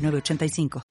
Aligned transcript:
906985. 0.00 0.82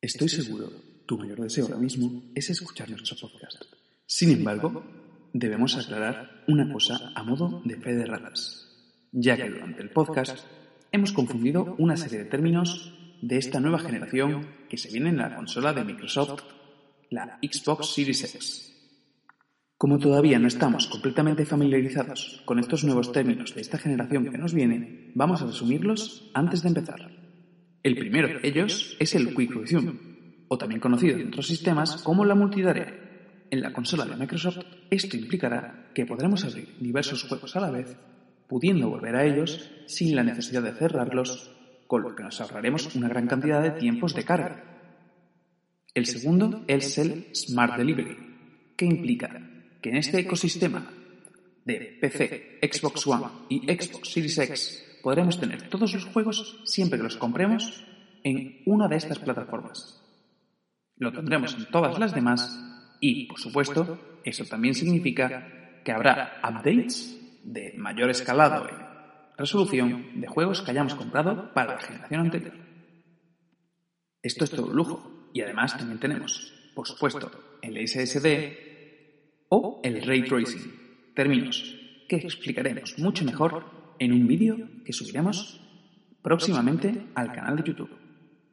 Estoy 0.00 0.28
seguro, 0.28 0.70
tu 1.06 1.18
mayor 1.18 1.40
deseo 1.40 1.66
ahora 1.66 1.78
mismo 1.78 2.30
es 2.34 2.50
escuchar 2.50 2.88
nuestro 2.90 3.16
podcast. 3.16 3.62
Sin 4.06 4.30
embargo, 4.30 4.84
debemos 5.32 5.76
aclarar 5.76 6.44
una 6.48 6.72
cosa 6.72 7.12
a 7.14 7.22
modo 7.22 7.62
de 7.64 7.76
fe 7.76 7.94
de 7.94 8.06
ratas, 8.06 8.68
ya 9.12 9.36
que 9.36 9.48
durante 9.48 9.82
el 9.82 9.90
podcast 9.90 10.44
hemos 10.92 11.12
confundido 11.12 11.74
una 11.78 11.96
serie 11.96 12.18
de 12.18 12.24
términos 12.26 12.92
de 13.22 13.38
esta 13.38 13.60
nueva 13.60 13.78
generación 13.78 14.46
que 14.68 14.76
se 14.76 14.90
viene 14.90 15.10
en 15.10 15.18
la 15.18 15.34
consola 15.34 15.72
de 15.72 15.84
Microsoft, 15.84 16.42
la 17.10 17.38
Xbox 17.42 17.94
Series 17.94 18.24
X. 18.24 18.68
Como 19.78 19.98
todavía 19.98 20.38
no 20.38 20.48
estamos 20.48 20.86
completamente 20.86 21.44
familiarizados 21.44 22.42
con 22.44 22.58
estos 22.58 22.84
nuevos 22.84 23.10
términos 23.10 23.54
de 23.54 23.60
esta 23.60 23.78
generación 23.78 24.30
que 24.30 24.38
nos 24.38 24.54
viene, 24.54 25.10
vamos 25.14 25.42
a 25.42 25.46
resumirlos 25.46 26.30
antes 26.34 26.62
de 26.62 26.68
empezar. 26.68 27.21
El 27.82 27.96
primero 27.96 28.28
de 28.28 28.46
ellos 28.46 28.96
es 29.00 29.14
el 29.16 29.34
Quick 29.34 29.50
Resume, 29.50 29.94
o 30.46 30.56
también 30.56 30.80
conocido 30.80 31.18
en 31.18 31.28
otros 31.28 31.48
sistemas 31.48 32.00
como 32.02 32.24
la 32.24 32.36
multitarea. 32.36 32.94
En 33.50 33.60
la 33.60 33.72
consola 33.72 34.04
de 34.04 34.16
Microsoft, 34.16 34.64
esto 34.88 35.16
implicará 35.16 35.90
que 35.92 36.06
podremos 36.06 36.44
abrir 36.44 36.76
diversos 36.78 37.24
juegos 37.24 37.56
a 37.56 37.60
la 37.60 37.72
vez, 37.72 37.96
pudiendo 38.46 38.88
volver 38.88 39.16
a 39.16 39.24
ellos 39.24 39.68
sin 39.86 40.14
la 40.14 40.22
necesidad 40.22 40.62
de 40.62 40.72
cerrarlos, 40.72 41.50
con 41.88 42.02
lo 42.02 42.14
que 42.14 42.22
nos 42.22 42.40
ahorraremos 42.40 42.94
una 42.94 43.08
gran 43.08 43.26
cantidad 43.26 43.60
de 43.60 43.72
tiempos 43.72 44.14
de 44.14 44.24
carga. 44.24 44.64
El 45.92 46.06
segundo 46.06 46.64
es 46.68 46.96
el 46.98 47.34
Smart 47.34 47.76
Delivery, 47.76 48.16
que 48.76 48.86
implica 48.86 49.40
que 49.82 49.90
en 49.90 49.96
este 49.96 50.20
ecosistema 50.20 50.88
de 51.64 51.98
PC, 52.00 52.60
Xbox 52.62 53.06
One 53.08 53.26
y 53.48 53.58
Xbox 53.66 54.08
Series 54.12 54.38
X 54.38 54.91
podremos 55.02 55.38
tener 55.38 55.68
todos 55.68 55.92
los 55.94 56.04
juegos 56.06 56.60
siempre 56.64 56.98
que 56.98 57.04
los 57.04 57.16
compremos 57.16 57.84
en 58.24 58.62
una 58.66 58.88
de 58.88 58.96
estas 58.96 59.18
plataformas. 59.18 60.00
Lo 60.96 61.12
tendremos 61.12 61.54
en 61.54 61.66
todas 61.66 61.98
las 61.98 62.14
demás 62.14 62.58
y, 63.00 63.26
por 63.26 63.38
supuesto, 63.38 64.20
eso 64.24 64.44
también 64.44 64.74
significa 64.74 65.80
que 65.84 65.92
habrá 65.92 66.40
updates 66.44 67.18
de 67.42 67.74
mayor 67.76 68.10
escalado 68.10 68.68
en 68.68 68.76
resolución 69.36 70.20
de 70.20 70.28
juegos 70.28 70.62
que 70.62 70.70
hayamos 70.70 70.94
comprado 70.94 71.52
para 71.52 71.74
la 71.74 71.80
generación 71.80 72.20
anterior. 72.20 72.54
Esto 74.22 74.44
es 74.44 74.50
todo 74.50 74.72
lujo 74.72 75.28
y 75.32 75.40
además 75.40 75.76
también 75.76 75.98
tenemos, 75.98 76.52
por 76.76 76.86
supuesto, 76.86 77.58
el 77.60 77.76
SSD 77.88 79.48
o 79.48 79.80
el 79.82 80.02
ray 80.02 80.22
tracing, 80.22 81.12
términos 81.14 81.76
que 82.08 82.16
explicaremos 82.16 82.98
mucho 82.98 83.24
mejor 83.24 83.81
en 84.02 84.12
un 84.12 84.26
vídeo 84.26 84.56
que 84.84 84.92
subiremos 84.92 85.60
próximamente 86.22 87.06
al 87.14 87.32
canal 87.32 87.56
de 87.56 87.62
YouTube. 87.62 87.90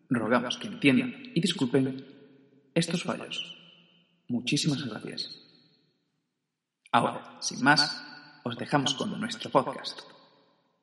Rogamos 0.10 0.58
que 0.58 0.68
entiendan 0.68 1.14
y 1.34 1.42
disculpen 1.42 2.06
estos 2.74 3.04
fallos. 3.04 3.58
Muchísimas 4.28 4.84
gracias. 4.86 5.42
Ahora, 6.92 7.38
sin 7.42 7.64
más, 7.64 7.82
os 8.44 8.58
dejamos 8.58 8.94
con 8.94 9.20
nuestro 9.20 9.50
podcast. 9.50 10.02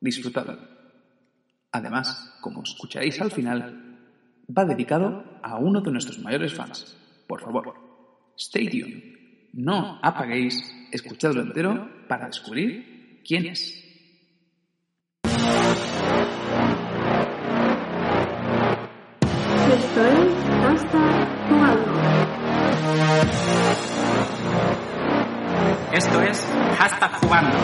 Disfrutadlo. 0.01 0.59
Además, 1.71 2.37
como 2.41 2.63
escucharéis 2.63 3.21
al 3.21 3.31
final, 3.31 3.99
va 4.47 4.65
dedicado 4.65 5.39
a 5.43 5.59
uno 5.59 5.81
de 5.81 5.93
nuestros 5.93 6.19
mayores 6.19 6.55
fans. 6.55 6.97
Por 7.29 7.41
favor, 7.41 7.75
stay 8.37 8.69
tuned 8.69 9.17
no 9.57 9.99
apaguéis, 10.03 10.55
escuchadlo 10.93 11.41
entero 11.41 11.89
para 12.09 12.27
descubrir 12.27 13.23
quién 13.27 13.47
es. 13.47 13.86
Esto 19.97 20.09
es 20.09 20.37
Hasta 20.69 20.99
Jugando. 21.49 21.93
Esto 25.91 26.21
es 26.21 26.47
Hashtag 26.77 27.12
Jugando. 27.23 27.57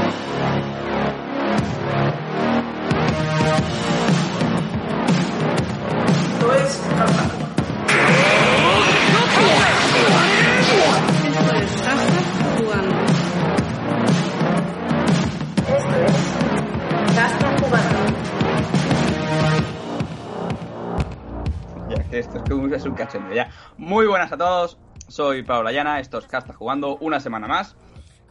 Es 22.77 22.85
un 22.85 22.95
cachondeo, 22.95 23.35
ya. 23.35 23.51
Muy 23.77 24.07
buenas 24.07 24.33
a 24.33 24.37
todos, 24.37 24.79
soy 25.09 25.43
Pablo 25.43 25.71
Llana, 25.71 26.01
esto 26.01 26.19
es 26.19 26.27
Casta 26.27 26.55
Jugando 26.55 26.97
una 26.97 27.21
semana 27.21 27.47
más. 27.47 27.77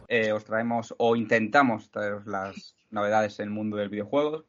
Eh, 0.08 0.32
os 0.32 0.44
traemos 0.44 0.94
o 0.98 1.16
intentamos 1.16 1.90
traeros 1.90 2.26
las 2.26 2.74
novedades 2.90 3.38
en 3.38 3.44
el 3.44 3.50
mundo 3.50 3.76
del 3.76 3.88
videojuego. 3.88 4.44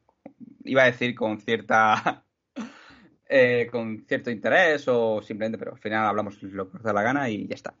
Iba 0.64 0.82
a 0.82 0.86
decir 0.86 1.14
con 1.14 1.38
cierta 1.38 2.24
eh, 3.28 3.68
con 3.70 4.04
cierto 4.06 4.30
interés 4.30 4.86
o 4.88 5.22
simplemente, 5.22 5.58
pero 5.58 5.72
al 5.72 5.78
final 5.78 6.06
hablamos 6.06 6.42
lo 6.42 6.68
que 6.68 6.74
nos 6.74 6.82
da 6.82 6.92
la 6.92 7.02
gana 7.02 7.30
y 7.30 7.46
ya 7.46 7.54
está. 7.54 7.74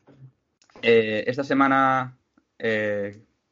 Eh, 0.82 1.24
esta 1.26 1.44
semana 1.44 2.16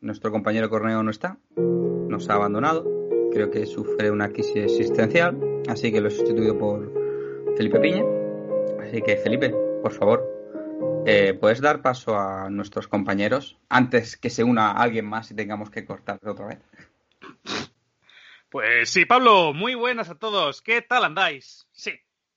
nuestro 0.00 0.30
compañero 0.30 0.70
Corneo 0.70 1.02
no 1.02 1.10
está, 1.10 1.38
nos 1.56 2.30
ha 2.30 2.34
abandonado, 2.34 2.88
creo 3.32 3.50
que 3.50 3.66
sufre 3.66 4.10
una 4.10 4.30
crisis 4.30 4.56
existencial, 4.56 5.38
así 5.68 5.92
que 5.92 6.00
lo 6.00 6.08
he 6.08 6.10
sustituido 6.10 6.56
por 6.56 6.90
Felipe 7.56 7.78
Piña. 7.80 8.21
Así 8.92 9.00
que 9.00 9.16
Felipe, 9.16 9.48
por 9.80 9.90
favor, 9.94 10.22
eh, 11.06 11.32
¿puedes 11.32 11.62
dar 11.62 11.80
paso 11.80 12.14
a 12.14 12.50
nuestros 12.50 12.88
compañeros 12.88 13.58
antes 13.70 14.18
que 14.18 14.28
se 14.28 14.44
una 14.44 14.72
alguien 14.72 15.06
más 15.06 15.30
y 15.30 15.34
tengamos 15.34 15.70
que 15.70 15.86
cortar 15.86 16.20
otra 16.22 16.48
vez? 16.48 16.58
Pues 18.50 18.90
sí, 18.90 19.06
Pablo, 19.06 19.54
muy 19.54 19.74
buenas 19.74 20.10
a 20.10 20.18
todos. 20.18 20.60
¿Qué 20.60 20.82
tal 20.82 21.06
andáis? 21.06 21.66
Sí. 21.72 21.92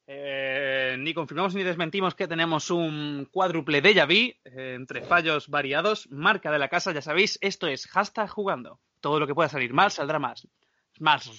Eh, 0.07 0.95
ni 0.97 1.13
confirmamos 1.13 1.55
ni 1.55 1.63
desmentimos 1.63 2.15
que 2.15 2.25
tenemos 2.25 2.71
un 2.71 3.27
cuádruple 3.29 3.81
déjà 3.83 4.05
vu 4.05 4.31
eh, 4.45 4.75
entre 4.75 5.01
fallos 5.01 5.49
variados. 5.49 6.09
Marca 6.09 6.51
de 6.51 6.59
la 6.59 6.69
casa, 6.69 6.93
ya 6.93 7.01
sabéis, 7.01 7.37
esto 7.41 7.67
es 7.67 7.85
hashtag 7.87 8.29
jugando. 8.29 8.79
Todo 9.01 9.19
lo 9.19 9.27
que 9.27 9.35
pueda 9.35 9.49
salir 9.49 9.73
mal 9.73 9.91
saldrá 9.91 10.19
más. 10.19 10.47
Más. 11.01 11.29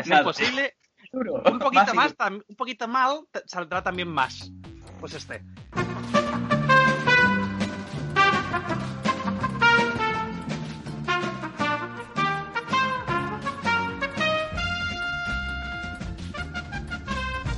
Es 0.00 0.08
imposible. 0.08 0.74
Duro. 1.14 1.34
Un 1.34 1.58
poquito 1.58 1.94
Más 1.94 2.14
más, 2.18 2.30
un 2.48 2.56
poquito 2.56 2.88
mal, 2.88 3.20
saldrá 3.46 3.82
también 3.82 4.08
más. 4.08 4.50
Pues 5.00 5.14
este. 5.14 5.42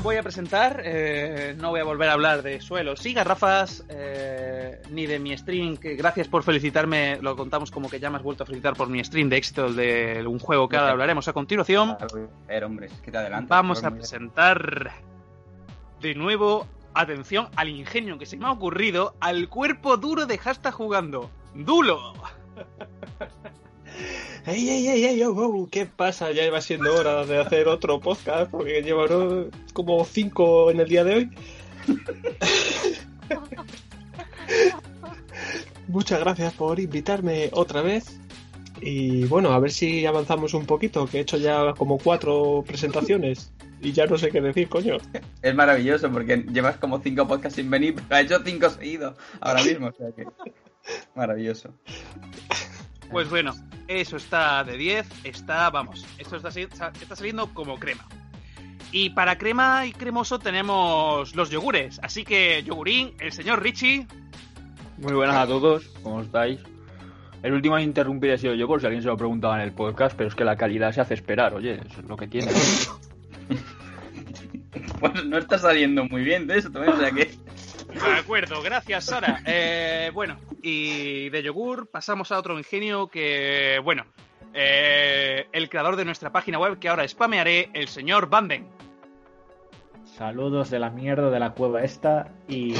Voy 0.06 0.18
a 0.18 0.22
presentar, 0.22 0.82
eh, 0.84 1.56
no 1.58 1.70
voy 1.70 1.80
a 1.80 1.84
volver 1.84 2.08
a 2.08 2.12
hablar 2.12 2.40
de 2.42 2.60
suelos 2.60 3.04
y 3.06 3.12
garrafas, 3.12 3.84
eh, 3.88 4.80
ni 4.90 5.04
de 5.04 5.18
mi 5.18 5.36
stream, 5.36 5.76
que 5.76 5.96
gracias 5.96 6.28
por 6.28 6.44
felicitarme, 6.44 7.18
lo 7.20 7.34
contamos 7.34 7.72
como 7.72 7.90
que 7.90 7.98
ya 7.98 8.08
me 8.08 8.18
has 8.18 8.22
vuelto 8.22 8.44
a 8.44 8.46
felicitar 8.46 8.76
por 8.76 8.88
mi 8.88 9.02
stream 9.02 9.28
de 9.28 9.36
éxito, 9.36 9.72
de 9.72 10.24
un 10.24 10.38
juego 10.38 10.68
que 10.68 10.76
ahora 10.76 10.92
hablaremos 10.92 11.26
a 11.26 11.32
continuación. 11.32 11.96
Hombre, 12.62 12.88
que 13.02 13.10
te 13.10 13.18
adelantas. 13.18 13.48
Vamos 13.48 13.82
a 13.82 13.90
presentar 13.90 14.92
de 16.00 16.14
nuevo, 16.14 16.68
atención 16.94 17.48
al 17.56 17.68
ingenio 17.68 18.16
que 18.16 18.26
se 18.26 18.36
me 18.36 18.46
ha 18.46 18.52
ocurrido, 18.52 19.16
al 19.18 19.48
cuerpo 19.48 19.96
duro 19.96 20.24
de 20.24 20.38
Hasta 20.44 20.70
jugando. 20.70 21.32
¡Dulo! 21.52 22.12
¡Ey, 24.46 24.68
ey, 24.70 24.86
ey, 24.88 25.04
ey! 25.04 25.22
Oh, 25.24 25.32
oh, 25.36 25.68
¿Qué 25.70 25.86
pasa? 25.86 26.30
Ya 26.32 26.48
va 26.50 26.60
siendo 26.60 26.94
hora 26.94 27.24
de 27.26 27.38
hacer 27.38 27.66
otro 27.68 27.98
podcast 28.00 28.50
porque 28.50 28.82
llevo 28.82 29.06
¿no? 29.06 29.46
como 29.72 30.04
cinco 30.04 30.70
en 30.70 30.80
el 30.80 30.88
día 30.88 31.02
de 31.02 31.14
hoy. 31.14 31.30
Muchas 35.88 36.20
gracias 36.20 36.52
por 36.54 36.78
invitarme 36.78 37.50
otra 37.52 37.82
vez. 37.82 38.20
Y 38.80 39.24
bueno, 39.24 39.52
a 39.52 39.58
ver 39.58 39.72
si 39.72 40.04
avanzamos 40.06 40.54
un 40.54 40.66
poquito, 40.66 41.06
que 41.06 41.18
he 41.18 41.20
hecho 41.22 41.38
ya 41.38 41.74
como 41.74 41.98
cuatro 41.98 42.62
presentaciones. 42.66 43.52
y 43.80 43.92
ya 43.92 44.06
no 44.06 44.18
sé 44.18 44.30
qué 44.30 44.40
decir, 44.40 44.68
coño. 44.68 44.98
Es 45.42 45.54
maravilloso 45.54 46.10
porque 46.10 46.44
llevas 46.52 46.76
como 46.76 47.00
cinco 47.00 47.26
podcasts 47.26 47.56
sin 47.56 47.70
venir, 47.70 47.94
pero 47.94 48.06
ha 48.10 48.20
hecho 48.20 48.40
cinco 48.44 48.70
seguidos 48.70 49.16
ahora 49.40 49.62
mismo. 49.64 49.88
O 49.88 49.92
sea 49.92 50.12
que. 50.12 50.26
Maravilloso. 51.14 51.70
Pues 53.10 53.30
bueno, 53.30 53.54
eso 53.88 54.16
está 54.16 54.64
de 54.64 54.76
10, 54.76 55.06
está, 55.24 55.70
vamos, 55.70 56.04
esto 56.18 56.36
está, 56.36 56.48
está 56.48 57.16
saliendo 57.16 57.52
como 57.54 57.78
crema. 57.78 58.06
Y 58.92 59.10
para 59.10 59.36
crema 59.36 59.86
y 59.86 59.92
cremoso 59.92 60.38
tenemos 60.38 61.34
los 61.34 61.50
yogures, 61.50 62.00
así 62.02 62.24
que 62.24 62.62
yogurín, 62.62 63.14
el 63.18 63.32
señor 63.32 63.62
Richie, 63.62 64.06
Muy 64.98 65.12
buenas 65.12 65.36
a 65.36 65.46
todos, 65.46 65.86
¿cómo 66.02 66.22
estáis? 66.22 66.60
El 67.42 67.52
último 67.52 67.76
en 67.78 67.84
interrumpir 67.84 68.30
he 68.30 68.38
sido 68.38 68.54
yo 68.54 68.66
por 68.66 68.80
si 68.80 68.86
alguien 68.86 69.02
se 69.02 69.08
lo 69.08 69.16
preguntaba 69.16 69.56
en 69.56 69.62
el 69.62 69.72
podcast, 69.72 70.16
pero 70.16 70.28
es 70.28 70.34
que 70.34 70.44
la 70.44 70.56
calidad 70.56 70.92
se 70.92 71.00
hace 71.00 71.14
esperar, 71.14 71.54
oye, 71.54 71.80
eso 71.86 72.00
es 72.00 72.06
lo 72.06 72.16
que 72.16 72.26
tiene. 72.26 72.50
Pues 75.00 75.24
no 75.26 75.36
está 75.36 75.58
saliendo 75.58 76.04
muy 76.04 76.22
bien 76.22 76.46
de 76.46 76.58
esto, 76.58 76.82
¿eh? 76.82 76.88
o 76.88 76.96
sea 76.96 77.10
que. 77.10 77.34
De 78.04 78.18
acuerdo, 78.18 78.62
gracias 78.62 79.06
Sara. 79.06 79.40
Eh, 79.46 80.10
bueno, 80.12 80.38
y 80.62 81.28
de 81.30 81.42
yogur 81.42 81.88
pasamos 81.88 82.30
a 82.30 82.38
otro 82.38 82.58
ingenio 82.58 83.08
que, 83.08 83.80
bueno, 83.82 84.04
eh, 84.52 85.46
el 85.52 85.68
creador 85.68 85.96
de 85.96 86.04
nuestra 86.04 86.30
página 86.30 86.58
web 86.58 86.78
que 86.78 86.88
ahora 86.88 87.06
spamearé, 87.06 87.70
el 87.72 87.88
señor 87.88 88.28
Banden. 88.28 88.68
Saludos 90.04 90.70
de 90.70 90.78
la 90.78 90.90
mierda 90.90 91.30
de 91.30 91.38
la 91.38 91.52
cueva 91.52 91.82
esta 91.82 92.32
y 92.48 92.74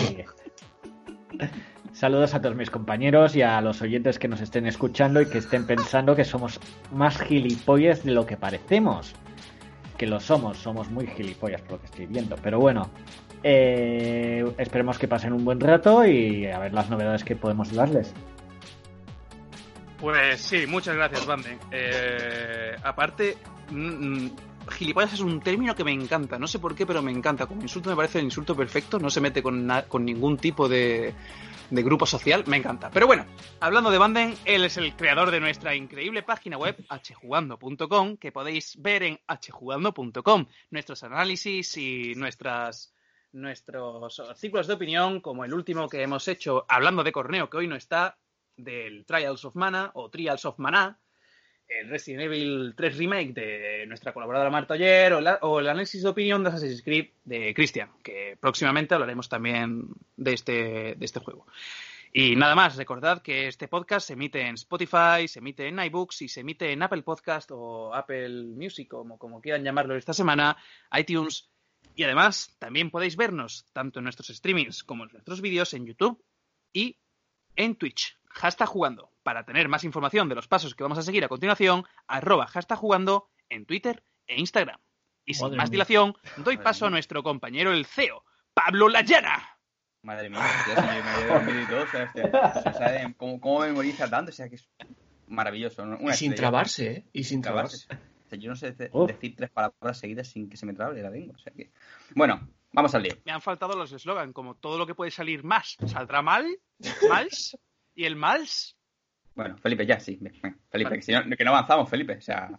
saludos 1.93 2.35
a 2.35 2.41
todos 2.41 2.57
mis 2.57 2.71
compañeros 2.71 3.37
y 3.37 3.43
a 3.43 3.61
los 3.61 3.83
oyentes 3.83 4.19
que 4.19 4.29
nos 4.29 4.41
estén 4.41 4.67
escuchando 4.67 5.21
y 5.21 5.27
que 5.27 5.39
estén 5.39 5.67
pensando 5.67 6.17
que 6.17 6.25
somos 6.25 6.61
más 6.93 7.19
gilipollas 7.21 8.05
de 8.05 8.13
lo 8.13 8.27
que 8.27 8.37
parecemos. 8.37 9.15
Que 9.99 10.07
lo 10.07 10.21
somos, 10.21 10.59
somos 10.59 10.91
muy 10.91 11.07
gilipollas 11.07 11.63
por 11.63 11.73
lo 11.73 11.81
que 11.81 11.87
estoy 11.87 12.07
viendo. 12.07 12.37
Pero 12.43 12.59
bueno, 12.59 12.91
eh, 13.49 14.45
esperemos 14.59 14.99
que 14.99 15.07
pasen 15.07 15.33
un 15.33 15.45
buen 15.45 15.61
rato 15.61 16.05
y 16.05 16.47
a 16.47 16.59
ver 16.59 16.73
las 16.73 16.91
novedades 16.91 17.23
que 17.23 17.37
podemos 17.37 17.73
darles. 17.73 18.13
Pues 20.01 20.41
sí, 20.41 20.67
muchas 20.67 20.97
gracias, 20.97 21.25
Banden. 21.25 21.57
Eh, 21.71 22.75
aparte, 22.83 23.37
mm, 23.71 24.25
mm, 24.25 24.31
gilipollas 24.69 25.13
es 25.13 25.21
un 25.21 25.41
término 25.41 25.77
que 25.77 25.85
me 25.85 25.93
encanta. 25.93 26.41
No 26.41 26.49
sé 26.49 26.59
por 26.59 26.75
qué, 26.75 26.87
pero 26.87 27.03
me 27.03 27.13
encanta. 27.13 27.47
Como 27.47 27.63
insulto 27.63 27.89
me 27.89 27.95
parece 27.95 28.19
el 28.19 28.25
insulto 28.25 28.57
perfecto. 28.57 28.99
No 28.99 29.11
se 29.11 29.21
mete 29.21 29.45
con, 29.45 29.71
con 29.87 30.05
ningún 30.05 30.39
tipo 30.39 30.69
de, 30.69 31.15
de 31.71 31.83
grupo 31.85 32.05
social. 32.05 32.43
Me 32.49 32.57
encanta. 32.57 32.91
Pero 32.91 33.07
bueno, 33.07 33.27
hablando 33.61 33.93
de 33.93 33.99
Banden, 33.99 34.35
él 34.45 34.65
es 34.65 34.77
el 34.77 34.97
creador 34.97 35.31
de 35.31 35.39
nuestra 35.39 35.77
increíble 35.77 36.25
página 36.25 36.59
web, 36.59 36.77
hjugando.com, 36.89 38.17
que 38.17 38.33
podéis 38.33 38.75
ver 38.83 39.05
en 39.05 39.21
hjugando.com. 39.41 40.47
Nuestros 40.71 41.05
análisis 41.05 41.77
y 41.77 42.15
nuestras 42.17 42.96
nuestros 43.37 44.19
artículos 44.21 44.67
de 44.67 44.75
opinión, 44.75 45.21
como 45.21 45.45
el 45.45 45.55
último 45.55 45.89
que 45.89 46.03
hemos 46.03 46.27
hecho 46.29 46.65
hablando 46.69 47.05
de 47.05 47.13
Corneo, 47.13 47.49
que 47.51 47.59
hoy 47.59 47.69
no 47.69 47.77
está, 47.77 48.17
del 48.57 49.05
Trials 49.05 49.45
of 49.45 49.55
Mana 49.55 49.91
o 49.95 50.09
Trials 50.11 50.45
of 50.47 50.59
Mana, 50.59 50.99
el 51.69 51.89
Resident 51.91 52.23
Evil 52.23 52.75
3 52.77 52.97
Remake 52.97 53.33
de 53.33 53.85
nuestra 53.87 54.13
colaboradora 54.13 54.51
Marta 54.51 54.75
Oyer 54.75 55.13
o, 55.15 55.21
la- 55.21 55.41
el 55.43 55.69
análisis 55.69 56.03
de 56.03 56.09
opinión 56.09 56.43
de 56.43 56.49
Assassin's 56.51 56.83
Creed 56.83 57.09
de 57.25 57.53
Christian, 57.55 57.91
que 58.03 58.37
próximamente 58.41 58.95
hablaremos 58.95 59.29
también 59.29 59.89
de 60.17 60.33
este, 60.33 60.95
de 60.97 61.05
este 61.05 61.21
juego. 61.21 61.47
Y 62.13 62.35
nada 62.37 62.55
más, 62.55 62.77
recordad 62.77 63.21
que 63.21 63.49
este 63.49 63.69
podcast 63.69 64.07
se 64.07 64.15
emite 64.15 64.41
en 64.41 64.55
Spotify, 64.55 65.29
se 65.29 65.41
emite 65.41 65.67
en 65.69 65.79
iBooks 65.79 66.23
y 66.23 66.29
se 66.29 66.41
emite 66.41 66.73
en 66.73 66.83
Apple 66.83 67.03
Podcast 67.03 67.51
o 67.53 67.93
Apple 67.95 68.45
Music, 68.55 68.89
como, 68.89 69.19
como 69.19 69.43
quieran 69.43 69.63
llamarlo 69.65 69.95
esta 69.97 70.15
semana, 70.15 70.57
iTunes. 70.97 71.51
Y 71.97 72.05
además, 72.05 72.55
también 72.59 72.91
podéis 72.91 73.17
vernos 73.17 73.65
tanto 73.73 73.99
en 74.01 74.05
nuestros 74.05 74.29
streamings 74.29 74.85
como 74.85 75.05
en 75.05 75.11
nuestros 75.13 75.41
vídeos 75.41 75.73
en 75.73 75.87
YouTube 75.87 76.23
y 76.73 76.99
en 77.57 77.75
Twitch. 77.75 78.19
Hashtag 78.29 78.69
jugando. 78.69 79.11
Para 79.23 79.47
tener 79.47 79.67
más 79.69 79.83
información 79.83 80.29
de 80.29 80.35
los 80.35 80.47
pasos 80.47 80.75
que 80.75 80.83
vamos 80.83 80.99
a 80.99 81.03
seguir 81.03 81.25
a 81.25 81.29
continuación, 81.29 81.85
arroba 82.07 82.47
hashtag 82.49 82.79
jugando 82.79 83.31
en 83.49 83.65
Twitter 83.65 84.05
e 84.27 84.39
Instagram. 84.39 84.79
Y 85.25 85.35
sin 85.35 85.47
Madre 85.47 85.57
más 85.57 85.71
mía. 85.71 85.73
dilación, 85.73 86.15
doy 86.37 86.59
paso 86.59 86.87
a 86.87 86.91
nuestro 86.91 87.23
compañero 87.23 87.73
el 87.73 87.87
CEO, 87.87 88.23
Pablo 88.53 88.91
Layana. 88.91 89.59
Madre 90.03 90.29
mía, 90.29 90.47
si 90.65 90.71
yo 90.71 90.83
me 90.83 91.27
dormido 91.27 91.63
y 91.63 91.67
todo, 91.67 91.83
o 91.83 91.87
sea, 91.87 92.05
hostia, 92.05 92.25
o 92.71 92.73
sea, 92.75 93.15
¿cómo, 93.17 93.41
cómo 93.41 93.61
memoriza 93.61 94.09
tanto? 94.09 94.31
O 94.31 94.35
sea, 94.35 94.51
que 94.51 94.57
es 94.57 94.69
maravilloso. 95.27 95.87
¿no? 95.87 95.97
Una 95.97 96.13
Y 96.13 96.17
sin 96.17 96.33
estrella. 96.33 96.37
trabarse, 96.37 96.91
¿eh? 96.93 97.07
Y 97.15 97.25
sin 97.25 97.41
trabarse. 97.41 97.87
trabarse. 97.87 98.16
O 98.27 98.29
sea, 98.29 98.39
yo 98.39 98.51
no 98.51 98.57
sé 98.57 98.73
de- 98.73 98.91
decir 99.07 99.35
tres 99.37 99.51
palabras 99.51 99.99
seguidas 99.99 100.29
sin 100.29 100.49
que 100.51 100.57
se 100.57 100.67
me 100.67 100.75
trabe 100.75 101.01
la 101.03 101.11
lengua. 101.11 101.35
O 101.37 101.39
sea 101.39 101.53
que... 101.53 101.71
Bueno, 102.15 102.49
vamos 102.73 102.95
al 102.95 103.05
lío. 103.05 103.15
Me 103.25 103.33
han 103.33 103.41
faltado 103.41 103.77
los 103.77 103.93
eslogan, 103.93 104.33
como 104.33 104.55
todo 104.57 104.79
lo 104.79 104.87
que 104.87 104.95
puede 104.95 105.11
salir 105.11 105.45
más 105.45 105.77
saldrá 105.87 106.23
mal, 106.23 106.45
mals, 107.09 107.57
y 107.95 108.05
el 108.05 108.17
mals 108.17 108.77
Bueno, 109.35 109.57
Felipe, 109.59 109.87
ya, 109.87 110.01
sí. 110.01 110.17
Felipe, 110.19 110.85
Vale. 110.91 110.97
que, 110.97 111.03
si 111.03 111.13
no, 111.13 111.23
que 111.37 111.45
no 111.45 111.51
avanzamos, 111.51 111.89
Felipe. 111.89 112.17
O 112.17 112.21
sea, 112.21 112.51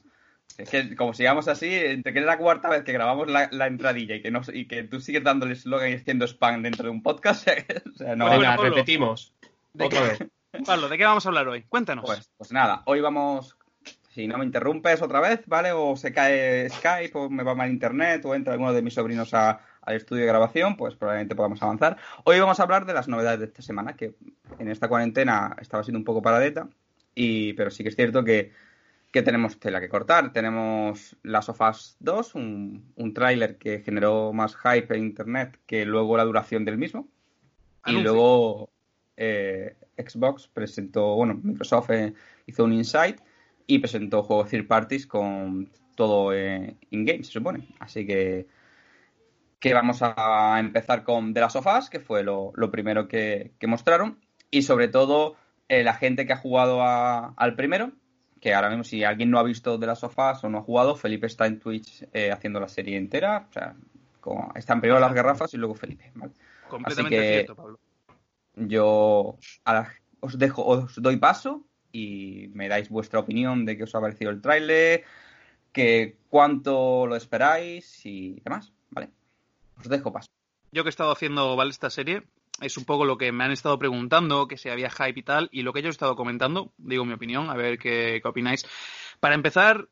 es 0.57 0.69
que 0.69 0.95
como 0.95 1.13
sigamos 1.13 1.47
así, 1.49 1.67
entre 1.73 2.13
que 2.13 2.19
es 2.19 2.25
la 2.25 2.37
cuarta 2.37 2.69
vez 2.69 2.83
que 2.83 2.93
grabamos 2.93 3.29
la, 3.29 3.49
la 3.51 3.67
entradilla 3.67 4.15
y 4.15 4.21
que, 4.21 4.31
no, 4.31 4.41
y 4.53 4.65
que 4.67 4.83
tú 4.83 5.01
sigues 5.01 5.23
dándole 5.23 5.53
eslogan 5.53 5.89
y 5.91 5.95
haciendo 5.95 6.25
spam 6.25 6.63
dentro 6.63 6.85
de 6.85 6.91
un 6.91 7.03
podcast, 7.03 7.47
o 7.93 7.97
sea, 7.97 8.15
no 8.15 8.25
Bueno, 8.27 8.39
Venga, 8.39 8.55
Pablo. 8.55 8.69
repetimos. 8.71 9.33
¿De 9.73 9.85
Otra 9.85 9.99
qué? 10.17 10.23
vez. 10.53 10.65
Pablo, 10.65 10.87
¿de 10.87 10.97
qué 10.97 11.03
vamos 11.03 11.25
a 11.25 11.29
hablar 11.29 11.47
hoy? 11.49 11.63
Cuéntanos. 11.63 12.05
Pues, 12.05 12.31
pues 12.37 12.51
nada, 12.53 12.81
hoy 12.85 13.01
vamos. 13.01 13.55
Si 14.17 14.27
no 14.27 14.39
me 14.39 14.45
interrumpes 14.45 14.99
otra 15.03 15.19
vez, 15.19 15.41
¿vale? 15.45 15.71
O 15.73 15.95
se 15.95 16.11
cae 16.11 16.67
Skype, 16.71 17.15
o 17.15 17.29
me 17.29 17.43
va 17.43 17.53
mal 17.53 17.69
internet, 17.69 18.25
o 18.25 18.33
entra 18.33 18.53
alguno 18.53 18.73
de 18.73 18.81
mis 18.81 18.95
sobrinos 18.95 19.31
a- 19.35 19.59
al 19.83 19.95
estudio 19.95 20.21
de 20.23 20.27
grabación, 20.27 20.75
pues 20.75 20.95
probablemente 20.95 21.35
podamos 21.35 21.61
avanzar. 21.61 21.97
Hoy 22.23 22.39
vamos 22.39 22.59
a 22.59 22.63
hablar 22.63 22.87
de 22.87 22.95
las 22.95 23.07
novedades 23.07 23.39
de 23.41 23.45
esta 23.45 23.61
semana, 23.61 23.93
que 23.95 24.15
en 24.57 24.69
esta 24.69 24.87
cuarentena 24.89 25.55
estaba 25.61 25.83
siendo 25.83 25.99
un 25.99 26.03
poco 26.03 26.23
paradeta, 26.23 26.67
y, 27.13 27.53
pero 27.53 27.69
sí 27.69 27.83
que 27.83 27.89
es 27.89 27.95
cierto 27.95 28.23
que, 28.23 28.53
que 29.11 29.21
tenemos 29.21 29.59
tela 29.59 29.79
que 29.79 29.87
cortar. 29.87 30.33
Tenemos 30.33 31.15
Las 31.21 31.47
of 31.49 31.61
Us 31.61 31.95
2, 31.99 32.33
un, 32.33 32.91
un 32.95 33.13
tráiler 33.13 33.57
que 33.59 33.81
generó 33.81 34.33
más 34.33 34.55
hype 34.55 34.95
en 34.95 35.03
internet 35.03 35.59
que 35.67 35.85
luego 35.85 36.17
la 36.17 36.23
duración 36.23 36.65
del 36.65 36.79
mismo. 36.79 37.07
Y 37.85 37.91
luego 38.01 38.71
eh, 39.15 39.75
Xbox 39.95 40.47
presentó, 40.47 41.13
bueno, 41.13 41.39
Microsoft 41.43 41.91
eh, 41.91 42.15
hizo 42.47 42.63
un 42.63 42.73
Insight 42.73 43.19
y 43.67 43.79
presentó 43.79 44.23
juegos 44.23 44.49
third 44.49 44.65
parties 44.67 45.05
con 45.05 45.69
todo 45.95 46.33
eh, 46.33 46.75
in-game, 46.91 47.23
se 47.23 47.31
supone. 47.33 47.67
Así 47.79 48.05
que, 48.07 48.47
que 49.59 49.73
vamos 49.73 49.99
a 50.01 50.57
empezar 50.59 51.03
con 51.03 51.33
The 51.33 51.41
Last 51.41 51.55
of 51.57 51.67
Us, 51.77 51.89
que 51.89 51.99
fue 51.99 52.23
lo, 52.23 52.51
lo 52.55 52.71
primero 52.71 53.07
que, 53.07 53.51
que 53.59 53.67
mostraron. 53.67 54.19
Y 54.51 54.61
sobre 54.61 54.87
todo, 54.87 55.35
eh, 55.67 55.83
la 55.83 55.93
gente 55.95 56.25
que 56.25 56.33
ha 56.33 56.37
jugado 56.37 56.81
a- 56.81 57.33
al 57.35 57.55
primero, 57.55 57.91
que 58.39 58.53
ahora 58.53 58.69
mismo 58.69 58.83
si 58.83 59.03
alguien 59.03 59.31
no 59.31 59.39
ha 59.39 59.43
visto 59.43 59.79
The 59.79 59.87
Last 59.87 60.03
of 60.03 60.15
Us 60.17 60.43
o 60.43 60.49
no 60.49 60.59
ha 60.59 60.61
jugado, 60.61 60.95
Felipe 60.95 61.25
está 61.27 61.47
en 61.47 61.59
Twitch 61.59 62.05
eh, 62.13 62.31
haciendo 62.31 62.59
la 62.59 62.67
serie 62.69 62.95
entera. 62.97 63.47
O 63.49 63.51
sea, 63.53 63.75
como, 64.21 64.51
están 64.55 64.79
primero 64.79 64.99
las 64.99 65.13
garrafas 65.13 65.53
y 65.53 65.57
luego 65.57 65.73
Felipe. 65.73 66.11
¿vale? 66.15 66.31
Completamente 66.69 67.17
así 67.17 67.25
que- 67.27 67.33
cierto, 67.33 67.55
Pablo. 67.55 67.79
Yo 68.55 69.37
a 69.65 69.73
la- 69.73 69.91
os 70.19 70.37
dejo, 70.37 70.65
os 70.65 71.01
doy 71.01 71.17
paso 71.17 71.65
y 71.91 72.49
me 72.53 72.67
dais 72.67 72.89
vuestra 72.89 73.19
opinión 73.19 73.65
de 73.65 73.77
qué 73.77 73.83
os 73.83 73.95
ha 73.95 74.01
parecido 74.01 74.31
el 74.31 74.41
tráiler, 74.41 75.03
que 75.71 76.17
cuánto 76.29 77.07
lo 77.07 77.15
esperáis 77.15 78.05
y 78.05 78.39
demás, 78.41 78.73
¿vale? 78.89 79.09
Os 79.77 79.87
dejo 79.87 80.11
paso. 80.11 80.27
Yo 80.71 80.83
que 80.83 80.89
he 80.89 80.91
estado 80.91 81.11
haciendo 81.11 81.55
¿vale? 81.55 81.71
esta 81.71 81.89
serie, 81.89 82.23
es 82.61 82.77
un 82.77 82.85
poco 82.85 83.05
lo 83.05 83.17
que 83.17 83.31
me 83.31 83.43
han 83.43 83.51
estado 83.51 83.77
preguntando, 83.77 84.47
que 84.47 84.57
si 84.57 84.69
había 84.69 84.89
hype 84.89 85.19
y 85.19 85.23
tal, 85.23 85.49
y 85.51 85.61
lo 85.61 85.73
que 85.73 85.81
yo 85.81 85.87
he 85.87 85.91
estado 85.91 86.15
comentando, 86.15 86.73
digo 86.77 87.05
mi 87.05 87.13
opinión, 87.13 87.49
a 87.49 87.55
ver 87.55 87.77
qué, 87.77 88.19
qué 88.21 88.27
opináis. 88.27 88.65
Para 89.19 89.35
empezar, 89.35 89.87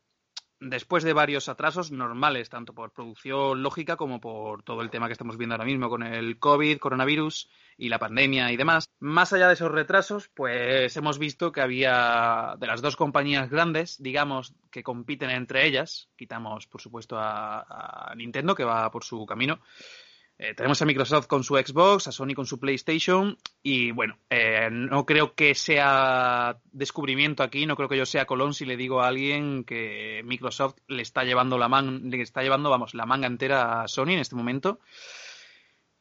después 0.60 1.04
de 1.04 1.12
varios 1.12 1.48
atrasos 1.48 1.90
normales, 1.90 2.48
tanto 2.48 2.72
por 2.72 2.92
producción 2.92 3.62
lógica 3.62 3.96
como 3.96 4.20
por 4.20 4.62
todo 4.62 4.82
el 4.82 4.90
tema 4.90 5.06
que 5.06 5.12
estamos 5.12 5.36
viendo 5.36 5.54
ahora 5.54 5.64
mismo 5.64 5.88
con 5.88 6.02
el 6.02 6.38
COVID, 6.38 6.78
coronavirus 6.78 7.48
y 7.76 7.88
la 7.88 7.98
pandemia 7.98 8.50
y 8.52 8.56
demás, 8.56 8.90
más 8.98 9.32
allá 9.32 9.48
de 9.48 9.54
esos 9.54 9.70
retrasos, 9.70 10.28
pues 10.28 10.96
hemos 10.96 11.18
visto 11.18 11.52
que 11.52 11.60
había 11.60 12.54
de 12.58 12.66
las 12.66 12.80
dos 12.80 12.96
compañías 12.96 13.50
grandes, 13.50 14.02
digamos, 14.02 14.54
que 14.70 14.82
compiten 14.82 15.30
entre 15.30 15.66
ellas, 15.66 16.08
quitamos 16.16 16.66
por 16.66 16.80
supuesto 16.80 17.18
a, 17.18 18.10
a 18.10 18.14
Nintendo, 18.14 18.54
que 18.54 18.64
va 18.64 18.90
por 18.90 19.04
su 19.04 19.26
camino, 19.26 19.60
eh, 20.38 20.54
tenemos 20.54 20.82
a 20.82 20.84
Microsoft 20.84 21.26
con 21.26 21.44
su 21.44 21.56
Xbox, 21.56 22.08
a 22.08 22.12
Sony 22.12 22.34
con 22.34 22.44
su 22.44 22.60
PlayStation 22.60 23.38
y 23.62 23.90
bueno, 23.92 24.18
eh, 24.28 24.68
no 24.70 25.06
creo 25.06 25.34
que 25.34 25.54
sea 25.54 26.58
descubrimiento 26.72 27.42
aquí, 27.42 27.64
no 27.64 27.74
creo 27.74 27.88
que 27.88 27.96
yo 27.96 28.04
sea 28.04 28.26
Colón 28.26 28.52
si 28.52 28.66
le 28.66 28.76
digo 28.76 29.00
a 29.00 29.08
alguien 29.08 29.64
que 29.64 30.20
Microsoft 30.24 30.76
le 30.88 31.00
está 31.00 31.24
llevando 31.24 31.56
la 31.56 31.68
man, 31.68 32.10
le 32.10 32.20
está 32.20 32.42
llevando, 32.42 32.76
la 32.92 33.06
manga 33.06 33.26
entera 33.26 33.82
a 33.82 33.88
Sony 33.88 34.10
en 34.10 34.18
este 34.18 34.36
momento. 34.36 34.78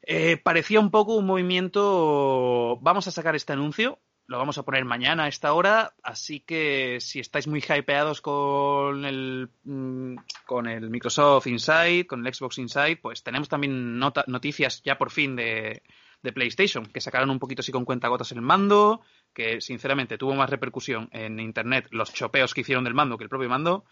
Eh, 0.01 0.37
parecía 0.37 0.81
un 0.81 0.91
poco 0.91 1.15
un 1.15 1.25
movimiento, 1.25 2.77
vamos 2.81 3.07
a 3.07 3.11
sacar 3.11 3.35
este 3.35 3.53
anuncio 3.53 3.99
lo 4.27 4.37
vamos 4.39 4.57
a 4.57 4.63
poner 4.63 4.85
mañana 4.85 5.25
a 5.25 5.27
esta 5.27 5.53
hora, 5.53 5.93
así 6.01 6.39
que 6.39 6.97
si 6.99 7.19
estáis 7.19 7.47
muy 7.47 7.59
hypeados 7.63 8.21
con 8.21 9.05
el, 9.05 9.49
mm, 9.63 10.15
con 10.45 10.67
el 10.67 10.89
Microsoft 10.89 11.47
Inside, 11.47 12.07
con 12.07 12.25
el 12.25 12.33
Xbox 12.33 12.57
Inside, 12.57 12.97
pues 12.97 13.21
tenemos 13.23 13.47
también 13.49 13.99
noticias 13.99 14.81
ya 14.83 14.97
por 14.97 15.11
fin 15.11 15.35
de, 15.35 15.83
de 16.23 16.33
PlayStation, 16.33 16.87
que 16.87 17.01
sacaron 17.01 17.29
un 17.29 17.37
poquito 17.39 17.61
así 17.61 17.71
con 17.71 17.85
cuentagotas 17.85 18.31
el 18.31 18.41
mando, 18.41 19.01
que 19.33 19.61
sinceramente 19.61 20.17
tuvo 20.17 20.33
más 20.33 20.49
repercusión 20.49 21.07
en 21.11 21.39
Internet 21.39 21.87
los 21.91 22.11
chopeos 22.13 22.53
que 22.55 22.61
hicieron 22.61 22.83
del 22.83 22.93
mando 22.95 23.17
que 23.17 23.25
el 23.25 23.29
propio 23.29 23.47
mando. 23.49 23.85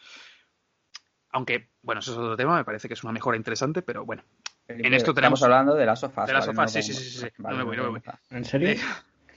Aunque, 1.31 1.69
bueno, 1.81 1.99
eso 1.99 2.11
es 2.11 2.17
otro 2.17 2.37
tema, 2.37 2.55
me 2.57 2.63
parece 2.65 2.87
que 2.87 2.93
es 2.93 3.03
una 3.03 3.11
mejora 3.13 3.37
interesante, 3.37 3.81
pero 3.81 4.05
bueno. 4.05 4.23
Felipe, 4.67 4.87
En 4.87 4.93
esto 4.93 5.11
estamos 5.11 5.39
tenemos- 5.39 5.43
hablando 5.43 5.75
de 5.75 5.85
las 5.85 5.99
sofás. 5.99 6.27
de 6.27 6.33
las 6.33 6.45
sofás, 6.45 6.71
sí, 6.71 6.81
sí, 6.83 6.93
sí, 6.93 7.03
sí, 7.03 7.19
sí. 7.21 7.27
No 7.39 7.55
me 7.55 7.63
voy, 7.63 7.75
no 7.77 7.83
me 7.83 7.89
voy. 7.89 8.01
¿En 8.29 8.45
serio? 8.45 8.69
Eh, 8.69 8.79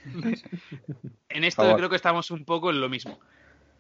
En 1.28 1.44
esto 1.44 1.68
yo 1.68 1.76
creo 1.76 1.90
que 1.90 1.96
estamos 1.96 2.30
un 2.30 2.44
poco 2.44 2.70
en 2.70 2.80
lo 2.80 2.88
mismo. 2.88 3.18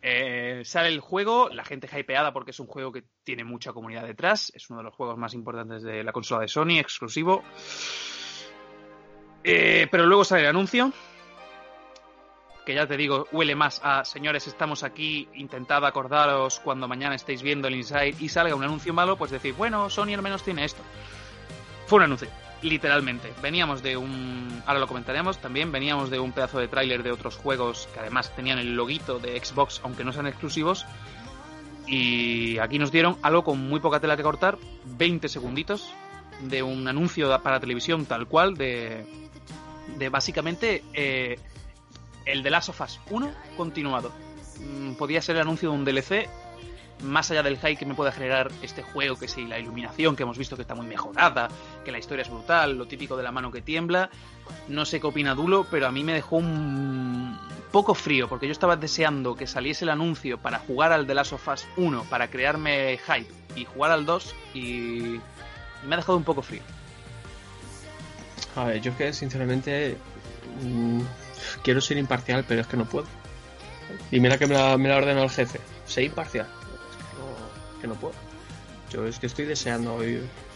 Eh, 0.02 0.62
sale 0.64 0.88
el 0.88 1.00
juego, 1.00 1.48
la 1.48 1.64
gente 1.64 1.88
hypeada 1.92 2.32
porque 2.32 2.50
es 2.50 2.60
un 2.60 2.66
juego 2.66 2.92
que 2.92 3.04
tiene 3.24 3.44
mucha 3.44 3.72
comunidad 3.72 4.06
detrás, 4.06 4.52
es 4.54 4.68
uno 4.68 4.78
de 4.78 4.84
los 4.84 4.94
juegos 4.94 5.16
más 5.16 5.34
importantes 5.34 5.82
de 5.82 6.04
la 6.04 6.12
consola 6.12 6.42
de 6.42 6.48
Sony, 6.48 6.78
exclusivo. 6.78 7.42
Eh, 9.42 9.88
pero 9.90 10.06
luego 10.06 10.24
sale 10.24 10.42
el 10.42 10.48
anuncio, 10.48 10.92
que 12.66 12.74
ya 12.74 12.86
te 12.86 12.96
digo, 12.96 13.26
huele 13.32 13.54
más 13.54 13.80
a 13.82 14.04
señores, 14.04 14.46
estamos 14.46 14.82
aquí, 14.82 15.28
intentad 15.34 15.84
acordaros 15.86 16.60
cuando 16.60 16.88
mañana 16.88 17.14
estéis 17.14 17.42
viendo 17.42 17.68
el 17.68 17.76
Inside 17.76 18.16
y 18.18 18.28
salga 18.28 18.54
un 18.54 18.64
anuncio 18.64 18.92
malo, 18.92 19.16
pues 19.16 19.30
decir, 19.30 19.54
bueno, 19.54 19.88
Sony 19.88 20.14
al 20.14 20.22
menos 20.22 20.42
tiene 20.42 20.64
esto. 20.64 20.82
Fue 21.86 21.98
un 21.98 22.04
anuncio, 22.04 22.28
literalmente. 22.62 23.32
Veníamos 23.42 23.82
de 23.82 23.96
un. 23.96 24.62
Ahora 24.66 24.80
lo 24.80 24.86
comentaremos 24.86 25.38
también. 25.38 25.72
Veníamos 25.72 26.10
de 26.10 26.18
un 26.18 26.32
pedazo 26.32 26.58
de 26.58 26.68
tráiler 26.68 27.02
de 27.02 27.12
otros 27.12 27.36
juegos 27.36 27.88
que 27.92 28.00
además 28.00 28.34
tenían 28.34 28.58
el 28.58 28.74
loguito 28.74 29.18
de 29.18 29.42
Xbox, 29.42 29.80
aunque 29.84 30.04
no 30.04 30.12
sean 30.12 30.26
exclusivos. 30.26 30.86
Y 31.86 32.58
aquí 32.58 32.78
nos 32.78 32.90
dieron 32.90 33.16
algo 33.22 33.44
con 33.44 33.60
muy 33.68 33.80
poca 33.80 34.00
tela 34.00 34.16
que 34.16 34.22
cortar: 34.22 34.58
20 34.84 35.28
segunditos 35.28 35.92
de 36.40 36.62
un 36.62 36.86
anuncio 36.88 37.40
para 37.42 37.60
televisión 37.60 38.04
tal 38.06 38.26
cual, 38.26 38.56
de, 38.56 39.06
de 39.96 40.08
básicamente 40.08 40.82
eh, 40.92 41.38
el 42.24 42.42
de 42.42 42.50
Last 42.50 42.68
of 42.70 42.80
Us 42.80 43.00
1 43.10 43.30
continuado. 43.56 44.12
Mm, 44.60 44.94
Podía 44.94 45.22
ser 45.22 45.36
el 45.36 45.42
anuncio 45.42 45.70
de 45.70 45.76
un 45.76 45.84
DLC 45.84 46.28
más 47.02 47.30
allá 47.30 47.42
del 47.42 47.58
hype 47.58 47.76
que 47.76 47.86
me 47.86 47.94
pueda 47.94 48.12
generar 48.12 48.50
este 48.62 48.82
juego, 48.82 49.16
que 49.16 49.28
si 49.28 49.44
la 49.44 49.58
iluminación 49.58 50.16
que 50.16 50.22
hemos 50.22 50.38
visto 50.38 50.56
que 50.56 50.62
está 50.62 50.74
muy 50.74 50.86
mejorada, 50.86 51.48
que 51.84 51.92
la 51.92 51.98
historia 51.98 52.22
es 52.22 52.30
brutal, 52.30 52.76
lo 52.76 52.86
típico 52.86 53.16
de 53.16 53.22
la 53.22 53.32
mano 53.32 53.50
que 53.50 53.60
tiembla, 53.60 54.10
no 54.68 54.84
sé 54.84 55.00
qué 55.00 55.06
opina 55.06 55.34
Dulo, 55.34 55.66
pero 55.70 55.86
a 55.86 55.92
mí 55.92 56.04
me 56.04 56.12
dejó 56.12 56.36
un 56.36 57.38
poco 57.70 57.94
frío, 57.94 58.28
porque 58.28 58.46
yo 58.46 58.52
estaba 58.52 58.76
deseando 58.76 59.34
que 59.34 59.46
saliese 59.46 59.84
el 59.84 59.90
anuncio 59.90 60.38
para 60.38 60.58
jugar 60.58 60.92
al 60.92 61.06
The 61.06 61.14
Last 61.14 61.32
of 61.34 61.48
Us 61.48 61.66
1, 61.76 62.04
para 62.04 62.28
crearme 62.28 62.98
hype, 62.98 63.32
y 63.54 63.64
jugar 63.64 63.92
al 63.92 64.06
2, 64.06 64.34
y, 64.54 65.20
me 65.86 65.94
ha 65.94 65.96
dejado 65.98 66.16
un 66.16 66.24
poco 66.24 66.42
frío. 66.42 66.62
A 68.54 68.64
ver, 68.64 68.80
yo 68.80 68.92
es 68.92 68.96
que 68.96 69.12
sinceramente 69.12 69.98
mm, 70.62 71.00
quiero 71.62 71.80
ser 71.80 71.98
imparcial, 71.98 72.44
pero 72.48 72.62
es 72.62 72.66
que 72.66 72.76
no 72.76 72.86
puedo. 72.86 73.06
Y 74.10 74.20
mira 74.20 74.38
que 74.38 74.46
me 74.46 74.54
la, 74.54 74.78
me 74.78 74.88
la 74.88 74.94
ha 74.94 74.98
ordenado 74.98 75.24
el 75.24 75.30
jefe. 75.30 75.60
Sé 75.84 76.04
imparcial. 76.04 76.46
No, 77.86 77.94
puedo. 77.94 78.14
Yo 78.90 79.06
es 79.06 79.18
que 79.18 79.26
estoy 79.26 79.46
deseando 79.46 79.98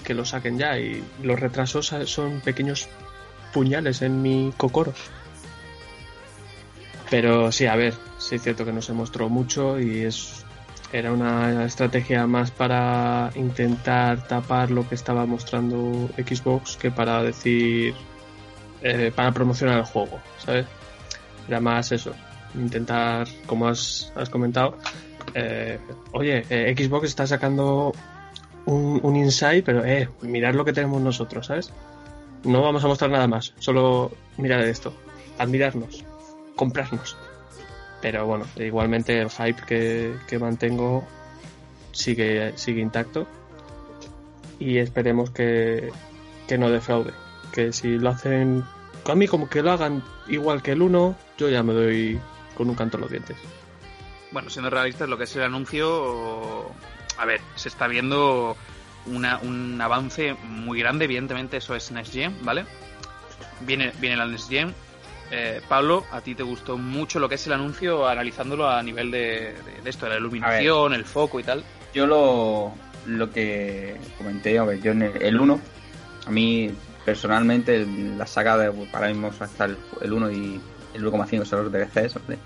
que 0.05 0.15
lo 0.15 0.25
saquen 0.25 0.59
ya 0.59 0.79
y 0.79 1.05
los 1.23 1.39
retrasos 1.39 1.93
son 2.07 2.41
pequeños 2.41 2.89
puñales 3.53 4.03
en 4.03 4.23
mi 4.23 4.53
cocoro. 4.57 4.95
Pero 7.11 7.51
sí, 7.51 7.67
a 7.67 7.75
ver, 7.75 7.95
sí 8.19 8.37
es 8.37 8.43
cierto 8.43 8.65
que 8.65 8.73
no 8.73 8.83
se 8.83 8.93
mostró 8.93 9.29
mucho 9.29 9.81
y 9.81 10.03
es 10.03 10.45
era 10.93 11.13
una 11.13 11.65
estrategia 11.65 12.27
más 12.27 12.51
para 12.51 13.31
intentar 13.37 14.27
tapar 14.27 14.71
lo 14.71 14.89
que 14.89 14.97
estaba 14.97 15.25
mostrando 15.25 16.11
Xbox 16.17 16.77
que 16.77 16.91
para 16.91 17.23
decir 17.23 17.95
eh, 18.83 19.13
para 19.15 19.31
promocionar 19.31 19.79
el 19.79 19.85
juego, 19.85 20.21
¿sabes? 20.39 20.67
Era 21.47 21.61
más 21.61 21.93
eso, 21.93 22.13
intentar, 22.55 23.29
como 23.47 23.69
has, 23.69 24.13
has 24.17 24.29
comentado, 24.31 24.79
eh, 25.35 25.79
oye, 26.13 26.45
eh, 26.51 26.75
Xbox 26.77 27.09
está 27.09 27.27
sacando 27.27 27.93
un, 28.67 29.17
insight, 29.17 29.65
pero 29.65 29.85
eh, 29.85 30.09
mirad 30.23 30.55
lo 30.55 30.65
que 30.65 30.73
tenemos 30.73 31.01
nosotros, 31.01 31.47
¿sabes? 31.47 31.73
No 32.45 32.63
vamos 32.63 32.85
a 32.85 32.89
mostrar 32.89 33.11
nada 33.11 33.27
más, 33.27 33.55
solo 33.59 34.13
mirad 34.37 34.67
esto, 34.67 34.95
admirarnos, 35.39 36.05
comprarnos. 36.57 37.17
Pero 38.01 38.27
bueno, 38.27 38.47
igualmente 38.57 39.21
el 39.21 39.29
hype 39.29 39.63
que, 39.67 40.15
que 40.27 40.39
mantengo 40.39 41.05
sigue, 41.93 42.57
sigue 42.57 42.81
intacto 42.81 43.27
y 44.59 44.79
esperemos 44.79 45.31
que, 45.31 45.91
que 46.49 46.59
no 46.59 46.71
defraude. 46.71 47.13
Que 47.53 47.73
si 47.73 47.99
lo 47.99 48.11
hacen, 48.11 48.65
a 49.05 49.15
mí 49.15 49.27
como 49.27 49.49
que 49.51 49.63
lo 49.63 49.73
hagan 49.73 50.03
igual 50.29 50.63
que 50.63 50.73
el 50.73 50.83
1, 50.83 51.17
yo 51.37 51.49
ya 51.49 51.63
me 51.63 51.75
doy 51.75 52.21
con 52.55 52.71
un 52.71 52.77
canto 52.77 52.97
en 52.97 53.01
los 53.03 53.11
dientes. 53.11 53.37
Bueno, 54.33 54.49
siendo 54.51 54.71
realistas, 54.71 55.09
lo 55.09 55.19
que 55.19 55.25
es 55.25 55.35
el 55.37 55.43
anuncio, 55.43 56.71
a 57.19 57.25
ver, 57.27 57.41
se 57.57 57.69
está 57.69 57.87
viendo 57.89 58.57
una- 59.07 59.39
un 59.39 59.81
avance 59.81 60.35
muy 60.45 60.79
grande, 60.79 61.07
evidentemente 61.07 61.57
eso 61.57 61.75
es 61.75 61.91
Next 61.91 62.13
Gen, 62.13 62.37
¿vale? 62.43 62.65
Viene, 63.61 63.93
viene 64.01 64.17
la 64.17 64.27
Next 64.27 64.49
Gen. 64.49 64.73
Eh, 65.33 65.61
Pablo, 65.69 66.05
a 66.11 66.21
ti 66.21 66.35
te 66.35 66.43
gustó 66.43 66.77
mucho 66.77 67.19
lo 67.21 67.29
que 67.29 67.37
es 67.37 67.47
el 67.47 67.53
anuncio, 67.53 68.07
analizándolo 68.09 68.69
a 68.69 68.83
nivel 68.83 69.11
de, 69.11 69.55
de- 69.83 69.89
esto, 69.91 70.07
de 70.07 70.13
la 70.13 70.19
iluminación, 70.19 70.93
el 70.95 71.05
foco 71.05 71.39
y 71.39 71.45
tal. 71.45 71.65
Yo 71.95 72.07
lo, 72.07 72.73
lo 73.07 73.31
que 73.33 73.97
comenté, 74.19 74.59
a 74.59 74.65
ver, 74.65 74.81
yo 74.81 74.91
en 74.93 75.03
el, 75.03 75.23
el 75.23 75.41
1, 75.41 75.61
a 76.27 76.31
mí 76.31 76.71
personalmente 77.05 77.87
la 78.17 78.27
saga 78.27 78.57
de 78.59 78.71
para 78.89 79.09
mí 79.13 79.29
hasta 79.41 79.65
el, 79.67 79.77
el 80.01 80.13
1 80.13 80.31
y 80.33 80.61
el 80.95 81.05
1,5 81.05 81.45
son 81.45 81.65
los 81.65 81.73
DLCs, 81.73 82.15
¿vale? 82.15 82.39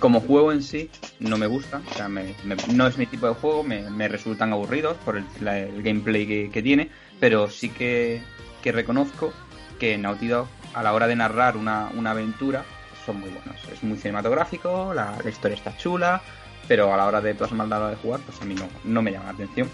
Como 0.00 0.22
juego 0.22 0.50
en 0.50 0.62
sí, 0.62 0.90
no 1.20 1.36
me 1.36 1.46
gusta, 1.46 1.82
o 1.92 1.94
sea, 1.94 2.08
me- 2.08 2.34
no 2.68 2.86
es 2.86 2.96
mi 2.96 3.06
tipo 3.06 3.28
de 3.28 3.34
juego, 3.34 3.62
me, 3.62 4.08
resultan 4.08 4.50
aburridos 4.50 4.96
por 5.04 5.18
el, 5.18 5.26
la- 5.40 5.60
gameplay 5.60 6.50
que, 6.50 6.62
tiene, 6.62 6.88
pero 7.20 7.50
sí 7.50 7.68
que, 7.68 8.22
reconozco 8.64 9.30
que 9.78 9.98
Naughty 9.98 10.28
Dog, 10.28 10.48
a 10.72 10.82
la 10.82 10.94
hora 10.94 11.06
de 11.06 11.16
narrar 11.16 11.58
una, 11.58 11.88
aventura, 12.10 12.64
son 13.04 13.20
muy 13.20 13.28
buenos. 13.28 13.56
Es 13.70 13.82
muy 13.82 13.98
cinematográfico, 13.98 14.94
la, 14.94 15.18
historia 15.28 15.56
está 15.56 15.76
chula, 15.76 16.22
pero 16.66 16.92
a 16.94 16.96
la 16.96 17.06
hora 17.06 17.20
de 17.20 17.34
plasmarla 17.34 17.76
a 17.76 17.78
la 17.78 17.84
hora 17.86 17.94
de 17.96 18.00
jugar, 18.02 18.20
pues 18.20 18.40
a 18.40 18.44
mí 18.46 18.54
no, 18.54 18.68
no 18.84 19.02
me 19.02 19.12
llama 19.12 19.26
la 19.26 19.32
atención. 19.32 19.68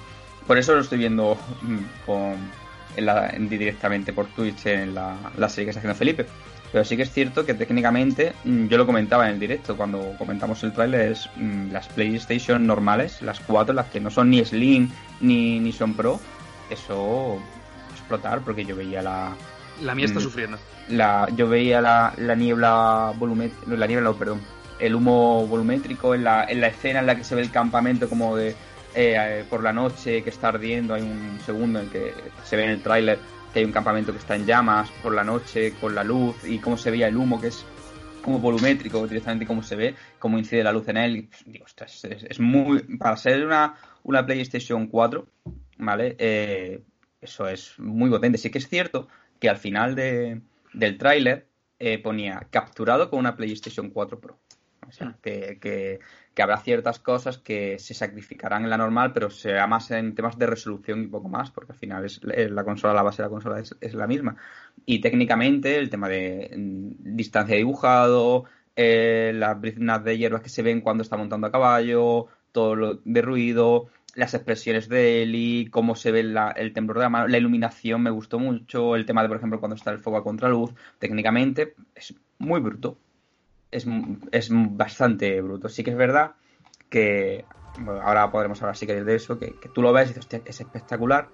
Por 0.45 0.59
eso 0.59 0.75
lo 0.75 0.81
estoy 0.81 0.99
viendo 0.99 1.39
mm, 1.63 1.79
en 2.97 3.07
la- 3.07 3.31
en- 3.31 3.49
directamente 3.49 4.13
por 4.13 4.27
Twitch 4.27 4.67
en 4.67 4.93
la 4.95 5.49
serie 5.49 5.67
que 5.67 5.71
está 5.71 5.79
haciendo 5.81 5.95
Felipe. 5.97 6.27
Pero 6.73 6.85
sí 6.85 6.97
que 6.97 7.05
es 7.05 7.13
cierto 7.13 7.47
que 7.47 7.55
técnicamente, 7.55 8.35
mm, 8.45 8.67
yo 8.67 8.77
lo 8.79 8.87
comentaba 8.87 9.29
en 9.29 9.35
el 9.35 9.41
directo 9.41 9.77
cuando 9.77 10.15
comentamos 10.19 10.63
el 10.65 10.73
tráiler, 10.73 11.13
es 11.13 11.29
mm, 11.37 11.71
las 11.71 11.89
PlayStation 11.89 12.67
normales, 12.67 13.23
las 13.23 13.41
cuatro, 13.41 13.75
las 13.75 13.87
que 13.87 14.01
no 14.01 14.11
son 14.11 14.31
ni 14.31 14.45
Slim 14.45 14.91
ni, 15.21 15.59
ni 15.61 15.73
son 15.73 15.95
Pro, 15.95 16.21
eso 16.71 17.39
explotar 17.93 18.41
porque 18.41 18.65
yo 18.65 18.77
veía 18.77 19.01
la, 19.03 19.35
La 19.83 19.95
mía 19.95 20.07
está 20.07 20.21
Mm. 20.21 20.23
sufriendo. 20.23 20.59
la 20.89 21.29
yo 21.37 21.49
veía 21.49 21.81
la, 21.81 22.13
la 22.19 22.35
niebla 22.35 23.13
volumétrica, 23.17 23.75
la 23.77 23.87
niebla 23.87 24.11
no, 24.11 24.17
perdón, 24.17 24.41
el 24.79 24.95
humo 24.95 25.47
volumétrico 25.47 26.15
en 26.15 26.25
la, 26.25 26.45
en 26.45 26.61
la 26.61 26.67
escena 26.69 27.01
en 27.01 27.07
la 27.07 27.17
que 27.17 27.25
se 27.25 27.35
ve 27.35 27.43
el 27.43 27.51
campamento 27.51 28.09
como 28.09 28.37
de 28.37 28.51
eh, 28.51 28.55
eh, 29.19 29.45
por 29.49 29.63
la 29.63 29.73
noche 29.73 30.23
que 30.23 30.31
está 30.31 30.49
ardiendo, 30.49 30.95
hay 30.95 31.03
un 31.03 31.39
segundo 31.45 31.81
en 31.81 31.89
que 31.91 32.13
se 32.45 32.57
ve 32.57 32.65
en 32.65 32.71
el 32.71 32.83
tráiler 32.83 33.19
que 33.57 33.61
hay 33.61 33.65
un 33.65 33.73
campamento 33.73 34.13
que 34.13 34.19
está 34.19 34.37
en 34.37 34.45
llamas 34.45 34.91
por 35.03 35.15
la 35.15 35.25
noche 35.25 35.73
con 35.81 35.95
la 35.95 36.05
luz 36.05 36.37
y 36.45 36.59
cómo 36.59 36.77
se 36.77 36.91
veía 36.91 37.09
el 37.09 37.17
humo 37.17 37.41
que 37.41 37.47
es 37.47 37.65
como 38.21 38.39
volumétrico 38.39 39.07
directamente 39.07 39.47
cómo 39.47 39.63
se 39.63 39.77
ve, 39.77 39.95
cómo 40.19 40.37
incide 40.37 40.63
la 40.63 40.73
luz 40.73 40.87
en 40.89 40.99
él, 40.99 41.17
y, 41.17 41.31
digo, 41.47 41.65
ostras, 41.65 42.05
es, 42.05 42.25
es 42.25 42.39
muy 42.39 42.81
para 42.99 43.17
ser 43.17 43.47
una, 43.47 43.75
una 44.03 44.27
PlayStation 44.27 44.89
4, 44.89 45.27
¿vale? 45.79 46.17
Eh, 46.19 46.83
eso 47.19 47.49
es 47.49 47.79
muy 47.79 48.11
potente. 48.11 48.37
Sí 48.37 48.51
que 48.51 48.59
es 48.59 48.69
cierto 48.69 49.09
que 49.41 49.49
al 49.49 49.57
final 49.57 49.95
de, 49.95 50.43
del 50.75 50.99
tráiler 50.99 51.47
eh, 51.79 51.97
ponía 51.99 52.49
capturado 52.51 53.09
con 53.09 53.21
una 53.21 53.37
PlayStation 53.37 53.89
4 53.89 54.21
Pro. 54.21 54.39
O 54.87 54.93
sea, 54.93 55.17
que, 55.23 55.59
que- 55.59 56.01
que 56.37 56.43
habrá 56.43 56.59
ciertas 56.59 56.99
cosas 57.01 57.39
que 57.39 57.79
se 57.79 57.95
sacrificarán 57.95 58.65
en 58.65 58.69
la 58.69 58.77
normal, 58.77 59.15
pero 59.15 59.31
será 59.31 59.67
más 59.67 59.91
en 59.91 60.15
temas 60.15 60.39
de 60.39 60.47
resolución 60.47 61.03
y 61.03 61.07
poco 61.07 61.31
más, 61.31 61.51
porque 61.51 61.73
al 61.73 61.79
final 61.79 62.05
es, 62.05 62.21
la 62.23 62.63
consola, 62.63 62.93
la 62.93 63.03
base 63.03 63.23
de 63.23 63.29
la 63.29 63.31
consola 63.31 63.59
es, 63.59 63.95
la 63.95 64.07
misma. 64.07 64.37
Y 64.85 65.01
técnicamente 65.01 65.79
el 65.79 65.89
tema 65.89 66.11
de 66.11 66.51
mm, 66.55 67.17
distancia 67.17 67.55
de 67.55 67.61
dibujado, 67.61 68.45
eh, 68.77 69.33
las 69.35 69.59
briznas 69.59 70.05
de 70.05 70.19
hierbas 70.19 70.43
que 70.43 70.51
se 70.51 70.61
ven 70.61 70.83
cuando 70.83 71.03
está 71.03 71.17
montando 71.17 71.47
a 71.47 71.51
caballo, 71.51 72.27
todo 72.53 72.77
lo 72.77 72.95
de 73.03 73.23
ruido, 73.23 73.87
las 74.15 74.35
expresiones 74.35 74.91
de 74.91 75.23
Eli, 75.23 75.69
cómo 75.71 75.97
se 75.97 76.13
ve 76.13 76.21
el 76.21 76.73
temblor 76.75 76.99
de 76.99 77.05
la 77.05 77.09
mano, 77.09 77.29
la 77.29 77.39
iluminación 77.39 78.03
me 78.03 78.11
gustó 78.11 78.39
mucho, 78.39 78.95
el 78.95 79.07
tema 79.07 79.23
de, 79.23 79.29
por 79.29 79.39
ejemplo, 79.39 79.59
cuando 79.59 79.77
está 79.77 79.91
el 79.91 80.01
fuego 80.01 80.19
a 80.19 80.23
contraluz, 80.23 80.75
técnicamente 80.99 81.75
es 81.95 82.15
muy 82.39 82.61
bruto. 82.61 82.99
Es, 83.71 83.87
es 84.33 84.49
bastante 84.53 85.41
bruto. 85.41 85.69
Sí 85.69 85.85
que 85.85 85.91
es 85.91 85.97
verdad 85.97 86.33
que 86.91 87.45
bueno, 87.81 88.01
ahora 88.03 88.31
podremos 88.31 88.61
hablar 88.63 88.77
si 88.77 88.87
queréis 88.87 89.07
de 89.07 89.15
eso, 89.17 89.39
que, 89.39 89.59
que 89.61 89.69
tú 89.69 89.83
lo 89.83 89.93
ves 89.93 90.11
y 90.11 90.15
dices, 90.15 90.43
es 90.45 90.61
espectacular. 90.61 91.29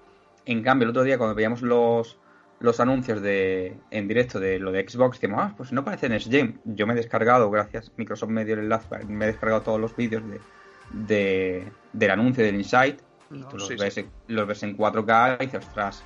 En 0.45 0.61
cambio, 0.63 0.85
el 0.85 0.89
otro 0.91 1.03
día 1.03 1.17
cuando 1.17 1.35
veíamos 1.35 1.61
los, 1.61 2.19
los 2.59 2.79
anuncios 2.79 3.21
de 3.21 3.77
en 3.91 4.07
directo 4.07 4.39
de 4.39 4.59
lo 4.59 4.71
de 4.71 4.87
Xbox, 4.87 5.19
decimos, 5.19 5.39
ah, 5.41 5.53
pues 5.55 5.71
no 5.71 5.83
parece 5.85 6.09
Next 6.09 6.29
Gen. 6.29 6.59
Yo 6.65 6.85
me 6.87 6.93
he 6.93 6.95
descargado, 6.97 7.49
gracias 7.49 7.91
Microsoft 7.97 8.29
me 8.29 8.45
dio 8.45 8.55
el 8.55 8.61
enlace, 8.61 9.05
me 9.05 9.25
he 9.25 9.27
descargado 9.29 9.61
todos 9.63 9.79
los 9.79 9.95
vídeos 9.95 10.23
de, 10.27 10.41
de- 10.89 11.71
del 11.93 12.11
anuncio 12.11 12.43
del 12.43 12.55
Insight. 12.55 13.01
Y 13.31 13.43
tú 13.45 13.57
los, 13.57 13.67
sí, 13.67 13.75
ves, 13.75 13.93
sí. 13.93 14.05
los 14.27 14.47
ves 14.47 14.63
en 14.63 14.75
4K 14.75 15.37
y 15.39 15.45
dices, 15.45 15.65
ostras, 15.65 16.03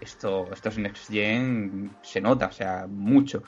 esto, 0.00 0.50
esto 0.52 0.68
es 0.68 0.78
Next 0.78 1.10
Gen, 1.10 1.90
se 2.02 2.20
nota, 2.20 2.46
o 2.46 2.52
sea, 2.52 2.86
mucho. 2.88 3.42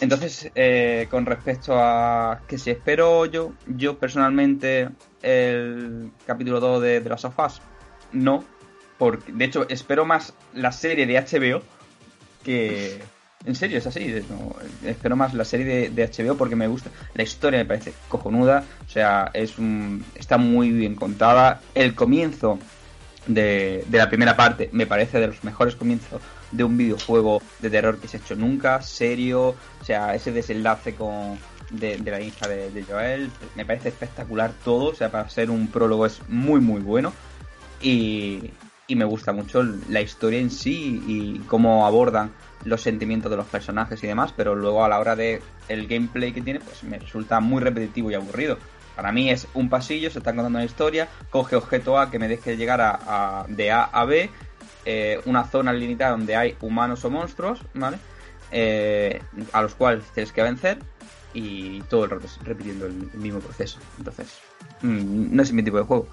Entonces, 0.00 0.50
eh, 0.54 1.06
con 1.10 1.26
respecto 1.26 1.74
a 1.78 2.40
que 2.48 2.58
si 2.58 2.70
espero 2.70 3.26
yo, 3.26 3.52
yo 3.66 3.98
personalmente 3.98 4.88
el 5.22 6.10
capítulo 6.26 6.58
2 6.58 6.82
de, 6.82 7.00
de 7.00 7.08
las 7.08 7.20
sofás, 7.20 7.60
no, 8.12 8.44
porque 8.98 9.32
de 9.32 9.44
hecho 9.44 9.66
espero 9.68 10.04
más 10.04 10.34
la 10.54 10.72
serie 10.72 11.06
de 11.06 11.20
HBO 11.20 11.62
que... 12.44 13.00
En 13.44 13.56
serio, 13.56 13.78
es 13.78 13.86
así, 13.88 14.22
espero 14.84 15.16
más 15.16 15.34
la 15.34 15.44
serie 15.44 15.66
de, 15.66 15.90
de 15.90 16.06
HBO 16.06 16.36
porque 16.36 16.54
me 16.54 16.68
gusta, 16.68 16.90
la 17.14 17.24
historia 17.24 17.58
me 17.58 17.64
parece 17.64 17.92
cojonuda, 18.06 18.62
o 18.86 18.88
sea, 18.88 19.32
es 19.34 19.58
un, 19.58 20.04
está 20.14 20.38
muy 20.38 20.70
bien 20.70 20.94
contada, 20.94 21.60
el 21.74 21.96
comienzo 21.96 22.60
de, 23.26 23.84
de 23.88 23.98
la 23.98 24.08
primera 24.08 24.36
parte 24.36 24.70
me 24.72 24.86
parece 24.86 25.18
de 25.18 25.26
los 25.26 25.42
mejores 25.42 25.74
comienzos 25.74 26.22
de 26.52 26.64
un 26.64 26.76
videojuego 26.76 27.42
de 27.60 27.70
terror 27.70 27.98
que 27.98 28.08
se 28.08 28.16
ha 28.18 28.20
hecho 28.20 28.36
nunca, 28.36 28.80
serio, 28.82 29.48
o 29.48 29.84
sea, 29.84 30.14
ese 30.14 30.32
desenlace 30.32 30.94
con 30.94 31.38
de, 31.70 31.98
la 31.98 32.20
hija 32.20 32.46
de, 32.48 32.70
de 32.70 32.84
Joel, 32.84 33.30
me 33.56 33.64
parece 33.64 33.88
espectacular 33.88 34.52
todo, 34.64 34.90
o 34.90 34.94
sea, 34.94 35.10
para 35.10 35.28
ser 35.28 35.50
un 35.50 35.68
prólogo 35.68 36.04
es 36.06 36.20
muy 36.28 36.60
muy 36.60 36.80
bueno 36.80 37.12
y, 37.80 38.50
y 38.86 38.96
me 38.96 39.04
gusta 39.04 39.32
mucho 39.32 39.62
la 39.88 40.00
historia 40.00 40.38
en 40.40 40.50
sí 40.50 41.02
y 41.06 41.38
cómo 41.48 41.86
abordan 41.86 42.30
los 42.64 42.80
sentimientos 42.82 43.30
de 43.30 43.36
los 43.36 43.46
personajes 43.46 44.02
y 44.04 44.06
demás, 44.06 44.32
pero 44.36 44.54
luego 44.54 44.84
a 44.84 44.88
la 44.88 45.00
hora 45.00 45.16
de 45.16 45.40
el 45.68 45.86
gameplay 45.88 46.32
que 46.32 46.42
tiene, 46.42 46.60
pues 46.60 46.84
me 46.84 46.98
resulta 46.98 47.40
muy 47.40 47.60
repetitivo 47.62 48.10
y 48.10 48.14
aburrido. 48.14 48.58
Para 48.94 49.10
mí 49.10 49.30
es 49.30 49.48
un 49.54 49.68
pasillo, 49.70 50.10
se 50.10 50.18
está 50.18 50.32
contando 50.34 50.58
una 50.58 50.66
historia, 50.66 51.08
coge 51.30 51.56
objeto 51.56 51.98
A 51.98 52.10
que 52.10 52.18
me 52.18 52.28
deje 52.28 52.56
llegar 52.56 52.80
a, 52.80 52.98
a- 53.40 53.46
de 53.48 53.70
A 53.72 53.84
a 53.84 54.04
B, 54.04 54.30
eh, 54.84 55.20
una 55.26 55.44
zona 55.44 55.72
limitada 55.72 56.12
donde 56.12 56.36
hay 56.36 56.56
humanos 56.60 57.04
o 57.04 57.10
monstruos, 57.10 57.62
¿vale? 57.74 57.98
Eh, 58.50 59.20
a 59.52 59.62
los 59.62 59.74
cuales 59.74 60.04
tienes 60.12 60.32
que 60.32 60.42
vencer 60.42 60.78
y 61.34 61.80
todo 61.82 62.04
el 62.04 62.10
rato 62.10 62.26
repitiendo 62.42 62.86
el, 62.86 63.10
mismo 63.14 63.40
proceso. 63.40 63.78
Entonces, 63.98 64.38
mm, 64.82 65.34
no 65.34 65.42
es 65.42 65.52
mi 65.52 65.62
tipo 65.62 65.78
de 65.78 65.84
juego. 65.84 66.06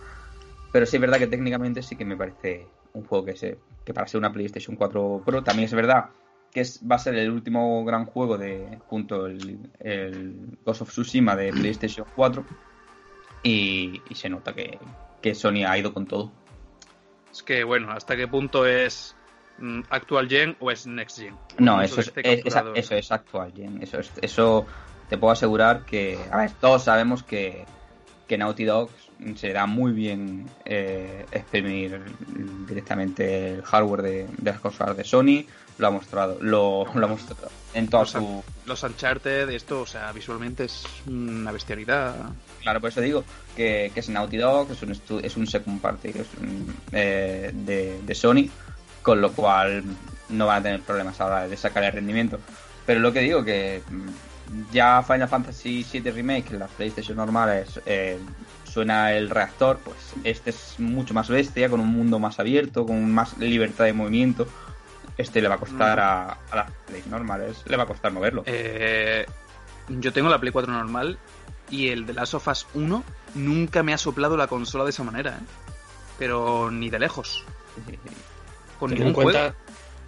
Pero 0.72 0.86
sí 0.86 0.98
es 0.98 1.02
verdad 1.02 1.18
que 1.18 1.28
técnicamente 1.28 1.82
sí 1.82 1.96
que 1.96 2.06
me 2.06 2.16
parece 2.16 2.68
un 2.94 3.04
juego 3.06 3.26
que, 3.26 3.36
se, 3.36 3.58
que 3.84 3.94
para 3.94 4.08
ser 4.08 4.20
una 4.20 4.32
PlayStation 4.32 4.76
4 4.76 5.24
Pro 5.26 5.44
también 5.44 5.66
es 5.66 5.74
verdad 5.74 6.10
que 6.52 6.62
es, 6.62 6.82
va 6.90 6.96
a 6.96 7.00
ser 7.00 7.16
el 7.16 7.30
último 7.30 7.84
gran 7.86 8.06
juego 8.06 8.38
de 8.38 8.80
junto 8.88 9.28
el, 9.28 9.60
el 9.80 10.58
Ghost 10.66 10.82
of 10.82 10.90
Tsushima 10.90 11.36
de 11.36 11.52
PlayStation 11.52 12.08
4 12.16 12.44
y, 13.44 14.02
y 14.10 14.16
se 14.16 14.30
nota 14.30 14.54
que, 14.54 14.80
que 15.22 15.36
Sony 15.36 15.66
ha 15.68 15.78
ido 15.78 15.94
con 15.94 16.06
todo. 16.06 16.32
Es 17.32 17.44
que, 17.44 17.64
bueno, 17.64 17.92
¿hasta 17.92 18.16
qué 18.16 18.28
punto 18.28 18.66
es 18.66 19.16
mm, 19.58 19.82
actual 19.90 20.28
gen 20.28 20.56
o 20.60 20.72
es 20.72 20.86
next 20.88 21.20
gen? 21.20 21.38
No, 21.58 21.82
eso 21.82 22.02
es, 22.02 22.08
es- 22.08 22.14
capturado. 22.44 22.74
eso 22.76 22.96
es 22.96 23.12
actual, 23.12 23.52
Jen. 23.54 23.82
Eso, 23.82 24.00
es- 24.00 24.12
eso 24.22 24.68
te 25.08 25.18
puedo 25.18 25.32
asegurar 25.32 25.84
que. 25.86 26.28
A 26.32 26.38
ver, 26.38 26.52
todos 26.54 26.84
sabemos 26.84 27.24
que, 27.24 27.66
que 28.28 28.38
Naughty 28.38 28.64
Dog 28.66 28.90
se 29.36 29.52
da 29.54 29.66
muy 29.66 29.92
bien 29.92 30.46
eh, 30.66 31.26
exprimir 31.32 32.02
directamente 32.68 33.56
el 33.56 33.62
hardware 33.64 34.02
de, 34.02 34.28
de 34.38 34.52
las 34.52 34.60
consolas 34.60 34.98
de 34.98 35.04
Sony. 35.04 35.46
Lo 35.78 35.88
ha 35.88 35.92
mostrado, 35.92 36.38
lo, 36.42 36.86
lo 36.94 37.06
ha 37.06 37.10
mostrado 37.10 37.50
en 37.74 37.88
toda 37.88 38.04
Los, 38.04 38.12
su. 38.12 38.44
los 38.66 38.84
Uncharted, 38.84 39.50
esto, 39.50 39.82
o 39.82 39.86
sea, 39.86 40.12
visualmente 40.12 40.66
es 40.66 40.84
una 41.08 41.52
bestialidad. 41.52 42.16
Claro, 42.62 42.82
por 42.82 42.90
eso 42.90 43.02
digo 43.02 43.24
que, 43.56 43.92
que 43.94 44.00
es 44.00 44.10
Naughty 44.10 44.38
Dog, 44.38 44.72
es 44.72 44.82
un, 44.82 45.22
es 45.24 45.38
un 45.38 45.48
second 45.48 45.82
party 45.82 46.10
es 46.10 46.28
un, 46.42 46.76
eh, 46.92 47.52
de, 47.54 48.02
de 48.02 48.16
Sony, 48.16 48.50
con 49.02 49.22
lo 49.22 49.32
cual 49.34 49.84
no 50.30 50.48
van 50.48 50.60
a 50.60 50.64
tener 50.64 50.82
problemas 50.82 51.20
ahora 51.22 51.48
de 51.48 51.58
sacar 51.58 51.84
el 51.84 51.92
rendimiento. 51.92 52.40
Pero 52.86 53.00
lo 53.00 53.14
que 53.14 53.20
digo 53.20 53.44
que 53.44 53.82
mm, 53.88 54.72
ya 54.72 55.04
Final 55.04 55.28
Fantasy 55.28 55.86
VII 55.92 56.12
Remake, 56.12 56.52
en 56.52 56.60
las 56.60 56.72
PlayStation 56.72 57.18
normales, 57.18 57.80
eh, 57.86 58.18
suena 58.70 59.14
el 59.14 59.30
reactor, 59.30 59.80
pues 59.84 59.98
este 60.24 60.52
es 60.52 60.76
mucho 60.80 61.14
más 61.14 61.28
bestia, 61.30 61.70
con 61.70 61.80
un 61.80 61.90
mundo 61.90 62.20
más 62.20 62.40
abierto, 62.40 62.86
con 62.86 63.12
más 63.12 63.38
libertad 63.38 63.86
de 63.86 63.94
movimiento. 63.94 64.48
Este 65.18 65.42
le 65.42 65.50
va 65.50 65.56
a 65.56 65.60
costar 65.60 66.00
a, 66.00 66.32
a 66.52 66.56
las 66.56 66.72
Play 66.88 67.04
normales, 67.10 67.64
le 67.66 67.76
va 67.76 67.84
a 67.84 67.88
costar 67.88 68.12
moverlo. 68.14 68.44
Eh, 68.46 69.26
yo 69.90 70.14
tengo 70.14 70.30
la 70.30 70.40
Play 70.40 70.52
4 70.54 70.72
normal 70.72 71.18
y 71.70 71.90
el 71.90 72.06
de 72.06 72.14
Last 72.14 72.36
of 72.36 72.48
Us 72.48 72.68
1 72.74 73.04
nunca 73.36 73.84
me 73.84 73.94
ha 73.94 73.98
soplado 73.98 74.38
la 74.38 74.48
consola 74.48 74.84
de 74.86 74.92
esa 74.92 75.04
manera, 75.04 75.32
¿eh? 75.32 75.46
Pero 76.18 76.72
ni 76.72 76.90
de 76.90 77.00
lejos. 77.00 77.44
Con 78.80 78.92
Ten 78.94 79.08
en 79.08 79.14
cuenta 79.14 79.40
juego. 79.40 79.56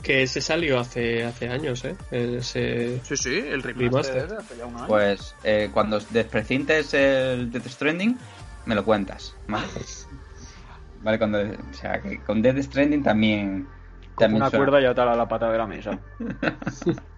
que 0.02 0.24
ese 0.24 0.40
salió 0.42 0.80
hace, 0.80 1.26
hace 1.26 1.50
años, 1.50 1.84
¿eh? 1.84 1.96
Ese... 2.12 3.02
Sí, 3.04 3.18
sí, 3.18 3.38
el 3.38 3.64
remaster, 3.64 4.14
Remaster. 4.30 4.38
hace 4.40 4.58
ya 4.58 4.66
un 4.66 4.78
año. 4.78 4.88
Pues 4.88 5.36
eh, 5.44 5.70
cuando 5.74 6.00
desprecintes 6.10 6.94
el 6.94 7.52
Death 7.52 7.68
Stranding, 7.68 8.18
me 8.66 8.76
lo 8.76 8.84
cuentas, 8.84 9.36
¿vale? 9.48 9.68
Vale, 11.02 11.18
cuando, 11.18 11.40
o 11.40 11.74
sea, 11.74 12.02
que 12.02 12.20
con 12.22 12.42
Death 12.42 12.60
Stranding 12.60 13.04
también... 13.04 13.68
Con 14.16 14.26
también 14.26 14.42
una 14.42 14.50
suena. 14.50 14.66
cuerda 14.66 14.82
y 14.82 14.86
atar 14.86 15.08
a 15.08 15.16
la 15.16 15.28
pata 15.28 15.52
de 15.52 15.58
la 15.58 15.68
mesa. 15.68 16.00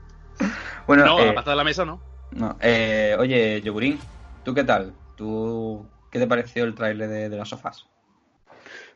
Bueno, 0.88 1.06
no, 1.06 1.20
eh, 1.20 1.28
la 1.28 1.36
pata 1.36 1.52
de 1.52 1.58
la 1.58 1.64
mesa 1.64 1.86
no. 1.86 2.02
no, 2.32 2.58
eh, 2.60 3.16
oye, 3.18 3.62
Yogurín, 3.62 4.00
¿tú 4.44 4.54
qué 4.54 4.64
tal? 4.64 4.94
¿Tú 5.16 5.86
qué 6.12 6.20
te 6.20 6.28
pareció 6.28 6.66
el 6.66 6.76
tráiler 6.76 7.08
de, 7.08 7.30
de 7.30 7.38
las 7.38 7.50
sofás? 7.50 7.86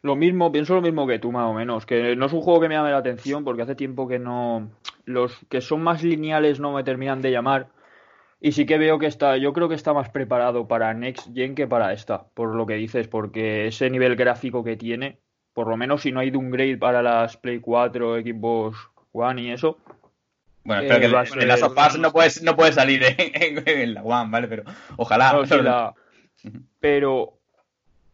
Lo 0.02 0.16
mismo, 0.16 0.52
pienso 0.52 0.76
lo 0.76 0.82
mismo 0.82 1.08
que 1.08 1.20
tú, 1.20 1.32
más 1.32 1.46
o 1.46 1.54
menos. 1.54 1.86
Que 1.86 2.16
no 2.16 2.26
es 2.26 2.34
un 2.34 2.42
juego 2.42 2.60
que 2.62 2.70
me 2.70 2.76
llame 2.76 2.92
la 2.92 2.98
atención 2.98 3.44
porque 3.44 3.62
hace 3.62 3.76
tiempo 3.76 4.08
que 4.08 4.20
no. 4.20 4.70
Los 5.06 5.38
que 5.50 5.62
son 5.62 5.82
más 5.82 6.04
lineales 6.04 6.60
no 6.60 6.74
me 6.74 6.84
terminan 6.84 7.22
de 7.22 7.32
llamar. 7.32 7.68
Y 8.40 8.52
sí 8.52 8.66
que 8.66 8.78
veo 8.78 9.00
que 9.00 9.08
está. 9.08 9.38
Yo 9.38 9.52
creo 9.54 9.68
que 9.68 9.76
está 9.76 9.94
más 9.94 10.10
preparado 10.10 10.68
para 10.68 10.94
Next 10.94 11.34
Gen 11.34 11.56
que 11.56 11.68
para 11.68 11.92
esta, 11.94 12.28
por 12.34 12.54
lo 12.56 12.66
que 12.66 12.76
dices, 12.76 13.08
porque 13.08 13.68
ese 13.68 13.90
nivel 13.90 14.16
gráfico 14.16 14.64
que 14.64 14.76
tiene, 14.78 15.18
por 15.54 15.68
lo 15.68 15.76
menos 15.78 16.02
si 16.04 16.12
no 16.12 16.20
hay 16.20 16.30
downgrade 16.30 16.78
para 16.78 17.02
las 17.02 17.36
Play 17.38 17.60
4, 17.60 18.18
Xbox 18.22 18.78
One 19.12 19.42
y 19.42 19.52
eso. 19.52 19.78
Bueno, 20.64 20.82
Eh, 20.84 20.86
espero 20.86 21.00
que 21.02 21.08
de- 21.08 21.18
de 21.24 21.26
ser- 21.30 21.48
las 21.48 21.60
sofás 21.62 21.98
no 21.98 22.12
puedes, 22.12 22.44
no 22.44 22.56
puedes 22.56 22.76
salir 22.76 23.02
en, 23.04 23.16
en- 23.66 23.68
en 23.68 23.94
la 23.96 24.04
One, 24.04 24.30
¿vale? 24.30 24.48
Pero 24.48 24.64
ojalá. 24.98 25.34
No, 25.34 25.44
la- 25.64 25.96
Pero 26.80 27.40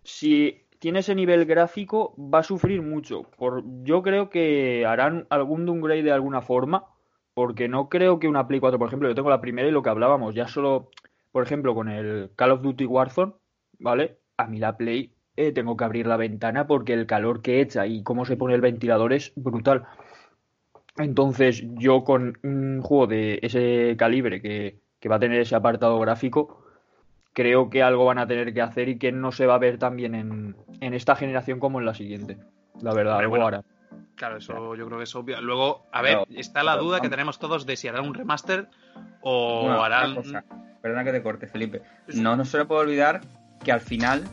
si 0.04 0.62
tiene 0.80 1.00
ese 1.00 1.16
nivel 1.16 1.46
gráfico, 1.46 2.16
va 2.18 2.40
a 2.40 2.44
sufrir 2.44 2.82
mucho. 2.82 3.24
Por... 3.38 3.64
Yo 3.84 4.02
creo 4.04 4.30
que 4.30 4.86
harán 4.86 5.28
algún 5.30 5.66
downgrade 5.66 6.04
de 6.04 6.12
alguna 6.12 6.42
forma, 6.42 6.86
porque 7.34 7.68
no 7.68 7.90
creo 7.90 8.20
que 8.20 8.28
una 8.28 8.48
Play 8.48 8.60
4, 8.60 8.80
por 8.80 8.88
ejemplo, 8.88 9.10
yo 9.10 9.16
tengo 9.16 9.30
la 9.30 9.42
primera 9.42 9.68
y 9.68 9.72
lo 9.72 9.82
que 9.82 9.90
hablábamos, 9.90 10.36
ya 10.36 10.48
solo, 10.48 10.90
por 11.32 11.44
ejemplo, 11.44 11.74
con 11.76 11.90
el 11.90 12.32
Call 12.36 12.52
of 12.52 12.62
Duty 12.62 12.86
Warzone, 12.86 13.34
¿vale? 13.80 14.18
A 14.38 14.48
mí 14.48 14.60
la 14.60 14.78
Play 14.78 15.14
eh, 15.36 15.52
tengo 15.52 15.76
que 15.76 15.84
abrir 15.84 16.08
la 16.08 16.18
ventana 16.18 16.68
porque 16.68 16.94
el 16.94 17.08
calor 17.08 17.42
que 17.42 17.62
echa 17.62 17.88
y 17.88 18.04
cómo 18.04 18.26
se 18.26 18.38
pone 18.38 18.56
el 18.56 18.62
ventilador 18.62 19.14
es 19.14 19.34
brutal. 19.36 19.84
Entonces, 20.98 21.64
yo 21.80 22.04
con 22.04 22.38
un 22.44 22.82
juego 22.82 23.08
de 23.08 23.40
ese 23.42 23.96
calibre 23.98 24.42
que, 24.42 24.80
que 25.00 25.10
va 25.10 25.16
a 25.16 25.20
tener 25.20 25.42
ese 25.42 25.56
apartado 25.56 26.00
gráfico, 26.00 26.64
creo 27.34 27.70
que 27.72 27.82
algo 27.82 28.06
van 28.06 28.20
a 28.20 28.28
tener 28.28 28.54
que 28.54 28.62
hacer 28.62 28.90
y 28.90 29.00
que 29.00 29.12
no 29.12 29.32
se 29.32 29.48
va 29.48 29.56
a 29.56 29.60
ver 29.60 29.80
tan 29.80 29.96
bien 29.96 30.14
en, 30.14 30.56
en 30.82 30.94
esta 30.94 31.16
generación 31.16 31.60
como 31.60 31.80
en 31.80 31.86
la 31.88 31.96
siguiente. 31.96 32.38
La 32.80 32.94
verdad, 32.94 33.18
algo 33.18 33.32
bueno, 33.32 33.48
hará. 33.48 33.64
Claro, 34.16 34.38
eso 34.38 34.76
yo 34.76 34.86
creo 34.86 34.98
que 35.00 35.04
es 35.06 35.16
obvio. 35.16 35.42
Luego, 35.42 35.86
a 35.92 36.02
ver, 36.02 36.18
está 36.36 36.64
la 36.64 36.78
duda 36.78 37.02
que 37.02 37.10
tenemos 37.10 37.40
todos 37.40 37.66
de 37.66 37.76
si 37.76 37.88
harán 37.88 38.06
un 38.08 38.14
remaster 38.14 38.70
o 39.22 39.70
harán. 39.84 40.16
cosa, 40.16 40.44
perdona 40.82 41.04
que 41.04 41.12
te 41.12 41.24
corte, 41.24 41.48
Felipe. 41.48 41.82
No 42.16 42.36
nos 42.36 42.50
se 42.50 42.58
le 42.60 42.66
puede 42.66 42.82
olvidar 42.82 43.22
que 43.64 43.72
al 43.72 43.82
final 43.82 44.24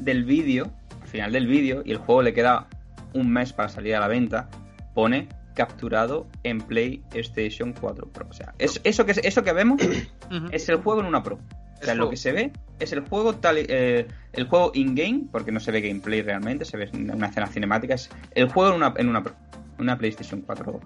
del 0.00 0.24
vídeo, 0.24 0.70
al 1.02 1.08
final 1.08 1.32
del 1.32 1.46
vídeo, 1.46 1.82
y 1.84 1.92
el 1.92 1.98
juego 1.98 2.22
le 2.22 2.32
queda 2.32 2.66
un 3.14 3.30
mes 3.32 3.52
para 3.52 3.68
salir 3.68 3.94
a 3.94 4.00
la 4.00 4.08
venta, 4.08 4.48
pone 4.94 5.28
capturado 5.54 6.26
en 6.42 6.58
PlayStation 6.60 7.72
4 7.72 8.08
Pro. 8.12 8.26
O 8.28 8.32
sea, 8.32 8.54
es- 8.58 8.80
eso, 8.84 9.06
que, 9.06 9.12
eso 9.22 9.42
que 9.42 9.52
vemos 9.52 9.80
es 10.52 10.68
el 10.68 10.76
juego 10.76 11.00
en 11.00 11.06
una 11.06 11.22
Pro. 11.22 11.38
O 11.80 11.84
sea, 11.84 11.94
lo 11.94 12.10
que 12.10 12.16
se 12.16 12.32
ve 12.32 12.52
es 12.78 12.92
el 12.92 13.00
juego 13.00 13.34
tal 13.36 13.56
eh, 13.58 14.06
el 14.32 14.46
juego 14.48 14.70
in-game, 14.74 15.24
porque 15.30 15.52
no 15.52 15.60
se 15.60 15.70
ve 15.72 15.80
gameplay 15.80 16.22
realmente, 16.22 16.64
se 16.64 16.76
ve 16.76 16.90
una 16.92 17.26
escena 17.26 17.46
cinemática, 17.46 17.94
es 17.94 18.10
el 18.34 18.48
juego 18.50 18.70
en 18.70 18.76
una, 18.76 18.94
en 18.96 19.08
una 19.08 19.22
Pro, 19.22 19.34
una 19.78 19.96
PlayStation 19.98 20.40
4, 20.42 20.80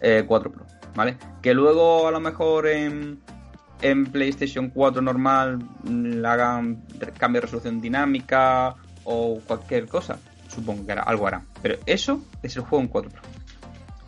eh, 0.00 0.24
4 0.26 0.52
Pro, 0.52 0.66
¿vale? 0.94 1.16
Que 1.42 1.54
luego 1.54 2.06
a 2.08 2.10
lo 2.10 2.20
mejor 2.20 2.66
en, 2.66 3.20
en 3.82 4.06
PlayStation 4.06 4.70
4 4.70 5.02
normal 5.02 5.58
le 5.84 6.26
hagan 6.26 6.82
cambio 7.18 7.40
de 7.40 7.46
resolución 7.46 7.80
dinámica 7.80 8.74
o 9.04 9.40
cualquier 9.46 9.86
cosa. 9.86 10.18
Supongo 10.48 10.86
que 10.86 10.92
hará- 10.92 11.02
algo 11.02 11.26
harán. 11.26 11.46
Pero 11.62 11.76
eso 11.86 12.22
es 12.42 12.54
el 12.56 12.62
juego 12.62 12.82
en 12.82 12.88
4 12.88 13.10
Pro. 13.10 13.22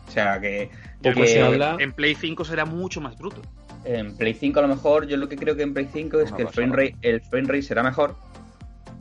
O 0.07 0.11
sea 0.11 0.39
que, 0.39 0.69
Poco 1.01 1.21
que 1.21 1.27
se 1.27 1.41
habla. 1.41 1.75
En 1.79 1.91
Play 1.93 2.15
5 2.15 2.45
será 2.45 2.63
mucho 2.65 3.01
más 3.01 3.17
bruto. 3.17 3.41
En 3.87 4.15
Play 4.17 4.33
5 4.33 4.59
a 4.59 4.61
lo 4.63 4.67
mejor, 4.67 5.07
yo 5.07 5.17
lo 5.17 5.29
que 5.29 5.35
creo 5.37 5.55
que 5.55 5.63
en 5.63 5.73
Play 5.73 5.87
5 5.91 6.19
es 6.19 6.27
Una 6.29 6.37
que 6.37 6.43
el 6.43 6.49
frame, 6.49 6.75
rate, 6.75 6.95
el 7.01 7.21
frame 7.21 7.47
rate 7.47 7.61
será 7.63 7.83
mejor, 7.83 8.15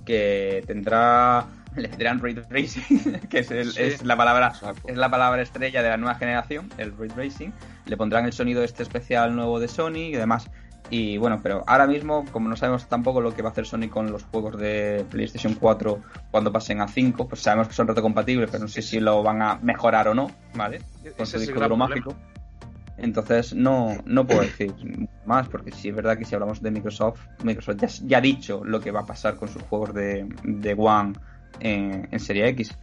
que 0.04 0.62
tendrá, 0.66 1.46
le 1.76 1.88
dirán 1.88 2.20
ray 2.20 2.34
tracing, 2.34 3.20
que 3.30 3.40
es, 3.40 3.50
el- 3.50 3.72
Sí. 3.72 3.82
es 3.82 4.04
la 4.04 4.16
palabra 4.16 4.48
Exacto. 4.48 4.82
es 4.88 4.96
la 4.96 5.10
palabra 5.10 5.42
estrella 5.42 5.82
de 5.82 5.88
la 5.88 5.96
nueva 5.96 6.14
generación, 6.14 6.68
el 6.78 6.96
ray 6.96 7.08
tracing, 7.08 7.52
le 7.86 7.96
pondrán 7.96 8.24
el 8.26 8.32
sonido 8.32 8.62
este 8.62 8.82
especial 8.82 9.34
nuevo 9.34 9.58
de 9.60 9.68
Sony 9.68 9.96
y 10.08 10.12
demás. 10.12 10.50
Y 10.88 11.16
bueno, 11.18 11.40
pero 11.42 11.64
ahora 11.66 11.88
mismo, 11.88 12.24
como 12.30 12.48
no 12.48 12.54
sabemos 12.54 12.88
tampoco 12.88 13.20
lo 13.20 13.34
que 13.34 13.42
va 13.42 13.48
a 13.48 13.52
hacer 13.52 13.66
Sony 13.66 13.88
con 13.90 14.12
los 14.12 14.22
juegos 14.22 14.56
de 14.56 15.04
PlayStation 15.10 15.54
4 15.54 16.00
cuando 16.30 16.52
pasen 16.52 16.80
a 16.80 16.86
5, 16.86 17.26
pues 17.26 17.40
sabemos 17.42 17.66
que 17.66 17.74
son 17.74 17.88
retrocompatibles, 17.88 18.48
pero 18.52 18.62
no 18.62 18.68
sé 18.68 18.82
si 18.82 19.00
lo 19.00 19.20
van 19.24 19.42
a 19.42 19.56
mejorar 19.62 20.06
o 20.06 20.14
no, 20.14 20.30
¿vale? 20.54 20.80
Con 21.16 21.26
su 21.26 21.40
disco 21.40 21.54
duro 21.60 21.76
problema. 21.76 22.04
Entonces 22.98 23.54
no, 23.54 23.96
no 24.06 24.26
puedo 24.26 24.40
decir 24.40 24.74
más, 25.26 25.48
porque 25.48 25.70
sí 25.70 25.88
es 25.88 25.94
verdad 25.94 26.16
que 26.16 26.24
si 26.24 26.34
hablamos 26.34 26.62
de 26.62 26.70
Microsoft, 26.70 27.20
Microsoft 27.42 27.76
ya, 27.76 27.88
ya 28.06 28.18
ha 28.18 28.20
dicho 28.20 28.64
lo 28.64 28.80
que 28.80 28.90
va 28.90 29.00
a 29.00 29.06
pasar 29.06 29.36
con 29.36 29.48
sus 29.48 29.62
juegos 29.62 29.92
de, 29.94 30.26
de 30.44 30.74
One 30.76 31.12
en, 31.60 32.08
en 32.10 32.20
Serie 32.20 32.48
X. 32.48 32.76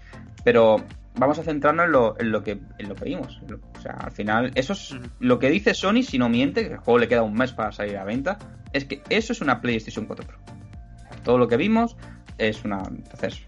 Pero 0.43 0.83
vamos 1.15 1.39
a 1.39 1.43
centrarnos 1.43 1.85
en 1.85 1.91
lo, 1.91 2.19
en 2.19 2.31
lo 2.31 2.43
que 2.43 2.59
en 2.77 2.89
lo 2.89 2.95
que 2.95 3.05
vimos. 3.05 3.41
O 3.77 3.81
sea, 3.81 3.93
al 3.93 4.11
final, 4.11 4.51
eso 4.55 4.73
es 4.73 4.95
lo 5.19 5.39
que 5.39 5.49
dice 5.49 5.73
Sony, 5.73 6.03
si 6.03 6.17
no 6.17 6.29
miente, 6.29 6.67
que 6.67 6.73
el 6.73 6.79
juego 6.79 6.99
le 6.99 7.07
queda 7.07 7.23
un 7.23 7.33
mes 7.33 7.53
para 7.53 7.71
salir 7.71 7.97
a 7.97 8.03
venta, 8.03 8.37
es 8.71 8.85
que 8.85 9.01
eso 9.09 9.33
es 9.33 9.41
una 9.41 9.61
PlayStation 9.61 10.05
4 10.05 10.25
Pro. 10.25 10.37
Todo 11.23 11.37
lo 11.37 11.47
que 11.47 11.57
vimos 11.57 11.95
es 12.37 12.63
una. 12.65 12.83
Entonces, 12.87 13.47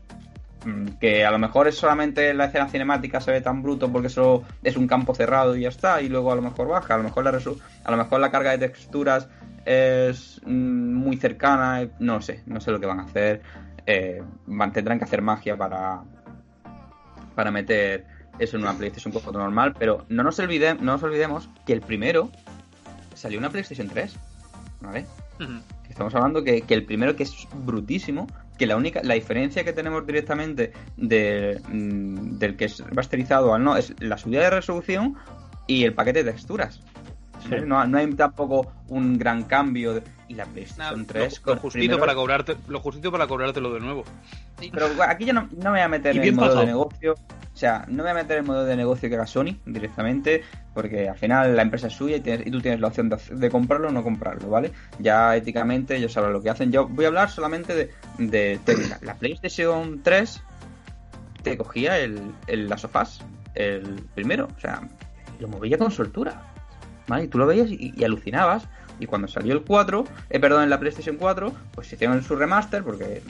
que 0.99 1.25
a 1.25 1.31
lo 1.31 1.37
mejor 1.39 1.67
es 1.67 1.75
solamente 1.77 2.33
la 2.33 2.45
escena 2.45 2.67
cinemática 2.67 3.21
se 3.21 3.31
ve 3.31 3.41
tan 3.41 3.61
bruto 3.61 3.91
porque 3.91 4.09
solo 4.09 4.43
es 4.63 4.77
un 4.77 4.87
campo 4.87 5.13
cerrado 5.13 5.55
y 5.55 5.61
ya 5.61 5.69
está, 5.69 6.01
y 6.01 6.09
luego 6.09 6.31
a 6.31 6.35
lo 6.35 6.41
mejor 6.41 6.67
baja, 6.67 6.95
a 6.95 6.97
lo 6.97 7.03
mejor 7.03 7.23
la 7.23 7.29
a 7.83 7.91
lo 7.91 7.97
mejor 7.97 8.19
la 8.19 8.31
carga 8.31 8.51
de 8.51 8.57
texturas 8.57 9.27
es 9.65 10.41
mm, 10.45 10.93
muy 10.93 11.17
cercana, 11.17 11.81
eh, 11.83 11.89
no 11.99 12.21
sé, 12.21 12.41
no 12.45 12.59
sé 12.61 12.71
lo 12.71 12.79
que 12.79 12.85
van 12.85 12.99
a 12.99 13.03
hacer. 13.03 13.41
Eh, 13.85 14.21
van- 14.47 14.71
tendrán 14.73 14.97
que 14.97 15.03
hacer 15.05 15.21
magia 15.21 15.55
para 15.55 16.01
para 17.35 17.51
meter 17.51 18.05
eso 18.39 18.57
en 18.57 18.63
una 18.63 18.73
PlayStation 18.73 19.11
4 19.13 19.31
normal, 19.33 19.75
pero 19.77 20.05
no 20.09 20.23
nos, 20.23 20.39
olvide- 20.39 20.75
no 20.79 20.93
nos 20.93 21.03
olvidemos 21.03 21.49
que 21.65 21.73
el 21.73 21.81
primero 21.81 22.31
salió 23.13 23.39
una 23.39 23.49
PlayStation 23.49 23.87
3, 23.87 24.17
¿vale? 24.81 25.05
Estamos 25.89 26.13
hablando 26.15 26.43
que, 26.43 26.61
que 26.61 26.73
el 26.73 26.85
primero 26.85 27.15
que 27.15 27.23
es 27.23 27.47
brutísimo, 27.53 28.27
que 28.57 28.65
la 28.65 28.75
única, 28.75 29.01
la 29.03 29.13
diferencia 29.15 29.63
que 29.63 29.73
tenemos 29.73 30.05
directamente 30.05 30.71
de, 30.97 31.61
mm, 31.67 32.37
del 32.37 32.55
que 32.55 32.65
es 32.65 32.79
rasterizado 32.91 33.53
al 33.53 33.63
no 33.63 33.75
es 33.77 33.93
la 33.99 34.17
subida 34.17 34.41
de 34.41 34.49
resolución 34.49 35.15
y 35.67 35.83
el 35.83 35.93
paquete 35.93 36.23
de 36.23 36.31
texturas. 36.31 36.81
No, 37.67 37.85
no 37.85 37.97
hay 37.99 38.07
tampoco 38.13 38.71
un 38.87 39.17
gran 39.17 39.43
cambio. 39.43 39.93
de- 39.95 40.03
y 40.27 40.33
la 40.33 40.45
PlayStation 40.45 41.01
lo, 41.01 41.05
3 41.05 41.37
lo 41.37 41.43
con 41.43 41.57
justito 41.59 41.79
primero- 41.81 41.99
para 41.99 42.15
cobrarte, 42.15 42.55
lo 42.67 42.79
justito 42.79 43.11
para 43.11 43.27
cobrártelo 43.27 43.71
de 43.73 43.79
nuevo. 43.79 44.03
pero 44.73 44.87
aquí 45.07 45.25
ya 45.25 45.33
no, 45.33 45.43
no 45.51 45.65
me 45.65 45.69
voy 45.69 45.79
a 45.81 45.87
meter 45.87 46.15
en 46.15 46.23
el 46.23 46.33
modo 46.33 46.59
de 46.61 46.65
negocio. 46.65 47.13
O 47.13 47.57
sea, 47.57 47.85
no 47.87 47.97
me 47.97 48.01
voy 48.03 48.11
a 48.11 48.23
meter 48.23 48.37
en 48.37 48.43
el 48.43 48.47
modo 48.47 48.65
de 48.65 48.75
negocio 48.75 49.07
que 49.07 49.13
haga 49.15 49.27
Sony 49.27 49.57
directamente, 49.67 50.41
porque 50.75 51.07
al 51.07 51.17
final 51.17 51.55
la 51.55 51.61
empresa 51.61 51.87
es 51.87 51.93
suya 51.93 52.17
y, 52.17 52.19
tú 52.19 52.61
tienes 52.61 52.81
la 52.81 52.89
opción 52.89 53.09
de, 53.09 53.49
comprarlo 53.49 53.87
o 53.87 53.91
no 53.91 54.03
comprarlo, 54.03 54.49
¿vale? 54.49 54.73
Ya 54.99 55.33
éticamente 55.35 55.95
ellos 55.95 56.11
sabrán 56.11 56.33
lo 56.33 56.43
que 56.43 56.49
hacen. 56.49 56.69
Yo 56.69 56.85
voy 56.89 57.05
a 57.05 57.07
hablar 57.07 57.31
solamente 57.31 57.89
de. 58.19 58.59
La 59.01 59.15
PlayStation 59.15 60.03
3 60.03 60.41
te 61.43 61.57
cogía 61.57 61.97
el, 61.97 62.19
el 62.47 62.67
Last 62.67 62.85
of 62.85 62.95
Us, 63.01 63.21
el 63.55 64.03
primero, 64.13 64.49
o 64.55 64.59
sea, 64.59 64.81
lo 65.39 65.47
movía 65.47 65.77
con 65.77 65.91
soltura. 65.91 66.43
¿Vale? 67.07 67.23
Y 67.23 67.27
tú 67.29 67.37
lo 67.37 67.47
veías 67.47 67.69
y, 67.69 67.93
y 67.95 68.03
alucinabas. 68.03 68.67
Y 68.99 69.05
cuando 69.05 69.29
salió 69.29 69.53
el 69.53 69.61
4, 69.61 70.05
eh, 70.29 70.39
perdón, 70.39 70.63
en 70.63 70.69
la 70.69 70.79
PlayStation 70.79 71.15
4, 71.15 71.53
pues 71.73 71.91
hicieron 71.91 72.21
su 72.21 72.35
remaster 72.35 72.83
porque, 72.83 73.21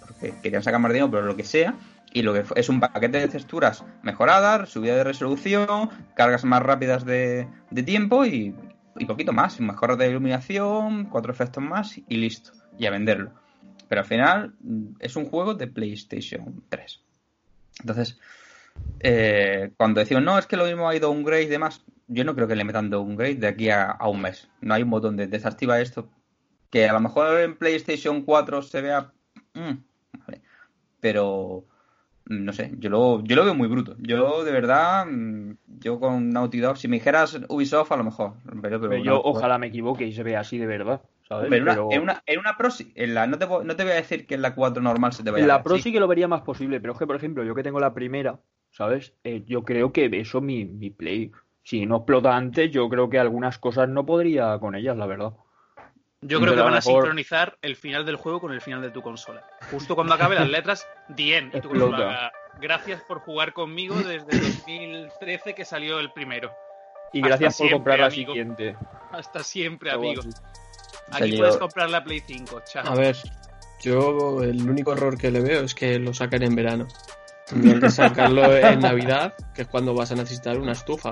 porque 0.00 0.34
querían 0.40 0.62
sacar 0.62 0.80
más 0.80 0.92
dinero, 0.92 1.10
pero 1.10 1.24
lo 1.24 1.34
que 1.34 1.44
sea. 1.44 1.74
Y 2.12 2.22
lo 2.22 2.32
que 2.32 2.44
es 2.54 2.68
un 2.68 2.80
paquete 2.80 3.18
de 3.18 3.28
texturas 3.28 3.84
mejoradas, 4.02 4.70
subida 4.70 4.96
de 4.96 5.04
resolución, 5.04 5.90
cargas 6.14 6.44
más 6.44 6.62
rápidas 6.62 7.04
de, 7.04 7.48
de 7.70 7.82
tiempo 7.82 8.24
y, 8.24 8.54
y 8.98 9.04
poquito 9.04 9.32
más. 9.32 9.60
Mejora 9.60 9.96
de 9.96 10.08
iluminación, 10.08 11.06
cuatro 11.06 11.32
efectos 11.32 11.62
más 11.62 11.98
y 11.98 12.16
listo. 12.16 12.52
Y 12.78 12.86
a 12.86 12.90
venderlo. 12.90 13.32
Pero 13.88 14.00
al 14.00 14.06
final 14.06 14.54
mm, 14.60 14.96
es 15.00 15.16
un 15.16 15.26
juego 15.26 15.54
de 15.54 15.66
PlayStation 15.66 16.62
3. 16.68 17.00
Entonces, 17.80 18.18
eh, 19.00 19.72
cuando 19.76 20.00
decimos, 20.00 20.22
no, 20.22 20.38
es 20.38 20.46
que 20.46 20.56
lo 20.56 20.64
mismo 20.64 20.88
ha 20.88 20.96
ido 20.96 21.10
upgrade 21.10 21.42
y 21.42 21.46
demás, 21.46 21.84
yo 22.08 22.24
no 22.24 22.34
creo 22.34 22.48
que 22.48 22.56
le 22.56 22.64
metan 22.64 22.90
downgrade 22.90 23.36
de 23.36 23.48
aquí 23.48 23.70
a, 23.70 23.90
a 23.90 24.08
un 24.08 24.22
mes. 24.22 24.48
No 24.60 24.74
hay 24.74 24.82
un 24.82 24.90
botón 24.90 25.16
de 25.16 25.26
desactiva 25.26 25.80
esto. 25.80 26.08
Que 26.70 26.88
a 26.88 26.92
lo 26.92 27.00
mejor 27.00 27.40
en 27.40 27.56
PlayStation 27.56 28.22
4 28.22 28.62
se 28.62 28.80
vea. 28.80 29.12
mm. 29.54 29.74
Pero. 31.00 31.66
Mm, 32.26 32.44
No 32.44 32.52
sé, 32.52 32.72
yo 32.78 32.90
lo, 32.90 33.22
yo 33.24 33.36
lo 33.36 33.44
veo 33.44 33.54
muy 33.54 33.68
bruto. 33.68 33.96
Yo, 33.98 34.44
de 34.44 34.52
verdad, 34.52 35.06
mm, 35.06 35.52
yo 35.80 35.98
con 36.00 36.30
Naughty 36.30 36.58
Dog, 36.60 36.76
si 36.76 36.88
me 36.88 36.96
dijeras 36.96 37.40
Ubisoft, 37.48 37.92
a 37.92 37.96
lo 37.96 38.04
mejor. 38.04 38.34
Pero, 38.44 38.62
pero 38.62 38.80
Pero 38.90 39.04
yo 39.04 39.22
ojalá 39.22 39.58
me 39.58 39.68
equivoque 39.68 40.06
y 40.06 40.12
se 40.12 40.22
vea 40.22 40.40
así 40.40 40.58
de 40.58 40.66
verdad. 40.66 41.00
Pero- 41.28 41.88
en, 41.90 42.02
una, 42.02 42.22
en 42.26 42.38
una 42.38 42.56
Pro 42.56 42.70
sí. 42.70 42.92
En 42.94 43.14
la, 43.14 43.26
no, 43.26 43.36
te, 43.38 43.46
no 43.46 43.76
te 43.76 43.82
voy 43.82 43.92
a 43.92 43.96
decir 43.96 44.26
que 44.26 44.34
en 44.36 44.42
la 44.42 44.54
4 44.54 44.82
normal 44.82 45.12
se 45.12 45.24
te 45.24 45.30
vaya 45.30 45.44
En 45.44 45.50
a 45.50 45.54
la 45.54 45.62
Pro 45.62 45.78
sí 45.78 45.92
que 45.92 45.98
lo 46.00 46.06
vería 46.06 46.28
más 46.28 46.42
posible, 46.42 46.80
pero 46.80 46.92
es 46.92 46.98
que, 46.98 47.06
por 47.06 47.16
ejemplo, 47.16 47.42
yo 47.42 47.54
que 47.54 47.62
tengo 47.64 47.80
la 47.80 47.94
primera, 47.94 48.38
¿sabes? 48.70 49.14
Eh, 49.24 49.42
yo 49.46 49.64
creo 49.64 49.92
que 49.92 50.08
eso 50.12 50.40
mi, 50.40 50.64
mi 50.64 50.90
Play, 50.90 51.32
si 51.64 51.84
no 51.84 51.96
explota 51.96 52.36
antes, 52.36 52.70
yo 52.70 52.88
creo 52.88 53.10
que 53.10 53.18
algunas 53.18 53.58
cosas 53.58 53.88
no 53.88 54.06
podría 54.06 54.58
con 54.60 54.76
ellas, 54.76 54.96
la 54.96 55.06
verdad. 55.06 55.32
Yo 56.28 56.40
creo 56.40 56.54
que 56.54 56.60
van 56.60 56.72
a 56.72 56.76
mejor- 56.76 56.82
sincronizar 57.02 57.56
el 57.62 57.76
final 57.76 58.04
del 58.06 58.16
juego 58.16 58.40
con 58.40 58.52
el 58.52 58.60
final 58.60 58.82
de 58.82 58.90
tu 58.90 59.02
consola. 59.02 59.44
Justo 59.70 59.94
cuando 59.94 60.14
acabe 60.14 60.34
las 60.34 60.48
letras, 60.48 60.86
End. 61.16 61.54
Y 61.54 61.60
tu 61.60 61.68
consola 61.70 62.32
Gracias 62.60 63.02
por 63.02 63.20
jugar 63.20 63.52
conmigo 63.52 63.94
desde 63.96 64.24
2013 64.24 65.54
que 65.54 65.64
salió 65.64 65.98
el 66.00 66.10
primero. 66.12 66.50
Y 67.12 67.18
Hasta 67.18 67.28
gracias 67.28 67.56
por 67.58 67.68
siempre, 67.68 67.74
comprar 67.76 67.98
la 68.00 68.06
amigo. 68.06 68.32
siguiente. 68.32 68.76
Hasta 69.12 69.42
siempre, 69.42 69.90
amigo. 69.90 70.22
Aquí 71.12 71.36
puedes 71.36 71.56
comprar 71.58 71.90
la 71.90 72.02
Play 72.02 72.20
5. 72.26 72.62
Chao. 72.64 72.86
A 72.86 72.94
ver, 72.94 73.16
yo 73.82 74.42
el 74.42 74.68
único 74.68 74.92
error 74.92 75.18
que 75.18 75.30
le 75.30 75.40
veo 75.40 75.62
es 75.62 75.74
que 75.74 75.98
lo 75.98 76.14
saquen 76.14 76.42
en 76.42 76.54
verano. 76.54 76.88
Tendrían 77.46 77.80
que 77.80 77.90
sacarlo 77.90 78.56
en 78.56 78.80
Navidad, 78.80 79.34
que 79.54 79.62
es 79.62 79.68
cuando 79.68 79.94
vas 79.94 80.10
a 80.12 80.14
necesitar 80.16 80.58
una 80.58 80.72
estufa. 80.72 81.10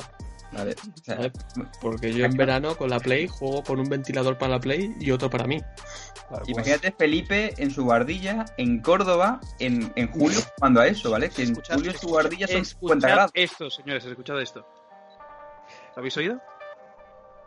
Vale, 0.54 0.72
o 0.72 1.04
sea, 1.04 1.16
¿sabes? 1.16 1.32
Porque 1.80 2.12
yo 2.12 2.24
en 2.24 2.36
verano 2.36 2.76
con 2.76 2.88
la 2.90 3.00
Play 3.00 3.26
juego 3.28 3.62
con 3.64 3.80
un 3.80 3.88
ventilador 3.88 4.38
para 4.38 4.52
la 4.52 4.60
Play 4.60 4.94
y 5.00 5.10
otro 5.10 5.28
para 5.28 5.46
mí. 5.46 5.60
Claro, 5.60 6.44
pues, 6.44 6.48
Imagínate 6.48 6.92
Felipe 6.92 7.54
en 7.58 7.70
su 7.70 7.84
guardilla 7.84 8.44
en 8.56 8.80
Córdoba 8.80 9.40
en, 9.58 9.92
en 9.96 10.08
julio 10.10 10.38
cuando 10.58 10.80
a 10.80 10.86
eso, 10.86 11.10
¿vale? 11.10 11.28
Que 11.30 11.42
en 11.42 11.52
Escuchad- 11.52 11.74
julio 11.74 11.92
su 11.92 12.08
guardilla 12.08 12.46
son 12.46 12.56
escuchad 12.62 12.80
50 12.80 13.08
grados. 13.08 13.30
esto, 13.34 13.70
señores, 13.70 14.04
escuchad 14.04 14.40
esto. 14.40 14.60
¿Lo 15.94 16.00
habéis 16.00 16.16
oído? 16.16 16.40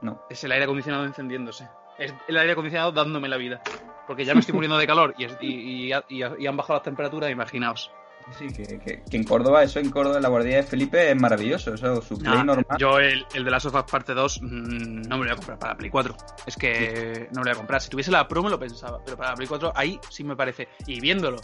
No. 0.01 0.21
Es 0.29 0.43
el 0.43 0.51
aire 0.51 0.65
acondicionado 0.65 1.05
encendiéndose. 1.05 1.67
Es 1.97 2.13
el 2.27 2.37
aire 2.37 2.51
acondicionado 2.51 2.91
dándome 2.91 3.27
la 3.27 3.37
vida. 3.37 3.61
Porque 4.05 4.23
ya 4.23 4.33
me 4.33 4.39
estoy 4.41 4.53
muriendo 4.53 4.77
de 4.77 4.87
calor 4.87 5.15
y, 5.17 5.25
es- 5.25 5.37
y- 5.41 5.89
y- 5.89 5.93
y- 6.09 6.23
y 6.39 6.47
han 6.47 6.55
bajado 6.55 6.75
las 6.75 6.83
temperaturas, 6.83 7.29
imaginaos. 7.31 7.91
Sí, 8.37 8.47
que, 8.49 8.63
que- 8.79 9.01
que 9.09 9.17
en 9.17 9.23
Córdoba, 9.23 9.63
eso 9.63 9.79
en 9.79 9.89
Córdoba, 9.89 10.19
la 10.19 10.29
guardilla 10.29 10.57
de 10.57 10.63
Felipe 10.63 11.09
es 11.11 11.19
maravilloso. 11.19 11.73
Eso, 11.73 12.01
su 12.01 12.17
play 12.17 12.33
Nah, 12.35 12.43
normal. 12.43 12.77
Yo 12.77 12.99
el, 12.99 13.25
el 13.33 13.43
de 13.45 13.51
las 13.51 13.65
Us 13.65 13.73
Parte 13.89 14.13
2 14.13 14.41
mm, 14.41 15.01
no 15.07 15.17
me 15.17 15.25
lo 15.25 15.29
voy 15.29 15.29
a 15.31 15.35
comprar 15.35 15.57
para 15.59 15.73
la 15.73 15.77
Play 15.77 15.89
4. 15.89 16.15
Es 16.45 16.55
que 16.55 17.27
no 17.31 17.41
me 17.41 17.45
lo 17.45 17.51
voy 17.51 17.51
a 17.51 17.55
comprar. 17.55 17.81
Si 17.81 17.89
tuviese 17.89 18.11
la 18.11 18.27
Pro 18.27 18.43
me 18.43 18.49
lo 18.49 18.59
pensaba, 18.59 18.99
pero 19.03 19.17
para 19.17 19.29
la 19.31 19.35
Play 19.35 19.47
4 19.47 19.71
ahí 19.75 19.99
sí 20.09 20.23
me 20.23 20.35
parece. 20.35 20.67
Y 20.85 20.99
viéndolo, 20.99 21.37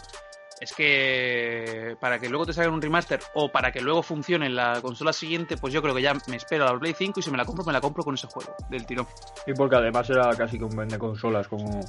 es 0.59 0.73
que 0.73 1.95
para 1.99 2.19
que 2.19 2.29
luego 2.29 2.45
te 2.45 2.53
salga 2.53 2.71
un 2.71 2.81
remaster 2.81 3.19
o 3.33 3.51
para 3.51 3.71
que 3.71 3.81
luego 3.81 4.03
funcione 4.03 4.45
en 4.45 4.55
la 4.55 4.79
consola 4.81 5.11
siguiente, 5.13 5.57
pues 5.57 5.73
yo 5.73 5.81
creo 5.81 5.95
que 5.95 6.01
ya 6.01 6.13
me 6.27 6.35
espero 6.35 6.67
a 6.67 6.73
la 6.73 6.79
Play 6.79 6.93
5 6.97 7.19
y 7.19 7.23
si 7.23 7.31
me 7.31 7.37
la 7.37 7.45
compro, 7.45 7.65
me 7.65 7.73
la 7.73 7.81
compro 7.81 8.03
con 8.03 8.13
ese 8.15 8.27
juego 8.27 8.55
del 8.69 8.85
tirón. 8.85 9.07
Y 9.47 9.53
porque 9.53 9.77
además 9.77 10.09
era 10.09 10.29
casi 10.35 10.57
que 10.57 10.65
un 10.65 10.75
vende 10.75 10.97
consolas, 10.99 11.47
como, 11.47 11.81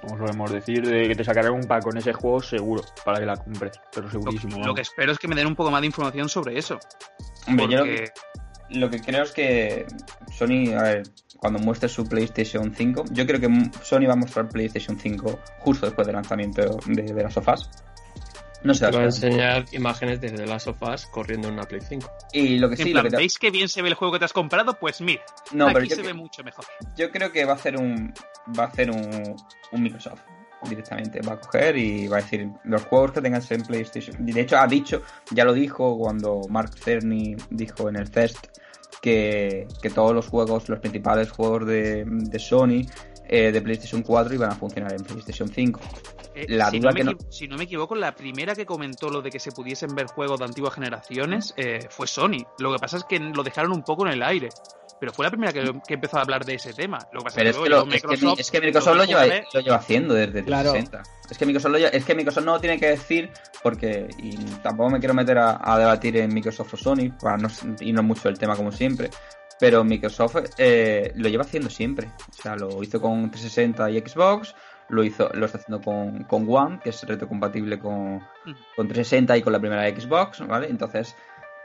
como 0.00 0.18
solemos 0.18 0.52
decir, 0.52 0.86
de 0.86 1.08
que 1.08 1.14
te 1.14 1.24
sacarán 1.24 1.52
un 1.52 1.64
pack 1.64 1.84
con 1.84 1.96
ese 1.96 2.12
juego 2.12 2.40
seguro 2.40 2.82
para 3.04 3.18
que 3.18 3.26
la 3.26 3.36
compres, 3.36 3.80
pero 3.94 4.06
Lo, 4.06 4.12
segurísimo. 4.12 4.64
lo 4.64 4.74
que 4.74 4.82
espero 4.82 5.12
es 5.12 5.18
que 5.18 5.28
me 5.28 5.34
den 5.34 5.46
un 5.46 5.56
poco 5.56 5.70
más 5.70 5.80
de 5.80 5.86
información 5.86 6.28
sobre 6.28 6.58
eso. 6.58 6.78
Hombre, 7.46 7.66
yo 7.68 7.78
lo 7.78 7.84
Porque 7.84 8.04
que, 8.68 8.78
lo 8.78 8.90
que 8.90 9.00
creo 9.00 9.22
es 9.22 9.32
que 9.32 9.86
Sony, 10.30 10.74
a 10.76 10.82
ver, 10.82 11.02
cuando 11.38 11.58
muestre 11.58 11.88
su 11.88 12.04
PlayStation 12.04 12.74
5, 12.74 13.04
yo 13.10 13.26
creo 13.26 13.40
que 13.40 13.70
Sony 13.82 14.06
va 14.06 14.12
a 14.12 14.16
mostrar 14.16 14.48
PlayStation 14.48 14.98
5 14.98 15.38
justo 15.60 15.86
después 15.86 16.06
del 16.06 16.16
lanzamiento 16.16 16.78
de, 16.86 17.02
de 17.02 17.22
las 17.22 17.32
sofás. 17.32 17.70
No 18.62 18.74
se 18.74 18.90
va 18.90 19.00
a 19.00 19.04
enseñar 19.04 19.64
imágenes 19.72 20.20
desde 20.20 20.46
las 20.46 20.64
sofás 20.64 21.06
corriendo 21.06 21.48
en 21.48 21.54
una 21.54 21.62
Play 21.62 21.80
5. 21.80 22.10
Y 22.32 22.58
lo 22.58 22.68
que 22.68 22.74
En 22.74 22.82
sí, 22.82 22.92
lo 22.92 23.00
plan, 23.00 23.04
que 23.04 23.10
te- 23.10 23.16
¿veis 23.18 23.38
qué 23.38 23.50
bien 23.50 23.68
se 23.68 23.82
ve 23.82 23.88
el 23.88 23.94
juego 23.94 24.12
que 24.14 24.18
te 24.18 24.24
has 24.24 24.32
comprado? 24.32 24.74
Pues 24.78 25.00
mira, 25.00 25.22
No, 25.52 25.68
aquí 25.68 25.88
yo 25.88 25.96
se 25.96 26.02
que- 26.02 26.08
ve 26.08 26.14
mucho 26.14 26.42
mejor. 26.42 26.64
Yo 26.96 27.10
creo 27.10 27.30
que 27.30 27.44
va 27.44 27.52
a 27.52 27.56
hacer 27.56 27.76
un 27.76 28.12
va 28.58 28.64
a 28.64 28.66
hacer 28.66 28.90
un, 28.90 29.36
un 29.72 29.82
Microsoft 29.82 30.20
directamente. 30.68 31.20
Va 31.20 31.34
a 31.34 31.40
coger 31.40 31.76
y 31.76 32.08
va 32.08 32.18
a 32.18 32.20
decir 32.20 32.48
los 32.64 32.82
juegos 32.84 33.12
que 33.12 33.20
tengas 33.20 33.48
en 33.52 33.62
PlayStation. 33.62 34.16
De 34.26 34.40
hecho, 34.40 34.58
ha 34.58 34.66
dicho, 34.66 35.02
ya 35.30 35.44
lo 35.44 35.52
dijo 35.52 35.96
cuando 35.96 36.40
Mark 36.48 36.72
Cerny 36.76 37.36
dijo 37.50 37.88
en 37.88 37.94
el 37.96 38.10
test 38.10 38.38
que, 39.00 39.68
que 39.80 39.90
todos 39.90 40.14
los 40.14 40.26
juegos, 40.26 40.68
los 40.68 40.80
principales 40.80 41.30
juegos 41.30 41.66
de, 41.66 42.04
de 42.06 42.38
Sony 42.40 42.82
eh, 43.28 43.52
de 43.52 43.60
PlayStation 43.62 44.02
4 44.02 44.34
iban 44.34 44.50
a 44.50 44.54
funcionar 44.56 44.92
en 44.94 45.04
PlayStation 45.04 45.48
5. 45.48 45.80
Eh, 46.42 46.46
La 46.48 46.70
si, 46.70 46.78
duda 46.78 46.90
no 46.90 46.94
me 46.94 46.98
que 47.00 47.04
no- 47.04 47.12
equi- 47.12 47.26
si 47.30 47.48
no 47.48 47.56
me 47.56 47.64
equivoco, 47.64 47.94
la 47.94 48.14
primera 48.14 48.54
que 48.54 48.64
comentó 48.66 49.08
lo 49.10 49.22
de 49.22 49.30
que 49.30 49.40
se 49.40 49.52
pudiesen 49.52 49.94
ver 49.94 50.06
juegos 50.06 50.38
de 50.38 50.44
antiguas 50.46 50.74
generaciones 50.74 51.52
eh, 51.56 51.86
fue 51.90 52.06
Sony. 52.06 52.44
Lo 52.58 52.72
que 52.72 52.78
pasa 52.78 52.96
es 52.98 53.04
que 53.04 53.18
lo 53.18 53.42
dejaron 53.42 53.72
un 53.72 53.82
poco 53.82 54.06
en 54.06 54.12
el 54.12 54.22
aire. 54.22 54.48
Pero 55.00 55.12
fue 55.12 55.24
la 55.26 55.30
primera 55.30 55.52
que, 55.52 55.62
que 55.86 55.94
empezó 55.94 56.18
a 56.18 56.22
hablar 56.22 56.44
de 56.44 56.54
ese 56.54 56.72
tema. 56.72 56.98
Lo 57.12 57.20
que 57.20 57.24
pasa 57.26 57.36
Pero 57.36 57.50
es 57.50 57.56
que, 57.56 57.62
que, 57.62 57.68
lo- 57.68 57.76
luego 57.76 57.92
es 57.94 58.02
que, 58.02 58.08
Microsoft, 58.08 58.36
mi- 58.36 58.40
es 58.40 58.50
que 58.50 58.60
Microsoft 58.60 58.96
lo 58.96 59.04
lleva, 59.04 59.20
"Vale, 59.20 59.44
lo 59.54 59.60
lleva 59.60 59.76
haciendo 59.76 60.14
desde 60.14 60.44
Claro. 60.44 60.72
360. 60.72 61.02
Es 61.30 61.38
que 61.38 61.46
Microsoft 61.46 61.70
lo 61.72 61.78
es 61.78 62.04
que 62.04 62.14
Microsoft 62.16 62.44
no 62.44 62.52
lo 62.54 62.60
tiene 62.60 62.80
que 62.80 62.86
decir 62.88 63.30
porque 63.62 64.08
y 64.18 64.34
tampoco 64.62 64.90
me 64.90 64.98
quiero 64.98 65.14
meter 65.14 65.38
a, 65.38 65.60
a 65.62 65.78
debatir 65.78 66.16
en 66.16 66.32
Microsoft 66.34 66.74
o 66.74 66.76
Sony 66.76 67.10
para 67.20 67.36
no 67.36 67.48
irnos 67.80 68.04
mucho 68.04 68.28
del 68.28 68.38
tema 68.38 68.56
como 68.56 68.72
siempre. 68.72 69.10
Pero 69.60 69.84
Microsoft 69.84 70.36
eh, 70.58 71.12
lo 71.16 71.28
lleva 71.28 71.42
haciendo 71.44 71.68
siempre. 71.70 72.08
O 72.30 72.42
sea, 72.42 72.56
lo 72.56 72.82
hizo 72.82 73.00
con 73.00 73.30
360 73.30 73.90
y 73.90 74.00
Xbox, 74.00 74.54
lo 74.88 75.04
hizo, 75.04 75.28
lo 75.34 75.46
está 75.46 75.58
haciendo 75.58 75.80
con, 75.82 76.24
con 76.24 76.46
One, 76.48 76.80
que 76.82 76.90
es 76.90 77.02
retrocompatible 77.06 77.78
con, 77.78 78.20
con 78.76 78.88
360 78.88 79.36
y 79.36 79.42
con 79.42 79.52
la 79.52 79.60
primera 79.60 79.88
Xbox, 79.88 80.46
¿vale? 80.46 80.68
Entonces, 80.68 81.14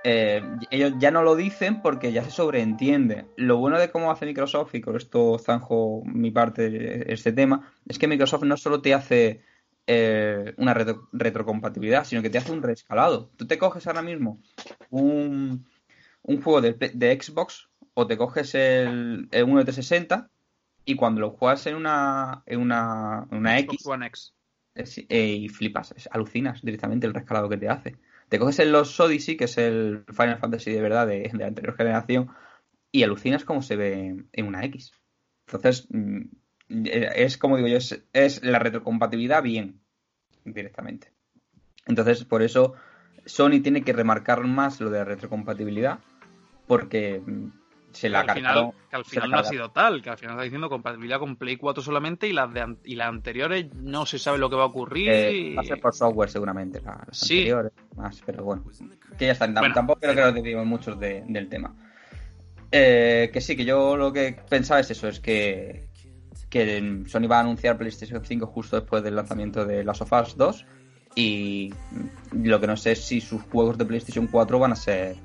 eh, 0.04 0.42
ellos 0.70 0.94
ya 1.00 1.12
no 1.12 1.24
lo 1.24 1.36
dicen 1.36 1.82
porque 1.82 2.12
ya 2.12 2.24
se 2.24 2.32
sobreentiende. 2.32 3.26
Lo 3.38 3.58
bueno 3.58 3.80
de 3.80 3.90
cómo 3.92 4.12
hace 4.12 4.26
Microsoft, 4.26 4.76
y 4.76 4.82
con 4.82 4.98
esto 4.98 5.40
zanjo 5.40 6.02
mi 6.06 6.32
parte 6.32 6.70
de 6.70 7.06
este 7.08 7.32
tema, 7.32 7.72
es 7.88 7.98
que 7.98 8.08
Microsoft 8.10 8.44
no 8.44 8.58
solo 8.58 8.82
te 8.82 8.94
hace 8.94 9.42
eh, 9.88 10.54
una 10.58 10.74
retro- 10.74 11.08
retrocompatibilidad, 11.14 12.04
sino 12.06 12.22
que 12.22 12.30
te 12.30 12.38
hace 12.38 12.52
un 12.52 12.62
reescalado. 12.62 13.32
Tú 13.38 13.48
te 13.48 13.58
coges 13.58 13.88
ahora 13.88 14.02
mismo 14.02 14.42
un, 14.90 15.66
un 16.24 16.42
juego 16.42 16.62
de, 16.62 16.74
de 16.74 17.22
Xbox 17.22 17.70
o 17.94 18.08
te 18.08 18.18
coges 18.18 18.56
el, 18.56 19.28
el 19.32 19.44
uno 19.44 19.60
de 19.60 19.66
360 19.66 20.30
y 20.86 20.96
cuando 20.96 21.22
lo 21.22 21.32
juegas 21.32 21.66
en 21.68 21.76
una, 21.76 22.44
en 22.46 22.60
una, 22.60 23.28
en 23.32 23.38
una 23.38 23.58
Xbox 23.60 23.74
X, 23.76 23.88
One 23.88 24.06
X. 24.08 24.34
es- 24.76 24.98
eh, 25.10 25.28
y 25.36 25.50
flipas, 25.50 25.94
es- 25.96 26.10
alucinas 26.12 26.62
directamente 26.62 27.08
el 27.08 27.14
rescalado 27.14 27.50
que 27.50 27.58
te 27.58 27.70
hace. 27.70 27.96
Te 28.30 28.40
coges 28.40 28.60
el 28.60 28.72
Los 28.72 29.00
Odyssey, 29.00 29.38
que 29.38 29.46
es 29.46 29.58
el 29.58 30.04
Final 30.08 30.38
Fantasy 30.40 30.72
de 30.72 30.82
verdad 30.82 31.06
de, 31.08 31.30
de 31.32 31.38
la 31.38 31.48
anterior 31.48 31.76
generación, 31.76 32.30
y 32.92 33.04
alucinas 33.04 33.46
cómo 33.46 33.62
se 33.62 33.76
ve 33.76 34.24
en 34.32 34.48
una 34.48 34.64
X. 34.66 34.92
Entonces, 35.48 35.88
mm, 35.92 36.22
eh, 36.86 37.10
es 37.16 37.38
como 37.38 37.58
digo 37.58 37.68
yo, 37.68 37.78
es, 37.78 38.04
es 38.14 38.44
la 38.44 38.60
retrocompatibilidad 38.60 39.44
bien, 39.44 39.80
directamente. 40.46 41.12
Entonces, 41.86 42.24
por 42.24 42.42
eso 42.42 42.74
Sony 43.26 43.62
tiene 43.62 43.84
que 43.84 43.94
remarcar 43.94 44.44
más 44.46 44.80
lo 44.82 44.90
de 44.90 45.00
la 45.00 45.06
retrocompatibilidad, 45.06 46.00
porque 46.68 47.22
mm, 47.26 47.48
se 47.94 48.10
la 48.10 48.24
Que 48.26 48.32
al 48.32 48.38
final, 48.38 48.72
que 48.90 48.96
al 48.96 49.06
final 49.06 49.32
no 49.32 49.38
ha 49.38 49.44
sido 49.44 49.72
tal, 49.72 50.02
que 50.02 50.10
al 50.10 50.18
final 50.18 50.34
está 50.36 50.44
diciendo 50.44 50.68
compatibilidad 50.70 51.20
con 51.20 51.36
Play 51.36 51.58
4 51.58 51.82
solamente 51.84 52.28
y 52.28 52.34
las 52.34 52.52
de 52.54 52.76
y 52.84 52.96
las 52.96 53.08
anteriores 53.08 53.74
no 53.76 54.06
se 54.06 54.20
sabe 54.20 54.38
lo 54.40 54.50
que 54.50 54.56
va 54.56 54.64
a 54.64 54.68
ocurrir. 54.68 55.10
Eh, 55.10 55.54
va 55.56 55.62
a 55.62 55.66
ser 55.66 55.80
por 55.80 55.94
software 55.94 56.30
seguramente, 56.30 56.82
la- 56.82 57.04
las 57.08 57.18
Sí. 57.18 57.38
anteriores, 57.40 57.72
más, 57.96 58.22
pero 58.26 58.44
bueno, 58.44 58.64
que 59.18 59.26
ya 59.28 59.32
está, 59.34 59.48
Bueno. 59.48 59.74
tampoco 59.74 60.00
creo 60.02 60.16
que 60.16 60.22
nos 60.22 60.34
desviemos 60.34 60.66
muchos 60.66 61.00
de- 61.00 61.24
del 61.28 61.48
tema. 61.48 61.74
Eh, 62.72 63.30
que 63.32 63.40
sí, 63.42 63.56
que 63.56 63.66
yo 63.66 63.96
lo 63.96 64.12
que 64.12 64.36
pensaba 64.50 64.80
es 64.80 64.90
eso, 64.90 65.08
es 65.08 65.20
que, 65.20 65.88
que 66.50 67.04
Sony 67.08 67.28
va 67.28 67.38
a 67.38 67.42
anunciar 67.42 67.78
PlayStation 67.78 68.24
5 68.26 68.48
justo 68.48 68.80
después 68.80 69.04
del 69.04 69.16
lanzamiento 69.16 69.66
de 69.66 69.84
Last 69.84 70.02
of 70.02 70.12
Us 70.14 70.36
2 70.38 70.66
y 71.16 71.72
lo 72.32 72.60
que 72.60 72.66
no 72.68 72.76
sé 72.76 72.94
es 72.94 73.04
si 73.06 73.22
sus 73.22 73.44
juegos 73.44 73.78
de 73.78 73.86
PlayStation 73.86 74.26
4 74.28 74.58
van 74.58 74.72
a 74.72 74.76
ser 74.76 75.16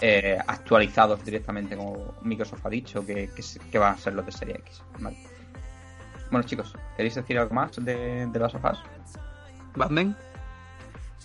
eh, 0.00 0.38
actualizados 0.46 1.24
directamente 1.24 1.76
como 1.76 2.14
Microsoft 2.22 2.66
ha 2.66 2.70
dicho 2.70 3.04
que, 3.04 3.30
que, 3.70 3.78
van 3.78 3.94
a 3.94 3.98
ser 3.98 4.14
los 4.14 4.26
de 4.26 4.32
Serie 4.32 4.56
X. 4.56 4.82
Vale. 4.98 5.16
Bueno 6.30 6.46
chicos, 6.46 6.74
¿queréis 6.96 7.14
decir 7.14 7.38
algo 7.38 7.54
más 7.54 7.76
de, 7.76 8.26
de 8.26 8.38
Last 8.38 8.56
of 8.56 8.64
Us? 8.64 8.78
Banden. 9.74 10.16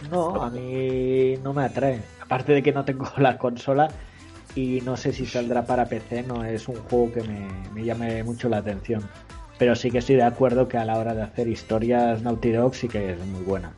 No, 0.10 0.41
a 0.41 0.50
mí 0.50 1.36
no 1.43 1.54
me 1.54 1.65
atrae. 1.65 2.02
Aparte 2.21 2.54
de 2.54 2.63
que 2.63 2.71
no 2.71 2.86
tengo 2.86 3.12
la 3.17 3.38
consola 3.38 3.89
y 4.56 4.82
no 4.82 4.97
sé 4.97 5.13
si 5.13 5.26
saldrá 5.26 5.65
para 5.65 5.86
PC, 5.86 6.24
no 6.24 6.43
es 6.43 6.67
un 6.67 6.76
juego 6.76 7.13
que 7.13 7.24
me, 7.24 7.47
me 7.74 7.84
llame 7.84 8.24
mucho 8.24 8.50
la 8.50 8.58
atención. 8.58 9.08
Pero 9.58 9.76
sí 9.76 9.91
que 9.91 10.00
estoy 10.00 10.15
de 10.15 10.24
acuerdo 10.24 10.67
que 10.67 10.78
a 10.78 10.86
la 10.86 10.97
hora 10.97 11.13
de 11.13 11.21
hacer 11.21 11.47
historias 11.47 12.21
Naughty 12.24 12.52
Dog 12.52 12.74
sí 12.74 12.88
que 12.88 13.13
es 13.13 13.26
muy 13.26 13.43
buena. 13.43 13.71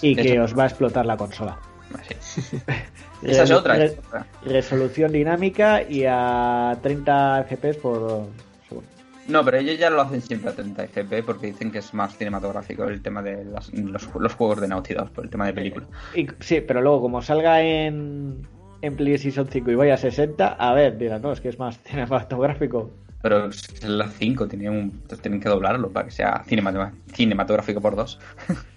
Y 0.00 0.16
que 0.16 0.40
os 0.40 0.58
va 0.58 0.64
a 0.64 0.66
explotar 0.66 1.04
la 1.04 1.16
consola. 1.16 1.58
Esa 3.22 3.42
es 3.42 3.50
otra. 3.50 3.74
Re-. 3.76 3.96
Resolución 4.44 5.12
dinámica 5.12 5.82
y 5.82 6.04
a 6.08 6.76
30 6.82 7.44
FPS 7.48 7.76
por 7.78 8.26
segundo. 8.68 8.88
No, 9.28 9.44
pero 9.44 9.58
ellos 9.58 9.78
ya 9.78 9.90
lo 9.90 10.00
hacen 10.02 10.22
siempre 10.22 10.50
a 10.50 10.54
30 10.54 10.86
FPS 10.88 11.22
porque 11.24 11.48
dicen 11.48 11.70
que 11.70 11.78
es 11.78 11.92
más 11.94 12.16
cinematográfico 12.16 12.84
el 12.84 13.02
tema 13.02 13.22
de 13.22 13.44
las- 13.44 13.72
los, 13.74 14.08
los 14.14 14.34
juegos 14.34 14.60
de 14.60 14.68
Naughty 14.68 14.94
Dog, 14.94 15.10
por 15.10 15.24
el 15.24 15.30
tema 15.30 15.46
de 15.46 15.52
película. 15.52 15.86
Y, 16.14 16.26
sí, 16.40 16.60
pero 16.62 16.80
luego 16.80 17.02
como 17.02 17.20
salga 17.22 17.60
en, 17.62 18.46
en 18.80 18.96
PlayStation 18.96 19.46
5 19.50 19.70
y 19.70 19.74
vaya 19.74 19.94
a 19.94 19.98
60, 19.98 20.48
a 20.54 20.72
ver, 20.74 20.96
dirán, 20.96 21.20
no, 21.22 21.32
es 21.32 21.40
que 21.40 21.50
es 21.50 21.58
más 21.58 21.78
cinematográfico. 21.84 22.90
Pero 23.22 23.48
es 23.50 23.84
la 23.84 24.08
5 24.08 24.48
tienen, 24.48 24.70
un- 24.70 25.02
tienen 25.20 25.40
que 25.40 25.48
doblarlo 25.50 25.90
para 25.90 26.06
que 26.06 26.10
sea 26.12 26.42
cinema- 26.46 26.92
cinematográfico 27.12 27.80
por 27.82 27.94
dos. 27.96 28.18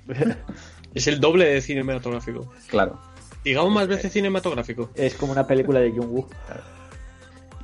Es 0.94 1.08
el 1.08 1.20
doble 1.20 1.46
de 1.46 1.62
cinematográfico. 1.62 2.52
claro. 2.68 3.00
Digamos 3.44 3.74
más 3.74 3.88
veces 3.88 4.14
cinematográfico. 4.14 4.90
Es 4.96 5.16
como 5.16 5.34
una 5.34 5.46
película 5.46 5.82
de 5.82 5.92
Jung 5.92 6.10
Woo. 6.10 6.28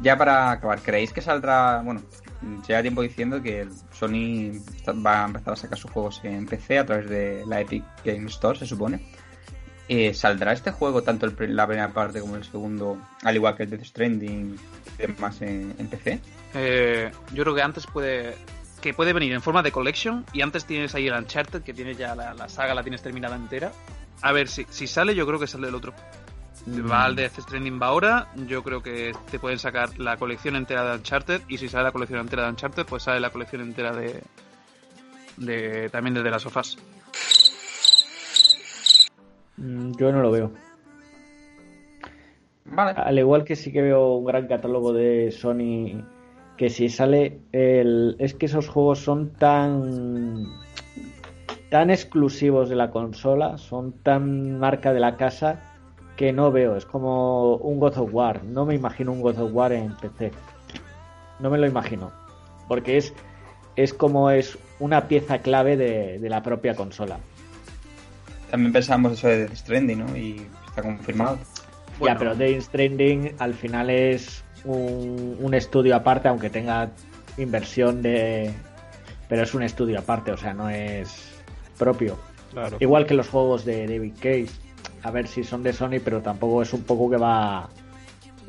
Ya 0.02 0.18
para 0.18 0.52
acabar, 0.52 0.82
¿creéis 0.82 1.14
que 1.14 1.22
saldrá, 1.22 1.82
bueno, 1.82 2.02
lleva 2.68 2.82
tiempo 2.82 3.02
diciendo 3.02 3.42
que 3.42 3.68
Sony 3.94 4.60
va 5.06 5.24
a 5.24 5.28
empezar 5.28 5.54
a 5.54 5.56
sacar 5.56 5.78
sus 5.78 5.92
juegos 5.92 6.20
en 6.24 6.46
PC 6.46 6.80
a 6.80 6.86
través 6.86 7.10
de 7.10 7.44
la 7.48 7.62
Epic 7.62 7.84
Game 8.04 8.28
Store, 8.28 8.58
se 8.58 8.66
supone? 8.66 9.06
Eh, 9.88 10.14
¿Saldrá 10.14 10.54
este 10.54 10.72
juego, 10.72 11.02
tanto 11.02 11.26
el, 11.26 11.56
la 11.56 11.66
primera 11.66 11.90
parte 11.90 12.20
como 12.22 12.36
el 12.36 12.44
segundo, 12.44 13.02
al 13.24 13.36
igual 13.36 13.56
que 13.56 13.64
el 13.64 13.72
Death 13.72 13.86
Stranding 13.86 14.56
y 14.98 15.02
demás 15.02 15.42
en, 15.42 15.74
en 15.80 15.88
PC? 15.88 16.20
Eh, 16.54 17.12
yo 17.34 17.44
creo 17.44 17.56
que 17.56 17.62
antes 17.62 17.88
puede 17.88 18.36
que 18.82 18.94
puede 18.94 19.14
venir 19.14 19.34
en 19.34 19.42
forma 19.42 19.64
de 19.64 19.72
collection 19.72 20.26
y 20.34 20.42
antes 20.42 20.66
tienes 20.66 20.96
ahí 20.96 21.08
el 21.08 21.14
Uncharted 21.14 21.62
que 21.64 21.74
tienes 21.74 21.98
ya 21.98 22.16
la, 22.16 22.34
la 22.34 22.50
saga 22.50 22.74
la 22.74 22.84
tienes 22.84 23.02
terminada 23.02 23.36
entera 23.36 23.72
a 24.22 24.32
ver 24.32 24.48
si, 24.48 24.66
si 24.70 24.88
sale 24.88 25.16
yo 25.16 25.26
creo 25.26 25.40
que 25.40 25.48
sale 25.48 25.68
el 25.68 25.76
otro 25.76 25.94
va 26.90 27.06
al 27.06 27.16
Death 27.16 27.40
Stranding 27.40 27.80
va 27.82 27.88
ahora 27.88 28.28
yo 28.48 28.64
creo 28.64 28.84
que 28.84 29.14
te 29.32 29.40
pueden 29.40 29.60
sacar 29.60 29.98
la 29.98 30.18
colección 30.18 30.56
entera 30.56 30.84
de 30.84 30.98
Uncharted 30.98 31.42
y 31.48 31.58
si 31.58 31.70
sale 31.70 31.86
la 31.86 31.92
colección 31.92 32.20
entera 32.20 32.44
de 32.44 32.50
Uncharted 32.50 32.86
pues 32.86 33.04
sale 33.04 33.20
la 33.20 33.30
colección 33.30 33.62
entera 33.62 33.94
de 33.94 34.22
de 35.38 35.90
también 35.90 36.14
de 36.16 36.24
The 36.24 36.32
Last 36.32 36.46
of 36.48 36.58
Us 36.58 36.78
Mm, 39.60 39.92
Yo 39.98 40.12
no 40.12 40.22
lo 40.22 40.32
veo. 40.32 40.52
Vale. 42.66 42.92
Al 43.00 43.20
igual 43.20 43.44
que 43.44 43.56
sí 43.56 43.72
que 43.72 43.82
veo 43.82 44.16
un 44.16 44.26
gran 44.26 44.48
catálogo 44.48 44.94
de 44.94 45.32
Sony 45.32 46.02
que 46.60 46.70
si 46.70 46.90
sale 46.90 47.40
el 47.54 48.18
es 48.20 48.34
que 48.34 48.48
esos 48.48 48.68
juegos 48.68 49.00
son 49.00 49.30
tan 49.30 50.44
tan 51.70 51.90
exclusivos 51.90 52.68
de 52.68 52.76
la 52.76 52.92
consola, 52.92 53.58
son 53.58 53.94
tan 53.94 54.60
marca 54.60 54.92
de 54.92 55.00
la 55.00 55.16
casa 55.16 55.62
que 56.18 56.34
no 56.34 56.52
veo, 56.52 56.76
es 56.76 56.86
como 56.86 57.56
un 57.56 57.80
God 57.80 58.00
of 58.00 58.14
War, 58.14 58.44
no 58.44 58.66
me 58.66 58.76
imagino 58.76 59.14
un 59.14 59.22
God 59.22 59.40
of 59.40 59.52
War 59.54 59.72
en 59.72 59.96
PC. 59.96 60.34
No 61.40 61.50
me 61.50 61.58
lo 61.58 61.66
imagino, 61.66 62.12
porque 62.68 62.98
es 62.98 63.14
es 63.78 63.94
como 63.94 64.30
es 64.30 64.58
una 64.82 65.08
pieza 65.08 65.38
clave 65.38 65.78
de, 65.78 66.20
de 66.20 66.30
la 66.30 66.44
propia 66.44 66.76
consola. 66.76 67.20
También 68.52 68.74
pensamos 68.74 69.14
eso 69.14 69.30
de 69.30 69.46
Death 69.46 69.56
Stranding, 69.56 70.00
¿no? 70.00 70.18
Y 70.18 70.46
está 70.68 70.82
confirmado. 70.82 71.38
Bueno. 72.00 72.16
Ya, 72.16 72.20
pero 72.20 72.36
Death 72.36 72.64
Stranding 72.64 73.36
al 73.40 73.54
final 73.54 73.90
es 73.90 74.44
un, 74.66 75.38
un 75.40 75.54
estudio 75.54 75.96
aparte, 75.96 76.28
aunque 76.28 76.50
tenga 76.50 76.90
inversión 77.38 78.02
de... 78.02 78.54
Pero 79.28 79.44
es 79.44 79.54
un 79.54 79.64
estudio 79.64 80.00
aparte, 80.00 80.32
o 80.32 80.38
sea, 80.38 80.54
no 80.54 80.70
es 80.70 81.42
propio. 81.78 82.18
Claro. 82.52 82.78
Igual 82.80 83.06
que 83.06 83.14
los 83.14 83.30
juegos 83.30 83.64
de 83.66 83.86
David 83.88 84.14
Cage. 84.16 84.48
A 85.04 85.12
ver 85.12 85.28
si 85.28 85.44
son 85.44 85.64
de 85.64 85.72
Sony, 85.72 86.00
pero 86.04 86.22
tampoco 86.22 86.62
es 86.62 86.74
un 86.74 86.82
poco 86.84 87.10
que 87.10 87.18
va, 87.18 87.70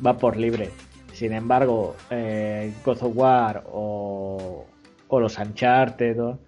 va 0.05 0.17
por 0.19 0.37
libre. 0.37 0.71
Sin 1.13 1.33
embargo, 1.33 1.95
eh, 2.11 2.73
God 2.85 3.03
of 3.03 3.13
War 3.17 3.65
o, 3.71 4.67
o 5.09 5.21
los 5.21 5.39
Uncharted 5.39 6.21
o- 6.21 6.39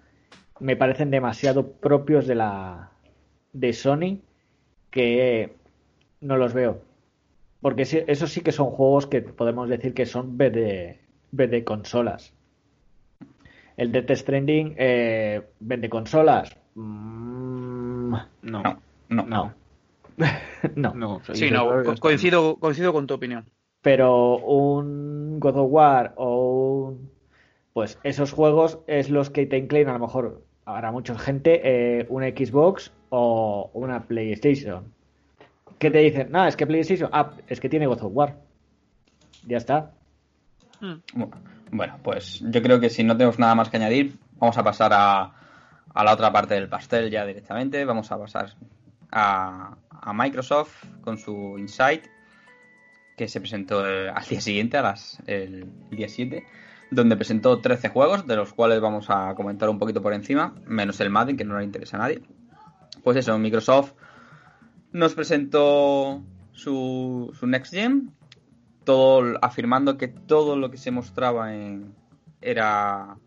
me 0.59 0.75
parecen 0.75 1.11
demasiado 1.11 1.71
propios 1.73 2.25
de 2.27 2.35
la 2.35 2.89
de 3.53 3.71
Sony 3.73 4.19
que 4.89 5.55
no 6.21 6.37
los 6.37 6.53
veo. 6.53 6.81
Porque 7.63 7.85
sí- 7.85 8.03
esos 8.05 8.31
sí 8.31 8.41
que 8.41 8.51
son 8.51 8.67
juegos 8.67 9.07
que 9.07 9.21
podemos 9.23 9.67
decir 9.69 9.95
que 9.95 10.05
son 10.05 10.37
B 10.37 10.51
de, 10.51 10.99
B 11.31 11.47
de 11.47 11.63
consolas. 11.63 12.33
El 13.77 13.91
Death 13.91 14.11
Stranding 14.11 14.75
eh, 14.77 15.41
vende 15.59 15.89
consolas. 15.89 16.55
Mm, 16.75 18.11
no, 18.11 18.27
No, 18.63 18.81
no. 19.09 19.23
no. 19.25 19.53
no. 20.75 20.93
No, 20.93 21.21
soy 21.23 21.35
Sí, 21.35 21.49
no, 21.49 21.65
co- 21.83 21.95
coincido, 21.99 22.57
coincido 22.57 22.93
con 22.93 23.07
tu 23.07 23.15
opinión. 23.15 23.45
Pero 23.81 24.37
un 24.37 25.39
God 25.39 25.57
of 25.57 25.71
War 25.71 26.13
o 26.17 26.87
un... 26.89 27.11
Pues 27.73 27.97
esos 28.03 28.31
juegos 28.33 28.79
es 28.87 29.09
los 29.09 29.29
que 29.31 29.45
te 29.47 29.57
inclinan 29.57 29.95
a 29.95 29.99
lo 29.99 30.05
mejor 30.05 30.43
para 30.65 30.91
mucha 30.91 31.17
gente 31.17 31.61
eh, 31.63 32.05
una 32.09 32.27
Xbox 32.27 32.91
o 33.09 33.71
una 33.73 34.03
PlayStation. 34.03 34.93
¿Qué 35.83 35.91
te 35.91 35.97
dicen? 35.97 36.31
No, 36.31 36.47
es 36.47 36.55
que 36.55 36.65
PlayStation, 36.65 37.09
ah, 37.11 37.31
es 37.45 37.59
que 37.59 37.67
tiene 37.67 37.87
God 37.87 38.03
of 38.03 38.11
War. 38.15 38.37
Ya 39.45 39.57
está. 39.57 39.91
Mm. 40.79 41.23
Bueno, 41.73 41.99
pues 42.01 42.39
yo 42.39 42.61
creo 42.61 42.79
que 42.79 42.89
si 42.89 43.03
no 43.03 43.17
tenemos 43.17 43.37
nada 43.37 43.53
más 43.53 43.69
que 43.69 43.75
añadir, 43.75 44.15
vamos 44.37 44.57
a 44.57 44.63
pasar 44.63 44.93
a, 44.93 45.33
a 45.93 46.03
la 46.05 46.13
otra 46.13 46.31
parte 46.31 46.53
del 46.53 46.69
pastel 46.69 47.11
ya 47.11 47.25
directamente. 47.25 47.83
Vamos 47.83 48.09
a 48.13 48.17
pasar 48.17 48.53
a, 49.11 49.75
a 49.89 50.13
Microsoft 50.13 50.85
con 51.01 51.17
su 51.17 51.57
Insight, 51.57 52.05
que 53.17 53.27
se 53.27 53.41
presentó 53.41 53.85
eh, 53.85 54.09
al 54.09 54.23
día 54.23 54.39
siguiente, 54.39 54.77
a 54.77 54.83
las, 54.83 55.21
el 55.27 55.67
día 55.91 56.07
7, 56.07 56.45
donde 56.91 57.17
presentó 57.17 57.59
13 57.59 57.89
juegos, 57.89 58.25
de 58.25 58.37
los 58.37 58.53
cuales 58.53 58.79
vamos 58.79 59.09
a 59.09 59.35
comentar 59.35 59.67
un 59.67 59.79
poquito 59.79 60.01
por 60.01 60.13
encima, 60.13 60.55
menos 60.65 61.01
el 61.01 61.09
Madden, 61.09 61.35
que 61.35 61.43
no 61.43 61.59
le 61.59 61.65
interesa 61.65 61.97
a 61.97 61.99
nadie. 61.99 62.21
Pues 63.03 63.17
eso, 63.17 63.37
Microsoft 63.37 63.91
nos 64.93 65.13
presentó 65.15 66.23
su, 66.53 67.35
su 67.37 67.47
Next 67.47 67.73
Gen, 67.73 68.11
todo 68.85 69.37
afirmando 69.41 69.97
que 69.97 70.07
todo 70.07 70.55
lo 70.55 70.69
que 70.71 70.77
se 70.77 70.91
mostraba 70.91 71.53
en, 71.53 71.93
era 72.41 73.17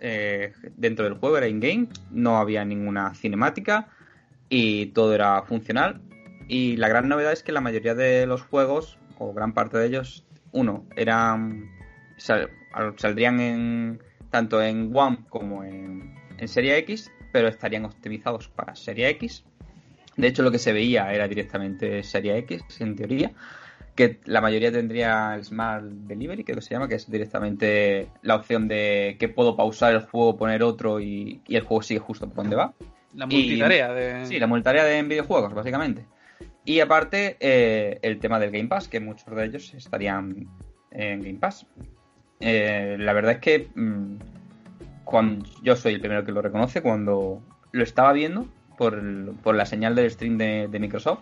eh, 0.00 0.52
dentro 0.76 1.04
del 1.04 1.14
juego, 1.14 1.36
era 1.36 1.48
in-game, 1.48 1.88
no 2.10 2.38
había 2.38 2.64
ninguna 2.64 3.14
cinemática 3.14 3.88
y 4.48 4.86
todo 4.86 5.14
era 5.14 5.42
funcional. 5.42 6.00
Y 6.48 6.76
la 6.76 6.88
gran 6.88 7.08
novedad 7.08 7.32
es 7.32 7.42
que 7.42 7.52
la 7.52 7.60
mayoría 7.60 7.94
de 7.94 8.26
los 8.26 8.42
juegos, 8.42 8.98
o 9.18 9.32
gran 9.32 9.54
parte 9.54 9.78
de 9.78 9.86
ellos, 9.86 10.24
uno, 10.50 10.84
eran 10.96 11.70
sal- 12.16 12.50
saldrían 12.96 13.40
en 13.40 14.02
tanto 14.30 14.62
en 14.62 14.90
One 14.94 15.18
como 15.28 15.62
en, 15.62 16.14
en 16.38 16.48
Serie 16.48 16.76
X, 16.78 17.10
pero 17.32 17.48
estarían 17.48 17.84
optimizados 17.84 18.48
para 18.48 18.74
Serie 18.74 19.08
X. 19.10 19.44
De 20.16 20.26
hecho, 20.28 20.42
lo 20.42 20.50
que 20.50 20.58
se 20.58 20.72
veía 20.72 21.12
era 21.12 21.26
directamente 21.28 22.02
Serie 22.02 22.36
X, 22.38 22.62
en 22.80 22.96
teoría 22.96 23.32
que 23.94 24.20
la 24.24 24.40
mayoría 24.40 24.72
tendría 24.72 25.34
el 25.34 25.44
Smart 25.44 25.84
Delivery, 25.84 26.44
creo 26.44 26.56
que 26.56 26.62
se 26.62 26.70
llama, 26.74 26.88
que 26.88 26.94
es 26.94 27.10
directamente 27.10 28.08
la 28.22 28.36
opción 28.36 28.66
de 28.66 29.16
que 29.18 29.28
puedo 29.28 29.54
pausar 29.54 29.92
el 29.92 30.00
juego, 30.00 30.38
poner 30.38 30.62
otro 30.62 30.98
y, 30.98 31.42
y 31.46 31.56
el 31.56 31.62
juego 31.62 31.82
sigue 31.82 32.00
justo 32.00 32.26
por 32.26 32.36
donde 32.36 32.56
va. 32.56 32.72
La 33.14 33.26
Y- 33.28 33.36
multitarea 33.36 33.92
de... 33.92 34.24
Sí, 34.24 34.38
la 34.38 34.46
multitarea 34.46 34.84
de 34.84 34.96
en 34.96 35.10
videojuegos, 35.10 35.52
básicamente. 35.52 36.06
Y 36.64 36.80
aparte, 36.80 37.36
eh, 37.40 37.98
el 38.00 38.18
tema 38.18 38.38
del 38.40 38.50
Game 38.50 38.68
Pass, 38.68 38.88
que 38.88 38.98
muchos 38.98 39.26
de 39.36 39.44
ellos 39.44 39.74
estarían 39.74 40.48
en 40.90 41.20
Game 41.20 41.38
Pass. 41.38 41.66
Eh, 42.40 42.96
la 42.98 43.12
verdad 43.12 43.32
es 43.32 43.38
que 43.40 43.68
mm, 43.74 44.16
cuando, 45.04 45.44
yo 45.62 45.76
soy 45.76 45.92
el 45.92 46.00
primero 46.00 46.24
que 46.24 46.32
lo 46.32 46.40
reconoce, 46.40 46.80
cuando 46.80 47.42
lo 47.72 47.82
estaba 47.82 48.14
viendo 48.14 48.46
por, 48.76 49.34
por 49.42 49.54
la 49.54 49.66
señal 49.66 49.94
del 49.94 50.10
stream 50.10 50.38
de, 50.38 50.68
de 50.68 50.78
Microsoft, 50.78 51.20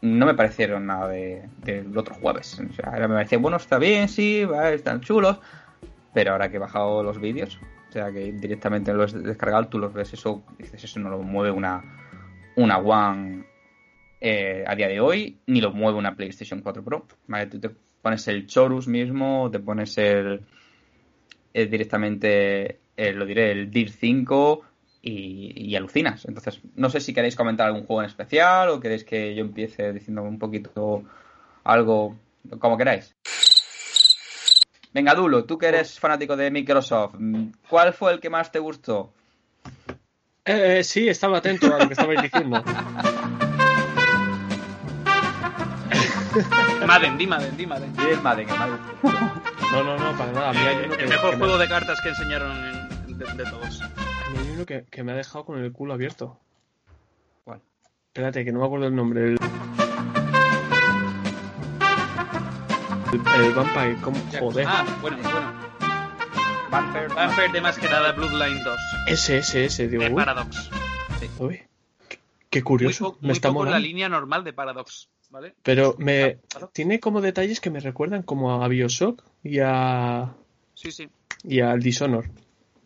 no 0.00 0.26
me 0.26 0.34
parecieron 0.34 0.86
nada 0.86 1.08
de- 1.08 1.42
del 1.58 1.96
otro 1.96 2.14
jueves. 2.14 2.58
O 2.60 2.72
sea, 2.72 2.90
ahora 2.90 3.08
me 3.08 3.14
parecía, 3.14 3.38
bueno, 3.38 3.56
está 3.56 3.78
bien, 3.78 4.08
sí, 4.08 4.44
va, 4.44 4.70
están 4.70 5.00
chulos, 5.00 5.38
pero 6.12 6.32
ahora 6.32 6.50
que 6.50 6.56
he 6.56 6.60
bajado 6.60 7.02
los 7.02 7.18
vídeos, 7.20 7.58
o 7.88 7.92
sea, 7.92 8.10
que 8.12 8.32
directamente 8.32 8.92
los 8.92 9.14
he 9.14 9.18
descargado, 9.18 9.68
tú 9.68 9.78
los 9.78 9.92
ves, 9.92 10.12
eso, 10.12 10.42
dices, 10.58 10.82
eso 10.84 11.00
no 11.00 11.10
lo 11.10 11.18
mueve 11.22 11.50
una, 11.50 11.82
una 12.56 12.78
One 12.78 13.44
eh, 14.20 14.64
a 14.66 14.74
día 14.74 14.88
de 14.88 15.00
hoy, 15.00 15.38
ni 15.46 15.60
lo 15.60 15.72
mueve 15.72 15.98
una 15.98 16.14
PlayStation 16.16 16.60
4 16.60 16.82
Pro. 16.82 17.06
¿vale? 17.26 17.46
Tú 17.46 17.60
te 17.60 17.70
pones 18.02 18.26
el 18.28 18.46
Chorus 18.46 18.88
mismo, 18.88 19.48
te 19.50 19.58
pones 19.60 19.96
el, 19.98 20.40
el 21.52 21.70
directamente, 21.70 22.80
eh, 22.96 23.12
lo 23.12 23.26
diré, 23.26 23.52
el 23.52 23.70
DIR 23.70 23.90
5 23.90 24.62
y, 25.04 25.52
y 25.70 25.76
alucinas. 25.76 26.24
Entonces, 26.24 26.60
no 26.76 26.88
sé 26.90 27.00
si 27.00 27.12
queréis 27.12 27.36
comentar 27.36 27.66
algún 27.66 27.84
juego 27.86 28.02
en 28.02 28.06
especial 28.08 28.68
o 28.70 28.80
queréis 28.80 29.04
que 29.04 29.34
yo 29.34 29.42
empiece 29.42 29.92
diciendo 29.92 30.22
un 30.22 30.38
poquito 30.38 31.02
algo, 31.64 32.16
como 32.58 32.76
queráis. 32.78 33.14
Venga, 34.92 35.14
Dulo, 35.14 35.44
tú 35.44 35.58
que 35.58 35.66
eres 35.66 35.98
fanático 35.98 36.36
de 36.36 36.50
Microsoft, 36.50 37.16
¿cuál 37.68 37.92
fue 37.92 38.12
el 38.12 38.20
que 38.20 38.30
más 38.30 38.50
te 38.52 38.60
gustó? 38.60 39.12
Eh, 40.44 40.84
sí, 40.84 41.08
estaba 41.08 41.38
atento 41.38 41.74
a 41.74 41.78
lo 41.78 41.86
que 41.88 41.94
estabais 41.94 42.22
diciendo. 42.22 42.62
Madden, 46.86 47.16
di 47.18 47.26
Madden, 47.26 47.56
di 47.56 47.66
Madden. 47.66 47.94
Sí, 47.96 48.02
el 48.10 48.20
Madden, 48.20 48.48
el 48.48 48.56
Madden. 48.58 48.78
No, 49.72 49.82
no, 49.84 49.96
no, 49.98 50.16
para 50.18 50.32
nada. 50.32 50.50
A 50.50 50.52
mí 50.52 50.58
hay 50.60 50.84
uno 50.86 50.96
que, 50.96 51.02
El 51.04 51.08
mejor 51.10 51.30
que 51.30 51.36
me- 51.36 51.42
juego 51.44 51.58
de 51.58 51.68
cartas 51.68 52.00
que 52.02 52.08
enseñaron 52.10 52.50
en- 52.56 52.88
de, 53.18 53.24
de 53.34 53.50
todos. 53.50 53.80
hay 53.82 54.50
uno 54.54 54.66
que, 54.66 54.84
que 54.90 55.02
me 55.02 55.12
ha 55.12 55.16
dejado 55.16 55.44
con 55.44 55.58
el 55.58 55.72
culo 55.72 55.94
abierto. 55.94 56.38
¿Cuál? 57.44 57.60
Espérate, 58.08 58.44
que 58.44 58.52
no 58.52 58.60
me 58.60 58.66
acuerdo 58.66 58.86
el 58.86 58.94
nombre. 58.96 59.22
El, 59.32 59.38
el, 63.12 63.44
el 63.44 63.52
Vampire, 63.52 63.96
¿cómo? 64.02 64.18
Joder. 64.38 64.66
Ah, 64.68 64.84
bueno, 65.00 65.18
bueno. 65.22 65.52
Vampire, 66.70 67.08
Vampire 67.08 67.52
de 67.52 67.60
más 67.60 67.78
que 67.78 67.88
nada 67.88 68.12
Bloodline 68.12 68.62
2. 68.64 68.78
Ese, 69.08 69.38
ese, 69.38 69.64
ese. 69.66 69.88
Digo, 69.88 70.02
De 70.02 70.10
uy, 70.10 70.16
Paradox. 70.16 70.70
uy, 71.38 71.62
qué, 72.08 72.18
qué 72.50 72.58
Muy, 72.60 72.64
curioso. 72.64 73.12
po- 73.12 73.18
me 73.20 73.28
muy 73.28 73.32
está 73.32 73.48
poco 73.50 73.66
en 73.66 73.70
la 73.72 73.78
línea 73.78 74.08
normal 74.08 74.42
de 74.44 74.52
Paradox. 74.52 75.08
¿Vale? 75.30 75.54
Pero 75.64 75.96
me 75.98 76.38
Claro. 76.48 76.70
tiene 76.72 77.00
como 77.00 77.20
detalles 77.20 77.60
que 77.60 77.70
me 77.70 77.80
recuerdan 77.80 78.22
como 78.22 78.62
a 78.62 78.68
Bioshock 78.68 79.20
y 79.42 79.58
a 79.60 80.32
Sí, 80.74 80.92
sí. 80.92 81.08
y 81.42 81.60
al 81.60 81.80
Dishonor. 81.80 82.26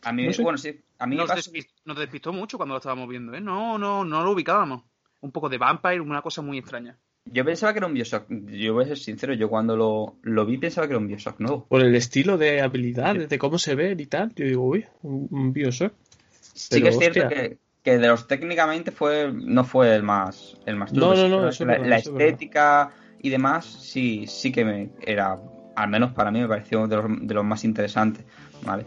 A 0.05 0.13
mí, 0.13 0.27
No 0.27 0.33
sé. 0.33 0.43
bueno, 0.43 0.59
sí, 0.59 0.81
a 0.99 1.07
mí 1.07 1.17
me 1.17 1.23
Nos, 1.23 1.31
pasa- 1.31 1.51
despis- 1.51 1.69
nos 1.85 1.99
despistó 1.99 2.33
mucho 2.33 2.57
cuando 2.57 2.75
lo 2.75 2.79
estábamos 2.79 3.09
viendo, 3.09 3.35
¿eh? 3.35 3.41
No, 3.41 3.79
no, 3.79 4.05
no 4.05 4.23
lo 4.23 4.33
ubicábamos. 4.33 4.83
Un 5.21 5.33
poco 5.33 5.49
de 5.49 5.59
Vampire, 5.59 6.01
una 6.01 6.23
cosa 6.23 6.43
muy 6.43 6.59
extraña. 6.59 6.97
Yo 7.25 7.45
pensaba 7.45 7.73
que 7.73 7.79
era 7.81 7.87
un 7.87 7.95
Bioshock. 7.95 8.27
Yo 8.31 8.73
voy 8.75 8.85
a 8.85 8.89
ser 8.89 8.99
sincero, 8.99 9.35
yo 9.35 9.49
cuando 9.51 9.77
lo, 9.77 10.17
lo 10.23 10.47
vi 10.47 10.57
pensaba 10.57 10.87
que 10.87 10.93
era 10.93 10.99
un 11.01 11.09
Bioshock 11.09 11.41
nuevo. 11.41 11.67
Por 11.67 11.83
el 11.83 11.95
estilo 11.95 12.39
de 12.39 12.63
habilidades, 12.63 13.29
de 13.29 13.39
cómo 13.39 13.59
se 13.59 13.75
ven 13.75 14.01
y 14.01 14.07
tal. 14.07 14.33
Yo 14.35 14.47
digo, 14.47 14.65
uy, 14.65 14.87
un, 15.03 15.29
un 15.31 15.53
Bioshock. 15.53 15.93
Sí 16.31 16.69
Pero, 16.81 16.85
que 16.85 16.89
es 16.91 16.99
cierto 16.99 17.29
que, 17.29 17.59
que 17.83 17.99
de 17.99 18.09
los 18.09 18.27
técnicamente 18.27 18.91
fue 18.93 19.31
no 19.33 19.65
fue 19.65 19.95
el 19.95 20.03
más 20.03 20.57
el 20.67 20.77
más 20.77 20.93
No, 20.93 21.15
no, 21.15 21.29
no, 21.29 21.49
eso 21.49 21.65
es 21.65 21.69
la, 21.69 21.73
verdad, 21.75 21.89
la 21.89 21.97
eso 21.97 22.09
es 22.11 22.15
verdad. 22.15 22.29
estética 22.29 22.91
y 23.21 23.29
demás 23.31 23.65
sí 23.67 24.27
sí 24.27 24.51
que 24.51 24.65
me 24.65 24.91
era 25.01 25.39
al 25.77 25.89
menos 25.89 26.13
para 26.13 26.31
mí 26.31 26.41
me 26.41 26.49
pareció 26.49 26.87
de 26.89 26.97
los, 26.97 27.05
de 27.21 27.35
los 27.35 27.45
más 27.45 27.63
interesantes, 27.65 28.25
¿vale? 28.65 28.85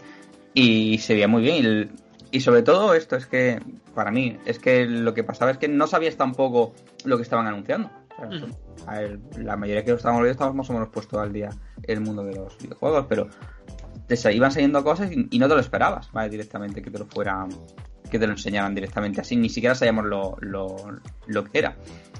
Y 0.53 0.97
se 0.99 1.13
veía 1.13 1.27
muy 1.27 1.41
bien 1.41 1.55
y, 1.55 1.59
el- 1.59 1.91
y 2.31 2.41
sobre 2.41 2.61
todo 2.63 2.93
esto 2.93 3.15
es 3.15 3.25
que 3.25 3.59
para 3.95 4.11
mí 4.11 4.37
es 4.45 4.59
que 4.59 4.85
lo 4.85 5.13
que 5.13 5.23
pasaba 5.23 5.51
es 5.51 5.57
que 5.57 5.67
no 5.67 5.87
sabías 5.87 6.15
tampoco 6.15 6.73
lo 7.05 7.17
que 7.17 7.23
estaban 7.23 7.47
anunciando. 7.47 7.89
O 8.13 8.15
sea, 8.33 8.45
Ujú. 8.47 8.55
a 8.87 8.99
ver, 8.99 9.19
la 9.37 9.55
mayoría 9.57 9.83
que 9.83 9.91
lo 9.91 9.97
estábamos 9.97 10.21
viendo 10.21 10.31
estábamos 10.33 10.57
más 10.57 10.69
o 10.69 10.73
menos 10.73 10.89
puestos 10.89 11.19
al 11.19 11.33
día 11.33 11.49
el 11.83 12.01
mundo 12.01 12.23
de 12.23 12.35
los 12.35 12.57
videojuegos, 12.57 13.05
pero 13.09 13.27
te 14.07 14.33
iban 14.33 14.51
saliendo 14.51 14.83
cosas 14.83 15.11
y, 15.11 15.27
y 15.31 15.39
no 15.39 15.47
te 15.47 15.55
lo 15.55 15.59
esperabas, 15.61 16.11
¿vale? 16.11 16.29
Directamente 16.29 16.81
que 16.81 16.91
te 16.91 16.99
lo 16.99 17.05
fueran, 17.05 17.49
que 18.09 18.19
te 18.19 18.27
lo 18.27 18.33
enseñaran 18.33 18.75
directamente 18.75 19.21
así, 19.21 19.35
ni 19.37 19.49
siquiera 19.49 19.73
sabíamos 19.73 20.05
lo, 20.05 20.35
lo, 20.41 20.75
lo 21.27 21.43
que 21.45 21.59
era. 21.59 21.75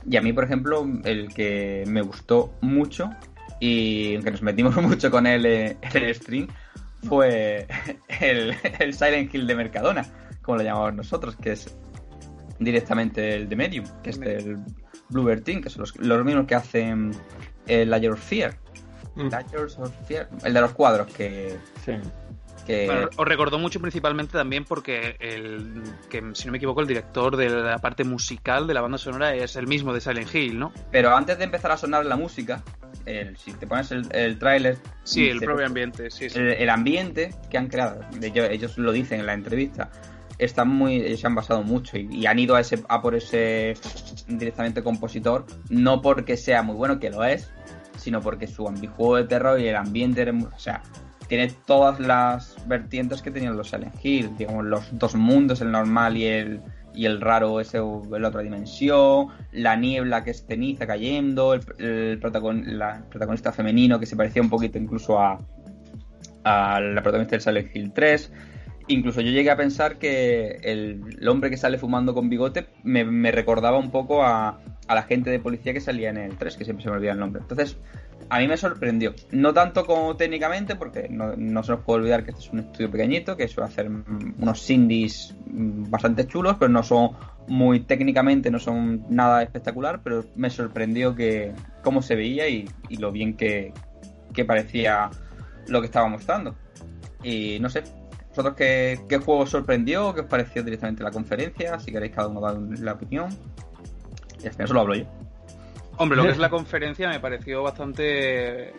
Y 0.09 0.15
a 0.17 0.21
mí, 0.21 0.33
por 0.33 0.45
ejemplo, 0.45 0.87
el 1.03 1.33
que 1.33 1.83
me 1.87 2.01
gustó 2.01 2.53
mucho 2.61 3.11
y 3.59 4.15
aunque 4.15 4.31
nos 4.31 4.41
metimos 4.41 4.75
mucho 4.81 5.11
con 5.11 5.27
él 5.27 5.45
eh, 5.45 5.77
en 5.81 6.03
el 6.03 6.15
stream 6.15 6.47
fue 7.03 7.67
el, 8.19 8.55
el 8.79 8.93
Silent 8.93 9.33
Hill 9.33 9.47
de 9.47 9.55
Mercadona, 9.55 10.05
como 10.41 10.57
lo 10.57 10.63
llamamos 10.63 10.93
nosotros, 10.95 11.35
que 11.35 11.53
es 11.53 11.75
directamente 12.59 13.35
el 13.35 13.49
de 13.49 13.55
Medium, 13.55 13.85
que 14.03 14.11
es 14.11 14.19
el 14.21 14.59
Bluebird 15.09 15.43
Team, 15.43 15.61
que 15.61 15.69
son 15.69 15.81
los, 15.81 15.95
los 15.97 16.25
mismos 16.25 16.45
que 16.45 16.55
hacen 16.55 17.11
el 17.67 17.89
Layer 17.89 18.11
of 18.11 18.23
Fear. 18.23 18.55
Mm. 19.15 19.29
Of 19.79 20.07
Fear, 20.07 20.29
el 20.43 20.53
de 20.53 20.61
los 20.61 20.71
cuadros 20.71 21.07
que, 21.13 21.57
Sí. 21.83 21.93
Que 22.61 22.85
Bueno, 22.85 23.09
os 23.15 23.27
recordó 23.27 23.59
mucho 23.59 23.79
principalmente 23.79 24.33
también 24.33 24.65
porque 24.65 25.15
el 25.19 25.81
que 26.09 26.23
si 26.33 26.45
no 26.45 26.51
me 26.51 26.57
equivoco 26.57 26.81
el 26.81 26.87
director 26.87 27.35
de 27.35 27.49
la 27.49 27.77
parte 27.79 28.03
musical 28.03 28.67
de 28.67 28.73
la 28.73 28.81
banda 28.81 28.97
sonora 28.97 29.33
es 29.35 29.55
el 29.55 29.67
mismo 29.67 29.93
de 29.93 30.01
Silent 30.01 30.33
Hill, 30.33 30.59
¿no? 30.59 30.71
pero 30.91 31.15
antes 31.15 31.37
de 31.37 31.43
empezar 31.43 31.71
a 31.71 31.77
sonar 31.77 32.05
la 32.05 32.15
música, 32.15 32.63
el, 33.05 33.37
si 33.37 33.53
te 33.53 33.67
pones 33.67 33.91
el, 33.91 34.07
el 34.11 34.37
tráiler, 34.37 34.77
Sí, 35.03 35.27
el 35.29 35.39
propio 35.39 35.65
ambiente, 35.65 36.09
sí, 36.11 36.29
sí. 36.29 36.39
el, 36.39 36.49
el 36.49 36.69
ambiente 36.69 37.33
que 37.49 37.57
han 37.57 37.67
creado, 37.67 38.01
ellos, 38.21 38.47
ellos 38.49 38.77
lo 38.77 38.91
dicen 38.91 39.19
en 39.19 39.25
la 39.25 39.33
entrevista, 39.33 39.89
están 40.37 40.69
muy, 40.69 40.95
ellos 40.95 41.19
se 41.19 41.27
han 41.27 41.35
basado 41.35 41.63
mucho 41.63 41.97
y, 41.97 42.07
y 42.11 42.25
han 42.25 42.39
ido 42.39 42.55
a 42.55 42.61
ese, 42.61 42.83
a 42.89 43.01
por 43.01 43.15
ese 43.15 43.73
directamente 44.27 44.83
compositor, 44.83 45.45
no 45.69 46.01
porque 46.01 46.37
sea 46.37 46.63
muy 46.63 46.75
bueno, 46.75 46.99
que 46.99 47.09
lo 47.09 47.23
es, 47.23 47.51
sino 47.97 48.21
porque 48.21 48.47
su 48.47 48.67
ambijuego 48.67 49.17
de 49.17 49.25
terror 49.25 49.59
y 49.59 49.67
el 49.67 49.75
ambiente, 49.75 50.29
o 50.29 50.59
sea, 50.59 50.81
tiene 51.31 51.49
todas 51.65 51.97
las 52.01 52.57
vertientes 52.67 53.21
que 53.21 53.31
tenían 53.31 53.55
los 53.55 53.69
Silent 53.69 53.95
Hill, 54.03 54.35
digamos, 54.37 54.65
los 54.65 54.99
dos 54.99 55.15
mundos, 55.15 55.61
el 55.61 55.71
normal 55.71 56.17
y 56.17 56.25
el, 56.25 56.59
y 56.93 57.05
el 57.05 57.21
raro, 57.21 57.61
ese, 57.61 57.77
la 57.77 58.27
otra 58.27 58.41
dimensión, 58.41 59.27
la 59.53 59.77
niebla 59.77 60.25
que 60.25 60.31
es 60.31 60.45
ceniza 60.45 60.85
cayendo, 60.85 61.53
el, 61.53 61.61
el 61.77 61.87
el 61.87 62.19
protagonista 62.19 63.53
femenino 63.53 63.97
que 63.97 64.05
se 64.05 64.17
parecía 64.17 64.41
un 64.41 64.49
poquito 64.49 64.77
incluso 64.77 65.21
a, 65.21 65.39
a 66.43 66.81
la 66.81 67.01
protagonista 67.01 67.37
del 67.37 67.41
Silent 67.41 67.73
Hill 67.77 67.93
3. 67.93 68.33
Incluso 68.89 69.21
yo 69.21 69.31
llegué 69.31 69.51
a 69.51 69.55
pensar 69.55 69.99
que 69.99 70.59
el, 70.63 71.01
el 71.17 71.27
hombre 71.29 71.49
que 71.49 71.55
sale 71.55 71.77
fumando 71.77 72.13
con 72.13 72.27
bigote 72.27 72.65
me, 72.83 73.05
me 73.05 73.31
recordaba 73.31 73.77
un 73.77 73.89
poco 73.89 74.21
a, 74.21 74.59
a 74.85 74.95
la 74.95 75.03
gente 75.03 75.29
de 75.29 75.39
policía 75.39 75.71
que 75.71 75.79
salía 75.79 76.09
en 76.09 76.17
el 76.17 76.37
3, 76.37 76.57
que 76.57 76.65
siempre 76.65 76.83
se 76.83 76.89
me 76.89 76.97
olvida 76.97 77.13
el 77.13 77.19
nombre. 77.19 77.41
Entonces, 77.41 77.77
a 78.29 78.39
mí 78.39 78.47
me 78.47 78.57
sorprendió. 78.57 79.13
No 79.31 79.53
tanto 79.53 79.85
como 79.85 80.15
técnicamente, 80.15 80.75
porque 80.75 81.07
no, 81.09 81.33
se 81.63 81.71
nos 81.71 81.81
puede 81.81 82.01
olvidar 82.01 82.23
que 82.23 82.31
este 82.31 82.43
es 82.43 82.49
un 82.51 82.59
estudio 82.59 82.89
pequeñito, 82.91 83.37
que 83.37 83.47
suele 83.47 83.69
hacer 83.69 83.89
unos 83.89 84.69
indies 84.69 85.35
mm, 85.47 85.89
bastante 85.89 86.27
chulos, 86.27 86.55
pero 86.59 86.69
no 86.69 86.83
son 86.83 87.11
muy 87.47 87.81
técnicamente, 87.81 88.51
no 88.51 88.59
son 88.59 89.05
nada 89.09 89.43
espectacular, 89.43 90.01
pero 90.03 90.25
me 90.35 90.49
sorprendió 90.49 91.15
que 91.15 91.53
cómo 91.83 92.01
se 92.01 92.15
veía 92.15 92.47
y, 92.47 92.69
y 92.89 92.97
lo 92.97 93.11
bien 93.11 93.35
que, 93.35 93.73
que 94.33 94.45
parecía 94.45 95.09
lo 95.67 95.81
que 95.81 95.87
estaba 95.87 96.07
mostrando. 96.07 96.55
Y 97.23 97.59
no 97.59 97.69
sé, 97.69 97.83
vosotros 98.29 98.55
qué, 98.55 98.99
qué 99.07 99.17
juego 99.17 99.41
os 99.41 99.49
sorprendió, 99.49 100.13
qué 100.13 100.21
os 100.21 100.27
pareció 100.27 100.63
directamente 100.63 101.03
la 101.03 101.11
conferencia, 101.11 101.79
si 101.79 101.91
queréis 101.91 102.13
cada 102.13 102.27
uno 102.27 102.41
dar 102.41 102.57
la 102.79 102.93
opinión. 102.93 103.29
Y 104.41 104.47
al 104.47 104.53
final 104.53 104.67
solo 104.67 104.81
hablo 104.81 104.95
yo. 104.95 105.20
Hombre, 105.97 106.17
lo 106.17 106.23
que 106.23 106.29
es 106.31 106.37
la 106.37 106.49
conferencia 106.51 107.09
me 107.09 107.19
pareció 107.19 107.63
bastante. 107.63 108.73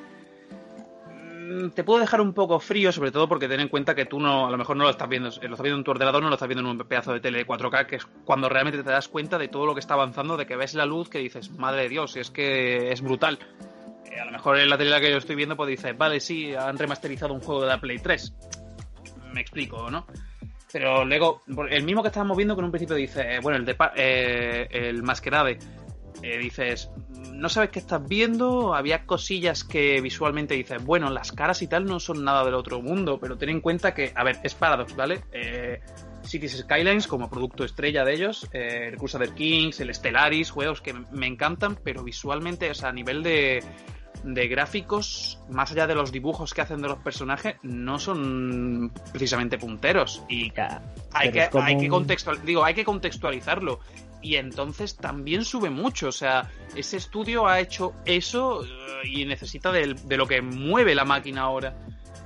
Mm, 1.43 1.71
Te 1.71 1.85
puedo 1.85 2.01
dejar 2.01 2.21
un 2.21 2.33
poco 2.33 2.59
frío, 2.61 2.91
sobre 2.93 3.11
todo 3.11 3.29
porque 3.29 3.49
ten 3.49 3.61
en 3.61 3.69
cuenta 3.69 3.95
que 3.95 4.07
tú 4.07 4.19
no, 4.21 4.47
a 4.47 4.51
lo 4.51 4.59
mejor 4.59 4.77
no 4.77 4.85
lo 4.85 4.91
estás 4.91 5.09
viendo, 5.09 5.29
lo 5.29 5.35
estás 5.35 5.63
viendo 5.63 5.79
en 5.79 5.85
tu 5.85 5.91
ordenador, 5.91 6.23
no 6.23 6.29
lo 6.29 6.35
estás 6.35 6.49
viendo 6.49 6.69
en 6.69 6.79
un 6.79 6.87
pedazo 6.87 7.13
de 7.13 7.21
tele 7.21 7.47
4K, 7.47 7.87
que 7.87 7.97
es 7.97 8.07
cuando 8.25 8.49
realmente 8.49 8.83
te 8.83 8.91
das 8.91 9.09
cuenta 9.09 9.39
de 9.39 9.49
todo 9.49 9.67
lo 9.67 9.75
que 9.75 9.81
está 9.81 9.95
avanzando, 9.95 10.37
de 10.37 10.47
que 10.47 10.57
ves 10.57 10.75
la 10.75 10.87
luz, 10.87 11.09
que 11.09 11.19
dices, 11.19 11.51
madre 11.53 11.83
de 11.83 11.89
Dios, 11.89 12.17
es 12.17 12.31
que 12.31 12.91
es 12.93 13.01
brutal. 13.03 13.39
Eh, 14.11 14.19
a 14.21 14.25
lo 14.25 14.33
mejor 14.33 14.59
en 14.59 14.69
la 14.69 14.79
tele 14.79 15.01
que 15.01 15.11
yo 15.11 15.19
estoy 15.19 15.37
viendo, 15.37 15.57
pues 15.57 15.69
dices, 15.71 15.97
vale, 15.97 16.21
sí, 16.21 16.55
han 16.55 16.77
remasterizado 16.79 17.33
un 17.35 17.41
juego 17.41 17.63
de 17.63 17.69
la 17.69 17.79
Play 17.81 17.99
3. 17.99 18.35
Me 19.33 19.41
explico, 19.41 19.91
¿no? 19.91 20.07
Pero 20.73 21.05
luego, 21.05 21.43
el 21.69 21.85
mismo 21.85 22.01
que 22.03 22.09
estábamos 22.09 22.37
viendo, 22.37 22.55
que 22.55 22.61
en 22.61 22.65
un 22.65 22.71
principio 22.71 22.97
dice, 22.97 23.35
eh, 23.35 23.41
bueno, 23.43 23.59
el 23.59 23.65
de 23.67 23.77
eh, 23.95 24.69
el 24.71 25.03
Masquerade, 25.03 25.59
eh, 26.23 26.39
dices, 26.39 26.91
no 27.33 27.49
sabes 27.49 27.71
qué 27.71 27.79
estás 27.79 28.07
viendo, 28.07 28.75
había 28.75 29.07
cosillas 29.07 29.65
que 29.65 30.01
visualmente 30.01 30.55
dices, 30.55 30.85
bueno, 30.85 31.11
las 31.11 31.33
caras 31.33 31.63
y 31.63 31.67
tal 31.67 31.85
no 31.87 31.99
son 32.01 32.25
nada 32.25 32.45
del 32.45 32.55
otro 32.55 32.83
mundo, 32.83 33.19
pero 33.21 33.37
ten 33.39 33.49
en 33.49 33.61
cuenta 33.61 33.95
que, 33.95 34.13
a 34.15 34.25
ver, 34.25 34.39
es 34.43 34.55
Paradox, 34.55 34.95
¿vale? 34.95 35.25
Eh, 35.33 35.81
Cities 36.25 36.59
Skylines 36.59 37.09
como 37.09 37.29
producto 37.29 37.65
estrella 37.65 38.05
de 38.05 38.15
ellos, 38.15 38.49
eh, 38.53 38.91
el 38.93 38.97
Crusader 38.97 39.31
Kings, 39.35 39.81
el 39.81 39.93
Stellaris, 39.93 40.51
juegos 40.51 40.81
que 40.81 40.95
me 41.11 41.27
encantan, 41.27 41.77
pero 41.83 42.05
visualmente, 42.05 42.71
o 42.71 42.75
sea, 42.75 42.91
a 42.91 42.93
nivel 42.93 43.25
de, 43.25 43.65
de 44.23 44.47
gráficos, 44.47 45.41
más 45.51 45.73
allá 45.73 45.89
de 45.89 45.97
los 45.97 46.13
dibujos 46.13 46.55
que 46.55 46.61
hacen 46.61 46.81
de 46.81 46.87
los 46.89 46.99
personajes, 46.99 47.57
no 47.63 47.99
son 47.99 48.93
precisamente 49.11 49.59
punteros. 49.59 50.23
Y 50.29 50.53
hay 51.13 51.33
que, 51.33 51.41
hay 51.65 51.77
que 51.77 51.89
contextual- 51.91 52.41
digo, 52.43 52.65
hay 52.65 52.75
que 52.75 52.85
contextualizarlo. 52.85 53.81
Y 54.23 54.37
entonces 54.37 54.97
también 54.97 55.45
sube 55.45 55.69
mucho. 55.69 56.09
O 56.09 56.13
sea, 56.13 56.49
ese 56.77 56.97
estudio 56.97 57.47
ha 57.49 57.59
hecho 57.61 57.93
eso 58.05 58.65
eh, 58.65 58.69
y 59.05 59.25
necesita 59.25 59.73
de, 59.73 59.97
lo 60.17 60.27
que 60.27 60.41
mueve 60.41 60.95
la 60.95 61.05
máquina 61.05 61.43
ahora. 61.43 61.75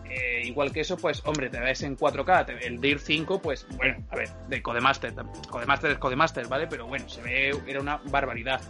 Eh, 0.09 0.42
igual 0.47 0.72
que 0.72 0.80
eso, 0.80 0.97
pues, 0.97 1.20
hombre, 1.26 1.49
te 1.51 1.59
ves 1.59 1.82
en 1.82 1.97
4K. 1.97 2.47
te- 2.47 2.66
el 2.66 2.80
DIR 2.80 2.99
5, 3.01 3.40
pues, 3.42 3.66
bueno, 3.76 4.05
a 4.11 4.16
ver, 4.16 4.28
de 4.49 4.62
Codemaster. 4.62 5.12
Codemaster 5.51 5.90
es 5.92 5.99
Codemaster, 5.99 6.47
¿vale? 6.49 6.66
Pero 6.68 6.86
bueno, 6.86 7.09
se 7.09 7.20
ve, 7.22 7.51
era 7.66 7.80
una 7.80 7.97
barbaridad. 8.11 8.61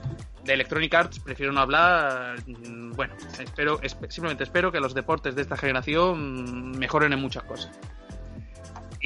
De 0.45 0.53
Electronic 0.55 0.95
Arts 0.95 1.19
prefiero 1.19 1.53
no 1.53 1.61
hablar. 1.61 2.37
mm, 2.47 2.93
Bueno, 2.93 3.15
espero, 3.41 3.81
esp- 3.81 4.09
simplemente 4.09 4.45
espero 4.45 4.71
que 4.73 4.81
los 4.81 4.95
deportes 4.95 5.35
de 5.35 5.43
esta 5.43 5.57
generación 5.57 6.71
mejoren 6.79 7.13
en 7.13 7.21
muchas 7.21 7.43
cosas. 7.43 7.71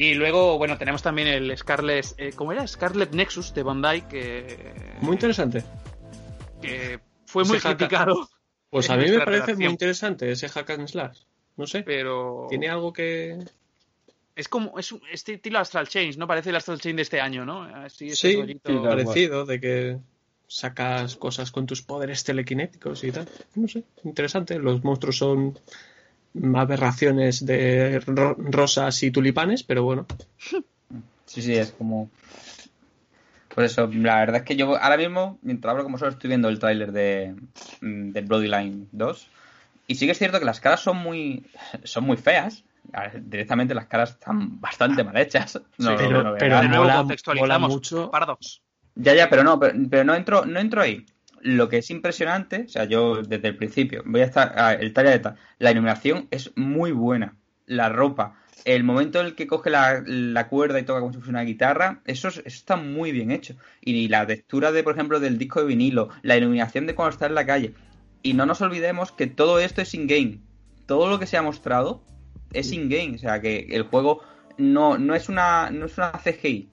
Y 0.03 0.15
luego, 0.15 0.57
bueno, 0.57 0.79
tenemos 0.79 1.03
también 1.03 1.29
el 1.29 1.55
Scarlet, 1.59 2.07
eh, 2.17 2.33
¿cómo 2.35 2.53
era? 2.53 2.67
Scarlet 2.67 3.13
Nexus 3.13 3.53
de 3.53 3.63
Bandai, 3.63 4.09
que, 4.09 4.73
Muy 5.03 5.13
interesante. 5.13 5.63
que 6.63 7.01
fue 7.27 7.45
muy 7.45 7.59
criticado. 7.59 8.27
Pues 8.71 8.89
a 8.89 8.97
mí 8.97 9.11
me 9.11 9.19
parece 9.21 9.55
muy 9.57 9.67
interesante 9.67 10.31
ese 10.33 10.49
hack 10.49 10.71
and 10.71 10.89
slash. 10.89 11.19
No 11.59 11.67
sé. 11.67 11.83
Pero 11.83 12.47
Tiene 12.49 12.71
algo 12.71 12.95
que. 12.95 13.41
es 14.35 14.49
como, 14.49 14.79
es 14.79 14.91
un 14.91 15.03
este 15.13 15.35
estilo 15.35 15.59
Astral 15.59 15.87
Chains, 15.87 16.17
¿no? 16.17 16.27
Parece 16.27 16.49
el 16.49 16.57
Astral 16.57 16.81
Chain 16.81 16.97
de 16.97 17.03
este 17.03 17.21
año, 17.21 17.45
¿no? 17.45 17.65
Así, 17.65 18.17
Sí, 18.17 18.37
rollito- 18.37 18.73
sí, 18.73 18.79
parecido, 18.83 19.45
de 19.45 19.61
que 19.61 19.99
sacas 20.47 21.17
cosas 21.17 21.51
con 21.51 21.67
tus 21.67 21.83
poderes 21.83 22.25
telequinéticos 22.25 23.05
y 23.05 23.13
tal. 23.13 23.29
No 23.55 23.69
sé, 23.69 23.85
interesante. 24.05 24.59
Los 24.59 24.83
monstruos 24.83 25.19
son 25.19 25.59
aberraciones 26.55 27.45
de 27.45 28.01
ro- 28.01 28.37
rosas 28.39 29.03
y 29.03 29.11
tulipanes, 29.11 29.63
pero 29.63 29.83
bueno. 29.85 30.07
Sí, 31.27 31.43
sí, 31.43 31.55
es 31.55 31.73
como. 31.73 32.11
Pues 33.55 33.73
eso, 33.73 33.89
la 33.93 34.17
verdad 34.21 34.37
es 34.37 34.43
que 34.45 34.55
yo 34.57 34.77
ahora 34.81 34.97
mismo, 34.97 35.39
mientras 35.43 35.73
hablo 35.73 35.83
como 35.85 35.99
solo 35.99 36.13
estoy 36.13 36.29
viendo 36.29 36.49
el 36.49 36.59
tráiler 36.61 36.93
de, 36.93 37.35
mm, 37.81 38.11
de 38.13 38.21
Bloodline 38.21 38.89
2. 38.93 39.29
Y 39.89 39.97
sí 39.97 40.07
que 40.07 40.13
es 40.13 40.19
cierto 40.19 40.39
que 40.39 40.45
las 40.45 40.61
caras 40.61 40.81
son 40.81 40.99
muy 40.99 41.45
son 41.83 42.05
muy 42.05 42.17
feas. 42.17 42.63
Directamente 43.21 43.75
las 43.75 43.87
caras 43.87 44.11
están 44.11 44.61
bastante 44.61 45.03
mal 45.05 45.17
hechas. 45.17 45.61
No, 45.79 45.91
Sí, 45.99 46.05
no, 46.05 46.09
pero- 46.09 46.23
no, 46.23 46.35
pero 46.39 46.61
de 46.61 46.69
nuevo 46.69 46.85
mola- 46.85 46.97
contextualizamos. 46.99 47.59
mola 47.61 47.69
mucho. 47.75 48.11
Paradox. 48.11 48.61
Ya, 48.95 49.15
ya, 49.15 49.29
pero 49.29 49.43
no, 49.45 49.59
pero, 49.59 49.75
pero 49.91 50.05
no 50.05 50.15
entro, 50.15 50.45
no 50.47 50.59
entro 50.61 50.81
ahí. 50.83 51.05
Lo 51.41 51.69
que 51.69 51.79
es 51.79 51.91
impresionante, 51.91 52.65
o 52.67 52.69
sea, 52.69 52.85
yo 52.85 53.23
desde 53.23 53.49
el 53.49 53.57
principio 53.57 54.03
voy 54.05 54.21
a 54.21 54.25
estar, 54.25 54.53
ah, 54.57 54.75
el 54.75 54.93
talla 54.93 55.11
de 55.11 55.19
tal, 55.21 55.37
la 55.59 55.71
iluminación 55.71 56.29
es 56.31 56.53
muy 56.57 56.93
buena, 56.93 57.37
la 57.67 57.89
ropa, 57.89 58.37
el 58.67 58.85
momento 58.85 59.21
en 59.21 59.27
el 59.27 59.35
que 59.35 59.47
coge 59.47 59.71
la, 59.71 60.47
cuerda 60.51 60.79
y 60.79 60.83
toca 60.83 61.01
como 61.01 61.13
si 61.13 61.19
fuese 61.19 61.31
una 61.31 61.43
guitarra, 61.43 62.03
eso, 62.05 62.29
es- 62.29 62.39
eso 62.39 62.49
está 62.49 62.77
muy 62.77 63.11
bien 63.13 63.31
hecho. 63.31 63.57
Y 63.81 64.09
la 64.09 64.27
textura 64.27 64.71
de, 64.71 64.83
por 64.83 64.95
ejemplo, 64.95 65.19
del 65.19 65.39
disco 65.39 65.61
de 65.61 65.67
vinilo, 65.67 66.11
la 66.23 66.37
iluminación 66.37 66.87
de 66.87 66.95
cuando 66.95 67.13
está 67.13 67.27
en 67.27 67.35
la 67.35 67.47
calle. 67.47 67.73
Y 68.23 68.35
no 68.35 68.45
nos 68.45 68.61
olvidemos 68.61 69.13
que 69.13 69.27
todo 69.27 69.61
esto 69.61 69.81
es 69.81 69.95
in-game. 69.95 70.41
Todo 70.87 71.09
lo 71.09 71.19
que 71.19 71.27
se 71.27 71.39
ha 71.39 71.43
mostrado 71.43 72.03
es 72.53 72.71
in-game, 72.73 73.15
o 73.15 73.19
sea, 73.19 73.41
que 73.41 73.69
el 73.71 73.85
juego 73.85 74.21
no, 74.59 74.99
no 74.99 75.15
es 75.15 75.29
una 75.31 75.71
no 75.71 75.87
es 75.87 75.97
una 75.97 76.13
CGI. 76.19 76.69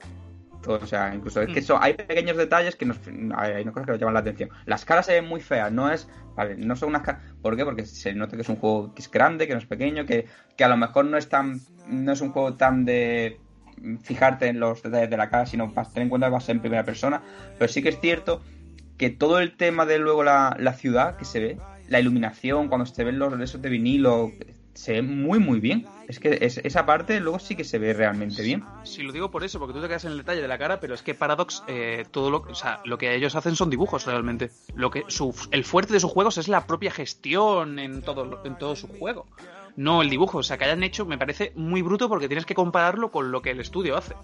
O 0.68 0.86
sea, 0.86 1.13
incluso 1.15 1.41
es 1.41 1.53
que 1.53 1.61
son, 1.61 1.80
hay 1.82 1.93
pequeños 1.93 2.38
detalles 2.38 2.76
que 2.76 2.86
nos, 2.86 2.99
hay 3.36 3.63
cosas 3.65 3.86
que 3.86 3.91
nos 3.91 3.99
llaman 3.99 4.13
la 4.13 4.20
atención. 4.20 4.49
Las 4.65 4.86
caras 4.86 5.05
se 5.05 5.13
ven 5.13 5.28
muy 5.28 5.41
feas, 5.41 5.72
no 5.72 5.91
es, 5.91 6.07
vale, 6.36 6.55
no 6.57 6.76
son 6.76 6.89
unas 6.89 7.03
caras, 7.03 7.22
¿por 7.41 7.55
qué? 7.55 7.63
Porque 7.63 7.86
se 7.86 8.13
nota 8.13 8.36
que 8.36 8.41
es 8.41 8.49
un 8.49 8.57
juego 8.57 8.93
que 8.93 9.01
es 9.01 9.09
grande, 9.09 9.47
que 9.47 9.53
no 9.53 9.59
es 9.59 9.65
pequeño, 9.65 10.05
que, 10.05 10.26
que 10.55 10.63
a 10.63 10.68
lo 10.68 10.78
mejor 10.78 11.05
no 11.05 11.18
es 11.18 11.30
tan, 11.30 11.61
no 11.88 12.11
es 12.11 12.22
un 12.22 12.32
juego 12.32 12.55
tan 12.55 12.86
de 12.86 13.39
fijarte 14.03 14.47
en 14.47 14.59
los 14.59 14.82
detalles 14.82 15.09
de 15.09 15.18
la 15.18 15.30
cara, 15.30 15.45
sino 15.45 15.72
vas 15.72 15.89
a 15.89 15.93
tener 15.93 16.03
en 16.03 16.09
cuenta 16.09 16.28
que 16.28 16.32
va 16.32 16.38
a 16.38 16.41
ser 16.41 16.55
en 16.55 16.61
primera 16.61 16.84
persona, 16.84 17.22
pero 17.57 17.72
sí 17.72 17.82
que 17.82 17.89
es 17.89 17.99
cierto 17.99 18.41
que 18.97 19.09
todo 19.09 19.39
el 19.39 19.55
tema 19.55 19.86
de 19.86 19.99
luego 19.99 20.24
la, 20.24 20.55
la 20.59 20.74
ciudad 20.74 21.18
que 21.18 21.26
se 21.26 21.39
ve, 21.39 21.57
la 21.88 21.99
iluminación, 21.99 22.68
cuando 22.68 22.86
se 22.86 23.03
ven 23.03 23.20
los 23.20 23.39
esos 23.39 23.61
de 23.61 23.70
vinilo, 23.70 24.32
se 24.78 24.93
ve 24.93 25.01
muy 25.01 25.39
muy 25.39 25.59
bien. 25.59 25.88
Es 26.07 26.19
que 26.19 26.38
es- 26.39 26.59
esa 26.59 26.86
parte 26.86 27.19
luego 27.19 27.39
sí 27.39 27.55
que 27.55 27.63
se 27.63 27.80
ve 27.80 27.93
realmente 27.93 28.41
bien. 28.43 28.63
Sí, 28.84 29.01
lo 29.03 29.11
digo 29.11 29.32
por 29.32 29.43
eso, 29.43 29.59
porque 29.59 29.73
tú 29.73 29.82
te 29.82 29.88
quedas 29.88 30.05
en 30.05 30.11
el 30.11 30.17
detalle 30.19 30.41
de 30.41 30.47
la 30.47 30.57
cara, 30.57 30.80
pero 30.80 30.93
es 30.93 31.01
que 31.01 31.15
Paradox, 31.15 31.63
eh, 31.67 32.05
todo 32.11 32.30
lo, 32.30 32.38
o 32.47 32.55
sea, 32.55 32.80
lo 32.86 32.97
que 32.97 33.13
ellos 33.15 33.36
hacen 33.36 33.55
son 33.55 33.69
dibujos 33.69 34.05
realmente. 34.05 34.51
Lo 34.75 34.89
que 34.91 35.03
su, 35.07 35.34
el 35.51 35.63
fuerte 35.65 35.93
de 35.93 35.99
sus 35.99 36.11
juegos 36.11 36.38
es 36.38 36.47
la 36.47 36.65
propia 36.67 36.91
gestión 36.91 37.80
en 37.80 38.01
todo, 38.03 38.39
en 38.45 38.57
todo 38.57 38.75
su 38.75 38.88
juego, 38.88 39.25
no 39.75 40.01
el 40.01 40.09
dibujo. 40.09 40.38
O 40.38 40.43
sea, 40.43 40.57
que 40.57 40.65
hayan 40.65 40.84
hecho, 40.84 41.05
me 41.05 41.17
parece 41.17 41.51
muy 41.55 41.82
bruto 41.82 42.07
porque 42.07 42.28
tienes 42.28 42.45
que 42.45 42.55
compararlo 42.55 43.11
con 43.11 43.32
lo 43.32 43.41
que 43.41 43.51
el 43.51 43.59
estudio 43.59 43.97
hace. 43.97 44.15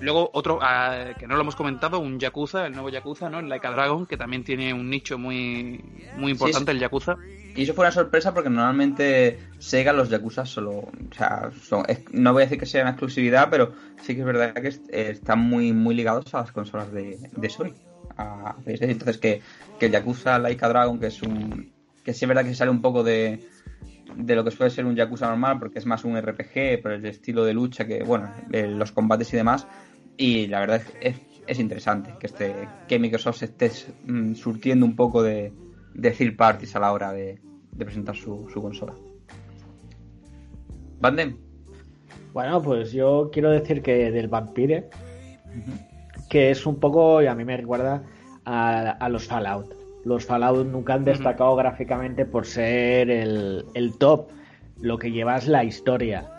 Luego, 0.00 0.30
otro 0.32 0.58
ah, 0.62 1.06
que 1.18 1.26
no 1.26 1.34
lo 1.36 1.42
hemos 1.42 1.56
comentado, 1.56 1.98
un 1.98 2.18
Yakuza, 2.18 2.66
el 2.66 2.72
nuevo 2.72 2.88
Yakuza, 2.88 3.28
¿no? 3.28 3.40
El 3.40 3.48
Like 3.48 3.66
a 3.66 3.70
Dragon, 3.72 4.06
que 4.06 4.16
también 4.16 4.44
tiene 4.44 4.72
un 4.72 4.88
nicho 4.90 5.18
muy, 5.18 5.80
muy 6.16 6.32
importante, 6.32 6.72
sí. 6.72 6.76
el 6.76 6.80
Yakuza. 6.80 7.16
Y 7.56 7.62
eso 7.62 7.74
fue 7.74 7.84
una 7.84 7.90
sorpresa 7.92 8.32
porque 8.34 8.50
normalmente 8.50 9.40
Sega 9.58 9.92
los 9.92 10.10
Yakuza 10.10 10.46
solo, 10.46 10.70
o 10.72 10.90
sea, 11.16 11.50
son- 11.60 11.84
es- 11.88 12.04
no 12.12 12.32
voy 12.32 12.42
a 12.42 12.46
decir 12.46 12.58
que 12.58 12.66
sea 12.66 12.82
una 12.82 12.90
exclusividad, 12.90 13.48
pero 13.50 13.72
sí 14.02 14.14
que 14.14 14.20
es 14.20 14.26
verdad 14.26 14.54
que 14.54 14.68
eh, 14.68 15.10
están 15.10 15.40
muy 15.40 15.72
muy 15.72 15.94
ligados 15.96 16.32
a 16.34 16.40
las 16.42 16.52
consolas 16.52 16.92
de, 16.92 17.18
de 17.36 17.50
Sony. 17.50 17.72
A. 18.16 18.54
Entonces 18.66 19.18
que, 19.18 19.42
que 19.80 19.86
el 19.86 19.92
Yakuza 19.92 20.38
Like 20.38 20.64
a 20.64 20.68
Dragon, 20.68 20.98
que 21.00 21.06
es 21.08 21.20
un 21.22 21.72
que 22.04 22.14
sí 22.14 22.24
es 22.24 22.28
verdad 22.28 22.44
que 22.44 22.54
sale 22.54 22.70
un 22.70 22.80
poco 22.82 23.02
de 23.02 23.44
de 24.16 24.34
lo 24.34 24.42
que 24.42 24.50
suele 24.50 24.70
ser 24.70 24.86
un 24.86 24.96
Yakuza 24.96 25.26
normal, 25.28 25.58
porque 25.58 25.78
es 25.78 25.86
más 25.86 26.04
un 26.04 26.16
RPG, 26.16 26.80
por 26.82 26.92
el 26.92 27.04
estilo 27.06 27.44
de 27.44 27.52
lucha 27.54 27.86
que, 27.86 28.02
bueno, 28.02 28.32
eh, 28.52 28.66
los 28.66 28.90
combates 28.92 29.32
y 29.32 29.36
demás. 29.36 29.66
Y 30.18 30.48
la 30.48 30.60
verdad 30.60 30.82
es, 31.00 31.14
es, 31.14 31.20
es 31.46 31.58
interesante 31.58 32.14
que, 32.20 32.26
este, 32.26 32.68
que 32.86 32.98
Microsoft 32.98 33.38
se 33.38 33.44
esté 33.46 33.70
mm, 34.04 34.34
surtiendo 34.34 34.84
un 34.84 34.96
poco 34.96 35.22
de, 35.22 35.52
de 35.94 36.10
third 36.10 36.36
parties 36.36 36.76
a 36.76 36.80
la 36.80 36.92
hora 36.92 37.12
de, 37.12 37.40
de 37.72 37.84
presentar 37.84 38.16
su, 38.16 38.48
su 38.52 38.60
consola. 38.60 38.94
Banden, 41.00 41.38
Bueno, 42.32 42.60
pues 42.60 42.92
yo 42.92 43.30
quiero 43.32 43.50
decir 43.50 43.82
que 43.82 44.10
del 44.10 44.28
Vampire, 44.28 44.90
que 46.28 46.50
es 46.50 46.66
un 46.66 46.80
poco, 46.80 47.22
y 47.22 47.26
a 47.26 47.34
mí 47.34 47.44
me 47.44 47.56
recuerda 47.56 48.02
a, 48.44 48.90
a 48.90 49.08
los 49.08 49.26
Fallout. 49.26 49.74
Los 50.04 50.26
Fallout 50.26 50.66
nunca 50.66 50.94
han 50.94 51.04
destacado 51.04 51.54
gráficamente 51.54 52.24
por 52.24 52.46
ser 52.46 53.10
el, 53.10 53.64
el 53.74 53.96
top. 53.98 54.30
Lo 54.80 54.98
que 54.98 55.10
lleva 55.10 55.36
es 55.36 55.46
la 55.46 55.64
historia. 55.64 56.37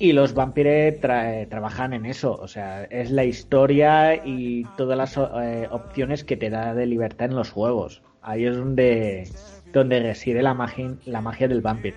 Y 0.00 0.12
los 0.12 0.32
Vampire 0.34 0.98
tra- 1.00 1.46
trabajan 1.48 1.92
en 1.92 2.06
eso. 2.06 2.32
O 2.40 2.48
sea, 2.48 2.84
es 2.84 3.10
la 3.10 3.24
historia 3.24 4.16
y 4.16 4.64
todas 4.76 4.96
las 4.96 5.16
eh, 5.16 5.68
opciones 5.70 6.24
que 6.24 6.36
te 6.38 6.48
da 6.50 6.74
de 6.74 6.86
libertad 6.86 7.28
en 7.28 7.36
los 7.36 7.50
juegos. 7.50 8.02
Ahí 8.22 8.46
es 8.46 8.56
donde, 8.56 9.28
donde 9.72 10.00
reside 10.00 10.42
la 10.42 10.54
magia, 10.54 10.94
la 11.04 11.20
magia 11.20 11.48
del 11.48 11.60
Vampire. 11.60 11.96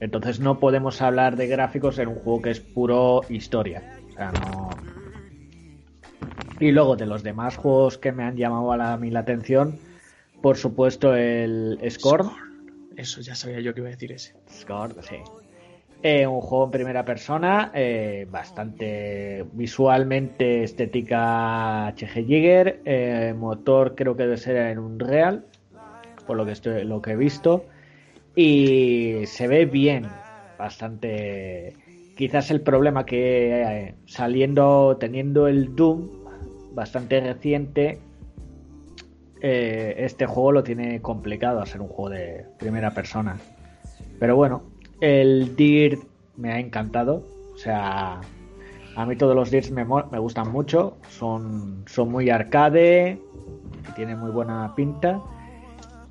Entonces 0.00 0.40
no 0.40 0.58
podemos 0.58 1.00
hablar 1.02 1.36
de 1.36 1.46
gráficos 1.46 1.98
en 1.98 2.08
un 2.08 2.14
juego 2.16 2.40
que 2.42 2.50
es 2.50 2.60
puro 2.60 3.20
historia. 3.28 3.82
O 4.08 4.12
sea, 4.12 4.32
no. 4.32 4.70
Y 6.58 6.72
luego 6.72 6.96
de 6.96 7.04
los 7.06 7.22
demás 7.22 7.56
juegos 7.56 7.98
que 7.98 8.12
me 8.12 8.22
han 8.24 8.36
llamado 8.36 8.72
a, 8.72 8.76
la- 8.78 8.92
a 8.94 8.96
mí 8.96 9.10
la 9.10 9.20
atención, 9.20 9.78
por 10.40 10.56
supuesto 10.56 11.14
el 11.14 11.78
Scorn. 11.90 12.30
Eso 12.96 13.20
ya 13.20 13.34
sabía 13.34 13.60
yo 13.60 13.74
que 13.74 13.80
iba 13.80 13.88
a 13.88 13.92
decir 13.92 14.12
ese. 14.12 14.34
Scorn, 14.50 14.94
sí. 15.02 15.16
Eh, 16.02 16.26
un 16.26 16.40
juego 16.40 16.66
en 16.66 16.70
primera 16.70 17.04
persona, 17.04 17.72
eh, 17.74 18.26
bastante 18.30 19.44
visualmente 19.52 20.62
estética 20.62 21.88
HG 21.88 22.26
Jigger, 22.26 22.82
eh, 22.84 23.34
motor 23.36 23.94
creo 23.94 24.14
que 24.14 24.24
debe 24.24 24.36
ser 24.36 24.56
en 24.56 24.78
un 24.78 24.98
real, 24.98 25.46
por 26.26 26.36
lo 26.36 26.44
que 26.44 26.52
estoy, 26.52 26.84
lo 26.84 27.00
que 27.00 27.12
he 27.12 27.16
visto, 27.16 27.64
y 28.34 29.22
se 29.24 29.48
ve 29.48 29.64
bien, 29.64 30.06
bastante. 30.58 31.72
Quizás 32.16 32.50
el 32.50 32.60
problema 32.60 33.04
que 33.06 33.62
eh, 33.62 33.94
saliendo, 34.06 34.96
teniendo 34.98 35.48
el 35.48 35.74
Doom 35.74 36.08
bastante 36.74 37.20
reciente, 37.20 37.98
este 39.40 40.26
juego 40.26 40.50
lo 40.50 40.62
tiene 40.64 41.00
complicado 41.00 41.60
a 41.60 41.66
ser 41.66 41.80
un 41.80 41.88
juego 41.88 42.10
de 42.10 42.46
primera 42.58 42.90
persona. 42.90 43.36
Pero 44.18 44.34
bueno, 44.34 44.62
el 45.00 45.56
Dirt 45.56 46.00
me 46.36 46.52
ha 46.52 46.58
encantado. 46.58 47.24
O 47.54 47.58
sea, 47.58 48.20
a 48.96 49.06
mí 49.06 49.16
todos 49.16 49.34
los 49.34 49.50
Dirts 49.50 49.70
me, 49.70 49.84
me 49.84 50.18
gustan 50.18 50.50
mucho. 50.50 50.96
Son, 51.08 51.84
son 51.86 52.10
muy 52.10 52.30
arcade, 52.30 53.20
tienen 53.94 54.18
muy 54.18 54.30
buena 54.30 54.74
pinta. 54.74 55.20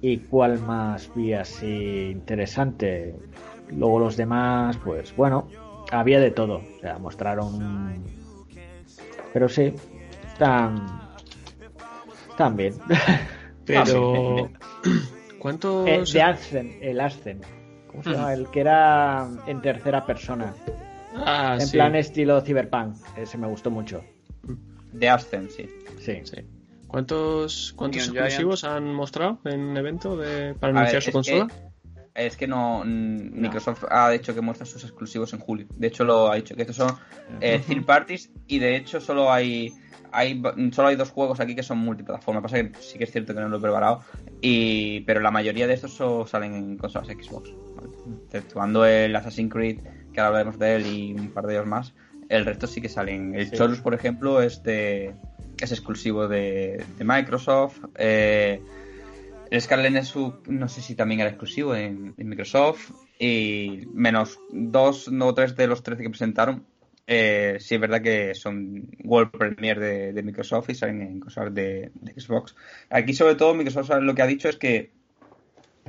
¿Y 0.02 0.18
cuál 0.18 0.60
más 0.62 1.10
vi 1.16 1.34
así 1.34 2.12
interesante? 2.12 3.16
Luego 3.70 4.00
los 4.00 4.18
demás, 4.18 4.78
pues 4.78 5.16
bueno, 5.16 5.48
había 5.92 6.20
de 6.20 6.32
todo. 6.32 6.58
O 6.58 6.80
sea, 6.82 7.00
mostraron. 7.00 8.04
Pero 9.34 9.50
sí, 9.50 9.74
están. 10.28 10.86
Están 12.30 12.56
bien. 12.56 12.76
Pero. 13.66 14.50
¿Cuántos.? 15.40 15.88
Eh, 15.88 16.04
de 16.14 16.22
Ascent, 16.22 16.72
el 16.82 17.00
Ascent. 17.00 17.44
¿Cómo 17.96 18.04
se 18.04 18.12
llama? 18.12 18.34
El 18.34 18.48
que 18.50 18.60
era 18.62 19.28
en 19.48 19.62
tercera 19.62 20.06
persona. 20.06 20.54
Ah, 21.16 21.58
en 21.60 21.66
sí. 21.68 21.78
plan 21.78 21.96
estilo 21.96 22.42
Cyberpunk. 22.42 22.96
Ese 23.18 23.38
me 23.38 23.48
gustó 23.48 23.72
mucho. 23.72 24.04
de 24.94 25.10
Ascent, 25.10 25.50
sí. 25.50 25.68
Sí. 26.00 26.20
Sí. 26.24 26.38
¿Cuántos, 26.88 27.74
cuántos 27.76 28.08
exclusivos 28.08 28.64
han 28.64 28.94
mostrado 28.94 29.40
en 29.46 29.76
evento 29.76 30.16
de, 30.16 30.54
para 30.56 30.72
A 30.72 30.74
ver, 30.74 30.78
anunciar 30.96 31.02
su 31.02 31.10
es 31.10 31.14
consola? 31.14 31.48
que- 31.48 31.76
es 32.28 32.38
que 32.38 32.48
no, 32.48 32.84
Microsoft 32.86 33.84
ha 33.90 34.10
dicho 34.12 34.34
que 34.34 34.40
muestra 34.40 34.66
sus 34.66 34.84
exclusivos 34.86 35.34
en 35.34 35.40
julio. 35.40 35.68
De 35.76 35.88
hecho 35.88 36.06
lo 36.06 36.32
ha 36.32 36.36
dicho 36.36 36.56
que 36.56 36.62
estos 36.62 36.78
son 36.78 36.96
eh, 37.42 37.62
third 37.68 37.84
parties 37.86 38.32
y 38.48 38.60
de 38.60 38.78
hecho 38.78 39.02
solo 39.02 39.30
hay 39.34 39.74
hay 40.14 40.42
solo 40.72 40.88
hay 40.88 40.96
dos 40.96 41.10
juegos 41.12 41.42
aquí 41.42 41.56
que 41.56 41.64
son 41.64 41.80
multiplataforma. 41.80 42.42
Pasa 42.42 42.56
que 42.64 42.72
sí 42.80 42.98
que 42.98 43.04
es 43.04 43.12
cierto 43.12 43.34
que 43.34 43.42
no 43.42 43.50
lo 43.50 43.58
he 43.58 43.60
preparado 43.60 44.02
y 44.40 45.02
pero 45.02 45.20
la 45.20 45.30
mayoría 45.32 45.68
de 45.68 45.74
estos 45.74 46.30
salen 46.30 46.54
en 46.56 46.78
consolas 46.78 47.10
Xbox. 47.10 47.50
Exceptuando 48.26 48.86
el 48.86 49.16
Assassin's 49.16 49.52
Creed 49.52 49.80
que 50.14 50.22
ahora 50.22 50.28
hablaremos 50.40 50.60
de 50.60 50.76
él 50.76 50.88
y 50.88 51.14
un 51.14 51.32
par 51.32 51.46
de 51.46 51.56
ellos 51.56 51.68
más. 51.68 51.94
El 52.30 52.46
resto 52.46 52.68
sí 52.68 52.82
que 52.82 52.90
salen. 52.90 53.36
El 53.36 53.50
Sí. 53.50 53.56
Chorus, 53.58 53.82
por 53.82 53.94
ejemplo, 53.94 54.42
es 54.42 54.64
de 54.64 55.14
es 55.62 55.72
exclusivo 55.72 56.28
de, 56.28 56.84
de 56.98 57.04
Microsoft. 57.04 57.80
Eh, 57.96 58.62
el 59.52 59.62
Scarlet 59.62 59.92
Nexus 59.92 60.34
no 60.48 60.68
sé 60.68 60.82
si 60.82 60.96
también 60.96 61.20
era 61.20 61.30
exclusivo 61.30 61.76
en, 61.76 62.14
en 62.18 62.30
Microsoft. 62.30 62.92
Y 63.20 63.88
menos 63.94 64.40
dos 64.52 65.08
o 65.08 65.34
tres 65.34 65.56
de 65.56 65.68
los 65.68 65.84
13 65.84 66.04
que 66.04 66.10
presentaron. 66.10 66.66
Eh, 67.08 67.58
sí 67.60 67.76
es 67.76 67.82
verdad 67.82 68.02
que 68.02 68.34
son 68.34 68.90
World 69.04 69.32
Premiere 69.32 69.80
de, 69.80 70.14
de 70.14 70.24
Microsoft 70.24 70.70
y 70.72 70.76
salen 70.76 71.02
en 71.02 71.20
consolas 71.20 71.54
de, 71.54 71.92
de 71.94 72.20
Xbox. 72.20 72.56
Aquí 72.90 73.14
sobre 73.14 73.36
todo 73.36 73.54
Microsoft 73.54 73.92
lo 74.02 74.16
que 74.16 74.22
ha 74.24 74.28
dicho 74.28 74.50
es 74.50 74.58
que 74.58 74.92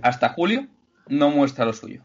hasta 0.03 0.29
julio 0.29 0.67
no 1.09 1.31
muestra 1.31 1.65
lo 1.65 1.73
suyo. 1.73 2.03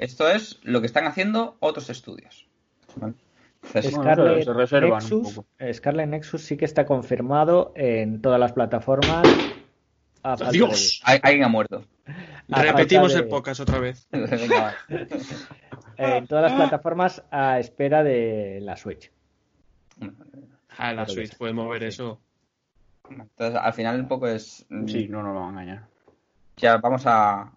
Esto 0.00 0.28
es 0.30 0.58
lo 0.62 0.80
que 0.80 0.86
están 0.86 1.06
haciendo 1.06 1.56
otros 1.60 1.90
estudios. 1.90 2.48
¿vale? 2.96 3.14
Entonces, 3.62 3.94
Bueno, 3.94 4.10
Scarlet, 4.12 4.44
se 4.44 4.52
reservan 4.54 4.92
un 4.92 4.98
Nexus, 4.98 5.34
poco. 5.34 5.46
Scarlet 5.74 6.08
Nexus 6.08 6.42
sí 6.42 6.56
que 6.56 6.64
está 6.64 6.86
confirmado 6.86 7.72
en 7.76 8.22
todas 8.22 8.40
las 8.40 8.52
plataformas. 8.52 9.28
a 10.22 10.36
¡Dios! 10.50 11.02
hay- 11.04 11.20
alguien 11.22 11.44
ha 11.44 11.48
muerto. 11.48 11.84
a 12.50 12.62
Repetimos 12.62 13.12
de- 13.14 13.22
podcast 13.24 13.60
otra 13.60 13.78
vez. 13.78 14.08
En 15.96 16.26
todas 16.26 16.44
las 16.50 16.54
plataformas 16.54 17.22
a 17.30 17.58
espera 17.60 18.02
de 18.02 18.58
la 18.62 18.74
Switch. 18.78 19.12
Ah, 20.78 20.94
la 20.94 21.06
Switch 21.06 21.30
sí. 21.32 21.36
puede 21.36 21.52
mover 21.52 21.82
eso. 21.84 22.18
Entonces, 23.10 23.60
al 23.62 23.72
final 23.74 24.00
un 24.00 24.08
poco 24.08 24.26
es... 24.26 24.64
Sí, 24.86 25.08
no 25.08 25.22
nos 25.22 25.34
lo 25.34 25.40
van 25.40 25.58
a 25.58 25.62
engañar. 25.62 25.86
Ya, 26.56 26.78
vamos 26.78 27.02
a... 27.04 27.52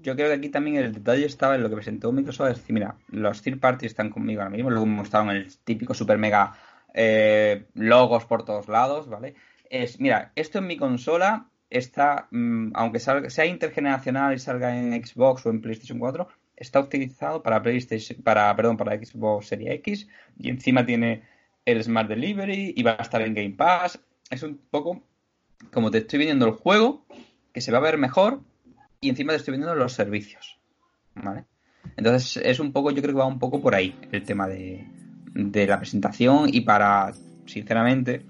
Yo 0.00 0.14
creo 0.14 0.28
que 0.28 0.34
aquí 0.34 0.48
también 0.48 0.76
el 0.76 0.92
detalle 0.92 1.26
estaba 1.26 1.54
en 1.54 1.62
lo 1.62 1.68
que 1.68 1.76
presentó 1.76 2.12
Microsoft. 2.12 2.50
Es 2.50 2.56
decir, 2.58 2.74
mira, 2.74 2.96
los 3.08 3.42
third 3.42 3.58
parties 3.58 3.92
están 3.92 4.10
conmigo 4.10 4.42
ahora 4.42 4.50
mismo. 4.50 4.70
Luego 4.70 4.86
mostraron 4.86 5.30
el 5.30 5.56
típico 5.58 5.94
super 5.94 6.18
mega 6.18 6.54
eh, 6.94 7.66
logos 7.74 8.24
por 8.24 8.44
todos 8.44 8.68
lados, 8.68 9.08
¿vale? 9.08 9.34
Es, 9.68 10.00
mira, 10.00 10.32
esto 10.36 10.58
en 10.58 10.66
mi 10.66 10.76
consola 10.76 11.48
está, 11.70 12.28
mm, 12.30 12.70
aunque 12.74 13.00
sea 13.00 13.46
intergeneracional 13.46 14.34
y 14.34 14.38
salga 14.38 14.76
en 14.76 14.92
Xbox 15.04 15.46
o 15.46 15.50
en 15.50 15.60
PlayStation 15.60 15.98
4, 15.98 16.28
está 16.56 16.80
optimizado 16.80 17.42
para 17.42 17.62
PlayStation, 17.62 18.22
para, 18.22 18.54
perdón, 18.54 18.76
para 18.76 18.96
Xbox 18.96 19.48
Series 19.48 19.74
X 19.74 20.08
y 20.38 20.50
encima 20.50 20.86
tiene 20.86 21.22
el 21.64 21.82
Smart 21.82 22.08
Delivery 22.08 22.74
y 22.76 22.82
va 22.82 22.92
a 22.92 23.02
estar 23.02 23.22
en 23.22 23.34
Game 23.34 23.54
Pass. 23.56 23.98
Es 24.30 24.42
un 24.42 24.58
poco 24.70 25.02
como 25.72 25.90
te 25.90 25.98
estoy 25.98 26.18
vendiendo 26.20 26.46
el 26.46 26.52
juego, 26.52 27.04
que 27.52 27.60
se 27.60 27.72
va 27.72 27.78
a 27.78 27.82
ver 27.82 27.98
mejor, 27.98 28.40
y 29.00 29.08
encima 29.10 29.32
te 29.32 29.36
estoy 29.38 29.52
vendiendo 29.52 29.74
los 29.74 29.92
servicios. 29.92 30.58
¿Vale? 31.14 31.44
Entonces 31.96 32.42
es 32.44 32.58
un 32.60 32.72
poco, 32.72 32.90
yo 32.90 33.00
creo 33.02 33.14
que 33.14 33.20
va 33.20 33.26
un 33.26 33.38
poco 33.38 33.60
por 33.60 33.74
ahí 33.74 33.94
el 34.10 34.22
tema 34.24 34.48
de, 34.48 34.84
de 35.34 35.66
la 35.66 35.78
presentación 35.78 36.48
y 36.52 36.62
para, 36.62 37.12
sinceramente, 37.46 38.22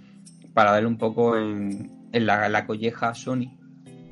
para 0.53 0.73
darle 0.73 0.89
un 0.89 0.99
poco 0.99 1.37
en, 1.37 1.91
en 2.13 2.27
la, 2.27 2.49
la 2.49 2.67
colleja 2.67 3.09
a 3.11 3.15
Sony, 3.15 3.57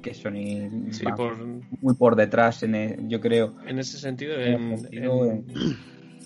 que 0.03 0.15
Sony 0.15 0.91
Sí, 0.91 1.05
va 1.05 1.15
por, 1.17 1.37
muy 1.81 1.95
por 1.95 2.17
detrás, 2.17 2.63
en 2.63 2.75
el- 2.75 3.09
yo 3.09 3.21
creo. 3.21 3.55
en 3.67 3.79
ese 3.79 3.99
sentido, 3.99 4.41
En 4.41 4.73
el 4.73 4.79
sentido, 4.79 5.27
en- 5.27 5.45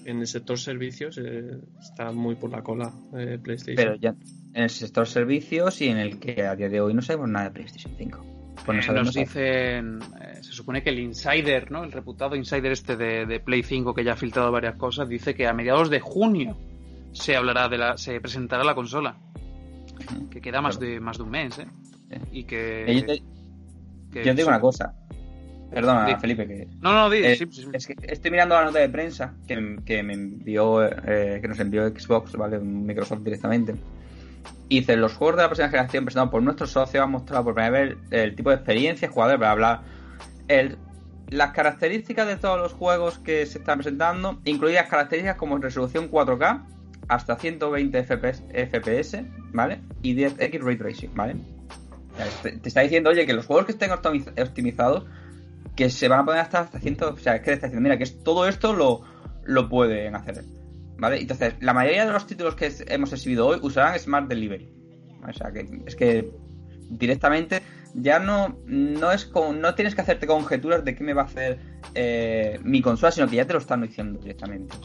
en 0.05 0.21
el 0.21 0.27
sector 0.29 0.57
servicios 0.59 1.19
eh, 1.19 1.59
está 1.81 2.13
muy 2.13 2.37
por 2.37 2.51
la 2.51 2.63
cola 2.63 2.93
eh, 3.17 3.39
PlayStation. 3.43 3.75
Pero 3.77 3.95
ya 3.97 4.15
en 4.55 4.63
el 4.63 4.71
sector 4.71 5.09
servicios 5.09 5.81
y 5.81 5.89
en 5.89 5.97
el 5.99 6.21
que 6.21 6.43
a 6.47 6.55
día 6.55 6.69
de 6.69 6.81
hoy 6.81 6.95
no 6.95 7.03
sabemos 7.03 7.29
nada 7.29 7.47
de 7.47 7.51
PlayStation 7.51 7.93
5. 7.99 8.25
Pues 8.67 8.87
no 8.89 8.93
Eh, 8.93 8.97
nos 8.97 9.15
dicen, 9.15 9.99
eh, 10.21 10.43
se 10.43 10.53
supone 10.53 10.83
que 10.83 10.91
el 10.91 10.99
insider, 10.99 11.71
¿no? 11.71 11.85
El 11.85 11.93
reputado 11.93 12.35
insider 12.37 12.73
este 12.73 12.97
de, 12.97 13.25
de 13.25 13.41
Play 13.41 13.63
5 13.63 13.95
que 13.95 14.03
ya 14.05 14.13
ha 14.15 14.17
filtrado 14.17 14.51
varias 14.53 14.75
cosas, 14.75 15.09
dice 15.09 15.35
que 15.35 15.47
a 15.47 15.53
mediados 15.53 15.89
de 15.89 16.01
junio 16.01 16.57
se 17.13 17.37
hablará 17.37 17.69
de 17.69 17.79
la, 17.79 17.97
se 17.97 18.21
presentará 18.21 18.65
la 18.65 18.75
consola. 18.75 19.17
Que 20.31 20.41
queda 20.41 20.61
más 20.61 20.79
de 20.79 21.01
más 21.01 21.17
de 21.17 21.23
un 21.23 21.31
mes, 21.31 21.59
¿eh? 21.59 21.67
Sí. 22.11 22.17
Y 22.33 22.45
que. 22.45 22.85
Eh, 22.91 22.95
yo 23.01 23.07
te- 23.07 23.23
que 24.13 24.19
yo 24.19 24.25
te 24.25 24.35
digo 24.35 24.43
sí. 24.43 24.49
una 24.49 24.61
cosa. 24.61 24.95
Perdona, 25.71 26.07
Di. 26.07 26.15
Felipe, 26.17 26.47
que 26.47 26.69
No, 26.81 26.93
no, 26.93 27.11
di, 27.11 27.19
Eh, 27.25 27.35
sí, 27.37 27.47
sí, 27.51 27.63
sí. 27.63 27.69
Es 27.73 27.87
que 27.87 27.95
estoy 28.03 28.31
mirando 28.31 28.55
la 28.55 28.65
nota 28.67 28.79
de 28.79 28.89
prensa 28.89 29.35
que, 29.49 29.79
que 29.85 30.03
me 30.03 30.13
envió, 30.15 30.85
eh, 30.85 31.39
que 31.41 31.49
nos 31.49 31.59
envió 31.59 31.89
Xbox, 31.89 32.33
¿vale? 32.37 32.59
Microsoft 32.61 33.23
directamente. 33.23 33.75
Y 34.69 34.81
dice, 34.81 34.97
los 34.97 35.15
juegos 35.15 35.37
de 35.37 35.43
la 35.43 35.49
próxima 35.49 35.69
generación 35.69 36.05
presentados 36.05 36.31
por 36.31 36.43
nuestros 36.43 36.71
socios 36.73 37.03
han 37.05 37.11
mostrado 37.11 37.45
por 37.45 37.55
primera 37.55 37.71
vez 37.71 37.97
el, 38.11 38.35
tipo 38.35 38.51
de 38.51 38.57
experiencia, 38.57 39.09
jugadores, 39.09 39.39
bla, 39.39 39.55
bla. 39.55 39.83
El, 40.49 40.77
las 41.29 41.53
características 41.53 42.27
de 42.27 42.37
todos 42.37 42.59
los 42.59 42.73
juegos 42.73 43.19
que 43.19 43.47
se 43.47 43.59
están 43.59 43.79
presentando, 43.79 44.41
incluidas 44.45 44.89
características 44.89 45.37
como 45.37 45.59
resolución 45.59 46.11
4K 46.11 46.65
hasta 47.09 47.37
120 47.37 48.03
FPS, 48.05 48.43
FPS, 48.53 49.25
¿vale? 49.53 49.81
Y 50.03 50.17
10X 50.17 50.61
Ray 50.61 50.77
Tracing, 50.77 51.15
¿vale? 51.15 51.37
Te, 52.43 52.61
está 52.65 52.81
diciendo, 52.81 53.11
oye, 53.11 53.27
que 53.27 53.35
los 53.35 53.47
juegos 53.47 53.67
que 53.67 53.73
estén 53.73 53.91
optimiz- 53.91 54.41
optimizados, 54.41 55.05
que 55.77 55.91
se 55.91 56.09
van 56.09 56.21
a 56.21 56.25
poner 56.25 56.41
hasta, 56.41 56.61
hasta 56.61 56.81
100, 56.81 56.97
o 57.03 57.17
sea, 57.19 57.37
es 57.37 57.41
que 57.41 57.47
te 57.47 57.53
está 57.53 57.67
diciendo, 57.69 57.83
mira, 57.83 57.99
que 57.99 58.05
es- 58.05 58.23
todo 58.25 58.49
esto 58.49 58.73
lo, 58.73 59.03
lo 59.45 59.69
pueden 59.69 60.17
hacer, 60.17 60.43
¿vale? 60.99 61.21
Entonces, 61.21 61.55
la 61.61 61.73
mayoría 61.73 62.07
de 62.07 62.13
los 62.13 62.27
títulos 62.27 62.55
que 62.55 62.73
hemos 62.89 63.13
exhibido 63.13 63.47
hoy 63.47 63.59
usarán 63.63 63.99
Smart 63.99 64.29
Delivery. 64.29 64.73
O 65.29 65.33
sea, 65.33 65.53
que 65.53 65.67
es 65.87 65.97
que 65.97 66.31
directamente 66.89 67.63
ya 67.95 68.19
no, 68.19 68.59
no 68.67 69.13
es 69.13 69.25
con, 69.25 69.61
no 69.61 69.75
tienes 69.75 69.95
que 69.95 70.03
hacerte 70.03 70.27
conjeturas 70.27 70.85
de 70.85 70.95
qué 70.95 71.03
me 71.03 71.15
va 71.15 71.23
a 71.23 71.25
hacer 71.25 71.59
eh, 71.95 72.61
mi 72.63 72.83
consola, 72.83 73.11
sino 73.11 73.29
que 73.29 73.37
ya 73.37 73.47
te 73.47 73.55
lo 73.55 73.59
están 73.59 73.83
diciendo 73.83 74.21
directamente. 74.21 74.77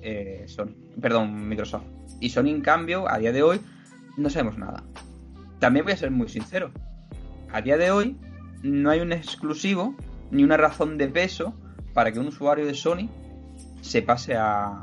Eh, 0.00 0.44
Sony, 0.46 0.74
perdón, 1.00 1.48
Microsoft. 1.48 1.84
Y 2.20 2.30
Sony, 2.30 2.46
en 2.48 2.60
cambio, 2.60 3.10
a 3.10 3.18
día 3.18 3.32
de 3.32 3.42
hoy, 3.42 3.60
no 4.16 4.30
sabemos 4.30 4.56
nada. 4.56 4.84
También 5.58 5.84
voy 5.84 5.92
a 5.92 5.96
ser 5.96 6.10
muy 6.10 6.28
sincero. 6.28 6.70
A 7.52 7.60
día 7.60 7.76
de 7.76 7.90
hoy, 7.90 8.16
no 8.62 8.90
hay 8.90 9.00
un 9.00 9.12
exclusivo 9.12 9.96
ni 10.30 10.44
una 10.44 10.56
razón 10.56 10.98
de 10.98 11.08
peso 11.08 11.54
para 11.92 12.12
que 12.12 12.18
un 12.18 12.28
usuario 12.28 12.66
de 12.66 12.74
Sony 12.74 13.08
se 13.80 14.02
pase 14.02 14.34
a, 14.36 14.82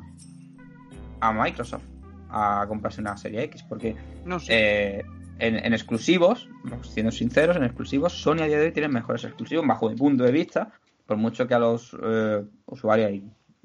a 1.27 1.31
Microsoft 1.31 1.85
a 2.29 2.65
comprarse 2.67 3.01
una 3.01 3.15
serie 3.17 3.43
X. 3.43 3.63
Porque 3.63 3.95
No 4.25 4.39
sé. 4.39 4.53
eh, 4.99 5.03
en, 5.39 5.55
en 5.55 5.73
exclusivos, 5.73 6.49
siendo 6.81 7.11
sinceros, 7.11 7.57
en 7.57 7.63
exclusivos, 7.63 8.13
Sony 8.13 8.41
a 8.41 8.47
día 8.47 8.59
de 8.59 8.65
hoy 8.65 8.71
tiene 8.71 8.89
mejores 8.89 9.23
exclusivos, 9.23 9.65
bajo 9.65 9.89
mi 9.89 9.95
punto 9.95 10.23
de 10.23 10.31
vista, 10.31 10.71
por 11.05 11.17
mucho 11.17 11.47
que 11.47 11.53
a 11.53 11.59
los 11.59 11.95
eh, 12.03 12.43
usuarios, 12.65 13.11
y 13.11 13.23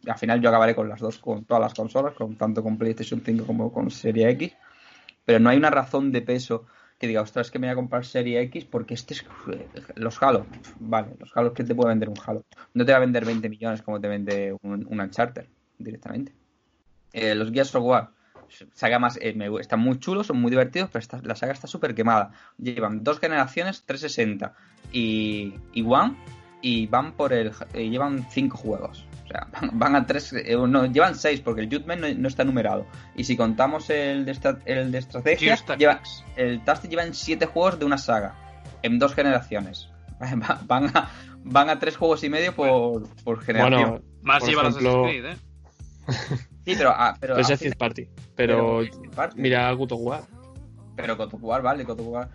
al 0.08 0.18
final 0.18 0.40
yo 0.40 0.48
acabaré 0.48 0.74
con 0.74 0.88
las 0.88 1.00
dos, 1.00 1.18
con 1.18 1.44
todas 1.44 1.60
las 1.60 1.74
consolas, 1.74 2.14
con 2.14 2.36
tanto 2.36 2.62
con 2.62 2.78
PlayStation 2.78 3.20
5 3.24 3.46
como 3.46 3.72
con 3.72 3.90
Serie 3.90 4.30
X, 4.30 4.52
pero 5.24 5.38
no 5.40 5.50
hay 5.50 5.58
una 5.58 5.70
razón 5.70 6.10
de 6.12 6.22
peso 6.22 6.64
que 6.98 7.06
diga, 7.06 7.22
ostras, 7.22 7.46
es 7.46 7.50
que 7.50 7.58
me 7.58 7.66
voy 7.68 7.72
a 7.72 7.76
comprar 7.76 8.04
Serie 8.04 8.40
X 8.42 8.64
porque 8.64 8.94
este 8.94 9.14
es 9.14 9.24
los 9.94 10.20
Halo. 10.22 10.46
Vale, 10.80 11.14
los 11.20 11.30
Halo 11.36 11.52
que 11.52 11.62
te 11.64 11.74
puede 11.74 11.90
vender 11.90 12.08
un 12.08 12.16
Halo. 12.24 12.44
No 12.74 12.84
te 12.84 12.92
va 12.92 12.98
a 12.98 13.00
vender 13.00 13.24
20 13.24 13.48
millones 13.48 13.82
como 13.82 14.00
te 14.00 14.08
vende 14.08 14.56
un, 14.62 14.86
un 14.88 15.00
Uncharted 15.00 15.46
directamente. 15.78 16.32
Eh, 17.12 17.34
los 17.34 17.50
Gears 17.50 17.74
of 17.74 17.84
War, 17.84 18.10
saga 18.74 18.98
más, 18.98 19.18
eh, 19.20 19.32
me- 19.34 19.60
están 19.60 19.80
muy 19.80 19.98
chulos, 19.98 20.26
son 20.26 20.40
muy 20.40 20.50
divertidos, 20.50 20.88
pero 20.90 21.00
esta- 21.02 21.20
la 21.22 21.34
saga 21.36 21.52
está 21.52 21.66
súper 21.66 21.94
quemada. 21.94 22.30
Llevan 22.58 23.02
dos 23.04 23.18
generaciones, 23.18 23.82
360 23.84 24.54
y, 24.92 25.54
y 25.72 25.82
One, 25.82 26.16
y 26.60 26.86
van 26.86 27.12
por 27.12 27.32
el, 27.32 27.52
eh, 27.72 27.88
llevan 27.88 28.26
cinco 28.30 28.56
juegos. 28.58 29.06
O 29.24 29.28
sea, 29.28 29.46
van, 29.52 29.78
van 29.78 29.96
a 29.96 30.06
tres, 30.06 30.32
eh, 30.32 30.56
no, 30.56 30.86
llevan 30.86 31.14
seis 31.14 31.40
porque 31.40 31.60
el 31.62 31.68
Judgment 31.68 32.00
no, 32.00 32.08
no 32.14 32.28
está 32.28 32.44
numerado. 32.44 32.86
Y 33.14 33.24
si 33.24 33.36
contamos 33.36 33.90
el 33.90 34.24
de, 34.24 34.32
estra- 34.32 34.58
el 34.64 34.90
de 34.90 34.98
estrategia, 34.98 35.54
lleva, 35.76 36.00
el 36.36 36.64
Tasty 36.64 36.88
lleva 36.88 37.04
en 37.04 37.14
siete 37.14 37.46
juegos 37.46 37.78
de 37.78 37.84
una 37.84 37.98
saga, 37.98 38.34
en 38.82 38.98
dos 38.98 39.14
generaciones. 39.14 39.90
Va- 40.20 40.60
Van 40.66 40.86
a, 40.96 41.10
van 41.44 41.70
a 41.70 41.78
tres 41.78 41.96
juegos 41.96 42.24
y 42.24 42.28
medio 42.28 42.54
por, 42.54 43.08
por 43.22 43.40
generación. 43.42 43.90
Bueno, 43.90 44.04
Más 44.22 44.40
por 44.40 44.48
lleva 44.48 44.62
ejemplo, 44.62 44.88
Assassin's 44.90 45.22
Creed, 45.22 45.24
¿eh? 45.26 45.36
Sí, 46.64 46.74
pero, 46.76 46.90
ah, 46.90 47.16
pero, 47.20 47.34
Pero 47.34 47.46
es 47.46 47.76
party. 47.76 48.08
Pero, 48.36 48.80
pero- 48.80 49.10
parte. 49.14 49.40
mira 49.40 49.72
War. 49.96 50.22
Pero 50.96 51.16
War, 51.40 51.62
vale, 51.62 51.84
War. 52.02 52.28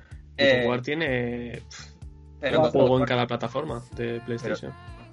God 0.66 0.80
Eh, 0.80 0.82
tiene 0.82 1.62
pero, 2.40 2.62
un 2.62 2.72
juego 2.72 3.00
en 3.00 3.06
cada 3.06 3.28
plataforma 3.28 3.84
de 3.96 4.20
PlayStation. 4.22 4.72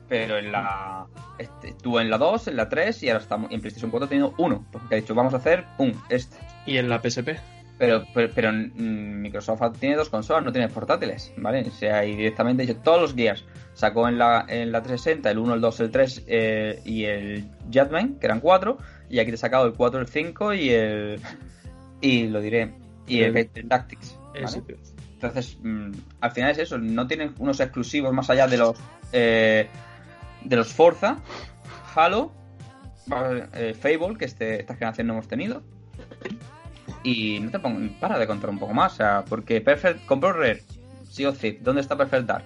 pero 0.08 0.38
en 0.38 0.50
la. 0.52 1.06
Este, 1.38 1.68
estuvo 1.68 2.00
en 2.00 2.10
la 2.10 2.18
2, 2.18 2.48
en 2.48 2.56
la 2.56 2.68
3 2.68 3.02
y 3.02 3.08
ahora 3.10 3.22
estamos 3.22 3.50
en 3.50 3.60
PlayStation 3.60 3.90
4 3.90 4.08
teniendo 4.08 4.34
uno. 4.38 4.66
Porque 4.72 4.94
ha 4.94 4.98
dicho, 4.98 5.14
vamos 5.14 5.34
a 5.34 5.38
hacer 5.38 5.64
un 5.78 6.00
este. 6.08 6.36
Y 6.66 6.78
en 6.78 6.88
la 6.88 7.00
PSP. 7.00 7.38
Pero, 7.80 8.04
pero, 8.12 8.30
pero, 8.34 8.52
mm, 8.52 9.22
Microsoft 9.22 9.78
tiene 9.80 9.96
dos 9.96 10.10
consolas, 10.10 10.44
no 10.44 10.52
tiene 10.52 10.68
portátiles, 10.68 11.32
¿vale? 11.38 11.62
O 11.66 11.70
sea, 11.70 12.04
y 12.04 12.14
directamente 12.14 12.72
todos 12.74 13.00
los 13.00 13.14
Gears. 13.14 13.42
Sacó 13.72 14.06
en 14.06 14.18
la, 14.18 14.44
en 14.48 14.70
la 14.70 14.82
360 14.82 15.30
el 15.30 15.38
1, 15.38 15.54
el 15.54 15.60
2, 15.62 15.80
el 15.80 15.90
3 15.90 16.24
eh, 16.26 16.80
y 16.84 17.04
el 17.04 17.46
Jetman, 17.72 18.16
que 18.20 18.26
eran 18.26 18.40
4. 18.40 18.76
Y 19.08 19.18
aquí 19.18 19.30
te 19.30 19.36
he 19.36 19.38
sacado 19.38 19.64
el 19.66 19.72
4, 19.72 19.98
el 20.00 20.06
5 20.08 20.52
y 20.54 20.68
el. 20.70 21.20
Y 22.02 22.28
lo 22.28 22.40
diré. 22.42 22.74
Y 23.06 23.22
el, 23.22 23.32
El- 23.54 23.62
el 23.62 23.68
Tactics. 23.68 24.18
Entonces, 25.14 25.56
mm, 25.62 25.90
al 26.20 26.30
final 26.32 26.50
es 26.50 26.58
eso, 26.58 26.76
no 26.78 27.06
tienen 27.06 27.34
unos 27.38 27.60
exclusivos 27.60 28.12
más 28.12 28.28
allá 28.30 28.46
de 28.46 28.56
los 28.58 28.76
eh, 29.12 29.68
de 30.44 30.56
los 30.56 30.72
Forza, 30.72 31.16
Halo, 31.94 32.30
eh, 33.54 33.74
Fable, 33.74 34.16
que 34.18 34.24
este, 34.26 34.60
esta 34.60 34.74
generación 34.74 35.06
no 35.08 35.12
hemos 35.14 35.28
tenido. 35.28 35.62
Y 37.02 37.40
no 37.40 37.50
te 37.50 37.58
pongo, 37.58 37.80
para 37.98 38.18
de 38.18 38.26
contar 38.26 38.50
un 38.50 38.58
poco 38.58 38.74
más, 38.74 38.92
o 38.94 38.96
sea, 38.96 39.24
porque 39.28 39.60
Perfect 39.60 40.04
compró 40.06 40.32
Rare, 40.32 40.62
sí 41.10 41.24
o 41.24 41.34
sí, 41.34 41.58
¿dónde 41.60 41.80
está 41.80 41.96
Perfect 41.96 42.26
Dark? 42.26 42.44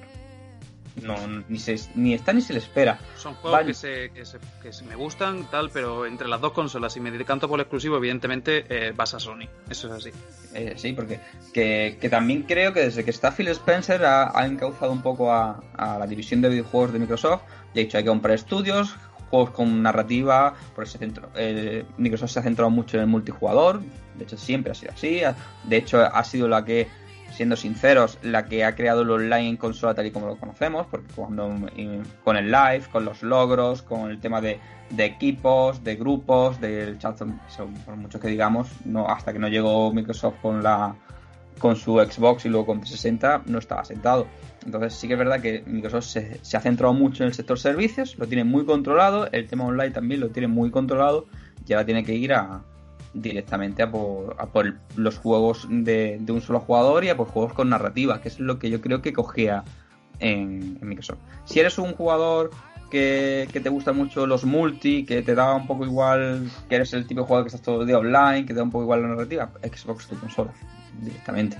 No, 1.02 1.16
ni, 1.48 1.58
se, 1.58 1.74
ni 1.96 2.14
está 2.14 2.32
ni 2.32 2.40
se 2.40 2.52
le 2.52 2.60
espera. 2.60 3.00
Son 3.16 3.34
juegos 3.34 3.50
Vale. 3.50 3.66
que, 3.66 3.74
se, 3.74 4.10
que, 4.10 4.24
se, 4.24 4.38
que 4.62 4.72
se 4.72 4.84
me 4.84 4.94
gustan, 4.94 5.50
tal, 5.50 5.70
pero 5.70 6.06
entre 6.06 6.28
las 6.28 6.40
dos 6.40 6.52
consolas, 6.52 6.92
si 6.92 7.00
me 7.00 7.10
decanto 7.10 7.48
por 7.48 7.58
el 7.58 7.62
exclusivo, 7.62 7.96
evidentemente 7.96 8.64
eh, 8.68 8.92
vas 8.94 9.12
a 9.12 9.18
Sony. 9.18 9.48
Eso 9.68 9.88
es 9.88 9.92
así. 9.92 10.10
Eh, 10.54 10.74
sí, 10.76 10.92
porque 10.92 11.18
que, 11.52 11.98
que 12.00 12.08
también 12.08 12.42
creo 12.44 12.72
que 12.72 12.78
desde 12.78 13.04
que 13.04 13.10
está 13.10 13.32
Phil 13.32 13.48
Spencer 13.48 14.04
ha, 14.04 14.38
ha 14.38 14.46
encauzado 14.46 14.92
un 14.92 15.02
poco 15.02 15.32
a, 15.32 15.64
a 15.76 15.98
la 15.98 16.06
división 16.06 16.40
de 16.42 16.48
videojuegos 16.50 16.92
de 16.92 17.00
Microsoft 17.00 17.42
y 17.74 17.80
ha 17.80 17.82
dicho 17.82 17.98
hay 17.98 18.04
que 18.04 18.10
comprar 18.10 18.36
estudios, 18.36 18.94
juegos 19.30 19.50
con 19.50 19.82
narrativa, 19.82 20.54
porque 20.76 20.90
se 20.92 20.98
centró- 21.00 21.28
eh, 21.34 21.84
Microsoft 21.98 22.30
se 22.30 22.38
ha 22.38 22.42
centrado 22.44 22.70
mucho 22.70 22.98
en 22.98 23.00
el 23.02 23.08
multijugador, 23.08 23.80
de 24.14 24.24
hecho 24.24 24.36
siempre 24.36 24.72
ha 24.72 24.74
sido 24.74 24.92
así, 24.92 25.20
de 25.64 25.76
hecho 25.76 26.00
ha 26.00 26.24
sido 26.24 26.48
la 26.48 26.64
que, 26.64 26.88
siendo 27.32 27.56
sinceros, 27.56 28.18
la 28.22 28.46
que 28.46 28.64
ha 28.64 28.74
creado 28.74 29.02
el 29.02 29.10
online 29.10 29.48
en 29.48 29.56
consola 29.56 29.94
tal 29.94 30.06
y 30.06 30.10
como 30.10 30.26
lo 30.26 30.36
conocemos, 30.36 30.86
porque 30.86 31.08
cuando 31.14 31.50
con 32.22 32.36
el 32.36 32.50
live, 32.50 32.84
con 32.90 33.04
los 33.04 33.22
logros, 33.22 33.82
con 33.82 34.10
el 34.10 34.20
tema 34.20 34.40
de, 34.40 34.60
de 34.90 35.04
equipos, 35.04 35.82
de 35.82 35.96
grupos, 35.96 36.60
del 36.60 36.98
chat, 36.98 37.20
eso, 37.48 37.68
por 37.84 37.96
mucho 37.96 38.20
que 38.20 38.28
digamos, 38.28 38.68
no 38.84 39.08
hasta 39.08 39.32
que 39.32 39.38
no 39.38 39.48
llegó 39.48 39.92
Microsoft 39.92 40.36
con 40.40 40.62
la 40.62 40.94
con 41.58 41.76
su 41.76 41.98
Xbox 41.98 42.44
y 42.46 42.48
luego 42.48 42.66
con 42.66 42.80
360 42.80 43.42
no 43.46 43.58
estaba 43.58 43.84
sentado. 43.84 44.26
Entonces 44.64 44.94
sí 44.94 45.06
que 45.06 45.14
es 45.14 45.18
verdad 45.18 45.40
que 45.40 45.62
Microsoft 45.66 46.06
se, 46.06 46.38
se 46.42 46.56
ha 46.56 46.60
centrado 46.60 46.92
mucho 46.94 47.22
en 47.22 47.28
el 47.28 47.34
sector 47.34 47.58
servicios, 47.58 48.18
lo 48.18 48.26
tiene 48.26 48.44
muy 48.44 48.64
controlado, 48.64 49.28
el 49.30 49.46
tema 49.46 49.64
online 49.64 49.90
también 49.90 50.20
lo 50.20 50.30
tiene 50.30 50.48
muy 50.48 50.70
controlado 50.70 51.26
y 51.66 51.72
ahora 51.72 51.86
tiene 51.86 52.04
que 52.04 52.14
ir 52.14 52.32
a 52.32 52.62
directamente 53.14 53.82
a 53.82 53.90
por, 53.90 54.36
a 54.38 54.46
por 54.46 54.74
los 54.96 55.18
juegos 55.18 55.66
de, 55.70 56.20
un 56.28 56.40
solo 56.40 56.60
jugador 56.60 57.04
y 57.04 57.08
a 57.08 57.16
por 57.16 57.28
juegos 57.28 57.52
con 57.52 57.70
narrativa, 57.70 58.20
que 58.20 58.28
es 58.28 58.40
lo 58.40 58.58
que 58.58 58.70
yo 58.70 58.80
creo 58.80 59.00
que 59.00 59.12
cogía 59.12 59.64
en, 60.18 60.78
Microsoft. 60.82 61.20
Si 61.44 61.60
eres 61.60 61.78
un 61.78 61.92
jugador 61.92 62.50
que, 62.90 63.48
te 63.52 63.68
gustan 63.68 63.96
mucho 63.96 64.26
los 64.26 64.44
multi, 64.44 65.04
que 65.04 65.22
te 65.22 65.34
da 65.34 65.54
un 65.54 65.66
poco 65.66 65.84
igual, 65.84 66.50
que 66.68 66.74
eres 66.76 66.92
el 66.92 67.06
tipo 67.06 67.20
de 67.20 67.26
jugador 67.26 67.44
que 67.44 67.48
estás 67.48 67.62
todo 67.62 67.82
el 67.82 67.86
día 67.86 67.98
online, 67.98 68.42
que 68.42 68.52
te 68.52 68.54
da 68.54 68.64
un 68.64 68.70
poco 68.70 68.84
igual 68.84 69.02
la 69.02 69.08
narrativa, 69.08 69.50
Xbox 69.62 70.08
tu 70.08 70.18
consola, 70.18 70.52
directamente. 71.00 71.56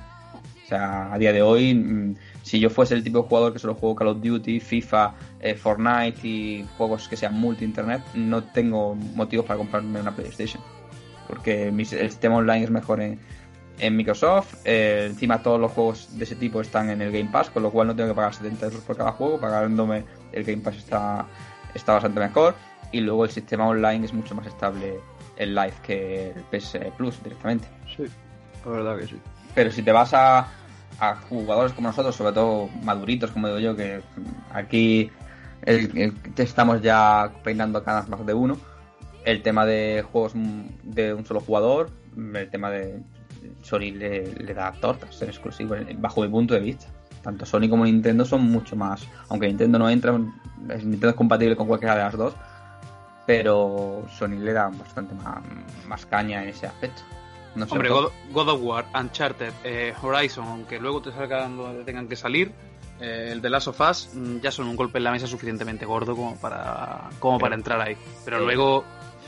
O 0.65 0.67
sea, 0.67 1.13
a 1.13 1.19
día 1.19 1.33
de 1.33 1.43
hoy, 1.43 1.75
mm, 1.75 2.17
si 2.43 2.59
yo 2.59 2.71
fuese 2.71 2.95
el 2.95 3.05
tipo 3.05 3.19
de 3.19 3.29
jugador 3.29 3.53
que 3.53 3.59
solo 3.59 3.75
juego 3.75 3.95
Call 3.95 4.09
of 4.09 4.23
Duty, 4.23 4.61
FIFA, 4.61 5.15
eh, 5.41 5.55
Fortnite 5.55 6.27
y 6.27 6.65
juegos 6.79 7.07
que 7.07 7.17
sean 7.17 7.35
multi-internet, 7.35 8.03
no 8.15 8.43
tengo 8.43 8.95
motivos 8.95 9.45
para 9.45 9.59
comprarme 9.59 10.01
una 10.01 10.15
PlayStation. 10.17 10.63
Porque 11.27 11.71
mi- 11.73 11.83
el 11.83 12.11
sistema 12.11 12.37
online 12.37 12.65
es 12.65 12.71
mejor 12.71 13.01
en, 13.01 13.19
en 13.79 13.97
Microsoft. 13.97 14.55
eh, 14.65 15.07
encima 15.11 15.43
todos 15.43 15.61
los 15.61 15.73
juegos 15.73 16.17
de 16.19 16.25
ese 16.25 16.37
tipo 16.37 16.61
están 16.61 16.91
en 16.91 17.03
el 17.03 17.11
Game 17.13 17.31
Pass, 17.31 17.51
con 17.51 17.63
lo 17.63 17.71
cual 17.71 17.89
no 17.89 17.97
tengo 17.97 18.11
que 18.11 18.15
pagar 18.15 18.35
70 18.35 18.67
euros 18.67 18.81
por 18.83 18.97
cada 18.97 19.13
juego. 19.13 19.41
Pagándome 19.41 20.05
el 20.33 20.45
Game 20.45 20.63
Pass 20.63 20.77
está, 20.77 21.27
está 21.75 21.93
bastante 21.95 22.21
mejor. 22.21 22.55
Y 22.93 23.01
luego 23.01 23.25
el 23.25 23.31
sistema 23.31 23.67
online 23.67 24.05
es 24.05 24.13
mucho 24.13 24.35
más 24.35 24.47
estable 24.47 25.01
el 25.37 25.55
live 25.55 25.73
que 25.83 26.31
el 26.31 26.43
PS 26.45 26.79
Plus 26.97 27.21
directamente. 27.25 27.67
Sí, 27.97 28.05
la 28.65 28.71
verdad 28.71 28.99
que 28.99 29.07
sí. 29.09 29.17
Pero 29.55 29.73
si 29.73 29.83
te 29.83 29.91
vas 29.91 30.15
a, 30.15 30.47
a 31.01 31.17
jugadores 31.29 31.73
como 31.73 31.89
nosotros, 31.89 32.15
sobre 32.15 32.33
todo 32.33 32.69
maduritos, 32.85 33.33
como 33.33 33.49
digo 33.49 33.59
yo, 33.59 33.75
que 33.75 34.01
aquí 34.53 35.11
el- 35.63 36.15
estamos 36.37 36.83
ya 36.83 37.33
peinando 37.43 37.83
canas 37.83 38.09
más 38.09 38.25
de 38.25 38.35
uno, 38.35 38.57
el 39.25 39.43
tema 39.43 39.67
de 39.67 40.05
juegos 40.11 40.33
de 40.83 41.15
un 41.15 41.25
solo 41.25 41.41
jugador, 41.41 41.91
el 42.17 42.51
tema 42.51 42.71
de 42.71 43.03
Sony 43.63 43.93
le, 43.93 44.35
le 44.35 44.55
da 44.55 44.73
tortas 44.73 45.21
en 45.23 45.29
exclusivo, 45.29 45.75
bajo 45.97 46.23
mi 46.23 46.29
punto 46.29 46.55
de 46.55 46.61
vista. 46.61 46.87
Tanto 47.23 47.47
Sony 47.47 47.69
como 47.71 47.85
Nintendo 47.85 48.25
son 48.25 48.43
mucho 48.43 48.77
más, 48.77 49.07
aunque 49.31 49.47
Nintendo 49.47 49.79
no 49.79 49.89
entra, 49.89 50.13
Nintendo 50.13 51.09
es 51.09 51.15
compatible 51.15 51.57
con 51.57 51.67
cualquiera 51.67 51.97
de 51.97 52.03
las 52.03 52.17
dos, 52.17 52.35
pero 53.27 54.05
Sony 54.19 54.39
le 54.39 54.53
da 54.53 54.69
bastante 54.69 55.15
más, 55.15 55.39
más 55.87 56.05
caña 56.05 56.43
en 56.43 56.51
ese 56.51 56.67
aspecto. 56.67 57.03
No 57.55 57.67
Hombre, 57.67 57.89
God 57.89 58.49
of 58.49 58.61
War, 58.63 58.85
Uncharted, 58.95 59.53
eh, 59.63 59.95
Horizon, 60.03 60.45
aunque 60.45 60.79
luego 60.81 61.01
te 61.01 61.13
salgan 61.13 61.57
donde 61.57 61.85
tengan 61.85 62.09
que 62.09 62.17
salir, 62.17 62.53
eh, 63.01 63.31
el 63.33 63.41
de 63.41 63.49
Last 63.49 63.69
of 63.69 63.81
Us 63.81 64.11
mm, 64.13 64.41
ya 64.41 64.51
son 64.51 64.67
un 64.69 64.77
golpe 64.77 64.99
en 64.99 65.05
la 65.05 65.13
mesa 65.13 65.27
suficientemente 65.27 65.87
gordo 65.87 66.15
como 66.15 66.37
para, 66.37 67.09
como 67.21 67.39
para 67.39 67.55
entrar 67.55 67.81
ahí. 67.81 67.97
Pero 68.25 68.39
Eh, 68.39 68.45
luego 68.45 68.85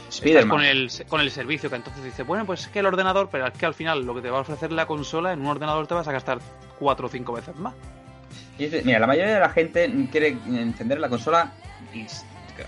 estás 0.09 0.47
con 0.47 0.63
el, 0.63 0.91
con 1.09 1.21
el 1.21 1.31
servicio 1.31 1.69
que 1.71 1.77
entonces 1.77 2.05
dice, 2.05 2.23
bueno, 2.23 2.45
pues 2.47 2.61
es 2.63 2.69
que 2.69 2.79
el 2.81 2.87
ordenador, 2.87 3.29
pero 3.31 3.47
es 3.47 3.53
que 3.55 3.67
al 3.67 3.75
final 3.75 4.05
lo 4.05 4.15
que 4.15 4.23
te 4.23 4.31
va 4.31 4.39
a 4.39 4.41
ofrecer 4.43 4.73
la 4.73 4.87
consola 4.87 5.33
en 5.33 5.41
un 5.41 5.47
ordenador 5.47 5.87
te 5.87 5.95
vas 5.95 6.07
a 6.09 6.13
gastar 6.13 6.39
cuatro 6.79 7.07
o 7.07 7.11
cinco 7.11 7.33
veces 7.33 7.57
más. 7.57 7.75
Dice, 8.59 8.83
mira, 8.85 8.99
la 8.99 9.07
mayoría 9.07 9.35
de 9.35 9.41
la 9.41 9.51
gente 9.51 9.91
quiere 10.11 10.37
encender 10.49 10.99
la 11.01 11.09
consola 11.09 11.53
y 11.95 12.07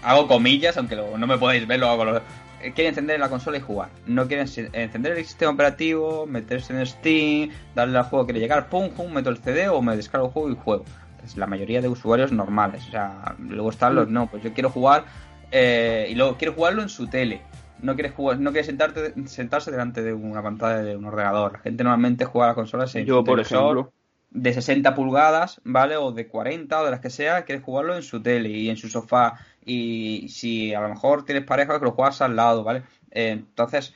hago 0.02 0.26
comillas, 0.28 0.76
aunque 0.76 0.96
lo- 0.96 1.16
no 1.16 1.26
me 1.26 1.38
podáis 1.38 1.66
ver, 1.66 1.80
lo 1.80 1.88
hago. 1.88 2.04
lo- 2.04 2.16
eh, 2.60 2.72
quiere 2.74 2.88
encender 2.88 3.20
la 3.20 3.28
consola 3.28 3.56
y 3.56 3.60
jugar. 3.60 3.88
No 4.06 4.26
quiere 4.26 4.42
ense- 4.42 4.68
encender 4.72 5.12
el 5.16 5.24
sistema 5.24 5.52
operativo, 5.52 6.26
meterse 6.26 6.72
en 6.76 6.84
Steam, 6.84 7.50
darle 7.74 7.98
al 7.98 8.04
juego 8.04 8.26
que 8.26 8.32
quiere 8.32 8.44
llegar, 8.44 8.68
pum, 8.68 8.90
pum, 8.90 9.12
meto 9.12 9.30
el 9.30 9.38
CD 9.38 9.68
o 9.68 9.80
me 9.80 9.96
descargo 9.96 10.26
el 10.26 10.32
juego 10.32 10.50
y 10.50 10.56
juego. 10.56 10.84
Es 11.24 11.36
la 11.36 11.46
mayoría 11.46 11.80
de 11.80 11.88
usuarios 11.88 12.32
normales. 12.32 12.84
O 12.88 12.90
sea, 12.90 13.34
luego 13.38 13.70
están 13.70 13.94
los 13.94 14.08
no, 14.08 14.26
pues 14.26 14.42
yo 14.42 14.52
quiero 14.52 14.70
jugar 14.70 15.04
eh, 15.50 16.08
y 16.10 16.14
luego 16.14 16.36
quiero 16.36 16.54
jugarlo 16.54 16.82
en 16.82 16.88
su 16.88 17.06
tele. 17.06 17.42
No 17.80 17.94
quieres 17.94 18.12
jugar, 18.12 18.40
no 18.40 18.50
quieres 18.50 18.66
sentarte, 18.66 19.14
sentarse 19.28 19.70
delante 19.70 20.02
de 20.02 20.12
una 20.12 20.42
pantalla 20.42 20.82
de 20.82 20.96
un 20.96 21.04
ordenador. 21.04 21.52
La 21.52 21.58
gente 21.60 21.84
normalmente 21.84 22.24
juega 22.24 22.46
a 22.46 22.48
las 22.48 22.56
consolas 22.56 22.94
en 22.96 23.06
Yo, 23.06 23.22
por 23.22 23.38
ejemplo. 23.38 23.92
de 24.30 24.52
60 24.52 24.94
pulgadas, 24.94 25.60
¿vale? 25.64 25.96
O 25.96 26.10
de 26.10 26.26
40 26.26 26.80
o 26.80 26.84
de 26.84 26.90
las 26.90 27.00
que 27.00 27.10
sea, 27.10 27.44
quieres 27.44 27.64
jugarlo 27.64 27.94
en 27.94 28.02
su 28.02 28.20
tele 28.20 28.48
y 28.48 28.68
en 28.68 28.76
su 28.76 28.88
sofá. 28.88 29.38
Y 29.64 30.26
si 30.28 30.74
a 30.74 30.80
lo 30.80 30.88
mejor 30.88 31.24
tienes 31.24 31.44
pareja, 31.44 31.78
que 31.78 31.84
lo 31.84 31.92
juegas 31.92 32.20
al 32.20 32.34
lado, 32.34 32.64
¿vale? 32.64 32.82
Eh, 33.12 33.30
entonces, 33.30 33.94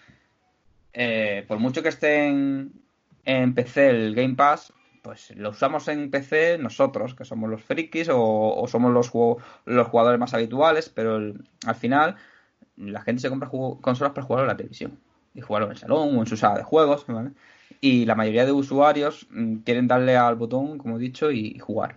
eh, 0.92 1.44
por 1.48 1.59
mucho 1.59 1.82
que 1.82 1.88
esté 1.88 2.28
en, 2.28 2.72
en 3.24 3.55
PC 3.55 3.90
el 3.90 4.14
Game 4.14 4.34
Pass, 4.34 4.72
pues 5.03 5.32
lo 5.36 5.50
usamos 5.50 5.88
en 5.88 6.11
PC 6.11 6.59
nosotros, 6.59 7.14
que 7.14 7.24
somos 7.24 7.50
los 7.50 7.62
frikis 7.62 8.09
o, 8.11 8.20
o 8.20 8.68
somos 8.68 8.92
los, 8.92 9.11
los 9.66 9.86
jugadores 9.88 10.20
más 10.20 10.34
habituales, 10.34 10.88
pero 10.88 11.16
el- 11.16 11.44
al 11.66 11.74
final 11.74 12.16
la 12.76 13.03
gente 13.03 13.22
se 13.22 13.30
compra 13.30 13.50
consolas 13.50 14.12
para 14.12 14.26
jugarlo 14.26 14.44
en 14.44 14.48
la 14.48 14.57
televisión 14.57 14.98
y 15.34 15.40
jugarlo 15.40 15.66
en 15.66 15.72
el 15.72 15.78
salón 15.78 16.16
o 16.16 16.20
en 16.20 16.26
su 16.26 16.36
sala 16.36 16.59
de 16.59 16.64
juegos, 16.64 17.07
¿vale? 17.09 17.32
Y 17.80 18.05
la 18.07 18.14
mayoría 18.14 18.46
de 18.46 18.53
usuarios 18.53 19.26
mm, 19.30 19.57
quieren 19.59 19.88
darle 19.88 20.16
al 20.16 20.36
botón, 20.36 20.78
como 20.78 20.96
he 20.96 21.00
dicho, 21.00 21.30
y 21.30 21.59
jugar. 21.59 21.96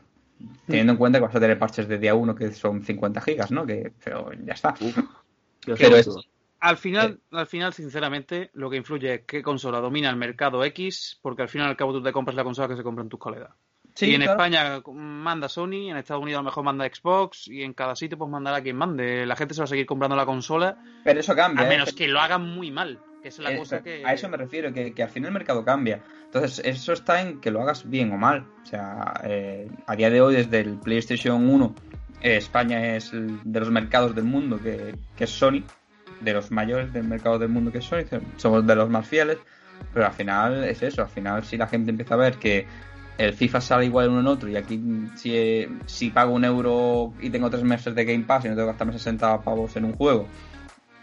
Teniendo 0.70 0.94
en 0.94 0.98
cuenta 1.00 1.20
que 1.20 1.26
vas 1.26 1.36
a 1.36 1.40
tener 1.40 1.60
parches 1.60 1.88
de 1.88 2.00
día 2.00 2.16
1 2.16 2.36
que 2.36 2.52
son 2.54 2.84
50 2.84 3.22
gigas, 3.22 3.52
¿no? 3.52 3.66
Que, 3.66 3.94
pero 4.04 4.32
ya 4.34 4.54
está. 4.54 4.76
Pero 5.78 5.96
es, 5.98 6.20
Al 6.66 6.78
final, 6.78 7.20
al 7.32 7.46
final, 7.46 7.74
sinceramente, 7.74 8.50
lo 8.54 8.72
que 8.72 8.78
influye 8.78 9.14
es 9.14 9.22
qué 9.28 9.44
consola 9.44 9.80
domina 9.80 10.10
el 10.10 10.16
mercado 10.16 10.64
X, 10.64 11.20
porque 11.22 11.44
al 11.44 11.48
final 11.48 11.68
al 11.68 11.78
cabo 11.78 11.94
tú 11.94 12.02
te 12.02 12.12
compras 12.12 12.36
la 12.36 12.44
consola 12.44 12.68
que 12.68 12.76
se 12.76 12.82
compran 12.82 13.08
tus 13.08 13.20
colegas. 13.20 13.52
Sí, 13.94 14.08
y 14.08 14.16
en 14.16 14.22
claro. 14.22 14.32
España 14.32 14.82
manda 14.92 15.48
Sony, 15.48 15.92
en 15.92 15.98
Estados 15.98 16.24
Unidos 16.24 16.40
a 16.40 16.42
lo 16.42 16.50
mejor 16.50 16.64
manda 16.64 16.90
Xbox, 16.92 17.48
y 17.50 17.62
en 17.62 17.74
cada 17.74 17.96
sitio 17.96 18.18
pues 18.18 18.32
mandará 18.32 18.64
quien 18.64 18.78
mande. 18.78 19.28
La 19.28 19.36
gente 19.36 19.54
se 19.54 19.62
va 19.62 19.66
a 19.66 19.68
seguir 19.68 19.86
comprando 19.86 20.16
la 20.16 20.26
consola, 20.26 20.78
pero 21.04 21.20
eso 21.20 21.36
cambia. 21.36 21.64
a 21.64 21.68
¿eh? 21.68 21.70
menos 21.70 21.94
que 21.94 22.08
lo 22.08 22.20
hagan 22.20 22.42
muy 22.42 22.72
mal, 22.72 23.00
que 23.22 23.28
es 23.28 23.38
la 23.38 23.56
cosa 23.56 23.84
que... 23.84 24.04
A 24.04 24.14
eso 24.14 24.28
me 24.28 24.38
refiero, 24.38 24.74
que, 24.74 24.92
que 24.92 25.04
al 25.04 25.10
final 25.10 25.28
el 25.28 25.34
mercado 25.34 25.64
cambia. 25.64 26.02
Entonces, 26.26 26.66
eso 26.66 26.94
está 26.94 27.22
en 27.22 27.40
que 27.40 27.52
lo 27.52 27.62
hagas 27.62 27.88
bien 27.88 28.12
o 28.12 28.18
mal. 28.18 28.48
O 28.64 28.66
sea, 28.66 29.22
eh, 29.24 29.70
a 29.86 29.96
día 29.96 30.10
de 30.10 30.20
hoy, 30.20 30.34
desde 30.34 30.62
el 30.62 30.80
PlayStation 30.80 31.48
1, 31.48 31.76
eh, 32.22 32.38
España 32.38 32.96
es 32.96 33.14
el 33.14 33.40
de 33.44 33.60
los 33.60 33.70
mercados 33.70 34.16
del 34.16 34.26
mundo 34.26 34.60
que, 34.60 34.96
que 35.16 35.26
es 35.26 35.30
Sony, 35.30 35.64
de 36.20 36.34
los 36.34 36.52
mayores 36.52 36.92
del 36.94 37.08
mercado 37.08 37.40
del 37.40 37.50
mundo 37.50 37.72
que 37.72 37.80
es 37.80 37.86
Sony, 37.86 38.04
somos 38.38 38.66
de 38.66 38.76
los 38.76 38.90
más 38.90 39.08
fieles, 39.08 39.38
pero 39.94 40.06
al 40.06 40.14
final 40.14 40.64
es 40.64 40.82
eso. 40.82 41.02
Al 41.02 41.10
final, 41.10 41.44
si 41.44 41.58
la 41.58 41.68
gente 41.68 41.92
empieza 41.92 42.16
a 42.16 42.18
ver 42.18 42.38
que 42.38 42.66
el 43.18 43.34
FIFA 43.34 43.62
sale 43.62 43.86
igual 43.86 44.10
uno 44.10 44.20
en 44.20 44.28
otro 44.28 44.50
y 44.50 44.58
aquí 44.58 44.82
si, 45.16 45.36
eh, 45.36 45.70
si 45.86 46.10
pago 46.10 46.34
un 46.34 46.44
euro 46.44 47.14
y 47.22 47.30
tengo 47.30 47.50
tres 47.50 47.64
meses 47.64 47.96
de 47.96 48.04
Game 48.06 48.26
Pass 48.26 48.46
y 48.46 48.50
no 48.50 48.56
tengo 48.56 48.68
que 48.68 48.72
gastarme 48.72 48.94
60 48.94 49.42
pavos 49.42 49.76
en 49.78 49.86
un 49.86 49.94
juego 49.94 50.28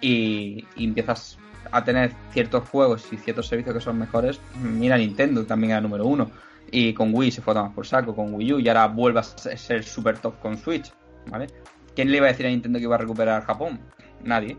y, 0.01 0.67
y 0.77 0.85
empiezas 0.85 1.39
a 1.71 1.83
tener 1.85 2.13
ciertos 2.33 2.69
juegos 2.69 3.11
y 3.13 3.17
ciertos 3.17 3.47
servicios 3.49 3.75
que 3.75 3.81
son 3.81 3.99
mejores, 3.99 4.41
mira 4.63 4.99
Nintendo 4.99 5.45
también 5.45 5.73
era 5.73 5.81
número 5.81 6.07
uno. 6.07 6.31
Y 6.71 6.95
con 6.95 7.15
Wii 7.15 7.31
se 7.31 7.43
fue 7.43 7.53
a 7.53 7.57
tomar 7.57 7.75
por 7.75 7.87
saco, 7.87 8.15
con 8.15 8.33
Wii 8.35 8.53
U, 8.55 8.59
y 8.61 8.69
ahora 8.69 8.87
vuelve 8.87 9.21
a 9.21 9.23
ser 9.23 9.85
super 9.85 10.19
top 10.19 10.39
con 10.41 10.57
Switch, 10.57 10.93
¿vale? 11.27 11.49
¿Quién 11.95 12.11
le 12.11 12.17
iba 12.17 12.27
a 12.27 12.31
decir 12.31 12.47
a 12.47 12.49
Nintendo 12.49 12.79
que 12.79 12.85
iba 12.85 12.95
a 12.95 12.99
recuperar 12.99 13.45
Japón? 13.45 13.81
Nadie. 14.25 14.57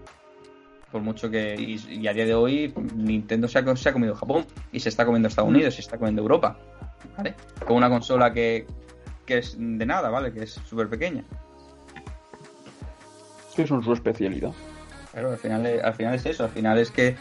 Por 0.93 1.01
mucho 1.01 1.29
que. 1.29 1.55
Y, 1.55 2.01
y 2.01 2.07
a 2.07 2.13
día 2.13 2.25
de 2.27 2.35
hoy, 2.35 2.71
Nintendo 2.95 3.47
se 3.47 3.57
ha, 3.57 3.75
se 3.75 3.89
ha 3.89 3.93
comido 3.93 4.13
Japón, 4.15 4.45
y 4.71 4.79
se 4.79 4.89
está 4.89 5.03
comiendo 5.05 5.27
Estados 5.27 5.49
Unidos, 5.49 5.73
y 5.73 5.77
se 5.77 5.81
está 5.81 5.97
comiendo 5.97 6.21
Europa, 6.21 6.55
¿vale? 7.17 7.33
Con 7.65 7.77
una 7.77 7.89
consola 7.89 8.31
que, 8.31 8.67
que 9.25 9.39
es 9.39 9.55
de 9.57 9.85
nada, 9.87 10.09
¿vale? 10.11 10.31
Que 10.31 10.43
es 10.43 10.51
súper 10.51 10.87
pequeña. 10.89 11.23
Que 13.55 13.65
son 13.67 13.83
su 13.83 13.93
especialidad. 13.93 14.51
Claro, 15.11 15.31
al 15.31 15.37
final, 15.37 15.65
es- 15.65 15.83
al 15.83 15.93
final 15.95 16.13
es 16.15 16.25
eso, 16.27 16.43
al 16.43 16.49
final 16.51 16.77
es 16.77 16.91
que, 16.91 17.15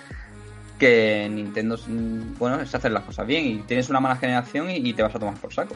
que 0.79 1.29
Nintendo, 1.31 1.75
es, 1.77 1.87
mm, 1.89 2.39
bueno, 2.39 2.61
es 2.61 2.75
hacer 2.75 2.93
las 2.93 3.05
cosas 3.05 3.27
bien 3.27 3.47
y 3.47 3.59
tienes 3.61 3.89
una 3.91 4.01
mala 4.01 4.17
generación 4.17 4.71
y, 4.71 4.77
y 4.77 4.93
te 4.93 5.03
vas 5.03 5.15
a 5.15 5.19
tomar 5.19 5.35
por 5.37 5.53
saco. 5.53 5.75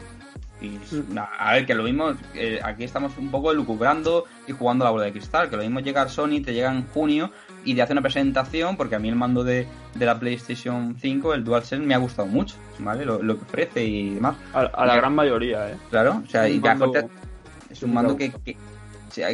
Y 0.59 0.69
Mm. 0.69 1.17
a 1.39 1.53
ver, 1.53 1.67
que 1.67 1.75
lo 1.75 1.83
mismo, 1.83 2.13
eh, 2.33 2.59
aquí 2.63 2.83
estamos 2.83 3.15
un 3.19 3.29
poco 3.29 3.53
lucubrando 3.53 4.25
y 4.47 4.53
jugando 4.53 4.85
a 4.85 4.87
la 4.87 4.91
bola 4.91 5.05
de 5.05 5.11
cristal, 5.11 5.51
que 5.51 5.55
lo 5.55 5.61
mismo 5.61 5.81
llega 5.81 6.09
Sony, 6.09 6.41
te 6.43 6.51
llega 6.53 6.71
en 6.73 6.87
junio 6.87 7.31
y 7.71 7.75
te 7.75 7.81
hace 7.81 7.93
una 7.93 8.01
presentación, 8.01 8.77
porque 8.77 8.95
a 8.95 8.99
mí 8.99 9.09
el 9.09 9.15
mando 9.15 9.43
de, 9.43 9.67
de 9.95 10.05
la 10.05 10.19
PlayStation 10.19 10.95
5, 10.99 11.33
el 11.33 11.43
DualSense, 11.43 11.85
me 11.85 11.93
ha 11.93 11.97
gustado 11.97 12.27
mucho, 12.27 12.55
¿vale? 12.79 13.05
Lo, 13.05 13.21
lo 13.21 13.37
que 13.37 13.43
ofrece 13.43 13.83
y 13.85 14.15
demás. 14.15 14.35
A, 14.53 14.61
a 14.61 14.85
la 14.85 14.95
gran 14.95 15.13
mayoría, 15.15 15.69
¿eh? 15.71 15.75
Claro, 15.89 16.21
o 16.25 16.29
sea, 16.29 16.47
y 16.49 16.59
mando- 16.59 16.85
aparte 16.85 17.07
es 17.69 17.83
un 17.83 17.93
mando 17.93 18.15
que, 18.17 18.31
que, 18.31 18.57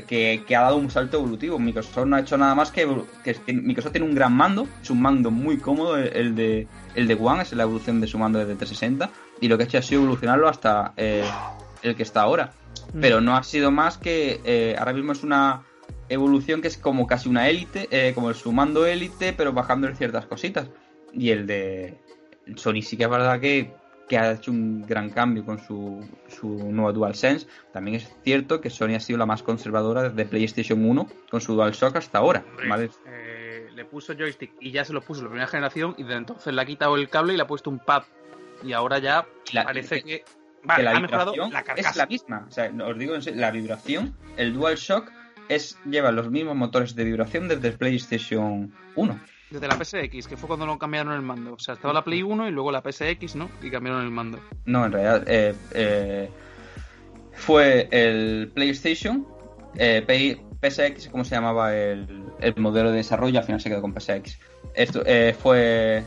que- 0.06 0.44
que 0.48 0.56
ha 0.56 0.62
dado 0.62 0.78
un 0.78 0.90
salto 0.90 1.18
evolutivo. 1.18 1.60
Microsoft 1.60 2.06
no 2.06 2.16
ha 2.16 2.20
hecho 2.22 2.38
nada 2.38 2.56
más 2.56 2.72
que, 2.72 2.88
que, 3.24 3.54
Microsoft 3.54 3.92
tiene 3.92 4.08
un 4.08 4.16
gran 4.16 4.34
mando, 4.34 4.68
es 4.82 4.90
un 4.90 5.02
mando 5.02 5.30
muy 5.32 5.58
cómodo, 5.58 5.98
el, 5.98 6.08
el 6.16 6.36
de 6.36 6.68
el 6.96 7.08
de 7.08 7.16
One, 7.20 7.42
es 7.44 7.52
la 7.54 7.64
evolución 7.64 8.00
de 8.02 8.08
su 8.08 8.18
mando 8.18 8.40
desde 8.40 8.56
360, 8.56 9.10
y 9.42 9.48
lo 9.48 9.58
que 9.58 9.64
ha 9.64 9.66
hecho 9.66 9.78
ha 9.80 9.82
sido 9.82 10.02
evolucionarlo 10.02 10.48
hasta 10.48 10.94
eh, 10.98 11.24
el 11.82 11.96
que 11.96 12.04
está 12.04 12.22
ahora. 12.22 12.52
Pero 13.00 13.22
no 13.22 13.36
ha 13.36 13.44
sido 13.44 13.72
más 13.72 13.98
que 13.98 14.40
eh, 14.44 14.76
ahora 14.78 14.94
mismo 14.94 15.12
es 15.12 15.24
una 15.24 15.64
evolución 16.10 16.62
que 16.62 16.68
es 16.68 16.78
como 16.78 17.08
casi 17.08 17.30
una 17.30 17.48
élite, 17.50 17.88
eh, 17.92 18.14
como 18.14 18.30
el 18.30 18.36
su 18.36 18.52
mando 18.52 18.86
élite, 18.86 19.34
pero 19.34 19.54
bajándole 19.54 19.96
ciertas 19.96 20.26
cositas. 20.26 20.70
Y 21.14 21.30
el 21.30 21.48
de 21.48 21.98
Sony 22.56 22.82
sí 22.82 22.98
que 22.98 23.04
es 23.04 23.10
verdad 23.10 23.40
que, 23.40 23.72
que 24.10 24.18
ha 24.18 24.32
hecho 24.34 24.52
un 24.52 24.82
gran 24.82 25.10
cambio 25.10 25.46
con 25.46 25.60
su, 25.60 26.06
su 26.28 26.48
nuevo 26.50 26.92
DualSense. 26.94 27.48
También 27.72 27.96
es 27.98 28.12
cierto 28.24 28.60
que 28.62 28.70
Sony 28.70 28.96
ha 28.96 29.00
sido 29.00 29.18
la 29.20 29.26
más 29.26 29.44
conservadora 29.44 30.10
desde 30.10 30.26
PlayStation 30.30 30.84
1 30.86 31.08
con 31.30 31.42
su 31.42 31.54
DualShock 31.56 31.96
hasta 31.96 32.18
ahora. 32.18 32.44
¿vale? 32.68 32.90
eh, 33.08 33.68
le 33.74 33.86
puso 33.86 34.14
joystick 34.14 34.52
y 34.60 34.72
ya 34.72 34.84
se 34.86 34.94
lo 34.94 35.02
puso 35.02 35.22
en 35.22 35.26
la 35.26 35.30
primera 35.32 35.48
generación 35.48 35.96
y 35.98 36.04
desde 36.04 36.18
entonces 36.18 36.54
le 36.54 36.62
ha 36.62 36.66
quitado 36.66 36.96
el 36.96 37.10
cable 37.10 37.34
y 37.34 37.38
le 37.38 37.44
ha 37.44 37.48
puesto 37.48 37.70
un 37.70 37.80
pad. 37.80 38.04
Y 38.64 38.74
ahora 38.74 39.00
ya 39.00 39.26
la- 39.52 39.64
parece 39.64 40.02
que... 40.04 40.20
que 40.20 40.26
Vale, 40.66 40.84
la 40.84 40.92
ha 40.92 41.00
mejorado 41.02 41.34
vibración 41.34 41.52
la 41.54 41.60
es 41.60 41.66
carcasa. 41.66 41.98
la 42.00 42.06
misma. 42.06 42.46
O 42.48 42.52
sea, 42.52 42.72
os 42.88 42.98
digo 42.98 43.16
en 43.16 43.42
la 43.42 43.52
vibración, 43.52 44.16
el 44.38 44.54
DualShock 44.54 45.12
es, 45.50 45.78
lleva 45.86 46.12
los 46.12 46.30
mismos 46.30 46.56
motores 46.56 46.96
de 46.96 47.04
vibración 47.04 47.48
desde 47.48 47.70
el 47.70 47.74
PlayStation 47.76 48.74
1. 48.96 49.20
Desde 49.50 49.68
la 49.68 49.76
PSX, 49.76 50.28
que 50.28 50.36
fue 50.36 50.48
cuando 50.48 50.66
lo 50.66 50.80
cambiaron 50.80 51.14
el 51.14 51.22
mando. 51.22 51.54
O 51.54 51.60
sea, 51.60 51.76
estaba 51.76 51.94
la 51.94 52.04
Play 52.04 52.24
1 52.24 52.48
y 52.48 52.52
luego 52.52 52.72
la 52.72 52.82
PSX, 52.82 53.36
¿no? 53.36 53.50
Y 53.62 53.70
cambiaron 53.70 54.04
el 54.04 54.10
mando. 54.10 54.40
No, 54.66 54.86
en 54.86 54.92
realidad 54.92 55.24
eh, 55.28 55.54
eh, 55.74 56.30
fue 57.34 57.88
el 57.92 58.52
PlayStation, 58.54 59.28
eh, 59.76 60.40
PSX, 60.60 61.10
¿cómo 61.10 61.24
se 61.24 61.36
llamaba 61.36 61.76
el, 61.76 62.26
el 62.40 62.56
modelo 62.58 62.90
de 62.90 62.98
desarrollo? 62.98 63.38
Al 63.40 63.46
final 63.46 63.62
se 63.62 63.70
quedó 63.70 63.82
con 63.82 63.94
PSX. 63.94 64.40
Esto 64.74 65.04
fue 65.40 66.04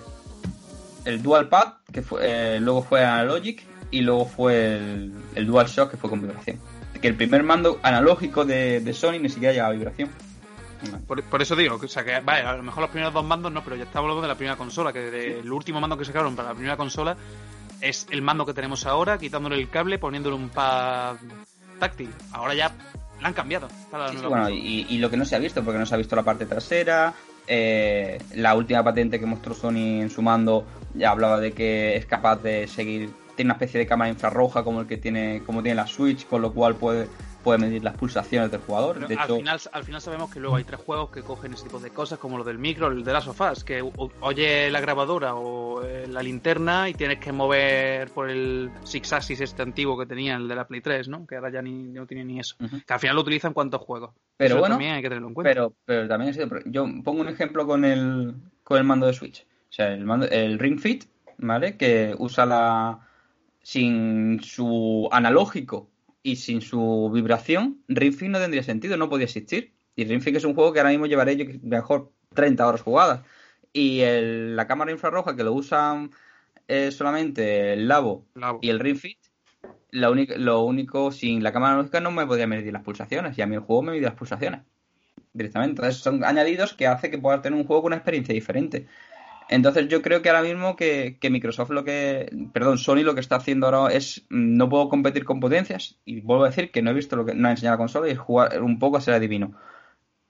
el 1.04 1.22
DualPad, 1.22 1.74
que 1.92 2.02
fue, 2.02 2.58
luego 2.58 2.82
fue 2.82 3.04
Analogic 3.04 3.64
y 3.92 4.00
luego 4.00 4.24
fue 4.24 4.76
el, 4.76 5.12
el 5.36 5.46
DualShock, 5.46 5.92
que 5.92 5.96
fue 5.96 6.10
con 6.10 6.20
vibración. 6.20 6.58
Que 7.00 7.08
el 7.08 7.14
primer 7.16 7.42
mando 7.42 7.78
analógico 7.82 8.44
de, 8.44 8.80
de 8.80 8.92
Sony 8.92 9.18
ni 9.20 9.28
siquiera 9.28 9.52
llevaba 9.54 9.72
vibración. 9.74 10.10
Por, 11.06 11.22
por 11.24 11.40
eso 11.42 11.56
digo, 11.56 11.80
que, 11.80 11.86
o 11.86 11.88
sea, 11.88 12.04
que 12.04 12.20
vale, 12.20 12.42
a 12.42 12.52
lo 12.56 12.62
mejor 12.62 12.82
los 12.82 12.90
primeros 12.90 13.12
dos 13.14 13.24
mandos 13.24 13.50
no, 13.50 13.64
pero 13.64 13.76
ya 13.76 13.84
estamos 13.84 14.04
hablando 14.04 14.22
de 14.22 14.28
la 14.28 14.34
primera 14.34 14.56
consola, 14.56 14.92
que 14.92 14.98
de- 15.10 15.40
el 15.40 15.50
último 15.50 15.80
mando 15.80 15.96
que 15.96 16.04
sacaron 16.04 16.36
para 16.36 16.48
la 16.50 16.54
primera 16.54 16.76
consola 16.76 17.16
es 17.80 18.06
el 18.10 18.22
mando 18.22 18.44
que 18.46 18.52
tenemos 18.54 18.84
ahora, 18.86 19.18
quitándole 19.18 19.56
el 19.56 19.68
cable, 19.70 19.98
poniéndole 19.98 20.36
un 20.36 20.48
pad 20.50 21.16
táctil. 21.80 22.10
Ahora 22.32 22.54
ya 22.54 22.72
la 23.20 23.28
han 23.28 23.34
cambiado. 23.34 23.68
La 23.92 24.08
Sí, 24.10 24.18
sí, 24.18 24.26
bueno, 24.26 24.50
y, 24.50 24.86
y 24.88 24.98
lo 24.98 25.10
que 25.10 25.16
no 25.16 25.24
se 25.24 25.34
ha 25.34 25.38
visto, 25.38 25.64
porque 25.64 25.78
no 25.78 25.86
se 25.86 25.94
ha 25.94 25.98
visto 25.98 26.14
la 26.14 26.22
parte 26.22 26.46
trasera. 26.46 27.14
eh, 27.48 28.18
la 28.34 28.54
última 28.54 28.82
patente 28.84 29.18
que 29.20 29.26
mostró 29.26 29.54
Sony 29.54 30.00
en 30.02 30.10
su 30.10 30.20
mando 30.20 30.66
ya 30.94 31.10
hablaba 31.10 31.38
de 31.40 31.52
que 31.52 31.96
es 31.96 32.04
capaz 32.06 32.42
de 32.42 32.66
seguir. 32.68 33.10
Tiene 33.36 33.48
una 33.48 33.54
especie 33.54 33.78
de 33.78 33.86
cámara 33.86 34.10
infrarroja 34.10 34.64
como 34.64 34.80
el 34.80 34.86
que 34.86 34.96
tiene, 34.96 35.42
como 35.44 35.62
tiene 35.62 35.76
la 35.76 35.86
Switch, 35.86 36.26
con 36.26 36.42
lo 36.42 36.52
cual 36.52 36.74
puede, 36.74 37.06
puede 37.44 37.58
medir 37.58 37.84
las 37.84 37.96
pulsaciones 37.96 38.50
del 38.50 38.60
jugador. 38.60 38.94
Pero 38.94 39.06
de 39.06 39.14
al, 39.14 39.24
hecho, 39.24 39.36
final, 39.36 39.60
al 39.70 39.84
final 39.84 40.00
sabemos 40.00 40.32
que 40.32 40.40
luego 40.40 40.56
hay 40.56 40.64
tres 40.64 40.80
juegos 40.80 41.10
que 41.10 41.22
cogen 41.22 41.52
ese 41.52 41.62
tipo 41.62 41.78
de 41.78 41.90
cosas, 41.90 42.18
como 42.18 42.38
lo 42.38 42.42
del 42.42 42.58
micro, 42.58 42.88
el 42.88 43.04
de 43.04 43.12
las 43.12 43.22
sofás, 43.22 43.62
que 43.62 43.88
oye 44.20 44.68
la 44.70 44.80
grabadora 44.80 45.36
o 45.36 45.84
eh, 45.84 46.06
la 46.08 46.24
linterna 46.24 46.88
y 46.88 46.94
tienes 46.94 47.20
que 47.20 47.30
mover 47.30 48.10
por 48.10 48.30
el 48.30 48.70
Six 48.82 49.12
Axis 49.12 49.40
este 49.40 49.62
antiguo 49.62 49.96
que 49.96 50.06
tenía, 50.06 50.34
el 50.34 50.48
de 50.48 50.56
la 50.56 50.66
Play 50.66 50.80
3, 50.80 51.08
¿no? 51.08 51.24
Que 51.24 51.36
ahora 51.36 51.50
ya 51.50 51.62
ni, 51.62 51.70
no 51.70 52.04
tiene 52.04 52.24
ni 52.24 52.40
eso. 52.40 52.56
Que 52.58 52.92
al 52.92 52.98
final 52.98 53.14
lo 53.14 53.22
utilizan 53.22 53.52
cuántos 53.52 53.80
juegos. 53.80 54.10
Pero 54.36 54.54
Eso 54.54 54.58
bueno, 54.58 54.74
también 54.74 54.94
hay 54.94 55.02
que 55.02 55.08
tenerlo 55.08 55.28
en 55.28 55.34
cuenta. 55.34 55.50
Pero, 55.50 55.72
pero 55.84 56.08
también 56.08 56.30
ha 56.30 56.34
sido. 56.34 56.48
Yo 56.64 56.84
pongo 57.04 57.20
un 57.20 57.28
ejemplo 57.28 57.64
con 57.64 57.84
el, 57.84 58.34
con 58.64 58.78
el 58.78 58.84
mando 58.84 59.06
de 59.06 59.12
Switch. 59.12 59.46
O 59.68 59.72
sea, 59.72 59.92
el, 59.92 60.04
mando, 60.04 60.26
el 60.26 60.58
Ring 60.58 60.80
Fit, 60.80 61.04
¿vale? 61.38 61.76
Que 61.76 62.14
usa 62.18 62.44
la. 62.44 63.06
Sin 63.68 64.38
su 64.44 65.08
analógico 65.10 65.90
y 66.22 66.36
sin 66.36 66.60
su 66.60 67.10
vibración, 67.12 67.82
Ring 67.88 68.14
Fit 68.14 68.28
no 68.28 68.38
tendría 68.38 68.62
sentido, 68.62 68.96
no 68.96 69.08
podía 69.08 69.24
existir. 69.24 69.72
Y 69.96 70.04
Ring 70.04 70.20
Fit 70.22 70.36
es 70.36 70.44
un 70.44 70.54
juego 70.54 70.72
que 70.72 70.78
ahora 70.78 70.90
mismo 70.90 71.06
llevaré 71.06 71.36
yo 71.36 71.46
mejor 71.62 72.12
30 72.32 72.64
horas 72.64 72.82
jugadas. 72.82 73.22
Y 73.72 74.02
el- 74.02 74.54
la 74.54 74.68
cámara 74.68 74.92
infrarroja 74.92 75.34
que 75.34 75.42
lo 75.42 75.52
usan 75.52 76.12
eh, 76.68 76.92
solamente 76.92 77.72
el 77.72 77.88
Labo 77.88 78.24
Labo. 78.34 78.60
y 78.62 78.70
el 78.70 78.78
Ring 78.78 78.98
Fit, 78.98 79.18
lo 79.90 80.12
único, 80.12 80.34
lo 80.36 80.62
único, 80.62 81.10
sin 81.10 81.42
la 81.42 81.50
cámara 81.52 81.72
analógica 81.72 81.98
no 81.98 82.12
me 82.12 82.24
podía 82.24 82.46
medir 82.46 82.72
las 82.72 82.84
pulsaciones. 82.84 83.36
Y 83.36 83.42
a 83.42 83.48
mí 83.48 83.56
el 83.56 83.62
juego 83.62 83.82
me 83.82 83.90
mide 83.90 84.02
las 84.02 84.14
pulsaciones 84.14 84.60
directamente. 85.32 85.70
Entonces 85.72 85.96
son 86.00 86.22
añadidos 86.22 86.72
que 86.72 86.86
hace 86.86 87.10
que 87.10 87.18
puedas 87.18 87.42
tener 87.42 87.58
un 87.58 87.66
juego 87.66 87.82
con 87.82 87.88
una 87.88 87.96
experiencia 87.96 88.32
diferente. 88.32 88.86
Entonces 89.48 89.88
yo 89.88 90.02
creo 90.02 90.22
que 90.22 90.28
ahora 90.28 90.42
mismo 90.42 90.74
que, 90.74 91.18
que 91.20 91.30
Microsoft 91.30 91.70
lo 91.70 91.84
que, 91.84 92.30
perdón, 92.52 92.78
Sony 92.78 93.02
lo 93.02 93.14
que 93.14 93.20
está 93.20 93.36
haciendo 93.36 93.66
ahora 93.66 93.94
es 93.94 94.26
mm, 94.28 94.56
no 94.56 94.68
puedo 94.68 94.88
competir 94.88 95.24
con 95.24 95.40
potencias 95.40 95.98
y 96.04 96.20
vuelvo 96.20 96.44
a 96.44 96.48
decir 96.48 96.70
que 96.70 96.82
no 96.82 96.90
he 96.90 96.94
visto 96.94 97.16
lo 97.16 97.24
que 97.24 97.34
no 97.34 97.48
ha 97.48 97.52
enseñado 97.52 97.74
la 97.74 97.78
consola 97.78 98.08
y 98.08 98.12
es 98.12 98.18
jugar 98.18 98.62
un 98.62 98.78
poco 98.78 98.96
a 98.96 99.00
ser 99.00 99.14
adivino. 99.14 99.54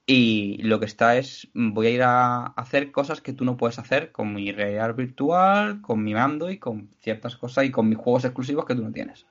Y 0.05 0.61
lo 0.63 0.79
que 0.79 0.85
está 0.85 1.17
es 1.17 1.49
mm, 1.53 1.73
voy 1.73 1.87
a 1.87 1.91
ir 1.91 2.03
a 2.03 2.45
hacer 2.45 2.91
cosas 2.91 3.21
que 3.21 3.33
tú 3.33 3.43
no 3.43 3.57
puedes 3.57 3.79
hacer 3.79 4.11
con 4.11 4.33
mi 4.33 4.51
realidad 4.51 4.93
virtual, 4.95 5.81
con 5.81 6.03
mi 6.03 6.13
mando 6.13 6.51
y 6.51 6.59
con 6.59 6.89
ciertas 7.01 7.35
cosas 7.37 7.65
y 7.65 7.71
con 7.71 7.89
mis 7.89 7.97
juegos 7.97 8.25
exclusivos 8.25 8.65
que 8.65 8.75
tú 8.75 8.83
no 8.83 8.91
tienes. 8.91 9.25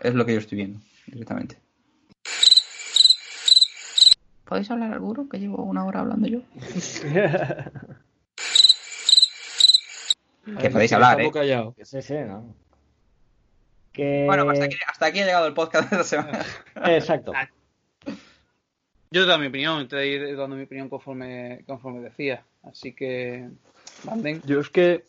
Es 0.00 0.14
lo 0.14 0.26
que 0.26 0.32
yo 0.32 0.40
estoy 0.40 0.56
viendo 0.56 0.80
directamente. 1.06 1.58
¿Podéis 4.44 4.70
hablar 4.70 4.92
alguno? 4.92 5.28
Que 5.28 5.38
llevo 5.38 5.62
una 5.62 5.84
hora 5.84 6.00
hablando 6.00 6.26
yo. 6.26 6.40
Que 10.60 10.70
podéis 10.70 10.92
hablar, 10.92 11.20
¿eh? 11.20 11.30
Callados. 11.32 11.74
Sí, 11.82 12.02
sí, 12.02 12.14
¿no? 12.26 12.54
Que... 13.92 14.24
Bueno, 14.26 14.50
hasta 14.50 14.64
aquí, 14.64 14.76
hasta 14.86 15.06
aquí 15.06 15.20
ha 15.20 15.24
llegado 15.26 15.46
el 15.46 15.54
podcast 15.54 15.90
de 15.90 15.96
esta 16.00 16.04
semana. 16.08 16.44
Exacto. 16.86 17.32
Yo 18.06 19.20
te 19.20 19.20
he 19.20 19.26
dado 19.26 19.38
mi 19.38 19.46
opinión, 19.46 19.86
te 19.86 19.96
he 19.98 20.08
ido 20.08 20.36
dando 20.40 20.56
mi 20.56 20.64
opinión 20.64 20.88
conforme, 20.88 21.62
conforme 21.66 22.00
decía. 22.00 22.44
Así 22.64 22.92
que, 22.92 23.48
manden. 24.04 24.42
Yo 24.44 24.60
es 24.60 24.68
que. 24.70 25.04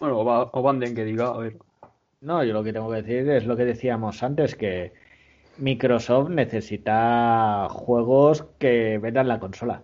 Bueno, 0.00 0.18
o, 0.18 0.24
va- 0.24 0.50
o 0.52 0.62
Banden 0.62 0.94
que 0.94 1.04
diga, 1.04 1.28
a 1.28 1.38
ver. 1.38 1.56
No, 2.20 2.42
yo 2.42 2.52
lo 2.52 2.64
que 2.64 2.72
tengo 2.72 2.90
que 2.90 3.02
decir 3.02 3.28
es 3.30 3.46
lo 3.46 3.56
que 3.56 3.64
decíamos 3.64 4.22
antes, 4.24 4.56
que 4.56 4.92
Microsoft 5.58 6.30
necesita 6.30 7.68
juegos 7.70 8.44
que 8.58 8.98
vendan 8.98 9.28
la 9.28 9.38
consola. 9.38 9.82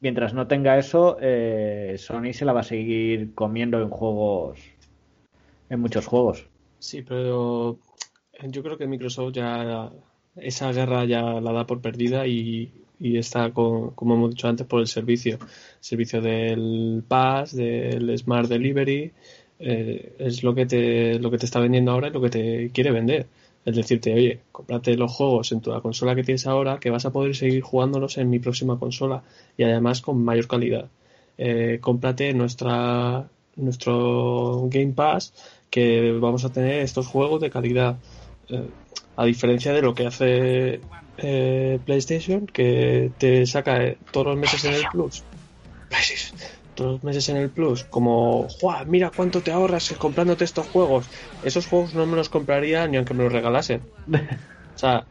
Mientras 0.00 0.34
no 0.34 0.46
tenga 0.46 0.78
eso, 0.78 1.16
eh, 1.20 1.96
Sony 1.98 2.32
se 2.32 2.44
la 2.44 2.52
va 2.52 2.60
a 2.60 2.64
seguir 2.64 3.34
comiendo 3.34 3.80
en 3.80 3.88
juegos, 3.88 4.60
en 5.70 5.80
muchos 5.80 6.06
juegos. 6.06 6.46
Sí, 6.78 7.02
pero 7.02 7.78
yo 8.42 8.62
creo 8.62 8.76
que 8.76 8.86
Microsoft 8.86 9.32
ya 9.32 9.90
esa 10.36 10.72
guerra 10.72 11.04
ya 11.04 11.22
la 11.40 11.52
da 11.52 11.66
por 11.66 11.80
perdida 11.80 12.26
y, 12.26 12.70
está, 13.00 13.52
con, 13.52 13.90
como 13.90 14.14
hemos 14.14 14.30
dicho 14.30 14.48
antes, 14.48 14.66
por 14.66 14.80
el 14.80 14.86
servicio. 14.86 15.38
Servicio 15.80 16.20
del 16.20 17.02
Pass, 17.06 17.54
del 17.54 18.16
Smart 18.18 18.48
Delivery, 18.48 19.12
eh, 19.58 20.14
es 20.18 20.42
lo 20.42 20.54
que 20.54 20.66
te 20.66 21.18
lo 21.18 21.30
que 21.30 21.38
te 21.38 21.46
está 21.46 21.60
vendiendo 21.60 21.92
ahora 21.92 22.08
y 22.08 22.12
lo 22.12 22.20
que 22.20 22.30
te 22.30 22.70
quiere 22.70 22.90
vender. 22.90 23.26
Es 23.66 23.76
decirte, 23.76 24.14
oye, 24.14 24.40
cómprate 24.52 24.96
los 24.96 25.12
juegos 25.12 25.52
en 25.52 25.60
tu 25.60 25.70
la 25.70 25.80
consola 25.80 26.14
que 26.14 26.22
tienes 26.22 26.46
ahora, 26.46 26.78
que 26.78 26.88
vas 26.88 27.04
a 27.04 27.12
poder 27.12 27.34
seguir 27.36 27.60
jugándolos 27.62 28.16
en 28.16 28.30
mi 28.30 28.38
próxima 28.38 28.78
consola 28.78 29.22
y 29.58 29.64
además 29.64 30.00
con 30.00 30.24
mayor 30.24 30.46
calidad. 30.46 30.88
Eh, 31.36 31.78
cómprate 31.80 32.32
nuestra 32.32 33.28
nuestro 33.56 34.68
Game 34.68 34.92
Pass 34.92 35.32
que 35.70 36.12
vamos 36.12 36.44
a 36.44 36.52
tener 36.52 36.82
estos 36.82 37.06
juegos 37.06 37.40
de 37.40 37.50
calidad. 37.50 37.96
Eh, 38.48 38.68
a 39.16 39.24
diferencia 39.24 39.72
de 39.72 39.82
lo 39.82 39.94
que 39.94 40.06
hace 40.06 40.80
eh, 41.18 41.78
PlayStation, 41.84 42.46
que 42.46 43.10
te 43.18 43.46
saca 43.46 43.82
eh, 43.82 43.98
todos 44.10 44.28
los 44.28 44.36
meses 44.36 44.64
en 44.64 44.74
el 44.74 44.84
Plus. 44.92 45.24
Todos 46.76 46.92
los 46.92 47.04
meses 47.04 47.28
en 47.30 47.38
el 47.38 47.48
Plus, 47.50 47.84
como, 47.84 48.48
¡Juá! 48.60 48.84
Mira 48.84 49.10
cuánto 49.10 49.40
te 49.40 49.50
ahorras 49.50 49.92
comprándote 49.98 50.44
estos 50.44 50.66
juegos. 50.68 51.06
Esos 51.42 51.66
juegos 51.66 51.94
no 51.94 52.06
me 52.06 52.16
los 52.16 52.28
compraría 52.28 52.86
ni 52.86 52.96
aunque 52.98 53.14
me 53.14 53.24
los 53.24 53.32
regalasen. 53.32 53.82
O 54.74 54.78
sea, 54.78 55.06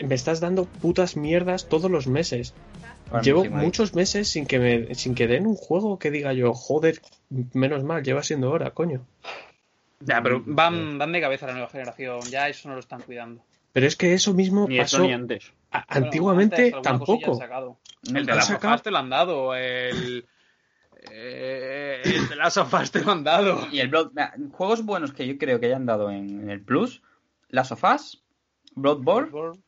me 0.00 0.14
estás 0.14 0.38
dando 0.38 0.64
putas 0.64 1.16
mierdas 1.16 1.68
todos 1.68 1.90
los 1.90 2.06
meses. 2.06 2.54
Llevo 3.24 3.42
sí, 3.42 3.48
muchos 3.48 3.94
meses 3.96 4.28
sin 4.28 4.46
que 4.46 4.60
me 4.60 4.94
sin 4.94 5.16
que 5.16 5.26
den 5.26 5.44
un 5.44 5.56
juego 5.56 5.98
que 5.98 6.12
diga 6.12 6.32
yo, 6.34 6.54
joder, 6.54 7.00
menos 7.52 7.82
mal, 7.82 8.04
lleva 8.04 8.22
siendo 8.22 8.48
hora, 8.52 8.70
coño. 8.70 9.04
Ya, 9.98 10.22
pero 10.22 10.40
van, 10.46 10.98
van 10.98 11.10
de 11.10 11.20
cabeza 11.20 11.48
la 11.48 11.54
nueva 11.54 11.68
generación. 11.68 12.20
Ya 12.30 12.48
eso 12.48 12.68
no 12.68 12.74
lo 12.74 12.80
están 12.80 13.02
cuidando. 13.02 13.42
Pero 13.72 13.86
es 13.88 13.96
que 13.96 14.14
eso 14.14 14.34
mismo 14.34 14.68
Ni 14.68 14.76
eso 14.78 14.98
pasó 14.98 15.02
ni 15.02 15.12
antes. 15.12 15.52
a- 15.72 15.84
Bueno, 15.90 16.06
antiguamente 16.06 16.66
antes 16.76 16.82
tampoco. 16.82 17.40
Mm, 18.02 18.16
El 18.16 18.26
de 18.26 18.40
sofás 18.42 18.82
te 18.84 18.92
lo 18.92 18.98
han 18.98 19.10
dado. 19.10 19.54
El, 19.56 20.28
eh, 21.12 22.02
las 22.36 22.54
sofás 22.54 22.90
te 22.90 23.00
lo 23.02 23.12
han 23.12 23.24
dado. 23.24 23.66
Y 23.72 23.80
el 23.80 23.88
Blood... 23.88 24.12
Juegos 24.52 24.84
buenos 24.84 25.12
que 25.12 25.26
yo 25.26 25.38
creo 25.38 25.60
que 25.60 25.66
hayan 25.66 25.86
dado 25.86 26.10
en, 26.10 26.40
en 26.42 26.50
el 26.50 26.60
Plus, 26.62 27.02
Last 27.50 27.72
of 27.72 27.82
Us, 27.84 28.22
Bloodborne 28.74 29.58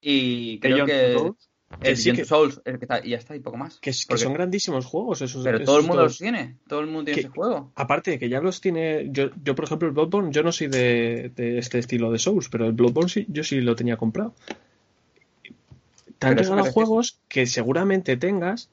y 0.00 0.58
creo 0.60 0.84
Beyond 0.86 0.90
que... 0.90 1.12
Souls. 1.18 1.46
El 1.72 1.78
Que 1.78 1.96
sí 1.96 2.12
que- 2.12 2.24
Souls, 2.24 2.60
el 2.64 2.78
que 2.80 2.84
está, 2.84 3.04
y 3.06 3.10
ya 3.10 3.16
está, 3.18 3.36
y 3.36 3.38
poco 3.38 3.56
más. 3.56 3.78
Que, 3.78 3.90
es- 3.90 4.04
que 4.04 4.08
Porque- 4.08 4.24
son 4.24 4.32
grandísimos 4.32 4.84
juegos 4.86 5.22
esos. 5.22 5.44
Pero 5.44 5.58
esos 5.58 5.66
todo 5.66 5.78
el 5.78 5.86
mundo 5.86 6.02
los 6.02 6.18
tiene, 6.18 6.56
todo 6.66 6.80
el 6.80 6.86
mundo 6.86 7.04
tiene 7.04 7.14
Que- 7.14 7.28
ese 7.28 7.28
juego. 7.28 7.70
Aparte 7.76 8.10
de 8.10 8.18
que 8.18 8.28
ya 8.28 8.40
los 8.40 8.60
tiene. 8.60 9.06
Yo, 9.12 9.30
yo 9.44 9.54
por 9.54 9.66
ejemplo, 9.66 9.86
el 9.86 9.94
Bloodborne, 9.94 10.32
yo 10.32 10.42
no 10.42 10.50
soy 10.50 10.66
de, 10.66 11.30
de 11.36 11.58
este 11.58 11.78
estilo 11.78 12.10
de 12.10 12.18
Souls, 12.18 12.48
pero 12.48 12.66
el 12.66 12.72
Bloodborne 12.72 13.08
sí, 13.08 13.24
yo 13.28 13.44
sí 13.44 13.60
lo 13.60 13.76
tenía 13.76 13.96
comprado. 13.96 14.34
Te 16.18 16.26
han 16.26 16.36
regalado 16.36 16.72
juegos 16.72 17.20
que 17.28 17.46
seguramente 17.46 18.16
tengas, 18.16 18.68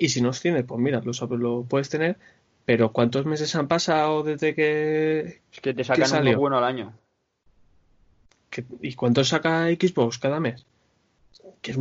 y 0.00 0.08
si 0.08 0.20
no 0.20 0.28
los 0.28 0.40
tienes, 0.40 0.64
pues 0.64 0.80
mira, 0.80 1.00
lo, 1.04 1.36
lo 1.36 1.62
puedes 1.64 1.88
tener. 1.88 2.16
Pero 2.64 2.92
¿cuántos 2.92 3.24
meses 3.26 3.54
han 3.54 3.68
pasado 3.68 4.22
desde 4.24 4.54
que, 4.54 5.40
Es 5.52 5.60
que 5.60 5.74
te 5.74 5.84
sacan 5.84 6.08
salió? 6.08 6.32
uno 6.32 6.40
bueno 6.40 6.58
al 6.58 6.64
año. 6.64 6.92
¿Y 8.80 8.94
cuánto 8.94 9.22
saca 9.24 9.68
Xbox 9.68 10.18
cada 10.18 10.40
mes? 10.40 10.66
Que 11.62 11.70
es. 11.72 11.78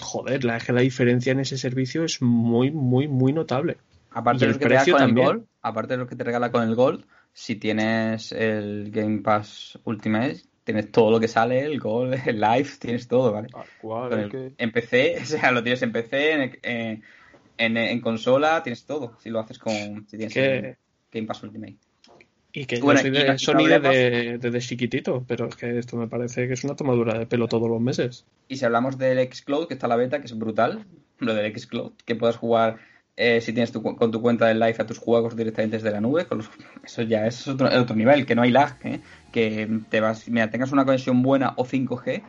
Joder, 0.00 0.44
la, 0.44 0.56
es 0.56 0.64
que 0.64 0.72
la 0.72 0.80
diferencia 0.80 1.32
en 1.32 1.40
ese 1.40 1.56
servicio 1.58 2.04
es 2.04 2.20
muy, 2.22 2.70
muy, 2.70 3.06
muy 3.06 3.32
notable. 3.32 3.76
Aparte 4.10 4.38
y 4.38 4.40
de 4.40 4.46
el 4.46 4.50
los 4.52 4.58
que 4.58 4.62
te 4.64 4.68
regala 4.68 4.84
precio 4.84 4.94
con 4.94 5.00
también. 5.06 5.26
el 5.28 5.32
Gold, 5.34 5.46
aparte 5.62 5.92
de 5.94 5.98
los 5.98 6.08
que 6.08 6.16
te 6.16 6.24
regala 6.24 6.50
con 6.50 6.62
el 6.68 6.74
Gold, 6.74 7.04
si 7.32 7.56
tienes 7.56 8.32
el 8.32 8.90
Game 8.90 9.18
Pass 9.20 9.78
Ultimate, 9.84 10.40
tienes 10.64 10.90
todo 10.90 11.10
lo 11.12 11.20
que 11.20 11.28
sale, 11.28 11.60
el 11.64 11.78
Gold, 11.78 12.14
el 12.26 12.40
Live, 12.40 12.68
tienes 12.80 13.06
todo, 13.06 13.32
¿vale? 13.32 13.48
Cual, 13.80 14.10
Con 14.10 14.18
es 14.18 14.24
el- 14.24 14.30
que- 14.30 14.52
En 14.58 14.72
PC, 14.72 15.18
o 15.22 15.24
sea, 15.26 15.52
lo 15.52 15.62
tienes 15.62 15.82
en 15.82 15.92
PC, 15.92 16.32
en, 16.32 16.58
en, 16.62 17.02
en- 17.58 17.76
en 17.76 18.00
consola, 18.00 18.62
tienes 18.62 18.84
todo. 18.84 19.16
Si 19.22 19.30
lo 19.30 19.40
haces 19.40 19.58
con. 19.58 20.06
Si 20.08 20.16
tienes 20.16 20.32
Que- 20.34 20.76
Game 21.12 21.26
Pass 21.26 21.42
Ultimate. 21.42 21.76
Y 22.52 22.66
que 22.66 22.80
Bueno, 22.80 23.00
yo 23.00 23.06
soy 23.06 23.10
de 23.12 23.38
Sony 23.38 23.56
desde, 23.80 24.38
desde 24.38 24.60
chiquitito, 24.60 25.24
pero 25.26 25.48
es 25.48 25.56
que 25.56 25.76
esto 25.78 25.96
me 25.96 26.06
parece 26.06 26.46
que 26.46 26.54
es 26.54 26.62
una 26.64 26.76
tomadura 26.76 27.18
de 27.18 27.26
pelo 27.26 27.48
todos 27.48 27.68
los 27.68 27.80
meses. 27.80 28.26
Y 28.48 28.56
si 28.56 28.64
hablamos 28.64 28.96
del 28.96 29.18
Xcloud, 29.32 29.66
que 29.66 29.74
está 29.74 29.88
la 29.88 29.96
beta, 29.96 30.20
que 30.20 30.26
es 30.26 30.38
brutal, 30.38 30.84
lo 31.18 31.34
del 31.34 31.52
Xcloud, 31.58 31.92
que 32.04 32.14
puedas 32.14 32.36
jugar 32.36 32.78
eh, 33.16 33.40
si 33.40 33.52
tienes 33.52 33.70
tu 33.70 33.80
con 33.82 34.10
tu 34.10 34.20
cuenta 34.20 34.46
de 34.48 34.54
Live 34.54 34.74
a 34.80 34.86
tus 34.86 34.98
juegos 34.98 35.36
directamente 35.36 35.76
desde 35.76 35.90
la 35.92 36.00
nube, 36.00 36.26
con 36.26 36.38
los- 36.38 36.50
eso 36.84 37.02
ya 37.02 37.26
es 37.28 37.46
otro, 37.46 37.68
otro 37.80 37.94
nivel, 37.94 38.26
que 38.26 38.34
no 38.34 38.42
hay 38.42 38.50
lag, 38.50 38.76
¿eh? 38.84 39.00
que 39.32 39.68
te 39.88 40.00
vas, 40.00 40.28
mira, 40.28 40.50
tengas 40.50 40.72
una 40.72 40.84
conexión 40.84 41.22
buena 41.22 41.54
o 41.56 41.64
5G, 41.64 42.22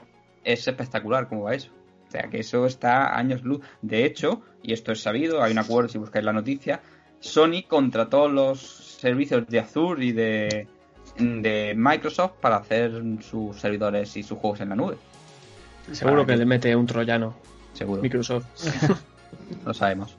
es 0.43 0.67
espectacular 0.67 1.27
cómo 1.27 1.43
va 1.43 1.55
eso. 1.55 1.71
O 2.15 2.17
sea, 2.17 2.29
que 2.29 2.39
eso 2.39 2.65
está 2.65 3.07
a 3.07 3.17
años 3.17 3.43
luz. 3.43 3.59
De 3.81 4.05
hecho, 4.05 4.41
y 4.63 4.71
esto 4.71 4.93
es 4.93 5.01
sabido, 5.01 5.43
hay 5.43 5.51
un 5.51 5.59
acuerdo 5.59 5.89
si 5.89 5.97
buscáis 5.97 6.23
la 6.23 6.31
noticia, 6.31 6.79
Sony 7.19 7.63
contrató 7.67 8.29
los 8.29 8.61
servicios 8.61 9.45
de 9.47 9.59
Azure 9.59 10.05
y 10.05 10.13
de, 10.13 10.67
de 11.17 11.73
Microsoft 11.75 12.35
para 12.39 12.55
hacer 12.55 13.03
sus 13.19 13.59
servidores 13.59 14.15
y 14.15 14.23
sus 14.23 14.37
juegos 14.37 14.61
en 14.61 14.69
la 14.69 14.75
nube. 14.77 14.95
Seguro 15.91 16.21
Para 16.21 16.33
que 16.33 16.37
le 16.37 16.45
mete 16.45 16.73
un 16.73 16.85
troyano 16.85 17.35
Seguro. 17.73 18.01
Microsoft. 18.01 18.45
Lo 19.65 19.73
sabemos. 19.73 20.15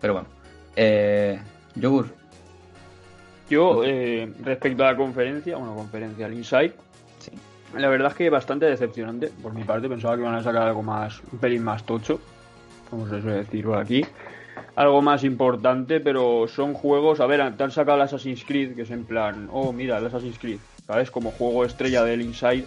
Pero 0.00 0.14
bueno. 0.14 0.28
Eh, 0.74 1.40
Yogur. 1.76 2.12
Yo, 3.48 3.84
eh, 3.84 4.28
respecto 4.42 4.82
a 4.84 4.90
la 4.90 4.96
conferencia, 4.96 5.56
una 5.56 5.72
conferencia 5.72 6.26
al 6.26 6.34
Insight, 6.34 6.74
Sí. 7.20 7.30
La 7.74 7.88
verdad 7.88 8.10
es 8.10 8.16
que 8.16 8.30
bastante 8.30 8.66
decepcionante. 8.66 9.30
Por 9.42 9.54
mi 9.54 9.64
parte 9.64 9.88
pensaba 9.88 10.16
que 10.16 10.22
iban 10.22 10.34
a 10.34 10.42
sacar 10.42 10.62
algo 10.62 10.82
más, 10.82 11.20
un 11.32 11.38
pelín 11.38 11.62
más 11.62 11.84
tocho, 11.84 12.20
como 12.88 13.08
se 13.08 13.20
suele 13.20 13.38
decir 13.38 13.64
por 13.64 13.78
aquí. 13.78 14.04
Algo 14.74 15.00
más 15.02 15.24
importante, 15.24 16.00
pero 16.00 16.46
son 16.48 16.74
juegos, 16.74 17.20
a 17.20 17.26
ver, 17.26 17.56
te 17.56 17.62
han 17.62 17.70
sacado 17.70 17.96
el 17.96 18.02
Assassin's 18.02 18.44
Creed, 18.44 18.74
que 18.74 18.82
es 18.82 18.90
en 18.90 19.04
plan, 19.04 19.48
oh, 19.52 19.72
mira, 19.72 19.98
el 19.98 20.06
Assassin's 20.06 20.38
Creed, 20.38 20.58
¿sabes? 20.86 21.10
Como 21.10 21.30
juego 21.30 21.64
estrella 21.64 22.04
del 22.04 22.22
Inside, 22.22 22.64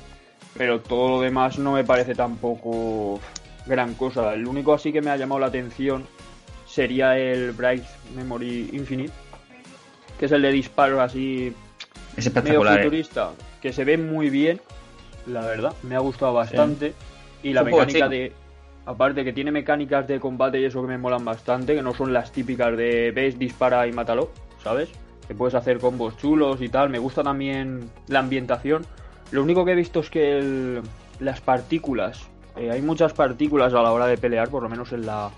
pero 0.58 0.80
todo 0.80 1.10
lo 1.10 1.22
demás 1.22 1.60
no 1.60 1.74
me 1.74 1.84
parece 1.84 2.16
tampoco 2.16 3.20
gran 3.66 3.94
cosa. 3.96 4.34
El 4.34 4.48
único 4.48 4.74
así 4.74 4.92
que 4.92 5.02
me 5.02 5.12
ha 5.12 5.18
llamado 5.18 5.40
la 5.40 5.48
atención 5.48 6.06
sería 6.66 7.18
el 7.18 7.52
Bright 7.52 7.84
Memory 8.16 8.70
Infinite, 8.74 9.14
que 10.18 10.26
es 10.26 10.32
el 10.32 10.42
de 10.42 10.52
disparo 10.52 11.02
así 11.02 11.54
Es 12.16 12.34
medio 12.34 12.66
eh. 12.66 12.78
futurista, 12.78 13.32
que 13.62 13.74
se 13.74 13.84
ve 13.84 13.98
muy 13.98 14.30
bien, 14.30 14.60
la 15.28 15.42
verdad, 15.42 15.74
me 15.84 15.96
ha 15.96 16.00
gustado 16.00 16.34
bastante. 16.34 16.94
Y 17.44 17.54
la 17.54 17.62
mecánica 17.78 18.06
de. 18.10 18.34
Aparte 18.86 19.24
que 19.24 19.32
tiene 19.32 19.52
mecánicas 19.52 20.06
de 20.08 20.20
combate 20.20 20.60
y 20.60 20.66
eso 20.66 20.82
que 20.82 20.88
me 20.90 20.98
molan 20.98 21.24
bastante, 21.24 21.74
que 21.76 21.82
no 21.82 21.94
son 21.94 22.12
las 22.12 22.32
típicas 22.34 22.76
de 22.76 23.12
ves, 23.12 23.40
dispara 23.40 23.88
y 23.88 23.94
mátalo, 23.94 24.30
¿sabes? 24.62 24.90
Que 25.28 25.34
puedes 25.34 25.56
hacer 25.56 25.80
combos 25.80 26.18
chulos 26.18 26.62
y 26.62 26.68
tal. 26.68 26.90
Me 26.90 27.00
gusta 27.00 27.24
también 27.24 27.90
la 28.08 28.20
ambientación. 28.20 28.86
Lo 29.32 29.42
único 29.42 29.64
que 29.64 29.72
he 29.72 29.76
visto 29.76 30.02
es 30.02 30.10
que 30.10 30.38
el- 30.38 30.82
las 31.22 31.40
partículas, 31.40 32.28
eh, 32.58 32.72
hay 32.72 32.82
muchas 32.82 33.14
partículas 33.14 33.74
a 33.74 33.82
la 33.82 33.92
hora 33.94 34.06
de 34.06 34.18
pelear, 34.18 34.50
por 34.50 34.62
lo 34.64 34.68
menos 34.70 34.92
en 34.92 35.06
la, 35.06 35.30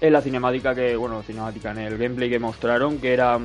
en 0.00 0.12
la 0.12 0.20
cinemática 0.20 0.74
que, 0.74 0.94
bueno, 0.94 1.22
cinemática, 1.22 1.72
en 1.72 1.78
el 1.78 1.98
gameplay 1.98 2.30
que 2.30 2.38
mostraron, 2.38 2.98
que 2.98 3.12
era, 3.12 3.38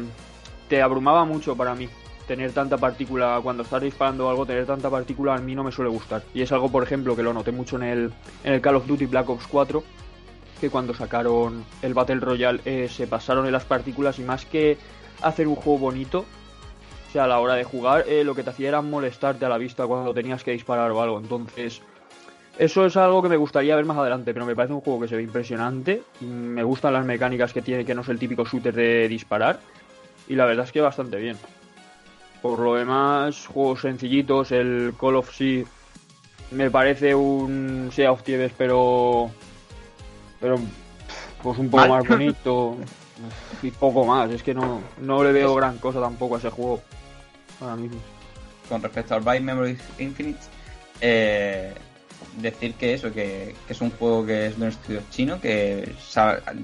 te 0.68 0.82
abrumaba 0.82 1.26
mucho 1.26 1.56
para 1.56 1.74
mí. 1.74 1.90
Tener 2.32 2.54
tanta 2.54 2.78
partícula, 2.78 3.42
cuando 3.44 3.64
estás 3.64 3.82
disparando 3.82 4.30
algo, 4.30 4.46
tener 4.46 4.66
tanta 4.66 4.90
partícula 4.90 5.36
a 5.36 5.40
mí 5.40 5.54
no 5.54 5.66
me 5.66 5.72
suele 5.74 5.92
gustar. 5.92 6.24
Y 6.34 6.42
es 6.42 6.50
algo, 6.54 6.72
por 6.72 6.82
ejemplo, 6.82 7.14
que 7.14 7.24
lo 7.24 7.34
noté 7.34 7.52
mucho 7.52 7.76
en 7.76 7.84
el, 7.84 8.14
en 8.46 8.54
el 8.54 8.62
Call 8.62 8.78
of 8.78 8.88
Duty 8.88 9.06
Black 9.08 9.30
Ops 9.30 9.48
4, 9.48 9.84
que 10.62 10.70
cuando 10.70 10.94
sacaron 10.94 11.66
el 11.82 11.94
Battle 11.94 12.22
Royale 12.22 12.62
eh, 12.64 12.88
se 12.90 13.06
pasaron 13.06 13.48
en 13.48 13.52
las 13.52 13.66
partículas 13.66 14.18
y 14.18 14.24
más 14.24 14.46
que 14.46 14.78
hacer 15.22 15.46
un 15.46 15.56
juego 15.56 15.80
bonito, 15.80 16.20
o 16.20 17.12
sea, 17.12 17.26
a 17.26 17.28
la 17.28 17.38
hora 17.42 17.56
de 17.56 17.66
jugar, 17.66 18.06
eh, 18.08 18.24
lo 18.24 18.34
que 18.34 18.44
te 18.44 18.52
hacía 18.52 18.70
era 18.70 18.82
molestarte 18.82 19.44
a 19.44 19.50
la 19.50 19.58
vista 19.58 19.86
cuando 19.86 20.14
tenías 20.14 20.42
que 20.42 20.52
disparar 20.52 20.90
o 20.92 21.02
algo. 21.02 21.20
Entonces, 21.20 21.82
eso 22.58 22.86
es 22.86 22.96
algo 22.96 23.22
que 23.22 23.28
me 23.28 23.36
gustaría 23.36 23.76
ver 23.76 23.84
más 23.84 23.98
adelante, 23.98 24.34
pero 24.34 24.46
me 24.46 24.56
parece 24.56 24.74
un 24.74 24.80
juego 24.80 25.02
que 25.02 25.10
se 25.10 25.18
ve 25.18 25.24
impresionante. 25.24 26.02
Me 26.22 26.64
gustan 26.64 26.94
las 26.94 27.04
mecánicas 27.04 27.52
que 27.52 27.62
tiene, 27.62 27.84
que 27.84 27.94
no 27.94 28.04
es 28.04 28.08
el 28.08 28.20
típico 28.20 28.46
shooter 28.46 28.74
de 28.74 29.10
disparar. 29.10 29.60
Y 30.30 30.36
la 30.36 30.46
verdad 30.46 30.64
es 30.64 30.72
que 30.72 30.80
bastante 30.80 31.18
bien. 31.18 31.36
Por 32.42 32.60
lo 32.60 32.76
demás, 32.76 33.46
juegos 33.48 33.82
sencillitos, 33.82 34.52
el 34.52 34.94
Call 35.00 35.16
of 35.18 35.32
Sea 35.36 35.64
me 36.52 36.70
parece 36.70 37.14
un 37.16 37.90
Sea 37.94 38.12
of 38.12 38.24
Thieves, 38.24 38.52
pero. 38.58 39.30
Pero. 40.40 40.60
Pues 41.42 41.58
un 41.60 41.70
poco 41.70 41.88
Mal. 41.88 42.00
más 42.02 42.08
bonito. 42.08 42.78
Y 43.62 43.72
poco 43.72 44.04
más. 44.06 44.30
Es 44.32 44.42
que 44.44 44.54
no, 44.54 44.82
no 45.00 45.24
le 45.24 45.32
veo 45.32 45.54
gran 45.56 45.78
cosa 45.78 46.02
tampoco 46.02 46.36
a 46.36 46.40
ese 46.40 46.50
juego. 46.50 46.82
Ahora 47.62 47.76
mismo. 47.76 48.00
con 48.68 48.82
respecto 48.82 49.14
al 49.14 49.22
Byte 49.22 49.44
Memory 49.44 49.78
Infinite, 50.00 50.40
eh, 51.00 51.74
decir 52.38 52.74
que 52.74 52.94
eso, 52.96 53.12
que, 53.14 53.54
que 53.68 53.74
es 53.74 53.82
un 53.82 53.92
juego 53.92 54.26
que 54.26 54.48
es 54.48 54.58
de 54.58 54.64
un 54.64 54.70
estudio 54.70 55.02
chino, 55.12 55.40
que 55.40 55.94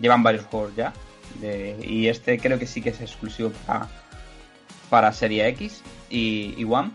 llevan 0.02 0.24
varios 0.24 0.46
juegos 0.46 0.76
ya, 0.76 0.92
de- 1.40 1.78
y 1.84 2.08
este 2.08 2.40
creo 2.40 2.58
que 2.58 2.66
sí 2.66 2.82
que 2.82 2.90
es 2.90 3.02
exclusivo 3.02 3.52
para, 3.68 3.88
para 4.90 5.12
Serie 5.14 5.48
X 5.50 5.84
y, 6.10 6.54
y 6.58 6.64
One. 6.64 6.92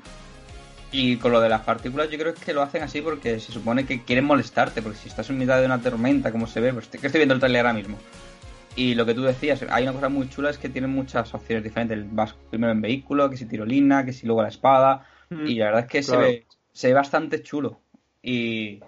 Y 0.94 1.16
con 1.16 1.32
lo 1.32 1.40
de 1.40 1.48
las 1.48 1.62
partículas 1.62 2.10
yo 2.10 2.18
creo 2.18 2.34
que 2.34 2.52
lo 2.52 2.60
hacen 2.60 2.82
así 2.82 3.00
porque 3.00 3.40
se 3.40 3.50
supone 3.50 3.86
que 3.86 4.02
quieren 4.02 4.26
molestarte, 4.26 4.82
porque 4.82 4.98
si 4.98 5.08
estás 5.08 5.30
en 5.30 5.38
mitad 5.38 5.58
de 5.58 5.64
una 5.66 5.80
tormenta, 5.80 6.30
como 6.30 6.46
se 6.46 6.60
ve, 6.60 6.72
pues 6.72 6.88
que 6.88 6.98
estoy 7.06 7.18
viendo 7.20 7.32
el 7.34 7.40
trailer 7.40 7.64
ahora 7.64 7.72
mismo. 7.78 7.96
Y 8.76 8.94
lo 8.94 9.04
que 9.06 9.14
tú 9.14 9.22
decías, 9.22 9.64
hay 9.70 9.84
una 9.84 9.92
cosa 9.92 10.08
muy 10.10 10.28
chula 10.28 10.50
es 10.50 10.58
que 10.58 10.68
tienen 10.68 10.90
muchas 10.90 11.32
opciones 11.34 11.62
diferentes. 11.64 11.98
Vas 12.14 12.34
primero 12.50 12.72
en 12.72 12.80
vehículo, 12.80 13.28
que 13.30 13.36
si 13.36 13.46
tirolina, 13.46 14.04
que 14.04 14.12
si 14.12 14.26
luego 14.26 14.42
la 14.42 14.48
espada. 14.48 15.06
Y 15.46 15.54
la 15.56 15.66
verdad 15.66 15.80
es 15.82 15.86
que 15.88 16.02
Claro. 16.02 16.20
se, 16.22 16.26
ve, 16.26 16.46
se 16.72 16.88
ve 16.88 16.94
bastante 16.94 17.42
chulo. 17.42 17.80
Y, 18.22 18.80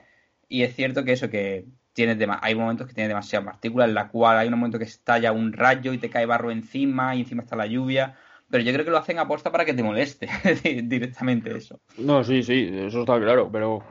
y 0.48 0.62
es 0.62 0.74
cierto 0.74 1.04
que 1.04 1.12
eso, 1.12 1.28
que 1.30 1.66
tiene 1.92 2.16
dema- 2.16 2.38
hay 2.42 2.54
momentos 2.54 2.86
que 2.86 2.94
tiene 2.94 3.08
demasiadas 3.08 3.46
partículas, 3.46 3.88
en 3.88 3.94
la 3.94 4.08
cual 4.08 4.38
hay 4.38 4.48
un 4.48 4.54
momento 4.54 4.78
que 4.78 4.84
estalla 4.84 5.32
un 5.32 5.52
rayo 5.52 5.92
y 5.92 5.98
te 5.98 6.10
cae 6.10 6.26
barro 6.26 6.50
encima 6.50 7.14
y 7.14 7.20
encima 7.20 7.42
está 7.42 7.56
la 7.56 7.66
lluvia. 7.66 8.16
Pero 8.54 8.62
yo 8.62 8.72
creo 8.72 8.84
que 8.84 8.92
lo 8.92 8.98
hacen 8.98 9.18
aposta 9.18 9.50
para 9.50 9.64
que 9.64 9.74
te 9.74 9.82
moleste 9.82 10.28
directamente 10.84 11.56
eso. 11.56 11.80
No, 11.98 12.22
sí, 12.22 12.44
sí, 12.44 12.70
eso 12.72 13.00
está 13.00 13.18
claro, 13.18 13.50
pero 13.50 13.82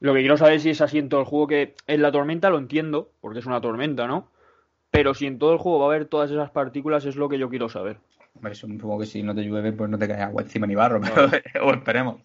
lo 0.00 0.12
que 0.12 0.18
quiero 0.18 0.36
saber 0.36 0.54
es 0.54 0.64
si 0.64 0.70
es 0.70 0.80
así 0.80 0.98
en 0.98 1.08
todo 1.08 1.20
el 1.20 1.26
juego, 1.26 1.46
que 1.46 1.76
en 1.86 2.02
la 2.02 2.10
tormenta 2.10 2.50
lo 2.50 2.58
entiendo, 2.58 3.12
porque 3.20 3.38
es 3.38 3.46
una 3.46 3.60
tormenta, 3.60 4.08
¿no? 4.08 4.28
Pero 4.90 5.14
si 5.14 5.26
en 5.26 5.38
todo 5.38 5.52
el 5.52 5.58
juego 5.60 5.78
va 5.78 5.84
a 5.84 5.94
haber 5.94 6.06
todas 6.06 6.32
esas 6.32 6.50
partículas 6.50 7.04
es 7.04 7.14
lo 7.14 7.28
que 7.28 7.38
yo 7.38 7.48
quiero 7.48 7.68
saber. 7.68 8.00
Hombre, 8.34 8.56
supongo 8.56 8.98
que 8.98 9.06
si 9.06 9.22
no 9.22 9.36
te 9.36 9.42
llueve, 9.42 9.70
pues 9.70 9.88
no 9.88 9.96
te 9.96 10.08
cae 10.08 10.20
agua 10.20 10.42
encima 10.42 10.66
ni 10.66 10.74
barro, 10.74 11.00
pero 11.00 11.30
o 11.64 11.72
esperemos. 11.72 12.20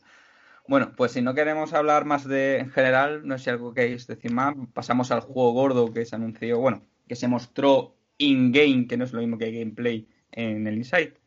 Bueno, 0.67 0.93
pues 0.97 1.11
si 1.11 1.21
no 1.21 1.35
queremos 1.35 1.73
hablar 1.73 2.05
más 2.05 2.27
de 2.27 2.57
en 2.57 2.71
general, 2.71 3.21
no 3.27 3.37
sé 3.37 3.43
si 3.43 3.49
algo 3.51 3.71
queréis 3.75 4.07
decir 4.07 4.31
más, 4.31 4.55
pasamos 4.73 5.11
al 5.11 5.19
juego 5.19 5.51
gordo 5.51 5.93
que 5.93 6.05
se 6.05 6.15
anunció, 6.15 6.57
bueno, 6.57 6.81
que 7.07 7.15
se 7.15 7.27
mostró 7.27 7.93
in-game, 8.17 8.87
que 8.87 8.97
no 8.97 9.03
es 9.03 9.13
lo 9.13 9.19
mismo 9.19 9.37
que 9.37 9.51
gameplay 9.51 10.07
en 10.31 10.65
el 10.65 10.77
Insight. 10.77 11.21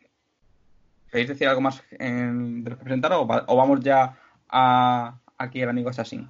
¿Queréis 1.17 1.31
decir 1.31 1.49
algo 1.49 1.62
más 1.62 1.83
en- 1.93 2.62
de 2.62 2.69
lo 2.73 2.77
que 2.77 2.85
presentaron 2.85 3.21
o, 3.21 3.27
va- 3.27 3.47
o 3.49 3.57
vamos 3.57 3.81
ya 3.81 4.19
a 4.51 5.19
aquí 5.39 5.62
el 5.62 5.69
amigo 5.71 5.89
Assassin? 5.89 6.29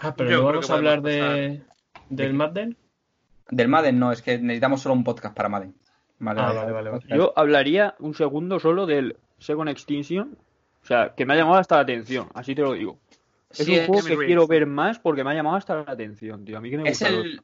Ah, 0.00 0.14
pero 0.16 0.30
no 0.30 0.44
vamos 0.44 0.70
a 0.70 0.74
hablar 0.74 1.02
de, 1.02 1.60
del 2.08 2.34
Madden. 2.34 2.76
Del 3.50 3.66
Madden 3.66 3.98
no, 3.98 4.12
es 4.12 4.22
que 4.22 4.38
necesitamos 4.38 4.80
solo 4.82 4.94
un 4.94 5.02
podcast 5.02 5.34
para 5.34 5.48
Madden. 5.48 5.74
Vale, 6.20 6.40
Ah, 6.40 6.52
vale, 6.52 6.70
vale, 6.70 6.90
vale. 6.90 7.04
Yo 7.08 7.32
hablaría 7.34 7.96
un 7.98 8.14
segundo 8.14 8.60
solo 8.60 8.86
del 8.86 9.16
Second 9.38 9.70
Extinction, 9.70 10.38
o 10.80 10.86
sea, 10.86 11.12
que 11.16 11.26
me 11.26 11.34
ha 11.34 11.36
llamado 11.36 11.56
hasta 11.58 11.74
la 11.74 11.82
atención, 11.82 12.28
así 12.34 12.54
te 12.54 12.62
lo 12.62 12.74
digo. 12.74 13.00
Es 13.50 13.58
Sí, 13.66 13.76
un 13.76 13.86
juego 13.86 13.98
es- 13.98 14.06
que 14.06 14.24
quiero 14.24 14.46
ver 14.46 14.66
más 14.66 15.00
porque 15.00 15.24
me 15.24 15.32
ha 15.32 15.34
llamado 15.34 15.56
hasta 15.56 15.74
la 15.82 15.90
atención, 15.92 16.44
tío. 16.44 16.58
A 16.58 16.60
mí 16.60 16.70
que 16.70 16.76
me 16.78 16.88
Es 16.88 17.00
gusta 17.00 17.10
los- 17.12 17.24
el. 17.24 17.42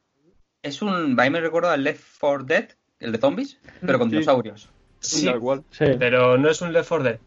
Es 0.63 0.81
un. 0.81 1.19
A 1.19 1.23
mí 1.25 1.29
me 1.29 1.41
recuerda 1.41 1.73
al 1.73 1.83
Left 1.83 2.05
4 2.21 2.45
Dead, 2.45 2.69
el 2.99 3.11
de 3.11 3.17
zombies, 3.17 3.59
pero 3.85 3.99
con 3.99 4.09
Sí. 4.09 4.15
dinosaurios. 4.15 4.71
Sí, 4.99 5.25
tal 5.25 5.39
cual. 5.39 5.63
Sí. 5.71 5.85
pero 5.97 6.37
no 6.37 6.49
es 6.49 6.61
un 6.61 6.73
Left 6.73 6.89
4 6.89 7.03
Dead. 7.03 7.19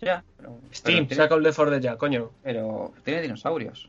Ya, 0.00 0.22
pero. 0.36 0.58
Steam, 0.72 1.06
pero 1.06 1.22
saca 1.22 1.34
un 1.34 1.42
Left 1.42 1.56
4 1.56 1.70
Dead 1.72 1.80
ya, 1.82 1.96
coño. 1.96 2.30
pero 2.42 2.92
tiene 3.04 3.22
dinosaurios. 3.22 3.88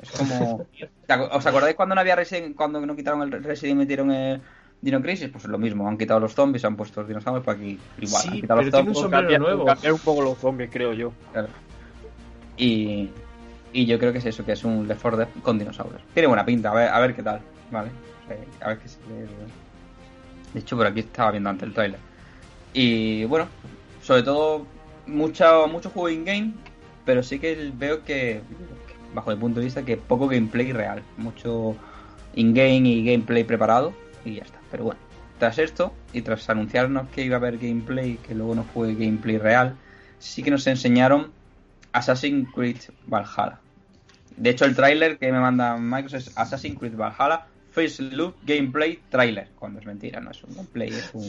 Es 0.00 0.10
como. 0.12 0.66
¿Te 0.78 1.14
acu- 1.14 1.28
¿Os 1.32 1.46
acordáis 1.46 1.74
cuando 1.76 1.94
no 1.94 2.00
había 2.00 2.16
Resident, 2.16 2.56
cuando 2.56 2.80
no 2.84 2.94
quitaron 2.96 3.22
el 3.22 3.42
Resident 3.42 3.72
y 3.72 3.78
metieron 3.78 4.10
el 4.10 4.40
Dino 4.80 5.00
Crisis? 5.02 5.28
Pues 5.30 5.44
es 5.44 5.50
lo 5.50 5.58
mismo, 5.58 5.88
han 5.88 5.96
quitado 5.98 6.20
los 6.20 6.34
zombies, 6.34 6.64
han 6.64 6.76
puesto 6.76 7.00
los 7.00 7.08
dinosaurios, 7.08 7.44
pues 7.44 7.56
aquí 7.56 7.78
igual. 7.98 8.22
Sí, 8.22 8.28
han 8.28 8.34
quitado 8.34 8.60
pero 8.60 8.62
los 8.62 8.70
tiene 8.74 8.88
un 8.88 8.94
zombies. 8.94 8.98
sombrero 9.02 9.22
cambiar, 9.22 9.40
nuevo. 9.40 9.64
cambiar 9.64 9.92
un 9.92 9.98
poco 10.00 10.22
los 10.22 10.38
zombies, 10.38 10.70
creo 10.72 10.92
yo. 10.92 11.12
Claro. 11.32 11.48
Y, 12.56 13.10
y 13.72 13.86
yo 13.86 13.98
creo 13.98 14.12
que 14.12 14.18
es 14.18 14.26
eso, 14.26 14.44
que 14.44 14.52
es 14.52 14.64
un 14.64 14.86
Left 14.86 15.02
4 15.02 15.18
Dead 15.18 15.28
con 15.42 15.58
dinosaurios. 15.58 16.02
Tiene 16.14 16.26
buena 16.28 16.44
pinta, 16.44 16.70
a 16.70 16.74
ver, 16.74 16.88
a 16.88 17.00
ver 17.00 17.14
qué 17.14 17.22
tal, 17.22 17.40
¿vale? 17.70 17.90
Eh, 18.30 18.38
A 18.60 18.68
ver 18.68 18.78
qué 18.78 18.88
se 18.88 18.98
ve. 19.08 19.26
De 20.54 20.60
hecho, 20.60 20.76
por 20.76 20.86
aquí 20.86 21.00
estaba 21.00 21.32
viendo 21.32 21.50
antes 21.50 21.66
el 21.68 21.74
tráiler. 21.74 21.98
Y 22.74 23.24
bueno, 23.24 23.48
sobre 24.02 24.22
todo, 24.24 24.66
mucho, 25.06 25.66
mucho 25.68 25.90
juego 25.90 26.10
in-game, 26.10 26.52
pero 27.04 27.22
sí 27.22 27.38
que 27.38 27.72
veo 27.74 28.04
que, 28.04 28.42
bajo 29.14 29.30
mi 29.30 29.36
punto 29.36 29.60
de 29.60 29.66
vista, 29.66 29.84
que 29.84 29.96
poco 29.96 30.28
gameplay 30.28 30.72
real. 30.72 31.02
Mucho 31.16 31.76
in-game 32.34 32.88
y 32.88 33.04
gameplay 33.04 33.44
preparado 33.44 33.94
y 34.24 34.34
ya 34.34 34.42
está. 34.42 34.58
Pero 34.70 34.84
bueno, 34.84 35.00
tras 35.38 35.58
esto 35.58 35.94
y 36.12 36.22
tras 36.22 36.50
anunciarnos 36.50 37.08
que 37.10 37.22
iba 37.24 37.36
a 37.36 37.38
haber 37.38 37.58
gameplay, 37.58 38.16
que 38.16 38.34
luego 38.34 38.54
no 38.54 38.64
fue 38.64 38.94
gameplay 38.94 39.38
real, 39.38 39.76
sí 40.18 40.42
que 40.42 40.50
nos 40.50 40.66
enseñaron 40.66 41.32
Assassin's 41.92 42.48
Creed 42.52 42.78
Valhalla. 43.06 43.60
De 44.36 44.50
hecho, 44.50 44.64
el 44.64 44.74
tráiler 44.74 45.16
que 45.18 45.30
me 45.30 45.38
manda 45.38 45.76
Microsoft 45.76 46.28
es 46.28 46.36
Assassin's 46.36 46.76
Creed 46.78 46.96
Valhalla 46.96 47.46
First 47.70 48.00
Look 48.00 48.34
Gameplay 48.44 48.98
Trailer. 49.10 49.48
Cuando 49.56 49.78
es 49.78 49.86
mentira, 49.86 50.20
no 50.20 50.32
es 50.32 50.42
un 50.42 50.56
gameplay, 50.56 50.88
es 50.88 51.10
un... 51.12 51.22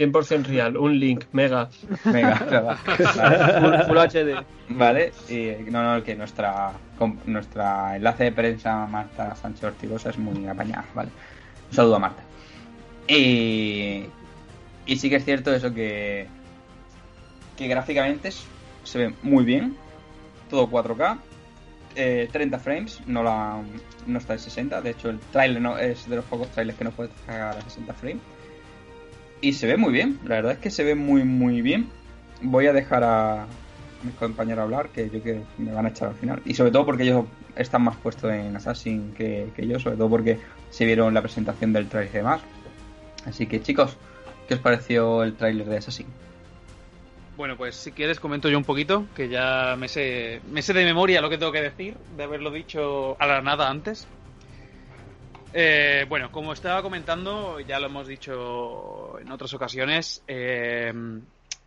100% 0.00 0.46
real, 0.46 0.76
un 0.78 0.98
link, 0.98 1.24
mega. 1.32 1.68
Mega. 2.04 2.36
Full, 3.60 3.86
Full 3.86 3.98
HD. 3.98 4.44
Vale, 4.70 5.12
y 5.28 5.70
no, 5.70 5.82
no, 5.82 6.02
que 6.02 6.14
nuestra 6.14 6.72
nuestra 7.26 7.96
enlace 7.96 8.24
de 8.24 8.32
prensa 8.32 8.86
Marta 8.86 9.34
Sánchez 9.34 9.64
Ortigosa 9.64 10.10
es 10.10 10.18
muy 10.18 10.46
apañada, 10.46 10.86
¿vale? 10.94 11.10
Un 11.68 11.76
saludo 11.76 11.96
a 11.96 11.98
Marta. 11.98 12.22
Y, 13.06 14.06
y 14.86 14.96
sí 14.96 15.10
que 15.10 15.16
es 15.16 15.24
cierto 15.24 15.52
eso 15.52 15.74
que 15.74 16.26
que 17.56 17.68
gráficamente 17.68 18.30
se 18.84 18.98
ve 18.98 19.14
muy 19.22 19.44
bien, 19.44 19.76
todo 20.48 20.70
4K, 20.70 21.18
eh, 21.94 22.28
30 22.32 22.58
frames, 22.58 23.00
no 23.06 23.22
la 23.22 23.60
no 24.06 24.18
está 24.18 24.32
en 24.32 24.38
60, 24.38 24.80
de 24.80 24.90
hecho 24.90 25.10
el 25.10 25.18
trailer 25.18 25.60
no 25.60 25.76
es 25.76 26.08
de 26.08 26.16
los 26.16 26.24
pocos 26.24 26.48
trailers 26.48 26.78
que 26.78 26.84
no 26.84 26.90
puede 26.90 27.10
llegar 27.28 27.58
a 27.58 27.60
60 27.60 27.92
frames. 27.92 28.22
Y 29.40 29.54
se 29.54 29.66
ve 29.66 29.76
muy 29.76 29.92
bien, 29.92 30.18
la 30.24 30.36
verdad 30.36 30.52
es 30.52 30.58
que 30.58 30.70
se 30.70 30.84
ve 30.84 30.94
muy 30.94 31.24
muy 31.24 31.62
bien. 31.62 31.88
Voy 32.42 32.66
a 32.66 32.72
dejar 32.72 33.04
a, 33.04 33.46
mis 34.02 34.14
compañeros 34.14 34.62
hablar, 34.62 34.88
que 34.90 35.10
yo 35.10 35.22
que 35.22 35.42
me 35.58 35.72
van 35.72 35.86
a 35.86 35.90
echar 35.90 36.08
al 36.08 36.14
final. 36.14 36.40
Y 36.44 36.54
sobre 36.54 36.70
todo 36.70 36.86
porque 36.86 37.04
ellos 37.04 37.26
están 37.56 37.82
más 37.82 37.96
puestos 37.96 38.32
en 38.32 38.56
Assassin 38.56 39.12
que, 39.16 39.48
que 39.54 39.66
yo, 39.66 39.78
sobre 39.78 39.96
todo 39.96 40.08
porque 40.08 40.38
se 40.70 40.84
vieron 40.84 41.12
la 41.14 41.22
presentación 41.22 41.72
del 41.72 41.88
trailer 41.88 42.14
y 42.14 42.16
demás. 42.18 42.40
Así 43.26 43.46
que 43.46 43.60
chicos, 43.60 43.96
¿qué 44.48 44.54
os 44.54 44.60
pareció 44.60 45.22
el 45.22 45.34
tráiler 45.34 45.66
de 45.66 45.76
Assassin? 45.76 46.06
Bueno, 47.36 47.56
pues 47.56 47.74
si 47.74 47.92
quieres 47.92 48.20
comento 48.20 48.48
yo 48.48 48.58
un 48.58 48.64
poquito, 48.64 49.06
que 49.16 49.28
ya 49.28 49.74
me 49.78 49.88
sé, 49.88 50.40
me 50.50 50.62
sé 50.62 50.72
de 50.72 50.84
memoria 50.84 51.20
lo 51.20 51.30
que 51.30 51.38
tengo 51.38 51.52
que 51.52 51.62
decir, 51.62 51.96
de 52.16 52.24
haberlo 52.24 52.50
dicho 52.50 53.16
a 53.18 53.26
la 53.26 53.40
nada 53.40 53.68
antes. 53.70 54.06
Eh, 55.52 56.06
bueno, 56.08 56.30
como 56.30 56.52
estaba 56.52 56.80
comentando, 56.80 57.58
ya 57.58 57.80
lo 57.80 57.86
hemos 57.86 58.06
dicho 58.06 59.18
en 59.18 59.32
otras 59.32 59.52
ocasiones, 59.52 60.22
eh, 60.28 60.92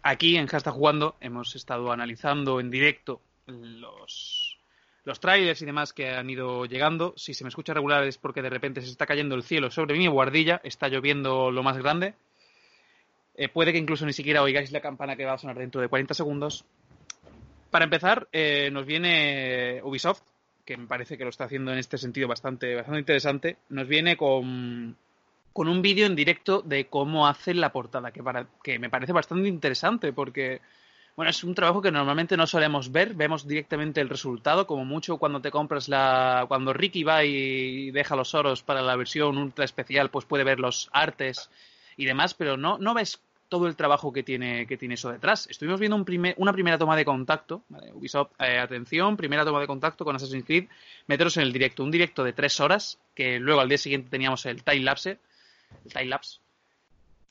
aquí 0.02 0.38
en 0.38 0.48
Hashtag 0.48 0.74
Jugando 0.74 1.16
hemos 1.20 1.54
estado 1.56 1.92
analizando 1.92 2.62
en 2.62 2.72
directo 2.72 3.20
los, 3.46 4.58
los 5.04 5.20
trailers 5.20 5.62
y 5.62 5.66
demás 5.66 5.92
que 5.92 6.12
han 6.12 6.30
ido 6.30 6.66
llegando. 6.66 7.14
Si 7.18 7.34
se 7.34 7.44
me 7.44 7.50
escucha 7.50 7.74
regular 7.74 8.06
es 8.06 8.18
porque 8.18 8.42
de 8.42 8.50
repente 8.50 8.82
se 8.82 8.90
está 8.90 9.06
cayendo 9.06 9.36
el 9.36 9.44
cielo 9.44 9.70
sobre 9.70 9.98
mi 9.98 10.08
guardilla, 10.08 10.62
está 10.64 10.88
lloviendo 10.88 11.52
lo 11.52 11.62
más 11.62 11.78
grande. 11.78 12.14
Eh, 13.36 13.50
puede 13.50 13.74
que 13.74 13.80
incluso 13.80 14.06
ni 14.06 14.14
siquiera 14.14 14.44
oigáis 14.44 14.72
la 14.72 14.80
campana 14.80 15.18
que 15.18 15.26
va 15.26 15.34
a 15.34 15.38
sonar 15.38 15.58
dentro 15.58 15.82
de 15.82 15.90
40 15.90 16.14
segundos. 16.14 16.64
Para 17.70 17.86
empezar, 17.86 18.30
eh, 18.32 18.70
nos 18.72 18.86
viene 18.86 19.82
Ubisoft, 19.84 20.22
que 20.66 20.78
me 20.78 20.88
parece 20.88 21.18
que 21.18 21.24
lo 21.24 21.30
está 21.30 21.46
haciendo 21.46 21.72
en 21.72 21.80
este 21.80 21.98
sentido 21.98 22.28
bastante, 22.28 22.76
bastante 22.76 23.00
interesante. 23.00 23.58
Nos 23.70 23.88
viene 23.88 24.16
con, 24.18 24.96
con 25.52 25.68
un 25.68 25.82
vídeo 25.82 26.06
en 26.06 26.16
directo 26.16 26.62
de 26.62 26.88
cómo 26.88 27.28
hacen 27.28 27.62
la 27.62 27.72
portada, 27.72 28.12
que, 28.12 28.24
para, 28.24 28.48
que 28.64 28.80
me 28.80 28.90
parece 28.90 29.14
bastante 29.14 29.48
interesante 29.48 30.14
porque, 30.14 30.62
bueno, 31.16 31.30
es 31.30 31.44
un 31.44 31.56
trabajo 31.56 31.82
que 31.82 31.92
normalmente 31.92 32.38
no 32.38 32.48
solemos 32.48 32.92
ver, 32.92 33.14
vemos 33.14 33.48
directamente 33.48 34.02
el 34.02 34.10
resultado, 34.10 34.66
como 34.66 34.86
mucho 34.86 35.18
cuando 35.18 35.42
te 35.42 35.52
compras 35.52 35.90
la... 35.90 36.46
cuando 36.48 36.74
Ricky 36.74 37.04
va 37.04 37.24
y 37.24 37.92
deja 37.92 38.16
los 38.16 38.34
oros 38.34 38.64
para 38.64 38.82
la 38.82 38.96
versión 38.96 39.38
ultra 39.38 39.66
especial, 39.66 40.10
pues 40.10 40.26
puede 40.26 40.44
ver 40.44 40.60
los 40.60 40.90
artes 40.94 41.50
y 41.98 42.06
demás, 42.06 42.34
pero 42.34 42.58
no, 42.58 42.78
no 42.78 42.94
ves 42.94 43.22
todo 43.54 43.68
el 43.68 43.76
trabajo 43.76 44.12
que 44.12 44.24
tiene, 44.24 44.66
que 44.66 44.78
tiene 44.78 44.96
eso 44.96 45.12
detrás. 45.12 45.46
Estuvimos 45.48 45.80
viendo 45.80 46.04
una 46.38 46.54
primera 46.54 46.80
toma 46.80 46.96
de 46.96 47.06
contacto, 47.06 47.62
¿vale? 47.70 47.94
Ubisoft, 47.94 48.32
eh, 48.40 48.58
atención, 48.58 49.16
primera 49.16 49.46
toma 49.46 49.60
de 49.60 49.68
contacto 49.68 50.04
con 50.04 50.16
Assassin's 50.16 50.44
Creed, 50.44 50.66
meteros 51.06 51.38
en 51.38 51.44
el 51.44 51.54
directo, 51.54 51.84
un 51.84 51.92
directo 51.92 52.24
de 52.24 52.34
tres 52.34 52.60
horas, 52.60 52.98
que 53.14 53.40
luego 53.40 53.62
al 53.62 53.70
día 53.70 53.78
siguiente 53.78 54.10
teníamos 54.10 54.44
el 54.48 54.64
time 54.64 54.80
lapse, 54.80 55.20
el 55.86 55.94
time 55.94 56.06
lapse, 56.06 56.40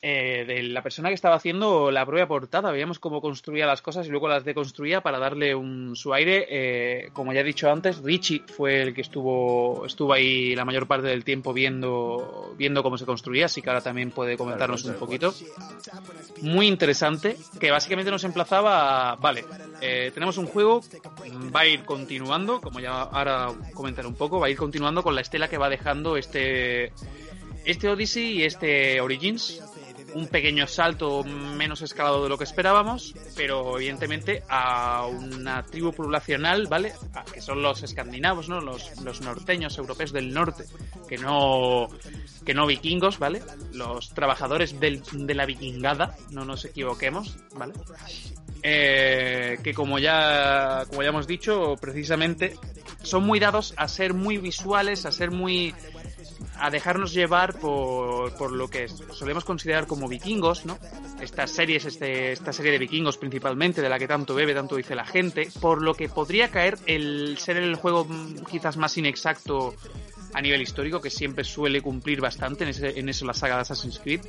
eh, 0.05 0.43
de 0.45 0.63
la 0.63 0.83
persona 0.83 1.07
que 1.07 1.15
estaba 1.15 1.35
haciendo 1.35 1.89
la 1.89 2.05
propia 2.05 2.27
portada. 2.27 2.71
Veíamos 2.71 2.99
cómo 2.99 3.21
construía 3.21 3.65
las 3.65 3.81
cosas 3.81 4.05
y 4.05 4.09
luego 4.09 4.27
las 4.27 4.43
deconstruía 4.43 4.99
para 4.99 5.17
darle 5.17 5.55
un, 5.55 5.95
su 5.95 6.13
aire. 6.13 6.45
Eh, 6.49 7.09
como 7.13 7.31
ya 7.31 7.39
he 7.39 7.43
dicho 7.45 7.71
antes, 7.71 7.99
Richie 8.03 8.43
fue 8.45 8.81
el 8.81 8.93
que 8.93 8.99
estuvo, 8.99 9.85
estuvo 9.85 10.11
ahí 10.11 10.57
la 10.57 10.65
mayor 10.65 10.87
parte 10.87 11.07
del 11.07 11.23
tiempo 11.23 11.53
viendo, 11.53 12.53
viendo 12.57 12.83
cómo 12.83 12.97
se 12.97 13.05
construía, 13.05 13.45
así 13.45 13.61
que 13.61 13.69
ahora 13.69 13.79
también 13.79 14.11
puede 14.11 14.35
comentarnos 14.35 14.83
un 14.83 14.95
poquito. 14.95 15.33
Muy 16.41 16.67
interesante, 16.67 17.37
que 17.57 17.71
básicamente 17.71 18.11
nos 18.11 18.25
emplazaba 18.25 19.11
a, 19.11 19.15
vale, 19.15 19.45
eh, 19.79 20.11
tenemos 20.13 20.37
un 20.37 20.47
juego, 20.47 20.81
va 21.55 21.61
a 21.61 21.65
ir 21.65 21.85
continuando, 21.85 22.59
como 22.59 22.81
ya 22.81 23.03
ahora 23.03 23.53
comentaré 23.73 24.09
un 24.09 24.15
poco, 24.15 24.37
va 24.37 24.47
a 24.47 24.49
ir 24.49 24.57
continuando 24.57 25.01
con 25.01 25.15
la 25.15 25.21
estela 25.21 25.47
que 25.47 25.57
va 25.57 25.69
dejando 25.69 26.17
este, 26.17 26.91
este 27.63 27.87
Odyssey 27.87 28.39
y 28.39 28.43
este 28.43 28.99
Origins, 28.99 29.61
un 30.13 30.27
pequeño 30.27 30.67
salto 30.67 31.23
menos 31.23 31.81
escalado 31.81 32.23
de 32.23 32.29
lo 32.29 32.37
que 32.37 32.43
esperábamos, 32.43 33.13
pero 33.35 33.77
evidentemente 33.77 34.43
a 34.49 35.05
una 35.07 35.65
tribu 35.65 35.91
poblacional, 35.93 36.67
¿vale? 36.67 36.93
A- 37.13 37.23
que 37.25 37.41
son 37.41 37.61
los 37.61 37.83
escandinavos, 37.83 38.49
¿no? 38.49 38.61
Los, 38.61 39.01
los 39.01 39.21
norteños 39.21 39.77
europeos 39.77 40.11
del 40.13 40.33
norte, 40.33 40.65
que 41.07 41.17
no, 41.17 41.87
que 42.45 42.53
no 42.53 42.65
vikingos, 42.67 43.17
¿vale? 43.19 43.41
Los 43.73 44.09
trabajadores 44.13 44.79
del- 44.79 45.01
de 45.11 45.33
la 45.33 45.45
vikingada, 45.45 46.15
no 46.31 46.45
nos 46.45 46.65
equivoquemos, 46.65 47.37
¿vale? 47.55 47.73
Eh, 48.65 49.57
que 49.63 49.73
como 49.73 49.99
ya, 49.99 50.85
como 50.89 51.03
ya 51.03 51.09
hemos 51.09 51.27
dicho, 51.27 51.75
precisamente 51.81 52.57
son 53.01 53.25
muy 53.25 53.39
dados 53.39 53.73
a 53.75 53.87
ser 53.89 54.13
muy 54.13 54.37
visuales, 54.37 55.05
a 55.05 55.11
ser 55.11 55.31
muy 55.31 55.73
a 56.59 56.69
dejarnos 56.69 57.13
llevar 57.13 57.57
por, 57.59 58.33
por 58.35 58.51
lo 58.51 58.67
que 58.69 58.87
solemos 58.87 59.43
considerar 59.43 59.87
como 59.87 60.07
vikingos, 60.07 60.65
¿no? 60.65 60.77
Estas 61.21 61.51
series, 61.51 61.85
este, 61.85 62.31
esta 62.33 62.53
serie 62.53 62.71
de 62.71 62.77
vikingos 62.79 63.17
principalmente, 63.17 63.81
de 63.81 63.89
la 63.89 63.97
que 63.99 64.07
tanto 64.07 64.35
bebe, 64.35 64.53
tanto 64.53 64.75
dice 64.75 64.95
la 64.95 65.05
gente, 65.05 65.49
por 65.59 65.81
lo 65.81 65.93
que 65.93 66.09
podría 66.09 66.49
caer 66.49 66.77
el 66.85 67.37
ser 67.37 67.57
el 67.57 67.75
juego 67.75 68.07
quizás 68.49 68.77
más 68.77 68.97
inexacto 68.97 69.73
a 70.33 70.41
nivel 70.41 70.61
histórico, 70.61 70.99
que 71.01 71.09
siempre 71.09 71.43
suele 71.43 71.81
cumplir 71.81 72.19
bastante 72.21 72.63
en, 72.63 72.69
ese- 72.71 72.99
en 72.99 73.07
eso 73.09 73.25
la 73.25 73.33
saga 73.33 73.55
de 73.55 73.61
Assassin's 73.61 73.99
Creed. 73.99 74.21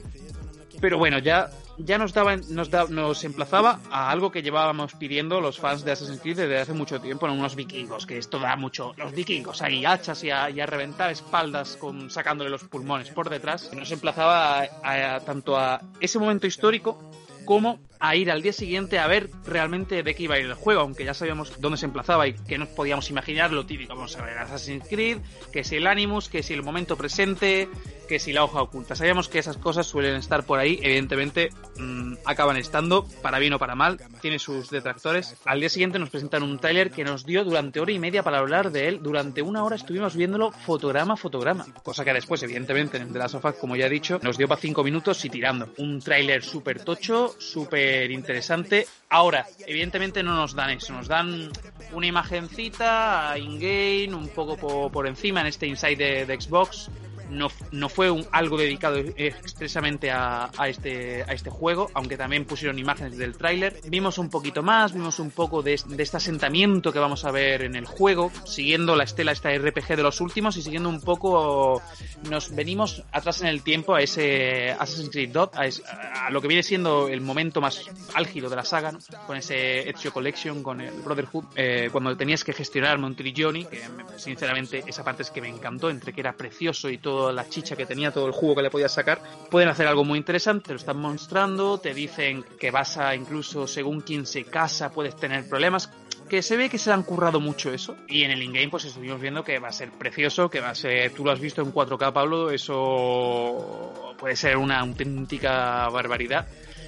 Pero 0.80 0.98
bueno, 0.98 1.18
ya, 1.18 1.50
ya 1.78 1.98
nos, 1.98 2.12
daba, 2.12 2.36
nos, 2.36 2.70
da- 2.70 2.86
nos 2.88 3.24
emplazaba 3.24 3.80
a 3.90 4.10
algo 4.10 4.30
que 4.30 4.42
llevábamos 4.42 4.94
pidiendo 4.94 5.40
los 5.40 5.58
fans 5.58 5.84
de 5.84 5.92
Assassin's 5.92 6.20
Creed 6.20 6.36
desde 6.36 6.60
hace 6.60 6.72
mucho 6.72 7.00
tiempo, 7.00 7.26
en 7.26 7.32
unos 7.32 7.54
vikingos, 7.56 8.06
que 8.06 8.18
esto 8.18 8.38
da 8.38 8.56
mucho. 8.56 8.92
Los 8.96 9.12
vikingos 9.12 9.62
ahí, 9.62 9.84
hachas 9.84 10.22
y 10.24 10.30
a, 10.30 10.50
y 10.50 10.60
a 10.60 10.66
reventar 10.66 11.10
espaldas 11.10 11.76
con, 11.76 12.10
sacándole 12.10 12.50
los 12.50 12.64
pulmones 12.64 13.08
por 13.10 13.30
detrás. 13.30 13.70
Nos 13.74 13.90
emplazaba 13.92 14.60
a- 14.60 15.14
a- 15.16 15.20
tanto 15.20 15.56
a 15.56 15.80
ese 16.00 16.18
momento 16.18 16.46
histórico 16.46 16.98
como 17.44 17.78
a 18.08 18.16
ir 18.16 18.30
al 18.30 18.42
día 18.42 18.52
siguiente 18.52 18.98
a 18.98 19.06
ver 19.06 19.30
realmente 19.46 20.02
de 20.02 20.14
qué 20.14 20.24
iba 20.24 20.34
a 20.34 20.38
ir 20.38 20.46
el 20.46 20.54
juego, 20.54 20.82
aunque 20.82 21.04
ya 21.04 21.14
sabíamos 21.14 21.60
dónde 21.60 21.78
se 21.78 21.86
emplazaba 21.86 22.28
y 22.28 22.34
que 22.34 22.58
nos 22.58 22.68
podíamos 22.68 23.08
imaginar 23.10 23.50
lo 23.50 23.64
típico. 23.64 23.94
Vamos 23.94 24.16
a 24.16 24.24
ver 24.24 24.36
Assassin's 24.36 24.86
Creed, 24.88 25.18
que 25.52 25.64
si 25.64 25.76
el 25.76 25.86
Animus, 25.86 26.28
que 26.28 26.42
si 26.42 26.52
el 26.52 26.62
momento 26.62 26.96
presente, 26.96 27.68
que 28.06 28.18
si 28.18 28.32
la 28.32 28.44
hoja 28.44 28.60
oculta. 28.60 28.94
Sabíamos 28.94 29.28
que 29.28 29.38
esas 29.38 29.56
cosas 29.56 29.86
suelen 29.86 30.16
estar 30.16 30.44
por 30.44 30.58
ahí, 30.58 30.78
evidentemente 30.82 31.48
mm, 31.78 32.14
acaban 32.26 32.58
estando, 32.58 33.06
para 33.22 33.38
bien 33.38 33.54
o 33.54 33.58
para 33.58 33.74
mal, 33.74 33.98
tiene 34.20 34.38
sus 34.38 34.68
detractores. 34.68 35.36
Al 35.46 35.60
día 35.60 35.70
siguiente 35.70 35.98
nos 35.98 36.10
presentan 36.10 36.42
un 36.42 36.58
tráiler 36.58 36.90
que 36.90 37.04
nos 37.04 37.24
dio 37.24 37.42
durante 37.44 37.80
hora 37.80 37.92
y 37.92 37.98
media 37.98 38.22
para 38.22 38.38
hablar 38.38 38.70
de 38.70 38.88
él. 38.88 39.00
Durante 39.02 39.40
una 39.40 39.64
hora 39.64 39.76
estuvimos 39.76 40.14
viéndolo 40.14 40.52
fotograma 40.52 41.14
a 41.14 41.16
fotograma, 41.16 41.66
cosa 41.82 42.04
que 42.04 42.12
después, 42.12 42.42
evidentemente, 42.42 42.98
en 42.98 43.12
The 43.12 43.18
Last 43.18 43.36
of 43.36 43.44
Us, 43.44 43.54
como 43.54 43.76
ya 43.76 43.86
he 43.86 43.90
dicho, 43.90 44.20
nos 44.22 44.36
dio 44.36 44.46
para 44.46 44.60
cinco 44.60 44.84
minutos 44.84 45.24
y 45.24 45.30
tirando. 45.30 45.72
Un 45.78 46.00
tráiler 46.00 46.42
súper 46.42 46.84
tocho, 46.84 47.34
súper 47.38 47.93
interesante. 48.10 48.86
Ahora, 49.10 49.46
evidentemente 49.66 50.22
no 50.22 50.34
nos 50.34 50.54
dan 50.54 50.70
eso, 50.70 50.92
nos 50.92 51.08
dan 51.08 51.50
una 51.92 52.06
imagencita 52.06 53.34
in-game, 53.38 54.14
un 54.14 54.28
poco 54.28 54.56
po- 54.56 54.90
por, 54.90 55.06
encima 55.06 55.40
en 55.40 55.46
este 55.48 55.66
inside 55.66 55.96
de, 55.96 56.26
de 56.26 56.40
Xbox. 56.40 56.90
No, 57.30 57.48
no 57.72 57.88
fue 57.88 58.10
un, 58.10 58.26
algo 58.32 58.56
dedicado 58.56 58.98
expresamente 58.98 60.10
a, 60.10 60.50
este, 60.66 61.22
a 61.22 61.32
este 61.32 61.50
juego, 61.50 61.90
aunque 61.94 62.16
también 62.16 62.44
pusieron 62.44 62.78
imágenes 62.78 63.16
del 63.18 63.36
tráiler. 63.36 63.80
Vimos 63.88 64.18
un 64.18 64.30
poquito 64.30 64.62
más, 64.62 64.92
vimos 64.92 65.18
un 65.18 65.30
poco 65.30 65.62
de, 65.62 65.80
de 65.86 66.02
este 66.02 66.16
asentamiento 66.18 66.92
que 66.92 66.98
vamos 66.98 67.24
a 67.24 67.30
ver 67.30 67.62
en 67.62 67.74
el 67.76 67.86
juego, 67.86 68.30
siguiendo 68.44 68.94
la 68.96 69.04
estela 69.04 69.32
esta 69.32 69.50
RPG 69.56 69.96
de 69.96 70.02
los 70.02 70.20
últimos 70.20 70.56
y 70.56 70.62
siguiendo 70.62 70.88
un 70.88 71.00
poco, 71.00 71.82
nos 72.30 72.54
venimos 72.54 73.02
atrás 73.12 73.40
en 73.40 73.48
el 73.48 73.62
tiempo 73.62 73.94
a 73.94 74.00
ese 74.02 74.70
Assassin's 74.72 75.10
Creed 75.10 75.30
2, 75.30 75.50
a, 75.54 76.30
lo 76.30 76.40
que 76.40 76.48
viene 76.48 76.62
siendo 76.62 77.08
el 77.08 77.20
momento 77.20 77.60
más 77.60 77.82
álgido 78.14 78.48
de 78.50 78.56
la 78.56 78.64
saga, 78.64 78.92
con 79.26 79.36
ese 79.36 79.88
Ezio 79.90 80.12
Collection, 80.12 80.62
con 80.62 80.80
el 80.80 80.92
Brotherhood, 81.02 81.44
eh, 81.56 81.88
cuando 81.90 82.16
tenías 82.16 82.44
que 82.44 82.52
gestionar 82.52 82.98
Montrigioni, 82.98 83.64
que 83.64 83.82
me- 83.88 84.18
sinceramente 84.18 84.82
esa 84.86 85.02
parte 85.04 85.22
es 85.22 85.30
que 85.30 85.40
me 85.40 85.48
encantó, 85.48 85.90
entre 85.90 86.12
que 86.12 86.20
era 86.20 86.32
precioso 86.34 86.88
y 86.90 86.98
la 87.32 87.48
chicha 87.48 87.76
que 87.76 87.86
tenía, 87.86 88.10
todo 88.10 88.26
el 88.26 88.32
jugo 88.32 88.56
que 88.56 88.62
le 88.62 88.70
podías 88.70 88.92
sacar, 88.92 89.20
pueden 89.50 89.68
hacer 89.68 89.86
algo 89.86 90.04
muy 90.04 90.18
interesante, 90.18 90.66
te 90.66 90.72
lo 90.72 90.78
están 90.78 90.98
mostrando, 90.98 91.78
te 91.78 91.94
dicen 91.94 92.44
que 92.58 92.70
vas 92.70 92.96
a 92.96 93.14
incluso 93.14 93.66
según 93.66 94.00
quien 94.00 94.26
se 94.26 94.44
casa 94.44 94.90
puedes 94.90 95.16
tener 95.16 95.48
problemas, 95.48 95.90
que 96.28 96.42
se 96.42 96.56
ve 96.56 96.68
que 96.68 96.78
se 96.78 96.90
han 96.90 97.02
currado 97.02 97.40
mucho 97.40 97.72
eso. 97.72 97.96
Y 98.08 98.24
en 98.24 98.30
el 98.30 98.42
in-game, 98.42 98.68
pues 98.68 98.84
estuvimos 98.84 99.20
viendo 99.20 99.44
que 99.44 99.58
va 99.58 99.68
a 99.68 99.72
ser 99.72 99.90
precioso, 99.92 100.48
que 100.48 100.60
va 100.60 100.70
a 100.70 100.74
ser. 100.74 101.12
Tú 101.12 101.24
lo 101.24 101.30
has 101.30 101.40
visto 101.40 101.62
en 101.62 101.72
4K, 101.72 102.12
Pablo, 102.12 102.50
eso 102.50 104.14
puede 104.18 104.36
ser 104.36 104.56
una 104.56 104.80
auténtica 104.80 105.88
barbaridad. 105.88 106.46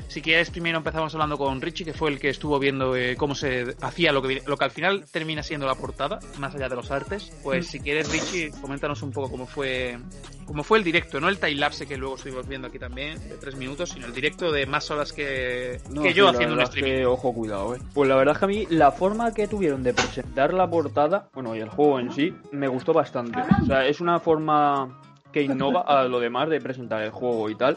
Si 0.09 0.23
quieres, 0.23 0.51
primero 0.51 0.79
empezamos 0.79 1.13
hablando 1.15 1.37
con 1.37 1.61
Richie, 1.61 1.85
que 1.85 1.93
fue 1.93 2.11
el 2.11 2.19
que 2.19 2.31
estuvo 2.31 2.59
viendo 2.59 2.97
eh, 2.97 3.17
cómo 3.17 3.35
se 3.35 3.77
hacía 3.81 4.13
lo 4.13 4.23
que, 4.23 4.43
lo 4.47 4.57
que 4.57 4.65
al 4.65 4.71
final 4.71 5.05
termina 5.11 5.43
siendo 5.43 5.67
la 5.67 5.75
portada, 5.75 6.19
más 6.39 6.55
allá 6.55 6.69
de 6.69 6.77
los 6.77 6.91
artes. 6.91 7.33
Pues 7.43 7.67
si 7.67 7.81
quieres, 7.81 8.11
Richie, 8.11 8.51
coméntanos 8.61 9.03
un 9.03 9.13
poco 9.13 9.31
cómo 9.31 9.47
fue 9.47 9.99
cómo 10.47 10.63
fue 10.63 10.79
el 10.79 10.85
directo, 10.85 11.21
no 11.21 11.29
el 11.29 11.39
time 11.39 11.57
lapse 11.57 11.87
que 11.87 11.97
luego 11.97 12.15
estuvimos 12.15 12.47
viendo 12.47 12.69
aquí 12.69 12.79
también, 12.79 13.19
de 13.29 13.37
tres 13.37 13.57
minutos, 13.57 13.91
sino 13.91 14.07
el 14.07 14.13
directo 14.15 14.53
de 14.53 14.65
más 14.65 14.91
horas 14.91 15.13
que, 15.13 15.81
No, 15.91 16.03
que 16.03 16.11
sí, 16.11 16.15
yo 16.15 16.27
la 16.27 16.31
haciendo 16.31 16.55
un 16.55 16.61
es 16.61 16.69
streaming. 16.69 16.93
que, 16.93 17.07
ojo, 17.07 17.35
cuidado, 17.35 17.75
eh. 17.75 17.79
Pues 17.93 18.09
la 18.09 18.17
verdad 18.17 18.35
es 18.35 18.39
que 18.39 18.45
a 18.45 18.49
mí 18.49 18.67
la 18.71 18.93
forma 18.93 19.35
que 19.35 19.49
tuvieron 19.49 19.83
de 19.83 19.93
presentar 19.93 20.55
la 20.55 20.71
portada, 20.71 21.29
bueno, 21.35 21.55
y 21.57 21.61
el 21.61 21.69
juego 21.69 21.99
en 21.99 22.13
sí, 22.13 22.33
me 22.53 22.69
gustó 22.69 22.93
bastante. 22.93 23.41
O 23.63 23.67
sea, 23.67 23.87
es 23.87 24.01
una 24.01 24.21
forma 24.21 25.01
que 25.33 25.43
innova 25.43 25.83
a 25.83 26.05
lo 26.05 26.21
demás 26.21 26.49
de 26.49 26.61
presentar 26.61 27.03
el 27.03 27.11
juego 27.11 27.51
y 27.51 27.57
tal. 27.57 27.77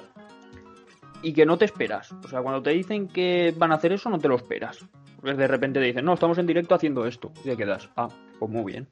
Y 1.22 1.34
que 1.34 1.46
no 1.46 1.58
te 1.58 1.66
esperas. 1.66 2.12
O 2.24 2.28
sea, 2.28 2.42
cuando 2.42 2.62
te 2.62 2.72
dicen 2.72 3.08
que 3.08 3.54
van 3.58 3.72
a 3.72 3.76
hacer 3.76 3.92
eso, 3.92 4.10
no 4.10 4.20
te 4.20 4.28
lo 4.28 4.36
esperas. 4.36 4.86
Porque 5.20 5.36
de 5.36 5.48
repente 5.48 5.80
te 5.80 5.86
dicen, 5.86 6.06
no, 6.06 6.14
estamos 6.14 6.38
en 6.38 6.48
directo 6.48 6.76
haciendo 6.76 7.06
esto. 7.06 7.32
Y 7.44 7.50
te 7.50 7.58
quedas, 7.58 7.90
ah, 7.96 8.10
pues 8.40 8.52
muy 8.52 8.72
bien. 8.72 8.88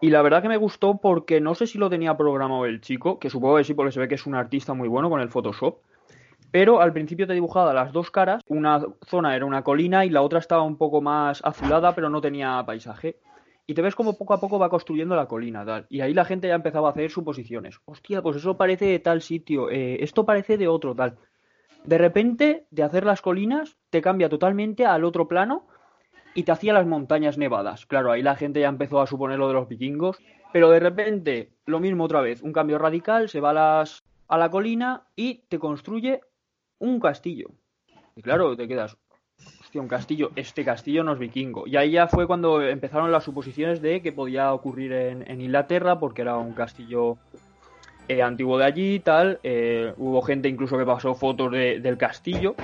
Y 0.00 0.10
la 0.10 0.22
verdad 0.22 0.42
que 0.42 0.48
me 0.48 0.56
gustó 0.56 0.98
porque 0.98 1.40
no 1.40 1.54
sé 1.54 1.66
si 1.66 1.78
lo 1.78 1.90
tenía 1.90 2.16
programado 2.16 2.64
el 2.64 2.80
chico, 2.80 3.18
que 3.18 3.28
supongo 3.28 3.58
que 3.58 3.64
sí, 3.64 3.74
porque 3.74 3.92
se 3.92 4.00
ve 4.00 4.08
que 4.08 4.14
es 4.14 4.26
un 4.26 4.34
artista 4.34 4.72
muy 4.72 4.88
bueno 4.88 5.10
con 5.10 5.20
el 5.20 5.28
Photoshop. 5.28 5.78
Pero 6.50 6.80
al 6.80 6.92
principio 6.92 7.26
te 7.26 7.34
dibujaba 7.34 7.74
las 7.74 7.92
dos 7.92 8.10
caras. 8.10 8.42
Una 8.48 8.80
zona 9.06 9.36
era 9.36 9.44
una 9.44 9.62
colina 9.62 10.04
y 10.04 10.10
la 10.10 10.22
otra 10.22 10.40
estaba 10.40 10.62
un 10.62 10.76
poco 10.76 11.00
más 11.00 11.40
azulada, 11.44 11.94
pero 11.94 12.08
no 12.08 12.20
tenía 12.20 12.62
paisaje. 12.66 13.16
Y 13.70 13.74
te 13.74 13.82
ves 13.82 13.94
como 13.94 14.18
poco 14.18 14.34
a 14.34 14.40
poco 14.40 14.58
va 14.58 14.68
construyendo 14.68 15.14
la 15.14 15.26
colina, 15.26 15.64
tal. 15.64 15.86
Y 15.88 16.00
ahí 16.00 16.12
la 16.12 16.24
gente 16.24 16.48
ya 16.48 16.56
empezaba 16.56 16.88
a 16.88 16.90
hacer 16.90 17.08
suposiciones. 17.08 17.78
Hostia, 17.84 18.20
pues 18.20 18.38
eso 18.38 18.56
parece 18.56 18.86
de 18.86 18.98
tal 18.98 19.22
sitio, 19.22 19.70
eh, 19.70 20.02
esto 20.02 20.26
parece 20.26 20.58
de 20.58 20.66
otro, 20.66 20.92
tal. 20.92 21.18
De 21.84 21.96
repente, 21.96 22.66
de 22.72 22.82
hacer 22.82 23.06
las 23.06 23.22
colinas, 23.22 23.76
te 23.90 24.02
cambia 24.02 24.28
totalmente 24.28 24.86
al 24.86 25.04
otro 25.04 25.28
plano 25.28 25.68
y 26.34 26.42
te 26.42 26.50
hacía 26.50 26.72
las 26.72 26.84
montañas 26.84 27.38
nevadas. 27.38 27.86
Claro, 27.86 28.10
ahí 28.10 28.22
la 28.22 28.34
gente 28.34 28.58
ya 28.58 28.68
empezó 28.68 29.00
a 29.00 29.06
suponer 29.06 29.38
lo 29.38 29.46
de 29.46 29.54
los 29.54 29.68
vikingos. 29.68 30.18
Pero 30.52 30.68
de 30.70 30.80
repente, 30.80 31.52
lo 31.64 31.78
mismo 31.78 32.02
otra 32.02 32.22
vez, 32.22 32.42
un 32.42 32.52
cambio 32.52 32.76
radical, 32.76 33.28
se 33.28 33.38
va 33.38 33.50
a, 33.50 33.52
las, 33.52 34.02
a 34.26 34.36
la 34.36 34.50
colina 34.50 35.06
y 35.14 35.44
te 35.48 35.60
construye 35.60 36.22
un 36.80 36.98
castillo. 36.98 37.50
Y 38.16 38.22
claro, 38.22 38.56
te 38.56 38.66
quedas, 38.66 38.98
un 39.78 39.88
castillo, 39.88 40.30
este 40.36 40.64
castillo 40.64 41.04
no 41.04 41.12
es 41.12 41.18
vikingo. 41.18 41.66
Y 41.66 41.76
ahí 41.76 41.92
ya 41.92 42.08
fue 42.08 42.26
cuando 42.26 42.60
empezaron 42.62 43.12
las 43.12 43.24
suposiciones 43.24 43.80
de 43.80 44.02
que 44.02 44.12
podía 44.12 44.52
ocurrir 44.52 44.92
en, 44.92 45.40
Inglaterra, 45.40 45.98
porque 45.98 46.22
era 46.22 46.36
un 46.36 46.52
castillo 46.52 47.18
eh, 48.08 48.22
antiguo 48.22 48.58
de 48.58 48.64
allí 48.64 49.00
tal. 49.00 49.38
Eh, 49.42 49.94
hubo 49.96 50.22
gente 50.22 50.48
incluso 50.48 50.76
que 50.76 50.84
pasó 50.84 51.14
fotos 51.14 51.52
de- 51.52 51.80
del 51.80 51.96
castillo. 51.96 52.54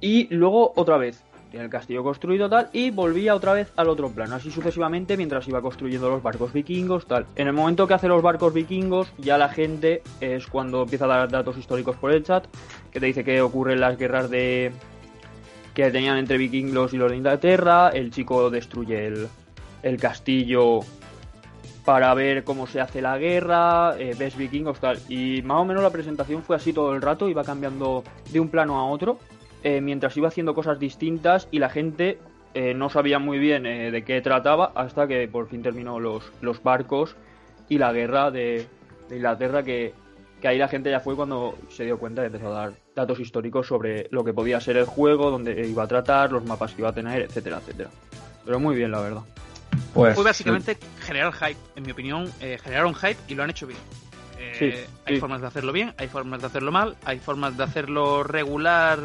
Y 0.00 0.32
luego 0.34 0.72
otra 0.76 0.98
vez, 0.98 1.24
tiene 1.50 1.64
el 1.64 1.70
castillo 1.70 2.02
construido 2.02 2.48
tal, 2.48 2.68
y 2.72 2.90
volvía 2.90 3.34
otra 3.34 3.52
vez 3.52 3.72
al 3.76 3.88
otro 3.88 4.10
plano, 4.10 4.34
así 4.34 4.50
sucesivamente 4.50 5.16
mientras 5.16 5.46
iba 5.48 5.62
construyendo 5.62 6.10
los 6.10 6.22
barcos 6.22 6.52
vikingos 6.52 7.06
tal. 7.06 7.26
En 7.36 7.46
el 7.46 7.52
momento 7.52 7.86
que 7.86 7.94
hace 7.94 8.08
los 8.08 8.20
barcos 8.20 8.52
vikingos, 8.52 9.12
ya 9.18 9.38
la 9.38 9.48
gente 9.48 10.02
es 10.20 10.46
cuando 10.46 10.82
empieza 10.82 11.06
a 11.06 11.08
dar 11.08 11.30
datos 11.30 11.56
históricos 11.56 11.96
por 11.96 12.12
el 12.12 12.24
chat, 12.24 12.46
que 12.90 13.00
te 13.00 13.06
dice 13.06 13.24
que 13.24 13.40
ocurren 13.40 13.80
las 13.80 13.96
guerras 13.96 14.28
de 14.28 14.72
que 15.76 15.90
tenían 15.90 16.16
entre 16.16 16.38
vikingos 16.38 16.94
y 16.94 16.96
los 16.96 17.10
de 17.10 17.18
Inglaterra, 17.18 17.90
el 17.90 18.10
chico 18.10 18.48
destruye 18.48 19.08
el, 19.08 19.28
el 19.82 19.98
castillo 19.98 20.80
para 21.84 22.14
ver 22.14 22.44
cómo 22.44 22.66
se 22.66 22.80
hace 22.80 23.02
la 23.02 23.18
guerra, 23.18 23.94
eh, 23.98 24.14
ves 24.18 24.38
vikingos 24.38 24.80
tal, 24.80 24.98
y 25.10 25.42
más 25.42 25.58
o 25.58 25.66
menos 25.66 25.82
la 25.82 25.90
presentación 25.90 26.42
fue 26.42 26.56
así 26.56 26.72
todo 26.72 26.94
el 26.94 27.02
rato, 27.02 27.28
iba 27.28 27.44
cambiando 27.44 28.04
de 28.32 28.40
un 28.40 28.48
plano 28.48 28.78
a 28.78 28.86
otro, 28.86 29.18
eh, 29.62 29.82
mientras 29.82 30.16
iba 30.16 30.28
haciendo 30.28 30.54
cosas 30.54 30.78
distintas 30.78 31.46
y 31.50 31.58
la 31.58 31.68
gente 31.68 32.18
eh, 32.54 32.72
no 32.72 32.88
sabía 32.88 33.18
muy 33.18 33.38
bien 33.38 33.64
de 33.64 34.02
qué 34.02 34.22
trataba 34.22 34.72
hasta 34.74 35.06
que 35.06 35.28
por 35.28 35.46
fin 35.46 35.62
terminó 35.62 36.00
los, 36.00 36.32
los 36.40 36.62
barcos 36.62 37.16
y 37.68 37.76
la 37.76 37.92
guerra 37.92 38.30
de, 38.30 38.66
de 39.10 39.16
Inglaterra 39.16 39.62
que, 39.62 39.92
que 40.40 40.48
ahí 40.48 40.56
la 40.56 40.68
gente 40.68 40.90
ya 40.90 41.00
fue 41.00 41.16
cuando 41.16 41.54
se 41.68 41.84
dio 41.84 41.98
cuenta 41.98 42.22
y 42.22 42.26
empezó 42.26 42.48
a 42.48 42.60
dar 42.60 42.85
datos 42.96 43.20
históricos 43.20 43.66
sobre 43.66 44.08
lo 44.10 44.24
que 44.24 44.32
podía 44.32 44.58
ser 44.58 44.78
el 44.78 44.86
juego, 44.86 45.30
dónde 45.30 45.68
iba 45.68 45.84
a 45.84 45.86
tratar, 45.86 46.32
los 46.32 46.44
mapas 46.44 46.72
que 46.72 46.80
iba 46.80 46.88
a 46.88 46.94
tener, 46.94 47.22
etcétera, 47.22 47.58
etcétera. 47.58 47.90
Pero 48.44 48.58
muy 48.58 48.74
bien, 48.74 48.90
la 48.90 49.00
verdad. 49.00 49.20
Pues, 49.92 50.14
Fue 50.14 50.24
básicamente 50.24 50.78
generar 51.00 51.32
hype. 51.34 51.60
En 51.76 51.84
mi 51.84 51.92
opinión, 51.92 52.32
eh, 52.40 52.58
generaron 52.62 52.94
hype 52.94 53.18
y 53.28 53.34
lo 53.34 53.42
han 53.42 53.50
hecho 53.50 53.66
bien. 53.66 53.78
Eh, 54.38 54.54
Sí, 54.58 54.92
hay 55.04 55.14
sí. 55.14 55.20
formas 55.20 55.42
de 55.42 55.46
hacerlo 55.46 55.72
bien, 55.72 55.92
hay 55.98 56.08
formas 56.08 56.40
de 56.40 56.46
hacerlo 56.46 56.72
mal, 56.72 56.96
hay 57.04 57.18
formas 57.18 57.56
de 57.56 57.64
hacerlo 57.64 58.22
regular, 58.22 58.98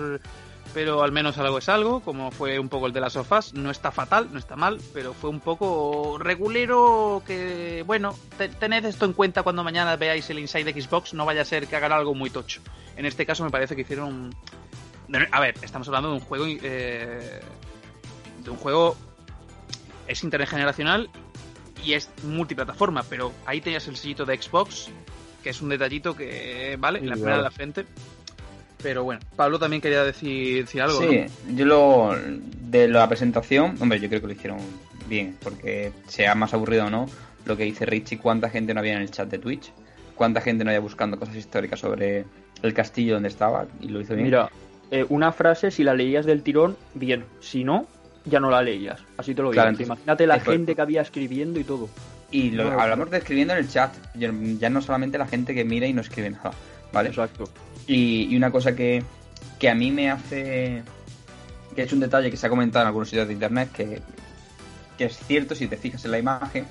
pero 0.73 1.03
al 1.03 1.11
menos 1.11 1.37
algo 1.37 1.57
es 1.57 1.67
algo, 1.69 1.99
como 2.01 2.31
fue 2.31 2.57
un 2.59 2.69
poco 2.69 2.87
el 2.87 2.93
de 2.93 3.01
las 3.01 3.13
sofás. 3.13 3.53
No 3.53 3.69
está 3.71 3.91
fatal, 3.91 4.29
no 4.31 4.39
está 4.39 4.55
mal, 4.55 4.79
pero 4.93 5.13
fue 5.13 5.29
un 5.29 5.39
poco 5.39 6.17
regulero 6.17 7.21
que, 7.25 7.83
bueno, 7.85 8.15
te- 8.37 8.49
tened 8.49 8.85
esto 8.85 9.05
en 9.05 9.13
cuenta 9.13 9.43
cuando 9.43 9.63
mañana 9.63 9.95
veáis 9.95 10.29
el 10.29 10.39
Inside 10.39 10.79
Xbox, 10.81 11.13
no 11.13 11.25
vaya 11.25 11.41
a 11.41 11.45
ser 11.45 11.67
que 11.67 11.75
hagan 11.75 11.91
algo 11.91 12.13
muy 12.15 12.29
tocho. 12.29 12.61
En 12.95 13.05
este 13.05 13.25
caso 13.25 13.43
me 13.43 13.49
parece 13.49 13.75
que 13.75 13.81
hicieron... 13.81 14.33
de- 15.07 15.27
A 15.31 15.39
ver, 15.39 15.55
estamos 15.61 15.87
hablando 15.87 16.09
de 16.09 16.15
un 16.15 16.21
juego... 16.21 16.45
eh, 16.47 17.41
de 18.43 18.49
un 18.49 18.57
juego 18.57 18.95
es 20.07 20.23
intergeneracional 20.23 21.09
y 21.85 21.93
es 21.93 22.09
multiplataforma, 22.23 23.03
pero 23.03 23.31
ahí 23.45 23.61
tenías 23.61 23.87
el 23.87 23.95
sellito 23.95 24.25
de 24.25 24.41
Xbox, 24.41 24.89
que 25.43 25.49
es 25.51 25.61
un 25.61 25.69
detallito 25.69 26.15
que, 26.15 26.75
vale, 26.79 26.99
Sí, 26.99 27.05
la 27.05 27.13
primera 27.13 27.35
de 27.37 27.41
claro. 27.41 27.43
la 27.43 27.51
frente. 27.51 27.85
Pero 28.83 29.03
bueno, 29.03 29.21
Pablo 29.35 29.59
también 29.59 29.81
quería 29.81 30.03
decir, 30.03 30.63
decir 30.65 30.81
algo. 30.81 30.99
Sí, 31.01 31.25
¿no? 31.47 31.55
yo 31.55 31.65
lo 31.65 32.15
de 32.69 32.87
la 32.87 33.07
presentación, 33.07 33.75
hombre, 33.79 33.99
yo 33.99 34.07
creo 34.09 34.21
que 34.21 34.27
lo 34.27 34.33
hicieron 34.33 34.59
bien, 35.07 35.35
porque 35.43 35.91
sea 36.07 36.35
más 36.35 36.53
aburrido 36.53 36.85
o 36.85 36.89
no, 36.89 37.07
lo 37.45 37.57
que 37.57 37.63
dice 37.63 37.85
Richie, 37.85 38.17
cuánta 38.17 38.49
gente 38.49 38.73
no 38.73 38.79
había 38.79 38.93
en 38.93 39.01
el 39.01 39.11
chat 39.11 39.29
de 39.29 39.39
Twitch, 39.39 39.71
cuánta 40.15 40.41
gente 40.41 40.63
no 40.63 40.69
había 40.69 40.79
buscando 40.79 41.17
cosas 41.17 41.35
históricas 41.35 41.79
sobre 41.79 42.25
el 42.61 42.73
castillo 42.73 43.15
donde 43.15 43.29
estaba 43.29 43.65
y 43.81 43.87
lo 43.89 44.01
hizo 44.01 44.13
bien. 44.13 44.25
Mira, 44.25 44.49
eh, 44.91 45.05
una 45.09 45.31
frase, 45.31 45.71
si 45.71 45.83
la 45.83 45.93
leías 45.93 46.25
del 46.25 46.43
tirón, 46.43 46.77
bien. 46.93 47.25
Si 47.39 47.63
no, 47.63 47.87
ya 48.25 48.39
no 48.39 48.49
la 48.51 48.61
leías. 48.61 49.01
Así 49.17 49.33
te 49.33 49.41
lo 49.41 49.49
digo. 49.49 49.53
Claro, 49.53 49.69
entonces- 49.69 49.87
Imagínate 49.87 50.27
la 50.27 50.39
gente 50.39 50.75
que 50.75 50.81
había 50.81 51.01
escribiendo 51.01 51.59
y 51.59 51.63
todo. 51.63 51.89
y 52.29 52.51
lo, 52.51 52.71
no, 52.71 52.79
hablamos 52.79 53.09
de 53.11 53.17
escribiendo 53.17 53.53
en 53.53 53.59
el 53.59 53.69
chat, 53.69 53.93
ya 54.15 54.69
no 54.69 54.81
solamente 54.81 55.17
la 55.17 55.27
gente 55.27 55.53
que 55.53 55.65
mira 55.65 55.87
y 55.87 55.93
no 55.93 55.99
escribe 56.01 56.29
nada, 56.29 56.51
¿vale? 56.93 57.09
Exacto. 57.09 57.49
Y, 57.93 58.35
una 58.37 58.51
cosa 58.51 58.75
que, 58.75 59.03
que 59.59 59.69
a 59.69 59.75
mí 59.75 59.91
me 59.91 60.09
hace. 60.09 60.83
que 61.75 61.81
es 61.83 61.93
un 61.93 61.99
detalle 61.99 62.31
que 62.31 62.37
se 62.37 62.47
ha 62.47 62.49
comentado 62.49 62.83
en 62.83 62.87
algunos 62.87 63.09
sitios 63.09 63.27
de 63.27 63.33
internet, 63.33 63.69
que, 63.73 64.01
que 64.97 65.05
es 65.05 65.17
cierto 65.17 65.55
si 65.55 65.67
te 65.67 65.77
fijas 65.77 66.05
en 66.05 66.11
la 66.11 66.19
imagen, 66.19 66.65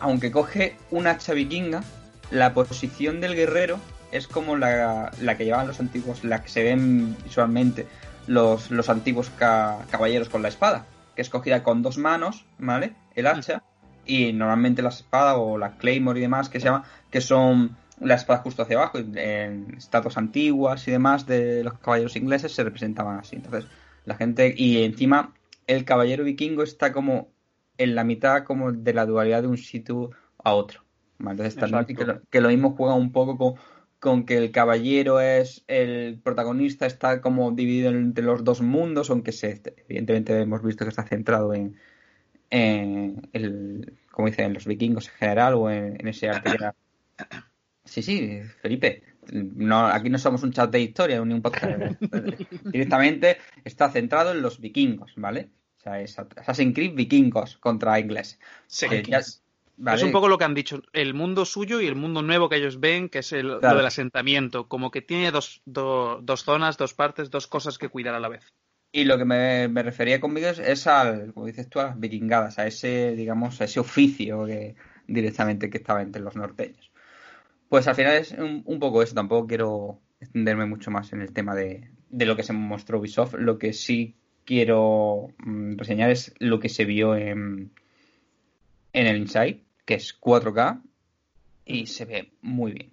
aunque 0.00 0.30
coge 0.30 0.76
un 0.90 1.06
hacha 1.06 1.32
vikinga, 1.34 1.82
la 2.30 2.54
posición 2.54 3.20
del 3.20 3.34
guerrero 3.34 3.78
es 4.12 4.28
como 4.28 4.56
la, 4.56 5.10
la 5.20 5.36
que 5.36 5.44
llevaban 5.44 5.66
los 5.66 5.80
antiguos, 5.80 6.24
la 6.24 6.42
que 6.42 6.48
se 6.48 6.62
ven 6.62 7.16
visualmente 7.24 7.86
los, 8.26 8.70
los 8.70 8.88
antiguos 8.88 9.30
ca- 9.30 9.78
caballeros 9.90 10.28
con 10.28 10.42
la 10.42 10.48
espada, 10.48 10.86
que 11.16 11.22
es 11.22 11.30
cogida 11.30 11.62
con 11.62 11.82
dos 11.82 11.98
manos, 11.98 12.44
¿vale? 12.58 12.92
El 13.14 13.26
hacha, 13.26 13.62
y 14.06 14.32
normalmente 14.32 14.82
la 14.82 14.90
espada 14.90 15.36
o 15.36 15.58
la 15.58 15.72
claymore 15.78 16.18
y 16.20 16.22
demás 16.22 16.48
que 16.48 16.60
se 16.60 16.66
llama, 16.66 16.84
que 17.10 17.20
son 17.20 17.76
la 18.00 18.14
espada 18.14 18.40
justo 18.40 18.62
hacia 18.62 18.76
abajo, 18.76 18.98
en 18.98 19.74
estatuas 19.76 20.16
antiguas 20.18 20.86
y 20.88 20.90
demás 20.90 21.26
de 21.26 21.64
los 21.64 21.74
caballeros 21.78 22.16
ingleses 22.16 22.52
se 22.52 22.64
representaban 22.64 23.18
así. 23.18 23.36
Entonces, 23.36 23.68
la 24.04 24.14
gente, 24.16 24.54
y 24.56 24.82
encima 24.84 25.34
el 25.66 25.84
caballero 25.84 26.24
vikingo 26.24 26.62
está 26.62 26.92
como 26.92 27.28
en 27.76 27.94
la 27.94 28.04
mitad 28.04 28.44
como 28.44 28.72
de 28.72 28.92
la 28.94 29.06
dualidad 29.06 29.42
de 29.42 29.48
un 29.48 29.58
sitio 29.58 30.10
a 30.42 30.54
otro. 30.54 30.84
¿vale? 31.18 31.42
Entonces 31.46 31.86
que 31.86 32.04
lo, 32.04 32.22
que 32.30 32.40
lo 32.40 32.48
mismo 32.48 32.74
juega 32.76 32.94
un 32.94 33.12
poco 33.12 33.36
con, 33.36 33.54
con 33.98 34.24
que 34.24 34.38
el 34.38 34.50
caballero 34.50 35.20
es 35.20 35.64
el 35.68 36.20
protagonista, 36.22 36.86
está 36.86 37.20
como 37.20 37.50
dividido 37.52 37.90
entre 37.90 38.24
los 38.24 38.44
dos 38.44 38.62
mundos, 38.62 39.10
aunque 39.10 39.32
se, 39.32 39.60
evidentemente 39.88 40.40
hemos 40.40 40.62
visto 40.62 40.84
que 40.84 40.90
está 40.90 41.02
centrado 41.02 41.52
en, 41.54 41.76
en 42.50 43.28
el, 43.32 43.98
como 44.10 44.28
dicen, 44.28 44.46
en 44.46 44.54
los 44.54 44.66
vikingos 44.66 45.08
en 45.08 45.14
general 45.14 45.54
o 45.54 45.70
en, 45.70 46.00
en 46.00 46.08
ese 46.08 46.28
arte 46.28 46.50
que 46.50 46.56
era- 46.56 46.74
Sí, 47.88 48.02
sí, 48.02 48.40
Felipe. 48.60 49.02
No, 49.32 49.86
aquí 49.86 50.08
no 50.10 50.18
somos 50.18 50.42
un 50.42 50.52
chat 50.52 50.70
de 50.70 50.80
historia 50.80 51.22
ni 51.24 51.34
un 51.34 51.42
podcast. 51.42 52.00
Directamente 52.64 53.38
está 53.64 53.90
centrado 53.90 54.32
en 54.32 54.42
los 54.42 54.60
vikingos, 54.60 55.12
¿vale? 55.16 55.50
O 55.78 55.80
sea, 55.80 56.00
es 56.00 56.18
Assassin's 56.18 56.74
Creed 56.74 56.94
vikingos 56.94 57.56
contra 57.58 57.98
ingleses. 58.00 58.38
Sí. 58.66 58.88
Que 58.88 59.02
ya- 59.02 59.20
¿vale? 59.76 59.96
Es 59.96 60.02
un 60.02 60.12
poco 60.12 60.28
lo 60.28 60.38
que 60.38 60.44
han 60.44 60.54
dicho, 60.54 60.82
el 60.92 61.14
mundo 61.14 61.44
suyo 61.44 61.80
y 61.80 61.86
el 61.86 61.94
mundo 61.94 62.22
nuevo 62.22 62.48
que 62.48 62.56
ellos 62.56 62.80
ven, 62.80 63.08
que 63.08 63.20
es 63.20 63.32
el, 63.32 63.46
Claro. 63.58 63.74
lo 63.74 63.76
del 63.78 63.86
asentamiento, 63.86 64.68
como 64.68 64.90
que 64.90 65.02
tiene 65.02 65.30
dos, 65.30 65.62
do- 65.66 66.20
dos 66.22 66.42
zonas, 66.44 66.76
dos 66.78 66.94
partes, 66.94 67.30
dos 67.30 67.46
cosas 67.46 67.78
que 67.78 67.88
cuidar 67.88 68.14
a 68.14 68.20
la 68.20 68.28
vez. 68.28 68.52
Y 68.90 69.04
lo 69.04 69.18
que 69.18 69.26
me, 69.26 69.68
me 69.68 69.82
refería 69.82 70.18
conmigo 70.18 70.48
es, 70.48 70.58
es 70.58 70.86
al, 70.86 71.32
como 71.34 71.46
dices 71.46 71.68
tú, 71.68 71.78
a 71.80 71.84
las 71.88 72.00
vikingadas, 72.00 72.58
a 72.58 72.66
ese, 72.66 73.14
digamos, 73.14 73.60
a 73.60 73.64
ese 73.64 73.78
oficio 73.80 74.46
que 74.46 74.74
directamente 75.06 75.68
que 75.70 75.78
estaba 75.78 76.00
entre 76.02 76.22
los 76.22 76.34
norteños. 76.36 76.87
Pues 77.68 77.86
al 77.86 77.94
final 77.94 78.16
es 78.16 78.32
un, 78.32 78.62
un 78.64 78.78
poco 78.80 79.02
eso, 79.02 79.14
tampoco 79.14 79.46
quiero 79.46 80.00
extenderme 80.20 80.66
mucho 80.66 80.90
más 80.90 81.12
en 81.12 81.20
el 81.22 81.32
tema 81.32 81.54
de, 81.54 81.90
de 82.08 82.26
lo 82.26 82.34
que 82.36 82.42
se 82.42 82.52
mostró 82.52 82.98
Ubisoft. 82.98 83.34
Lo 83.34 83.58
que 83.58 83.72
sí 83.72 84.16
quiero 84.44 85.28
mm, 85.38 85.76
reseñar 85.76 86.10
es 86.10 86.34
lo 86.38 86.58
que 86.60 86.68
se 86.70 86.84
vio 86.86 87.14
en, 87.14 87.70
en 88.92 89.06
el 89.06 89.16
Inside, 89.18 89.64
que 89.84 89.94
es 89.94 90.18
4K 90.18 90.82
y 91.66 91.86
se 91.86 92.04
ve 92.06 92.32
muy 92.40 92.72
bien. 92.72 92.92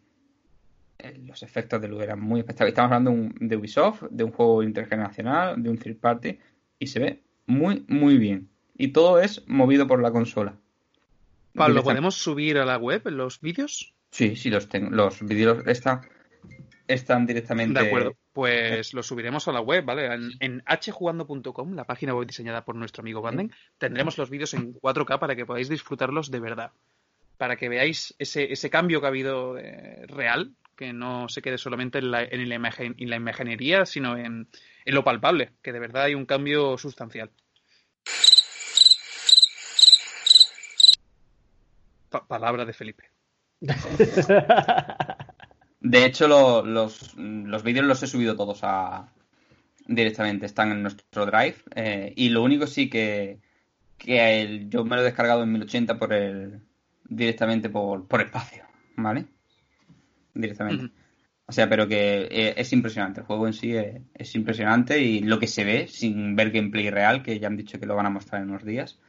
Eh, 1.00 1.18
Los 1.26 1.42
efectos 1.44 1.82
de 1.82 1.88
luz 1.88 2.04
eran 2.04 2.20
muy 2.20 2.42
espectaculares. 2.42 2.74
Estamos 2.74 2.92
hablando 2.92 3.12
de, 3.12 3.18
un- 3.18 3.48
de 3.50 3.56
Ubisoft, 3.56 4.04
de 4.12 4.24
un 4.26 4.32
juego 4.32 4.62
intergeneracional, 4.64 5.62
de 5.62 5.70
un 5.70 5.78
third 5.78 5.98
party, 5.98 6.38
y 6.80 6.88
se 6.88 7.00
ve 7.00 7.24
muy, 7.48 7.86
muy 7.88 8.18
bien. 8.18 8.50
Y 8.78 8.90
todo 8.90 9.20
es 9.20 9.48
movido 9.48 9.88
por 9.88 10.02
la 10.02 10.12
consola. 10.12 10.58
Pablo, 11.54 11.76
¿podemos 11.94 12.16
subir 12.16 12.58
a 12.58 12.66
la 12.66 12.78
web 12.78 13.08
los 13.10 13.40
vídeos? 13.40 13.95
Sí, 14.16 14.34
sí, 14.38 14.50
los 14.50 14.70
tengo. 14.70 14.92
Los 14.92 15.22
vídeos 15.22 15.68
están. 15.68 16.00
están 16.88 17.26
directamente. 17.26 17.82
De 17.82 17.86
acuerdo. 17.88 18.16
Pues 18.32 18.94
lo 18.94 19.04
subiremos 19.04 19.46
a 19.50 19.52
la 19.52 19.60
web, 19.60 19.84
¿vale? 19.84 20.06
En, 20.06 20.32
en 20.40 20.64
hjugando.com, 20.82 21.74
la 21.74 21.84
página 21.84 22.14
web 22.16 22.26
diseñada 22.26 22.64
por 22.64 22.76
nuestro 22.76 23.02
amigo 23.02 23.22
Banden, 23.22 23.52
tendremos 23.78 24.18
los 24.18 24.30
vídeos 24.30 24.54
en 24.54 24.74
4K 24.76 25.20
para 25.20 25.36
que 25.36 25.46
podáis 25.46 25.68
disfrutarlos 25.68 26.32
de 26.32 26.40
verdad. 26.40 26.72
Para 27.38 27.58
que 27.58 27.68
veáis 27.68 28.16
ese, 28.18 28.54
ese 28.54 28.70
cambio 28.70 29.02
que 29.02 29.08
ha 29.08 29.10
habido 29.10 29.58
eh, 29.58 30.06
real, 30.08 30.54
que 30.78 30.94
no 30.94 31.28
se 31.28 31.42
quede 31.42 31.58
solamente 31.58 31.98
en 31.98 32.12
la, 32.12 32.24
en 32.24 32.48
la, 32.48 32.56
imagen, 32.56 32.96
en 32.98 33.10
la 33.10 33.18
imaginería, 33.18 33.86
sino 33.86 34.16
en, 34.18 34.48
en 34.86 34.96
lo 34.96 35.04
palpable, 35.04 35.52
que 35.62 35.74
de 35.74 35.80
verdad 35.80 36.04
hay 36.04 36.16
un 36.16 36.26
cambio 36.26 36.78
sustancial. 36.78 37.32
Pa- 42.10 42.26
palabra 42.26 42.64
de 42.64 42.72
Felipe. 42.72 43.10
De 45.82 46.06
hecho, 46.06 46.28
lo- 46.28 46.66
los, 46.66 47.16
los 47.18 47.64
vídeos 47.64 47.86
los 47.86 48.02
he 48.04 48.08
subido 48.08 48.36
todos 48.36 48.60
a 48.64 49.12
directamente, 49.88 50.46
están 50.48 50.72
en 50.72 50.82
nuestro 50.82 51.26
drive. 51.28 51.56
eh, 51.76 52.12
y 52.16 52.30
lo 52.30 52.42
único 52.44 52.66
sí 52.68 52.90
que, 52.90 53.40
que 53.98 54.42
el- 54.42 54.70
yo 54.70 54.84
me 54.86 54.96
lo 54.96 55.02
he 55.04 55.06
descargado 55.06 55.44
en 55.44 55.52
1080 55.52 55.98
por 56.00 56.14
el 56.14 56.62
directamente 57.08 57.70
por, 57.70 58.08
por 58.08 58.22
espacio, 58.22 58.64
¿vale? 58.98 59.26
Directamente. 60.34 60.84
O 61.48 61.52
sea, 61.52 61.70
pero 61.70 61.88
que 61.88 62.28
eh, 62.32 62.54
es 62.58 62.74
impresionante. 62.74 63.20
El 63.22 63.28
juego 63.28 63.46
en 63.48 63.54
sí 63.54 63.76
es, 63.76 64.02
es 64.16 64.36
impresionante 64.36 65.00
y 65.02 65.20
lo 65.22 65.40
que 65.40 65.48
se 65.48 65.64
ve 65.64 65.88
sin 65.88 66.36
ver 66.36 66.50
gameplay 66.52 66.90
real, 66.90 67.22
que 67.24 67.40
ya 67.40 67.48
han 67.48 67.58
dicho 67.58 67.80
que 67.80 67.86
lo 67.86 67.96
van 67.96 68.08
a 68.08 68.10
mostrar 68.10 68.42
en 68.42 68.50
unos 68.50 68.66
días. 68.66 69.00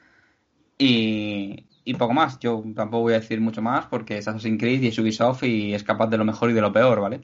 Y, 0.79 1.65
y 1.87 1.95
poco 1.95 2.13
más. 2.13 2.39
Yo 2.41 2.63
tampoco 2.75 3.03
voy 3.05 3.15
a 3.15 3.21
decir 3.21 3.41
mucho 3.41 3.63
más 3.63 3.87
porque 3.87 4.19
es 4.19 4.29
Assassin's 4.29 4.61
Creed 4.61 4.83
y 4.83 4.89
es 4.89 4.99
Ubisoft 4.99 5.45
y 5.45 5.73
es 5.73 5.83
capaz 5.83 6.09
de 6.09 6.19
lo 6.19 6.25
mejor 6.27 6.51
y 6.51 6.53
de 6.53 6.61
lo 6.61 6.71
peor, 6.73 7.01
¿vale? 7.01 7.23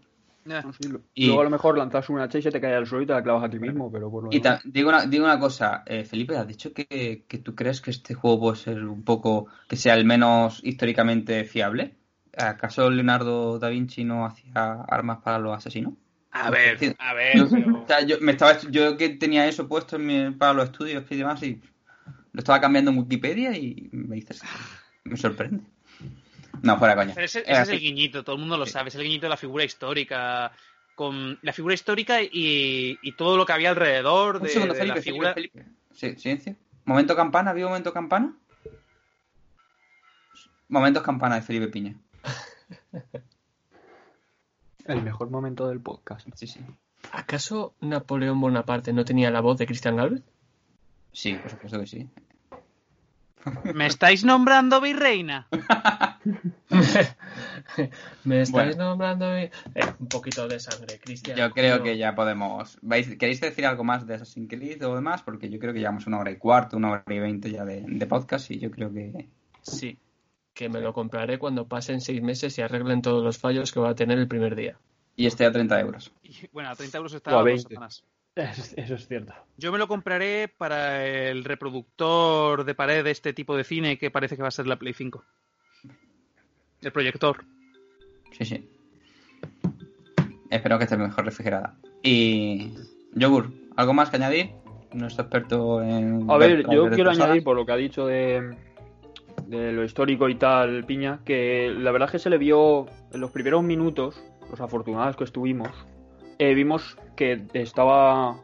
Eh, 0.48 0.60
Sí, 0.80 0.89
Y- 1.14 1.26
Luego 1.26 1.43
a 1.43 1.44
lo 1.44 1.51
mejor 1.51 1.78
lanzas 1.78 2.09
una 2.09 2.24
hacha 2.24 2.39
y 2.39 2.43
se 2.43 2.51
te 2.51 2.60
cae 2.60 2.74
al 2.74 2.86
suelo 2.86 3.05
y 3.05 3.06
te 3.06 3.12
la 3.12 3.22
clavas 3.22 3.44
a 3.44 3.51
ti 3.51 3.59
mismo, 3.60 3.93
pero 3.93 4.10
por 4.10 4.24
lo 4.24 4.32
Y 4.32 4.40
demás- 4.40 4.60
digo, 4.64 4.89
una, 4.89 5.06
digo 5.06 5.24
una 5.24 5.39
cosa, 5.39 5.82
eh, 5.86 6.05
Felipe, 6.05 6.36
has 6.36 6.48
dicho 6.48 6.72
que, 6.72 7.24
que 7.28 7.39
tú 7.39 7.55
crees 7.55 7.80
que 7.80 7.90
este 7.93 8.14
juego 8.14 8.40
puede 8.40 8.56
ser 8.56 8.84
un 8.84 9.05
poco, 9.05 9.47
que 9.68 9.76
sea 9.76 9.94
el 9.94 10.05
menos 10.05 10.60
históricamente 10.64 11.44
fiable. 11.44 11.94
¿Acaso 12.36 12.90
Leonardo 12.90 13.59
da 13.59 13.68
Vinci 13.68 14.05
no 14.05 14.24
hacía 14.26 14.82
armas 14.89 15.18
para 15.22 15.39
los 15.39 15.56
asesinos? 15.56 15.94
A 16.30 16.51
ver, 16.51 16.78
a 16.98 17.14
ver. 17.14 17.32
Pero- 17.52 17.78
o 17.84 17.86
sea, 17.86 18.01
yo, 18.06 18.16
me 18.20 18.32
estaba, 18.32 18.59
yo 18.70 18.97
que 18.97 19.10
tenía 19.10 19.47
eso 19.47 19.68
puesto 19.68 19.97
en 19.97 20.06
mi- 20.06 20.30
para 20.30 20.55
los 20.55 20.64
estudios 20.66 21.05
y 21.10 21.16
demás 21.16 21.43
y 21.43 21.60
lo 22.32 22.38
estaba 22.38 22.60
cambiando 22.60 22.90
en 22.90 22.98
Wikipedia 22.98 23.56
y 23.56 23.88
me 23.92 24.16
dices, 24.16 24.42
me 25.04 25.16
sorprende. 25.16 25.64
No, 26.62 26.78
fuera 26.78 26.94
coña. 26.94 27.12
Pero 27.14 27.24
ese, 27.24 27.40
ese 27.46 27.62
es 27.62 27.68
el 27.70 27.80
guiñito, 27.80 28.22
todo 28.24 28.36
el 28.36 28.40
mundo 28.40 28.56
lo 28.59 28.66
Sí. 28.66 28.72
sabe, 28.72 28.88
es 28.88 28.94
el 28.94 29.02
guiñito 29.02 29.26
de 29.26 29.30
la 29.30 29.36
figura 29.36 29.64
histórica, 29.64 30.52
con 30.94 31.38
la 31.42 31.52
figura 31.52 31.74
histórica 31.74 32.22
y, 32.22 32.98
y 33.02 33.12
todo 33.16 33.36
lo 33.36 33.46
que 33.46 33.52
había 33.52 33.70
alrededor 33.70 34.36
Un 34.36 34.42
de, 34.42 34.48
segundo, 34.50 34.74
de 34.74 34.80
Felipe, 34.80 34.96
la 34.98 35.02
figura. 35.02 35.34
Felipe, 35.34 35.59
Felipe. 35.60 35.72
Sí, 35.92 36.16
silencio. 36.16 36.56
Momento 36.84 37.16
campana, 37.16 37.52
¿vivo 37.52 37.68
momento 37.68 37.92
campana? 37.92 38.34
Momentos 40.68 41.02
campana 41.02 41.36
de 41.36 41.42
Felipe 41.42 41.68
Piña. 41.68 41.96
El 44.86 45.02
mejor 45.02 45.30
momento 45.30 45.68
del 45.68 45.80
podcast. 45.80 46.28
Sí, 46.34 46.46
sí. 46.46 46.60
¿Acaso 47.12 47.74
Napoleón 47.80 48.40
Bonaparte 48.40 48.92
no 48.92 49.04
tenía 49.04 49.30
la 49.30 49.40
voz 49.40 49.59
de 49.59 49.66
Christian 49.66 49.96
Galvez? 49.96 50.22
Sí, 51.12 51.34
por 51.34 51.51
supuesto 51.51 51.78
que 51.80 51.86
sí. 51.86 52.09
¿Me 53.74 53.86
estáis 53.86 54.24
nombrando 54.24 54.80
virreina? 54.80 55.48
Me 58.24 58.43
estáis 58.43 58.76
Bueno. 58.76 58.90
nombrando. 58.90 59.34
eh, 59.36 59.51
un 59.98 60.06
poquito 60.09 60.47
de 60.47 60.60
sangre, 60.60 60.98
Cristian. 61.01 61.36
Yo 61.36 61.51
creo 61.51 61.78
No. 61.78 61.82
que 61.82 61.97
ya 61.97 62.14
podemos. 62.14 62.78
¿Vais- 62.82 63.16
¿Queréis 63.18 63.40
decir 63.40 63.66
algo 63.66 63.82
más 63.84 64.06
de 64.06 64.14
Assassin's 64.14 64.48
Creed 64.48 64.84
o 64.86 64.94
demás? 64.94 65.22
Porque 65.22 65.48
yo 65.51 65.59
creo 65.59 65.72
que 65.72 65.80
llevamos 65.80 66.06
una 66.06 66.18
hora 66.20 66.30
y 66.30 66.36
cuarto, 66.36 66.76
una 66.76 66.90
hora 66.93 67.05
y 67.09 67.18
veinte 67.18 67.51
ya 67.51 67.64
de, 67.64 67.82
de 67.86 68.06
podcast 68.06 68.51
y 68.51 68.59
yo 68.59 68.70
creo 68.70 68.93
que. 68.93 69.28
Sí, 69.62 69.98
que 70.55 70.68
me 70.68 70.80
lo 70.80 70.93
compraré 70.93 71.39
cuando 71.39 71.66
pasen 71.66 72.01
seis 72.01 72.22
meses 72.22 72.56
y 72.59 72.62
arreglen 72.62 73.02
todos 73.02 73.22
los 73.24 73.39
fallos 73.39 73.72
que 73.72 73.80
va 73.80 73.90
a 73.90 73.94
tener 73.94 74.18
el 74.18 74.28
primer 74.28 74.55
día. 74.55 74.76
Y 75.16 75.26
esté 75.26 75.44
a 75.47 75.52
30 75.52 75.80
euros. 75.80 76.12
Y, 76.22 76.47
bueno, 76.52 76.70
a 76.70 76.74
30 76.76 76.97
euros 76.98 77.12
O 77.12 77.16
a 77.16 77.18
está 77.18 77.30
los 77.32 77.44
20. 77.44 77.62
Satanás. 77.62 78.05
Eso, 78.76 78.94
es 78.94 79.09
cierto. 79.09 79.34
Yo 79.59 79.72
me 79.72 79.78
lo 79.78 79.88
compraré 79.88 80.48
para 80.48 81.06
el 81.06 81.44
reproductor 81.44 82.64
de 82.64 82.74
pared 82.74 83.04
de 83.04 83.10
este 83.10 83.32
tipo 83.32 83.56
de 83.56 83.64
cine 83.64 83.98
que 83.98 84.10
parece 84.10 84.36
que 84.36 84.42
va 84.42 84.48
a 84.48 84.52
ser 84.52 84.66
la 84.66 84.76
Play 84.76 84.94
5. 84.94 85.22
El 86.80 86.92
proyector. 86.92 87.44
Sí, 88.32 88.44
sí. 88.44 88.68
Espero 90.50 90.78
que 90.78 90.84
esté 90.84 90.96
mejor 90.96 91.24
refrigerada. 91.24 91.76
Y. 92.02 92.72
Yogur, 93.14 93.50
¿algo 93.76 93.92
más 93.92 94.10
que 94.10 94.16
añadir? 94.16 94.50
Nuestro 94.92 95.24
experto 95.24 95.82
en. 95.82 96.30
A 96.30 96.38
ver, 96.38 96.64
yo 96.70 96.88
quiero 96.88 97.10
pasadas. 97.10 97.26
añadir 97.26 97.44
por 97.44 97.56
lo 97.56 97.66
que 97.66 97.72
ha 97.72 97.76
dicho 97.76 98.06
de, 98.06 98.56
de 99.46 99.72
lo 99.72 99.84
histórico 99.84 100.28
y 100.28 100.34
tal, 100.34 100.84
Piña, 100.84 101.20
que 101.24 101.72
la 101.76 101.92
verdad 101.92 102.09
es 102.09 102.12
que 102.12 102.18
se 102.18 102.30
le 102.30 102.38
vio 102.38 102.86
en 103.12 103.20
los 103.20 103.30
primeros 103.30 103.62
minutos, 103.62 104.22
los 104.50 104.60
afortunados 104.60 105.16
que 105.16 105.24
estuvimos, 105.24 105.70
eh, 106.43 106.55
vimos 106.55 106.97
que 107.14 107.43
estaba 107.52 108.36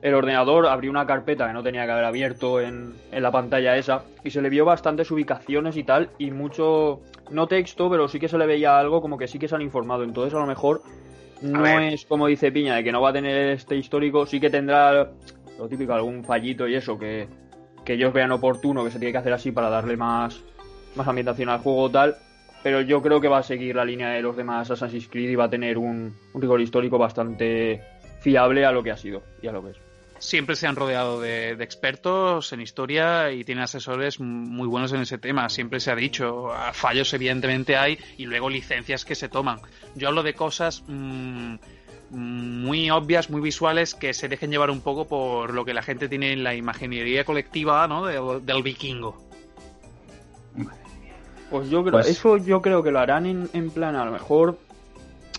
el 0.00 0.14
ordenador, 0.14 0.66
abrió 0.66 0.90
una 0.90 1.06
carpeta 1.06 1.46
que 1.46 1.52
no 1.52 1.62
tenía 1.62 1.84
que 1.84 1.92
haber 1.92 2.04
abierto 2.04 2.60
en, 2.60 2.94
en 3.12 3.22
la 3.22 3.30
pantalla 3.30 3.76
esa, 3.76 4.02
y 4.24 4.30
se 4.30 4.42
le 4.42 4.48
vio 4.48 4.64
bastantes 4.64 5.08
ubicaciones 5.12 5.76
y 5.76 5.84
tal, 5.84 6.10
y 6.18 6.32
mucho, 6.32 7.00
no 7.30 7.46
texto, 7.46 7.88
pero 7.88 8.08
sí 8.08 8.18
que 8.18 8.28
se 8.28 8.38
le 8.38 8.46
veía 8.46 8.76
algo 8.76 9.00
como 9.00 9.16
que 9.16 9.28
sí 9.28 9.38
que 9.38 9.46
se 9.46 9.54
han 9.54 9.62
informado, 9.62 10.02
entonces 10.02 10.34
a 10.34 10.40
lo 10.40 10.46
mejor 10.46 10.82
no 11.42 11.64
es 11.66 12.04
como 12.06 12.26
dice 12.26 12.50
Piña, 12.50 12.74
de 12.74 12.82
que 12.82 12.90
no 12.90 13.00
va 13.00 13.10
a 13.10 13.12
tener 13.12 13.50
este 13.50 13.76
histórico, 13.76 14.26
sí 14.26 14.40
que 14.40 14.50
tendrá 14.50 15.12
lo 15.58 15.68
típico, 15.68 15.92
algún 15.92 16.24
fallito 16.24 16.66
y 16.66 16.74
eso 16.74 16.98
que, 16.98 17.28
que 17.84 17.92
ellos 17.92 18.12
vean 18.12 18.32
oportuno, 18.32 18.82
que 18.82 18.90
se 18.90 18.98
tiene 18.98 19.12
que 19.12 19.18
hacer 19.18 19.32
así 19.32 19.52
para 19.52 19.70
darle 19.70 19.96
más, 19.96 20.42
más 20.96 21.06
ambientación 21.06 21.48
al 21.50 21.60
juego 21.60 21.82
o 21.82 21.90
tal. 21.90 22.16
Pero 22.62 22.80
yo 22.80 23.02
creo 23.02 23.20
que 23.20 23.28
va 23.28 23.38
a 23.38 23.42
seguir 23.42 23.76
la 23.76 23.84
línea 23.84 24.10
de 24.10 24.22
los 24.22 24.36
demás 24.36 24.70
Assassin's 24.70 25.08
Creed 25.08 25.30
y 25.30 25.34
va 25.34 25.44
a 25.44 25.50
tener 25.50 25.78
un, 25.78 26.14
un 26.32 26.40
rigor 26.40 26.60
histórico 26.60 26.96
bastante 26.96 27.82
fiable 28.20 28.64
a 28.64 28.72
lo 28.72 28.82
que 28.82 28.92
ha 28.92 28.96
sido 28.96 29.22
y 29.42 29.48
a 29.48 29.52
lo 29.52 29.62
que 29.64 29.70
es. 29.70 29.76
Siempre 30.18 30.54
se 30.54 30.68
han 30.68 30.76
rodeado 30.76 31.20
de, 31.20 31.56
de 31.56 31.64
expertos 31.64 32.52
en 32.52 32.60
historia 32.60 33.32
y 33.32 33.42
tienen 33.42 33.64
asesores 33.64 34.20
muy 34.20 34.68
buenos 34.68 34.92
en 34.92 35.00
ese 35.00 35.18
tema. 35.18 35.48
Siempre 35.48 35.80
se 35.80 35.90
ha 35.90 35.96
dicho. 35.96 36.50
Fallos, 36.72 37.12
evidentemente, 37.12 37.76
hay 37.76 37.98
y 38.16 38.26
luego 38.26 38.48
licencias 38.48 39.04
que 39.04 39.16
se 39.16 39.28
toman. 39.28 39.58
Yo 39.96 40.06
hablo 40.06 40.22
de 40.22 40.34
cosas 40.34 40.84
mm, 40.86 41.56
muy 42.10 42.88
obvias, 42.90 43.30
muy 43.30 43.40
visuales, 43.40 43.96
que 43.96 44.14
se 44.14 44.28
dejen 44.28 44.52
llevar 44.52 44.70
un 44.70 44.80
poco 44.80 45.08
por 45.08 45.52
lo 45.52 45.64
que 45.64 45.74
la 45.74 45.82
gente 45.82 46.08
tiene 46.08 46.32
en 46.32 46.44
la 46.44 46.54
imaginería 46.54 47.24
colectiva 47.24 47.88
¿no? 47.88 48.06
del, 48.06 48.46
del 48.46 48.62
vikingo. 48.62 49.20
Pues 51.52 51.68
yo 51.68 51.82
creo, 51.82 51.92
Pues- 51.92 52.08
eso 52.08 52.38
yo 52.38 52.62
creo 52.62 52.82
que 52.82 52.90
lo 52.90 52.98
harán 52.98 53.26
en, 53.26 53.46
en 53.52 53.70
plan, 53.70 53.94
a 53.94 54.06
lo 54.06 54.10
mejor 54.10 54.56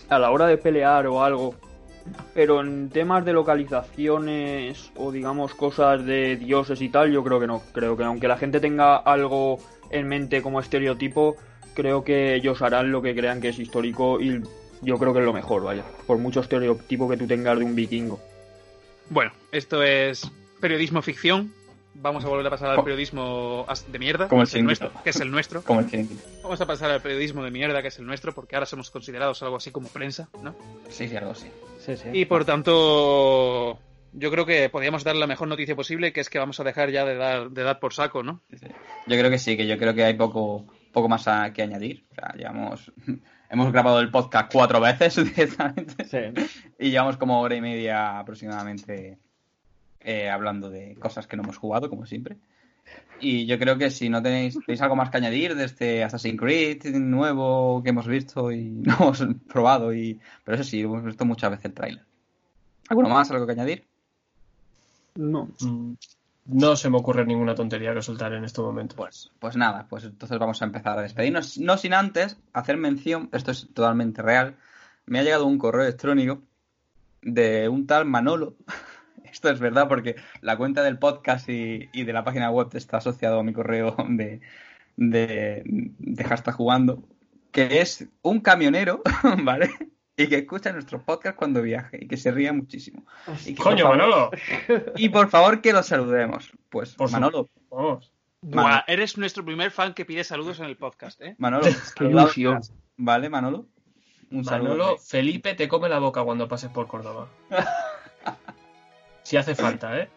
a 0.08 0.18
la 0.20 0.30
hora 0.30 0.46
de 0.46 0.56
pelear 0.56 1.08
o 1.08 1.24
algo. 1.24 1.56
Pero 2.34 2.60
en 2.60 2.88
temas 2.88 3.24
de 3.24 3.32
localizaciones 3.32 4.92
o 4.94 5.10
digamos 5.10 5.54
cosas 5.54 6.04
de 6.06 6.36
dioses 6.36 6.80
y 6.82 6.88
tal, 6.88 7.10
yo 7.10 7.24
creo 7.24 7.40
que 7.40 7.48
no. 7.48 7.62
Creo 7.72 7.96
que 7.96 8.04
aunque 8.04 8.28
la 8.28 8.36
gente 8.36 8.60
tenga 8.60 8.96
algo 8.96 9.58
en 9.90 10.06
mente 10.06 10.40
como 10.40 10.60
estereotipo, 10.60 11.34
creo 11.74 12.04
que 12.04 12.36
ellos 12.36 12.62
harán 12.62 12.92
lo 12.92 13.02
que 13.02 13.12
crean 13.16 13.40
que 13.40 13.48
es 13.48 13.58
histórico 13.58 14.20
y 14.20 14.40
yo 14.82 14.98
creo 14.98 15.12
que 15.12 15.18
es 15.18 15.24
lo 15.24 15.32
mejor, 15.32 15.64
vaya. 15.64 15.82
Por 16.06 16.18
mucho 16.18 16.40
estereotipo 16.40 17.08
que 17.08 17.16
tú 17.16 17.26
tengas 17.26 17.58
de 17.58 17.64
un 17.64 17.74
vikingo. 17.74 18.20
Bueno, 19.10 19.32
esto 19.50 19.82
es 19.82 20.30
periodismo 20.60 21.02
ficción. 21.02 21.52
Vamos 21.96 22.24
a 22.24 22.28
volver 22.28 22.46
a 22.46 22.50
pasar 22.50 22.70
al 22.70 22.82
periodismo 22.84 23.66
de 23.88 23.98
mierda, 23.98 24.28
Como 24.28 24.42
el 24.42 24.48
que 24.48 24.50
es 24.50 24.54
el 24.56 24.64
nuestro, 24.64 24.88
chiringuito. 24.88 25.04
que 25.04 25.10
es 25.10 25.20
el 25.20 25.30
nuestro. 25.30 25.62
Como 25.62 25.80
el 25.80 25.86
chiringuito. 25.90 26.22
Vamos 26.42 26.60
a 26.60 26.66
pasar 26.66 26.90
al 26.90 27.00
periodismo 27.00 27.42
de 27.44 27.50
mierda, 27.50 27.80
que 27.82 27.88
es 27.88 27.98
el 27.98 28.06
nuestro, 28.06 28.34
porque 28.34 28.56
ahora 28.56 28.66
somos 28.66 28.90
considerados 28.90 29.42
algo 29.42 29.56
así 29.56 29.70
como 29.70 29.88
prensa, 29.88 30.28
¿no? 30.42 30.54
Sí, 30.88 31.08
sí, 31.08 31.16
algo 31.16 31.30
así. 31.30 31.50
Sí, 31.78 31.96
sí. 31.96 32.08
Y 32.12 32.24
por 32.24 32.44
tanto, 32.44 33.78
yo 34.12 34.30
creo 34.30 34.44
que 34.44 34.68
podríamos 34.70 35.04
dar 35.04 35.16
la 35.16 35.26
mejor 35.26 35.48
noticia 35.48 35.76
posible, 35.76 36.12
que 36.12 36.20
es 36.20 36.28
que 36.30 36.38
vamos 36.38 36.58
a 36.60 36.64
dejar 36.64 36.90
ya 36.90 37.04
de 37.04 37.14
dar, 37.16 37.50
de 37.50 37.62
dar 37.62 37.78
por 37.78 37.94
saco, 37.94 38.22
¿no? 38.22 38.42
Sí, 38.50 38.58
sí. 38.58 38.66
Yo 39.06 39.16
creo 39.18 39.30
que 39.30 39.38
sí, 39.38 39.56
que 39.56 39.66
yo 39.66 39.78
creo 39.78 39.94
que 39.94 40.04
hay 40.04 40.14
poco, 40.14 40.66
poco 40.92 41.08
más 41.08 41.26
a, 41.28 41.52
que 41.52 41.62
añadir. 41.62 42.06
O 42.10 42.14
sea, 42.14 42.32
llevamos, 42.36 42.92
hemos 43.50 43.72
grabado 43.72 44.00
el 44.00 44.10
podcast 44.10 44.52
cuatro 44.52 44.80
veces 44.80 45.14
directamente 45.36 46.04
Sí. 46.04 46.42
y 46.78 46.90
llevamos 46.90 47.16
como 47.16 47.40
hora 47.40 47.54
y 47.54 47.60
media 47.60 48.18
aproximadamente 48.18 49.18
eh, 50.04 50.30
hablando 50.30 50.70
de 50.70 50.94
cosas 50.96 51.26
que 51.26 51.36
no 51.36 51.42
hemos 51.42 51.56
jugado, 51.56 51.90
como 51.90 52.06
siempre. 52.06 52.36
Y 53.20 53.46
yo 53.46 53.58
creo 53.58 53.78
que 53.78 53.90
si 53.90 54.08
no 54.08 54.22
tenéis, 54.22 54.58
tenéis 54.66 54.82
algo 54.82 54.96
más 54.96 55.10
que 55.10 55.16
añadir 55.16 55.54
de 55.54 55.64
este 55.64 56.04
Assassin's 56.04 56.38
Creed 56.38 56.84
nuevo 56.94 57.82
que 57.82 57.90
hemos 57.90 58.06
visto 58.06 58.52
y 58.52 58.64
no 58.68 58.94
hemos 58.94 59.24
probado, 59.50 59.94
y 59.94 60.20
pero 60.44 60.56
eso 60.56 60.64
sí, 60.64 60.82
hemos 60.82 61.02
visto 61.02 61.24
muchas 61.24 61.50
veces 61.50 61.64
el 61.66 61.74
tráiler. 61.74 62.04
¿Alguno 62.88 63.08
más? 63.08 63.30
¿Algo 63.30 63.46
que 63.46 63.52
añadir? 63.52 63.86
No. 65.14 65.48
Mm, 65.60 65.94
No 66.46 66.76
se 66.76 66.90
me 66.90 66.98
ocurre 66.98 67.24
ninguna 67.24 67.54
tontería 67.54 67.94
que 67.94 68.02
soltar 68.02 68.34
en 68.34 68.44
este 68.44 68.60
momento. 68.60 68.94
Pues, 68.96 69.30
pues 69.38 69.56
nada, 69.56 69.86
pues 69.88 70.04
entonces 70.04 70.38
vamos 70.38 70.60
a 70.60 70.66
empezar 70.66 70.98
a 70.98 71.02
despedirnos. 71.02 71.56
No 71.56 71.78
sin 71.78 71.94
antes 71.94 72.36
hacer 72.52 72.76
mención, 72.76 73.30
esto 73.32 73.52
es 73.52 73.68
totalmente 73.72 74.20
real, 74.20 74.56
me 75.06 75.18
ha 75.20 75.22
llegado 75.22 75.46
un 75.46 75.56
correo 75.56 75.82
electrónico 75.84 76.42
de 77.22 77.68
un 77.68 77.86
tal 77.86 78.04
Manolo. 78.04 78.56
Esto 79.34 79.50
es 79.50 79.58
verdad 79.58 79.88
porque 79.88 80.14
la 80.42 80.56
cuenta 80.56 80.84
del 80.84 80.96
podcast 80.96 81.48
y, 81.48 81.88
y 81.92 82.04
de 82.04 82.12
la 82.12 82.22
página 82.22 82.52
web 82.52 82.68
está 82.74 82.98
asociado 82.98 83.40
a 83.40 83.42
mi 83.42 83.52
correo 83.52 83.96
de, 84.08 84.40
de, 84.96 85.62
de 85.64 86.24
hashtag 86.24 86.54
jugando, 86.54 87.02
que 87.50 87.80
es 87.80 88.06
un 88.22 88.38
camionero, 88.40 89.02
¿vale? 89.42 89.70
Y 90.16 90.28
que 90.28 90.36
escucha 90.36 90.72
nuestros 90.72 91.02
podcasts 91.02 91.36
cuando 91.36 91.60
viaje 91.62 91.98
y 92.00 92.06
que 92.06 92.16
se 92.16 92.30
ría 92.30 92.52
muchísimo. 92.52 93.04
Y 93.44 93.56
que, 93.56 93.62
Coño, 93.62 93.86
favor- 93.86 93.96
Manolo. 93.98 94.30
Y 94.96 95.08
por 95.08 95.28
favor 95.28 95.60
que 95.60 95.72
lo 95.72 95.82
saludemos. 95.82 96.52
Pues 96.70 96.94
Por 96.94 97.08
su- 97.08 97.14
Manolo, 97.14 97.48
Vamos. 97.70 98.12
Buah, 98.40 98.62
Manolo. 98.62 98.82
eres 98.86 99.18
nuestro 99.18 99.44
primer 99.44 99.72
fan 99.72 99.94
que 99.94 100.04
pide 100.04 100.22
saludos 100.22 100.60
en 100.60 100.66
el 100.66 100.76
podcast, 100.76 101.20
¿eh? 101.22 101.34
Manolo, 101.38 101.66
Qué 101.96 102.04
ilusión. 102.04 102.60
¿Vale, 102.96 103.28
Manolo? 103.28 103.66
Un 104.30 104.44
saludo. 104.44 104.70
Manolo, 104.76 104.98
Felipe 104.98 105.54
te 105.54 105.66
come 105.66 105.88
la 105.88 105.98
boca 105.98 106.22
cuando 106.22 106.46
pases 106.46 106.70
por 106.70 106.86
Córdoba. 106.86 107.28
Si 109.24 109.36
hace 109.36 109.54
falta, 109.56 109.98
¿eh? 109.98 110.08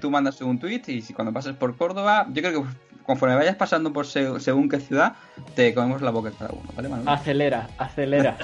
Tú 0.00 0.10
mandas 0.10 0.40
un 0.40 0.58
tweet 0.58 0.82
y 0.86 1.02
si 1.02 1.12
cuando 1.12 1.32
pases 1.32 1.54
por 1.54 1.76
Córdoba, 1.76 2.26
yo 2.32 2.42
creo 2.42 2.62
que 2.62 2.68
conforme 3.04 3.34
vayas 3.34 3.56
pasando 3.56 3.92
por 3.92 4.06
se- 4.06 4.38
según 4.40 4.68
qué 4.68 4.78
ciudad, 4.80 5.14
te 5.54 5.74
comemos 5.74 6.00
la 6.02 6.10
boca 6.10 6.30
cada 6.38 6.50
uno, 6.52 6.68
¿vale, 6.76 6.88
Manolo? 6.88 7.10
Acelera, 7.10 7.68
acelera. 7.78 8.36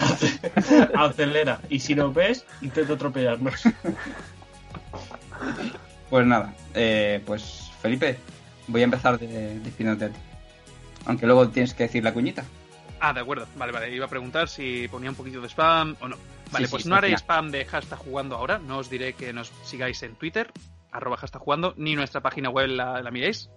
Acelera. 0.98 1.60
Y 1.70 1.78
si 1.80 1.94
nos 1.94 2.12
ves, 2.14 2.44
intenta 2.62 2.94
atropellarnos. 2.94 3.62
Pues 6.10 6.26
nada, 6.26 6.54
eh, 6.74 7.22
pues 7.26 7.70
Felipe, 7.82 8.18
voy 8.68 8.80
a 8.80 8.84
empezar 8.84 9.18
de, 9.18 9.58
despidiéndote 9.60 10.06
a 10.06 10.08
ti. 10.08 10.20
Aunque 11.06 11.26
luego 11.26 11.48
tienes 11.48 11.74
que 11.74 11.84
decir 11.84 12.02
la 12.02 12.12
cuñita. 12.14 12.44
Ah, 13.00 13.12
de 13.12 13.20
acuerdo. 13.20 13.46
Vale, 13.56 13.72
vale. 13.72 13.94
Iba 13.94 14.06
a 14.06 14.08
preguntar 14.08 14.48
si 14.48 14.88
ponía 14.88 15.10
un 15.10 15.16
poquito 15.16 15.40
de 15.40 15.48
spam 15.48 15.96
o 16.00 16.08
no. 16.08 16.16
Vale, 16.50 16.66
Sí, 16.66 16.70
pues 16.70 16.82
sí, 16.84 16.88
no 16.88 16.96
haré 16.96 17.08
final. 17.08 17.18
spam 17.20 17.50
de 17.50 17.64
hashtag 17.64 17.98
jugando 17.98 18.36
ahora. 18.36 18.58
No 18.58 18.78
os 18.78 18.88
diré 18.90 19.12
que 19.14 19.32
nos 19.32 19.48
sigáis 19.64 20.02
en 20.02 20.14
Twitter, 20.16 20.50
arroba 20.92 21.16
hashtag 21.16 21.42
jugando, 21.42 21.74
ni 21.76 21.94
nuestra 21.94 22.20
página 22.20 22.48
web 22.50 22.68
la, 22.68 23.02
la 23.02 23.10
miréis, 23.10 23.50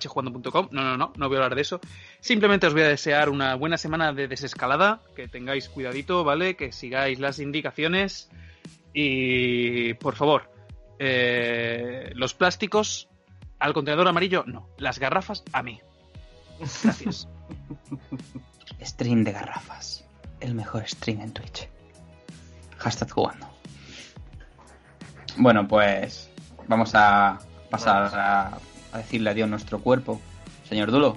hjugando.com. 0.00 0.68
No, 0.70 0.82
no, 0.82 0.96
no, 0.96 1.12
no 1.16 1.28
voy 1.28 1.36
a 1.36 1.40
hablar 1.40 1.54
de 1.54 1.62
eso. 1.62 1.80
Simplemente 2.20 2.66
os 2.66 2.72
voy 2.74 2.82
a 2.82 2.88
desear 2.88 3.30
una 3.30 3.54
buena 3.54 3.78
semana 3.78 4.12
de 4.12 4.28
desescalada, 4.28 5.00
que 5.16 5.26
tengáis 5.28 5.68
cuidadito, 5.68 6.22
¿vale? 6.22 6.54
Que 6.56 6.70
sigáis 6.72 7.18
las 7.18 7.38
indicaciones 7.38 8.30
y, 8.92 9.94
por 9.94 10.14
favor, 10.14 10.50
eh, 10.98 12.10
los 12.14 12.34
plásticos 12.34 13.08
al 13.58 13.72
contenedor 13.72 14.06
amarillo, 14.06 14.44
no. 14.46 14.68
Las 14.78 14.98
garrafas 14.98 15.42
a 15.52 15.62
mí. 15.62 15.80
Gracias. 16.58 17.28
Stream 18.80 19.24
de 19.24 19.32
garrafas. 19.32 20.04
El 20.40 20.54
mejor 20.54 20.86
stream 20.88 21.20
en 21.20 21.32
Twitch. 21.32 21.68
Hashtag 22.78 23.10
jugando. 23.10 23.48
Bueno, 25.36 25.66
pues 25.66 26.30
vamos 26.66 26.92
a 26.94 27.38
pasar 27.70 28.14
a, 28.14 28.58
a 28.92 28.98
decirle 28.98 29.30
adiós 29.30 29.46
a 29.46 29.50
nuestro 29.50 29.80
cuerpo. 29.80 30.20
Señor 30.68 30.90
Dulo, 30.90 31.16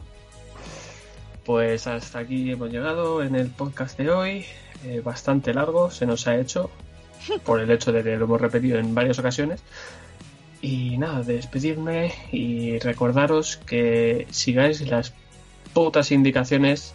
Pues 1.45 1.87
hasta 1.87 2.19
aquí 2.19 2.51
hemos 2.51 2.71
llegado 2.71 3.23
en 3.23 3.35
el 3.35 3.49
podcast 3.49 3.97
de 3.97 4.09
hoy. 4.09 4.45
Eh, 4.85 5.01
bastante 5.03 5.53
largo, 5.53 5.91
se 5.91 6.05
nos 6.05 6.27
ha 6.27 6.35
hecho. 6.37 6.71
Por 7.45 7.59
el 7.59 7.69
hecho 7.69 7.91
de 7.91 8.03
que 8.03 8.17
lo 8.17 8.25
hemos 8.25 8.41
repetido 8.41 8.79
en 8.79 8.95
varias 8.95 9.19
ocasiones. 9.19 9.61
Y 10.61 10.97
nada, 10.97 11.23
despedirme 11.23 12.13
y 12.31 12.77
recordaros 12.79 13.57
que 13.57 14.27
sigáis 14.29 14.81
las 14.87 15.13
putas 15.73 16.11
indicaciones 16.11 16.93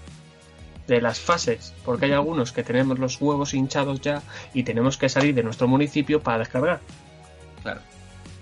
de 0.87 1.01
las 1.01 1.19
fases, 1.19 1.75
porque 1.85 2.07
hay 2.07 2.13
algunos 2.13 2.53
que 2.53 2.63
tenemos 2.63 2.99
los 2.99 3.21
huevos 3.21 3.55
hinchados 3.55 4.01
ya 4.01 4.23
y 4.55 4.63
tenemos 4.63 4.97
que 4.97 5.09
salir 5.09 5.35
de 5.35 5.43
nuestro 5.43 5.69
municipio 5.69 6.23
para 6.23 6.39
descargar. 6.39 6.81
claro. 7.63 7.81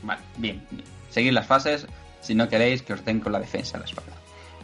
Vale, 0.02 0.20
bien, 0.36 0.62
bien. 0.70 0.84
Seguid 1.08 1.32
las 1.32 1.46
fases 1.46 1.86
si 2.20 2.34
no 2.34 2.48
queréis 2.48 2.82
que 2.82 2.92
os 2.92 3.04
den 3.04 3.20
con 3.20 3.32
la 3.32 3.40
defensa 3.40 3.76
a 3.76 3.80
la 3.80 3.86
espalda. 3.86 4.12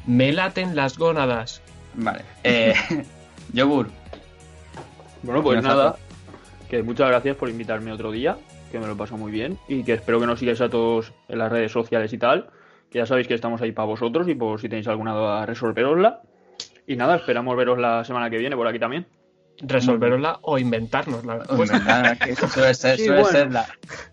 Me 0.06 0.32
laten 0.32 0.76
las 0.76 0.98
gónadas. 0.98 1.62
Vale. 1.94 2.24
Eh, 2.44 2.74
Yogur, 3.52 3.88
Bueno, 5.22 5.42
pues 5.42 5.62
nada, 5.62 5.96
que 6.68 6.82
muchas 6.82 7.08
gracias 7.08 7.36
por 7.36 7.48
invitarme 7.48 7.92
otro 7.92 8.10
día, 8.10 8.36
que 8.70 8.78
me 8.78 8.86
lo 8.86 8.96
paso 8.96 9.16
muy 9.16 9.32
bien 9.32 9.58
y 9.68 9.82
que 9.82 9.94
espero 9.94 10.20
que 10.20 10.26
nos 10.26 10.38
sigáis 10.38 10.60
a 10.60 10.68
todos 10.68 11.12
en 11.28 11.38
las 11.38 11.50
redes 11.50 11.72
sociales 11.72 12.12
y 12.12 12.18
tal, 12.18 12.50
que 12.90 12.98
ya 12.98 13.06
sabéis 13.06 13.28
que 13.28 13.34
estamos 13.34 13.60
ahí 13.62 13.72
para 13.72 13.86
vosotros 13.86 14.28
y 14.28 14.34
por 14.34 14.60
si 14.60 14.68
tenéis 14.68 14.88
alguna 14.88 15.14
duda 15.14 15.46
resolverosla. 15.46 16.20
Y 16.90 16.96
nada, 16.96 17.14
esperamos 17.14 17.56
veros 17.56 17.78
la 17.78 18.04
semana 18.04 18.28
que 18.28 18.36
viene 18.38 18.56
por 18.56 18.66
aquí 18.66 18.80
también. 18.80 19.06
Resolverosla 19.62 20.40
o 20.42 20.58
inventárnosla. 20.58 21.44
o 21.48 21.56
Pues, 21.56 21.70
inventar, 21.70 22.18
que 22.18 22.30
eso 22.32 22.48
suele 22.48 22.74
ser, 22.74 22.96
Sí, 22.96 23.04
suele 23.06 23.20
bueno. 23.22 23.38
ser 23.38 23.52
la- 23.52 23.66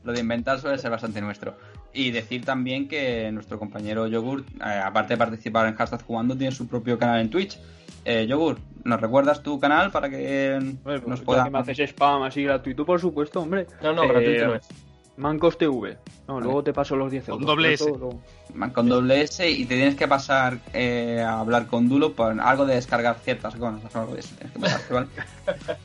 lo 0.03 0.11
de 0.13 0.19
inventar 0.19 0.59
suele 0.59 0.77
ser 0.77 0.91
bastante 0.91 1.19
nuestro. 1.19 1.55
Y 1.91 2.11
decir 2.11 2.45
también 2.45 2.87
que 2.87 3.31
nuestro 3.31 3.57
compañero 3.57 4.05
Yogur, 4.05 4.41
eh, 4.63 4.81
aparte 4.83 5.15
de 5.15 5.17
participar 5.17 5.67
en 5.67 5.73
Hashtag 5.75 6.03
Jugando, 6.03 6.37
tiene 6.37 6.51
su 6.53 6.67
propio 6.67 6.99
canal 6.99 7.19
en 7.21 7.31
Twitch. 7.31 7.57
Eh, 8.05 8.27
Yogur, 8.27 8.59
¿nos 8.83 9.01
recuerdas 9.01 9.41
tu 9.41 9.59
canal 9.59 9.89
para 9.89 10.07
que 10.11 10.53
Hombre, 10.59 11.01
nos 11.07 11.21
pueda... 11.21 11.45
que 11.45 11.49
me 11.49 11.57
haces 11.57 11.79
spam 11.79 12.21
así 12.21 12.43
gratuito, 12.43 12.85
por 12.85 12.99
supuesto, 13.01 13.41
hombre. 13.41 13.65
no, 13.81 13.91
no, 13.93 14.03
Eh, 14.03 14.07
gratuito 14.07 14.45
no 14.47 14.53
es. 14.55 14.67
Mancos 15.18 15.57
TV. 15.57 15.98
No, 16.27 16.39
luego 16.39 16.64
te 16.64 16.73
paso 16.73 16.95
los 16.95 17.11
10 17.11 17.26
Con 17.26 17.34
euros. 17.34 17.48
doble 17.48 17.73
Eso 17.73 17.85
S. 17.89 17.98
luego- 17.98 18.19
con 18.73 18.88
doble 18.88 19.22
S 19.22 19.49
y 19.49 19.65
te 19.65 19.76
tienes 19.76 19.95
que 19.95 20.07
pasar 20.07 20.60
eh, 20.73 21.23
a 21.26 21.39
hablar 21.39 21.68
con 21.68 21.89
Dulo 21.89 22.14
por 22.14 22.39
algo 22.39 22.65
de 22.65 22.76
descargar 22.76 23.18
ciertas 23.23 23.56
cosas 23.56 23.95
o 23.95 23.99
algo 23.99 24.14
de 24.14 24.19
eso. 24.22 24.35
tienes 24.35 24.53
que 24.53 24.60
pasarte, 24.60 24.94
¿vale? 24.94 25.07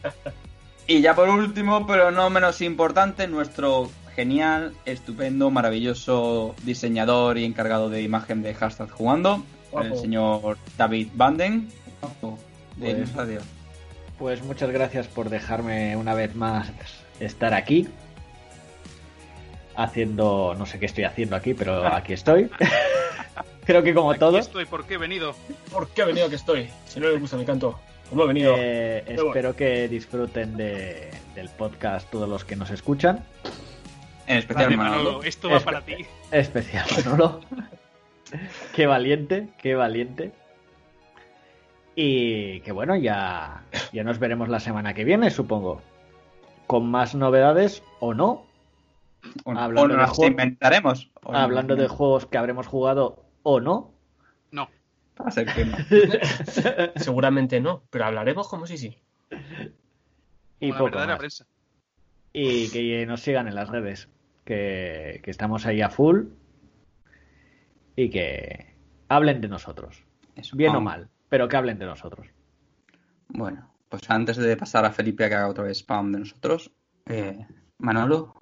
y 0.87 1.01
ya 1.01 1.15
por 1.15 1.29
último, 1.29 1.87
pero 1.87 2.11
no 2.11 2.29
menos 2.31 2.61
importante, 2.61 3.27
nuestro 3.27 3.91
genial, 4.15 4.75
estupendo, 4.85 5.51
maravilloso 5.51 6.55
diseñador 6.65 7.39
y 7.39 7.45
encargado 7.45 7.89
de 7.89 8.03
imagen 8.03 8.43
de 8.43 8.53
hashtag 8.55 8.91
jugando, 8.91 9.43
Guapo. 9.71 9.87
el 9.87 9.97
señor 9.99 10.59
David 10.77 11.09
Banden. 11.15 11.69
Guapo. 12.01 12.39
Pues-. 12.79 13.41
Pues 14.19 14.43
muchas 14.45 14.71
gracias 14.71 15.07
por 15.09 15.31
dejarme 15.31 15.97
una 15.97 16.15
vez 16.15 16.35
más 16.35 16.71
estar 17.21 17.55
aquí. 17.55 17.89
Haciendo, 19.77 20.55
no 20.59 20.67
sé 20.67 20.79
qué 20.79 20.87
estoy 20.87 21.05
haciendo 21.05 21.35
aquí, 21.37 21.55
pero 21.55 21.87
aquí 21.87 22.13
estoy. 22.13 22.51
Creo 23.65 23.83
que 23.83 23.95
como 23.95 24.11
Aquí 24.11 24.21
todos. 24.21 24.41
estoy, 24.41 24.65
¿por 24.67 24.85
qué 24.87 24.95
he 24.95 24.99
venido? 24.99 25.35
¿Por 25.73 25.89
qué 25.89 26.03
he 26.03 26.05
venido 26.05 26.29
que 26.29 26.35
estoy? 26.37 26.69
Si 26.87 26.99
no 27.01 27.09
les 27.09 27.21
gusta 27.21 27.37
mi 27.37 27.45
canto. 27.45 27.79
¿Cómo 28.11 28.25
he 28.25 28.27
venido? 28.27 28.55
Eh, 28.59 29.05
espero 29.07 29.55
que 29.57 29.89
disfruten 29.89 30.57
de- 30.57 31.11
del 31.35 31.49
podcast 31.49 32.11
todos 32.11 32.29
los 32.29 32.45
que 32.45 32.57
nos 32.57 32.71
escuchan. 32.71 33.25
En 34.27 34.39
especial 34.39 34.67
Vale, 34.67 34.77
Manolo. 34.77 35.05
Manolo, 35.05 35.23
esto 35.23 35.49
va 35.49 35.57
Espe- 35.59 35.65
para 35.65 35.81
ti. 35.83 35.97
Especial 36.31 36.87
Manolo. 37.05 37.41
qué 38.75 38.87
valiente, 38.87 39.49
qué 39.59 39.75
valiente. 39.75 40.33
Y 41.95 42.61
que 42.61 42.73
bueno, 42.73 42.97
ya, 42.97 43.63
ya 43.93 44.03
nos 44.05 44.19
veremos 44.19 44.49
la 44.49 44.61
semana 44.61 44.95
que 44.95 45.05
viene, 45.05 45.31
supongo. 45.31 45.81
Con 46.67 46.91
más 46.91 47.15
novedades 47.15 47.83
o 48.01 48.15
no. 48.15 48.45
O, 49.45 49.51
hablando 49.53 49.83
o 49.83 49.89
de 49.89 49.97
nos 50.03 50.11
juego- 50.11 50.31
inventaremos. 50.31 51.11
o 51.23 51.35
Hablando 51.35 51.77
de 51.77 51.89
juegos 51.89 52.27
que 52.27 52.39
habremos 52.39 52.67
jugado 52.67 53.25
o 53.43 53.61
no. 53.61 53.95
No. 54.51 54.69
Va 55.21 55.27
a 55.27 55.31
ser 55.31 55.47
que 55.53 55.65
no. 55.65 55.77
Seguramente 56.97 57.61
no, 57.61 57.85
pero 57.91 58.05
hablaremos 58.07 58.49
como 58.49 58.67
si 58.67 58.79
sí. 58.79 58.99
Y 60.61 60.71
Como 60.73 60.87
poco 60.91 60.99
más. 61.07 61.47
Y 62.33 62.71
que 62.71 63.05
nos 63.07 63.21
sigan 63.21 63.49
en 63.49 63.55
las 63.55 63.69
redes. 63.69 64.09
Que, 64.45 65.21
que 65.23 65.31
estamos 65.31 65.67
ahí 65.67 65.81
a 65.83 65.91
full. 65.91 66.25
Y 67.95 68.11
que 68.11 68.75
hablen 69.09 69.41
de 69.41 69.49
nosotros. 69.49 70.05
Eso. 70.35 70.57
Bien 70.57 70.75
o 70.75 70.81
mal, 70.81 71.09
pero 71.29 71.49
que 71.49 71.57
hablen 71.57 71.79
de 71.79 71.87
nosotros. 71.87 72.27
Bueno, 73.29 73.73
pues 73.89 74.03
antes 74.11 74.37
de 74.39 74.57
pasar 74.57 74.85
a 74.85 74.91
Felipe 74.93 75.25
a 75.25 75.29
que 75.29 75.35
haga 75.35 75.49
otra 75.49 75.65
vez 75.65 75.79
spam 75.79 76.11
de 76.13 76.19
nosotros, 76.21 76.73
eh, 77.07 77.47
Manolo, 77.79 78.35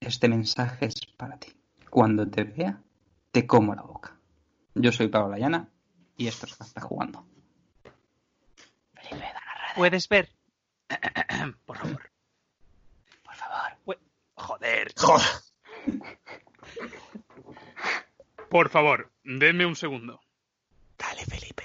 este 0.00 0.28
mensaje 0.28 0.86
es 0.86 0.94
para 1.16 1.38
ti. 1.38 1.52
Cuando 1.90 2.28
te 2.28 2.44
vea, 2.44 2.80
te 3.32 3.46
como 3.46 3.74
la 3.74 3.82
boca. 3.82 4.16
Yo 4.74 4.92
soy 4.92 5.08
Pablo 5.08 5.30
Layana 5.30 5.68
y 6.16 6.26
esto 6.28 6.46
es 6.46 6.60
Hasta 6.60 6.80
Jugando. 6.80 7.26
Puedes 9.74 10.08
ver. 10.08 10.30
Por 11.66 11.76
favor. 11.78 12.10
Por 13.24 13.34
favor. 13.34 13.72
Pu- 13.84 13.98
Joder. 14.34 14.92
Joder. 14.96 15.26
Por 18.50 18.68
favor, 18.70 19.12
denme 19.24 19.66
un 19.66 19.76
segundo. 19.76 20.20
Dale, 20.96 21.24
Felipe. 21.26 21.64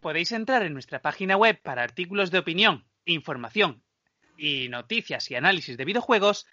Podéis 0.00 0.32
entrar 0.32 0.62
en 0.62 0.72
nuestra 0.72 1.02
página 1.02 1.36
web 1.36 1.60
para 1.60 1.82
artículos 1.82 2.30
de 2.30 2.38
opinión, 2.38 2.86
información 3.04 3.82
y 4.38 4.68
noticias 4.68 5.30
y 5.30 5.34
análisis 5.34 5.76
de 5.76 5.84
videojuegos 5.84 6.46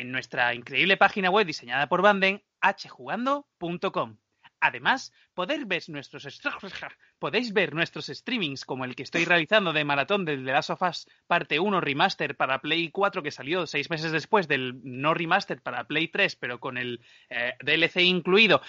en 0.00 0.12
nuestra 0.12 0.54
increíble 0.54 0.96
página 0.96 1.30
web 1.30 1.46
diseñada 1.46 1.88
por 1.88 2.00
Banden, 2.00 2.42
hjugando.com. 2.62 4.16
Además, 4.58 5.12
podéis 5.34 5.66
ver, 5.66 5.82
nuestros 5.88 6.24
podéis 7.18 7.52
ver 7.52 7.74
nuestros 7.74 8.06
streamings 8.06 8.64
como 8.64 8.84
el 8.86 8.96
que 8.96 9.02
estoy 9.02 9.24
realizando 9.26 9.72
de 9.72 9.84
maratón 9.84 10.24
del 10.24 10.44
The 10.44 10.52
Last 10.52 10.70
of 10.70 10.82
Us 10.82 11.06
parte 11.26 11.60
1 11.60 11.80
remaster 11.80 12.34
para 12.34 12.60
Play 12.60 12.90
4 12.90 13.22
que 13.22 13.30
salió 13.30 13.66
seis 13.66 13.90
meses 13.90 14.10
después 14.12 14.48
del 14.48 14.80
no 14.82 15.12
remaster 15.12 15.60
para 15.60 15.84
Play 15.84 16.08
3 16.08 16.36
pero 16.36 16.60
con 16.60 16.78
el 16.78 17.00
eh, 17.28 17.54
DLC 17.60 18.02
incluido 18.02 18.62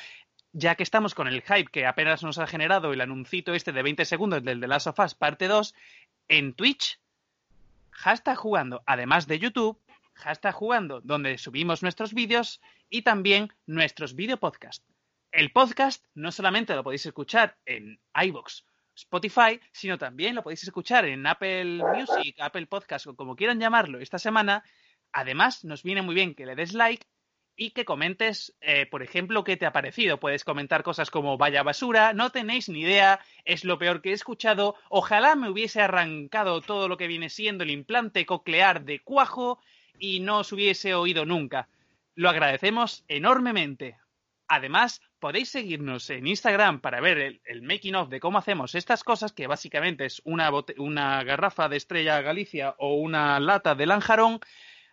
ya 0.53 0.75
que 0.75 0.83
estamos 0.83 1.15
con 1.15 1.27
el 1.27 1.41
hype 1.41 1.71
que 1.71 1.85
apenas 1.85 2.23
nos 2.23 2.39
ha 2.39 2.47
generado 2.47 2.91
el 2.91 3.01
anuncito 3.01 3.53
este 3.53 3.71
de 3.71 3.83
20 3.83 4.05
segundos 4.05 4.43
del 4.43 4.59
The 4.59 4.67
Last 4.67 4.87
of 4.87 4.99
Us 4.99 5.15
parte 5.15 5.47
2 5.47 5.73
en 6.27 6.53
Twitch 6.53 6.99
hashtag 7.91 8.37
jugando, 8.37 8.81
además 8.85 9.27
de 9.27 9.39
YouTube, 9.39 9.77
hashtag 10.21 10.53
jugando, 10.53 11.01
donde 11.01 11.37
subimos 11.37 11.83
nuestros 11.83 12.13
vídeos 12.13 12.61
y 12.89 13.01
también 13.01 13.49
nuestros 13.65 14.15
videopodcasts. 14.15 14.85
El 15.31 15.51
podcast 15.51 16.05
no 16.13 16.31
solamente 16.31 16.75
lo 16.75 16.83
podéis 16.83 17.05
escuchar 17.05 17.57
en 17.65 17.99
iVoox, 18.13 18.63
Spotify, 18.95 19.59
sino 19.71 19.97
también 19.97 20.35
lo 20.35 20.43
podéis 20.43 20.63
escuchar 20.63 21.05
en 21.05 21.25
Apple 21.25 21.81
Music, 21.95 22.35
Apple 22.39 22.67
Podcast 22.67 23.07
o 23.07 23.15
como 23.15 23.35
quieran 23.35 23.59
llamarlo 23.59 23.99
esta 23.99 24.19
semana. 24.19 24.63
Además, 25.11 25.63
nos 25.63 25.83
viene 25.83 26.01
muy 26.01 26.15
bien 26.15 26.35
que 26.35 26.45
le 26.45 26.55
des 26.55 26.73
like 26.73 27.05
y 27.55 27.71
que 27.71 27.85
comentes, 27.85 28.55
eh, 28.61 28.85
por 28.85 29.03
ejemplo, 29.03 29.43
qué 29.43 29.57
te 29.57 29.65
ha 29.65 29.71
parecido. 29.71 30.19
Puedes 30.19 30.43
comentar 30.43 30.83
cosas 30.83 31.09
como 31.11 31.37
vaya 31.37 31.63
basura, 31.63 32.13
no 32.13 32.31
tenéis 32.31 32.69
ni 32.69 32.81
idea, 32.81 33.19
es 33.45 33.63
lo 33.65 33.77
peor 33.77 34.01
que 34.01 34.09
he 34.09 34.13
escuchado, 34.13 34.75
ojalá 34.89 35.35
me 35.35 35.49
hubiese 35.49 35.81
arrancado 35.81 36.61
todo 36.61 36.87
lo 36.87 36.97
que 36.97 37.07
viene 37.07 37.29
siendo 37.29 37.63
el 37.63 37.71
implante 37.71 38.25
coclear 38.25 38.83
de 38.83 38.99
cuajo 38.99 39.59
y 39.99 40.19
no 40.19 40.39
os 40.39 40.51
hubiese 40.51 40.93
oído 40.93 41.25
nunca. 41.25 41.67
Lo 42.15 42.29
agradecemos 42.29 43.03
enormemente. 43.07 43.97
Además, 44.47 45.01
podéis 45.19 45.49
seguirnos 45.49 46.09
en 46.09 46.27
Instagram 46.27 46.81
para 46.81 46.99
ver 46.99 47.17
el, 47.19 47.41
el 47.45 47.61
making 47.61 47.95
of 47.95 48.09
de 48.09 48.19
cómo 48.19 48.37
hacemos 48.37 48.75
estas 48.75 49.03
cosas, 49.03 49.31
que 49.31 49.47
básicamente 49.47 50.05
es 50.05 50.21
una, 50.25 50.51
una 50.77 51.23
garrafa 51.23 51.69
de 51.69 51.77
Estrella 51.77 52.21
Galicia 52.21 52.75
o 52.77 52.95
una 52.95 53.39
lata 53.39 53.75
de 53.75 53.85
Lanjarón, 53.85 54.41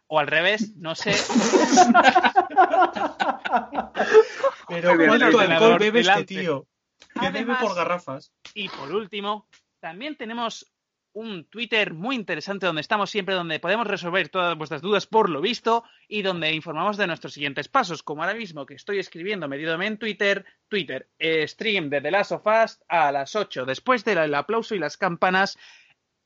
o 0.07 0.19
al 0.19 0.27
revés, 0.27 0.75
no 0.77 0.95
sé. 0.95 1.12
Pero 4.69 4.97
¿cuánto 4.97 5.43
el 5.43 5.53
alcohol 5.53 5.79
bebe 5.79 6.01
este 6.01 6.25
tío? 6.25 6.66
Que 7.20 7.31
bebe 7.31 7.55
por 7.57 7.75
garrafas. 7.75 8.33
Y 8.55 8.69
por 8.69 8.93
último, 8.93 9.47
también 9.81 10.16
tenemos 10.16 10.70
un 11.19 11.45
Twitter 11.47 11.95
muy 11.95 12.15
interesante 12.16 12.66
donde 12.66 12.81
estamos 12.81 13.11
siempre, 13.11 13.35
donde 13.35 13.59
podemos 13.61 13.86
resolver 13.86 14.28
todas 14.28 14.57
vuestras 14.57 14.82
dudas 14.82 15.07
por 15.07 15.28
lo 15.31 15.40
visto 15.40 15.85
y 16.07 16.23
donde 16.23 16.53
informamos 16.53 16.97
de 16.97 17.07
nuestros 17.07 17.32
siguientes 17.32 17.69
pasos, 17.69 18.03
como 18.03 18.23
ahora 18.23 18.35
mismo 18.36 18.65
que 18.66 18.74
estoy 18.74 18.99
escribiendo 18.99 19.49
medidome 19.49 19.86
en 19.86 19.99
Twitter, 19.99 20.45
Twitter, 20.69 21.09
eh, 21.19 21.47
stream 21.49 21.90
de 21.90 22.01
The 22.01 22.11
Last 22.11 22.32
of 22.32 22.47
Us 22.47 22.78
a 22.89 23.11
las 23.12 23.35
8, 23.35 23.65
después 23.66 24.05
del 24.05 24.35
aplauso 24.35 24.74
y 24.74 24.78
las 24.78 24.97
campanas 24.97 25.59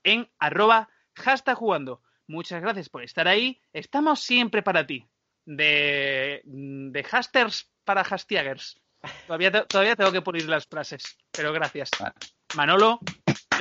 en 0.05 0.28
arroba 0.39 0.89
hashtag 1.16 1.56
jugando. 1.56 2.02
Muchas 2.27 2.60
gracias 2.62 2.89
por 2.89 3.02
estar 3.02 3.28
ahí. 3.28 3.60
Estamos 3.73 4.20
siempre 4.20 4.62
para 4.62 4.86
ti. 4.86 5.06
De, 5.44 6.40
de 6.44 7.06
hasters 7.10 7.70
para 7.85 8.02
hastiagers. 8.02 8.81
Todavía, 9.27 9.51
te- 9.51 9.62
todavía 9.66 9.97
tengo 9.97 10.12
que 10.12 10.23
pulir 10.23 10.48
las 10.48 10.66
frases, 10.66 11.19
pero 11.32 11.52
gracias. 11.52 11.90
Manolo, 12.55 13.01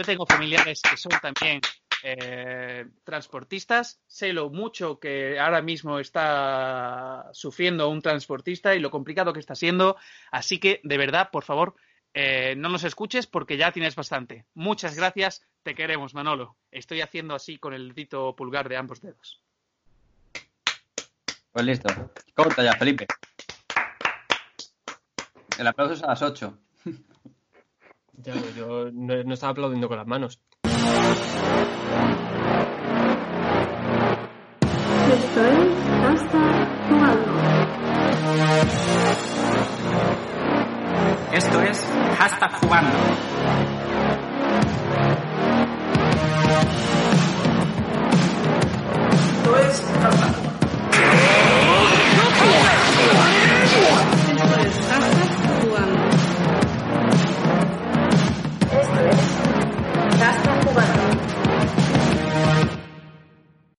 tengo 0.04 0.26
familiares 0.26 0.82
que 0.82 0.98
son 0.98 1.12
también 1.22 1.62
eh, 2.04 2.86
transportistas. 3.04 4.02
Sé 4.08 4.34
lo 4.34 4.50
mucho 4.50 5.00
que 5.00 5.40
ahora 5.40 5.62
mismo 5.62 6.00
está 6.00 7.30
sufriendo 7.34 7.90
un 7.90 8.02
transportista 8.02 8.76
y 8.76 8.80
lo 8.80 8.92
complicado 8.92 9.34
que 9.34 9.40
está 9.40 9.56
siendo. 9.56 9.98
Así 10.32 10.60
que, 10.60 10.82
de 10.84 10.98
verdad, 10.98 11.30
por 11.32 11.44
favor, 11.44 11.76
eh, 12.14 12.56
no 12.58 12.70
nos 12.70 12.84
escuches 12.84 13.28
porque 13.28 13.58
ya 13.58 13.72
tienes 13.72 13.96
bastante. 13.96 14.46
Muchas 14.54 14.96
gracias. 14.96 15.46
Te 15.64 15.76
queremos, 15.76 16.14
Manolo. 16.14 16.58
Estoy 16.72 17.02
haciendo 17.02 17.36
así 17.36 17.58
con 17.58 17.74
el 17.74 17.90
dedito 17.90 18.36
pulgar 18.36 18.68
de 18.68 18.78
ambos 18.78 19.02
dedos. 19.02 19.42
Pues 21.52 21.66
listo. 21.66 21.90
Corta 22.34 22.64
ya, 22.64 22.74
Felipe. 22.74 23.06
El 25.58 25.68
aplauso 25.68 25.94
es 25.94 26.04
a 26.04 26.08
las 26.08 26.22
8. 26.22 26.58
Ya, 28.24 28.36
yo 28.56 28.92
no, 28.92 29.34
estaba 29.34 29.52
aplaudiendo 29.52 29.88
con 29.88 29.98
las 29.98 30.06
manos. 30.06 30.40
Esto 35.12 35.46
es 35.46 35.68
Hasta 36.04 36.42
Jugando. 36.90 37.32
Esto 41.34 41.62
es 41.62 41.90
hasta 42.20 42.50
Jugando. 42.60 42.98
Esto 49.42 49.58
es 49.58 49.82
Hashtag 50.02 50.31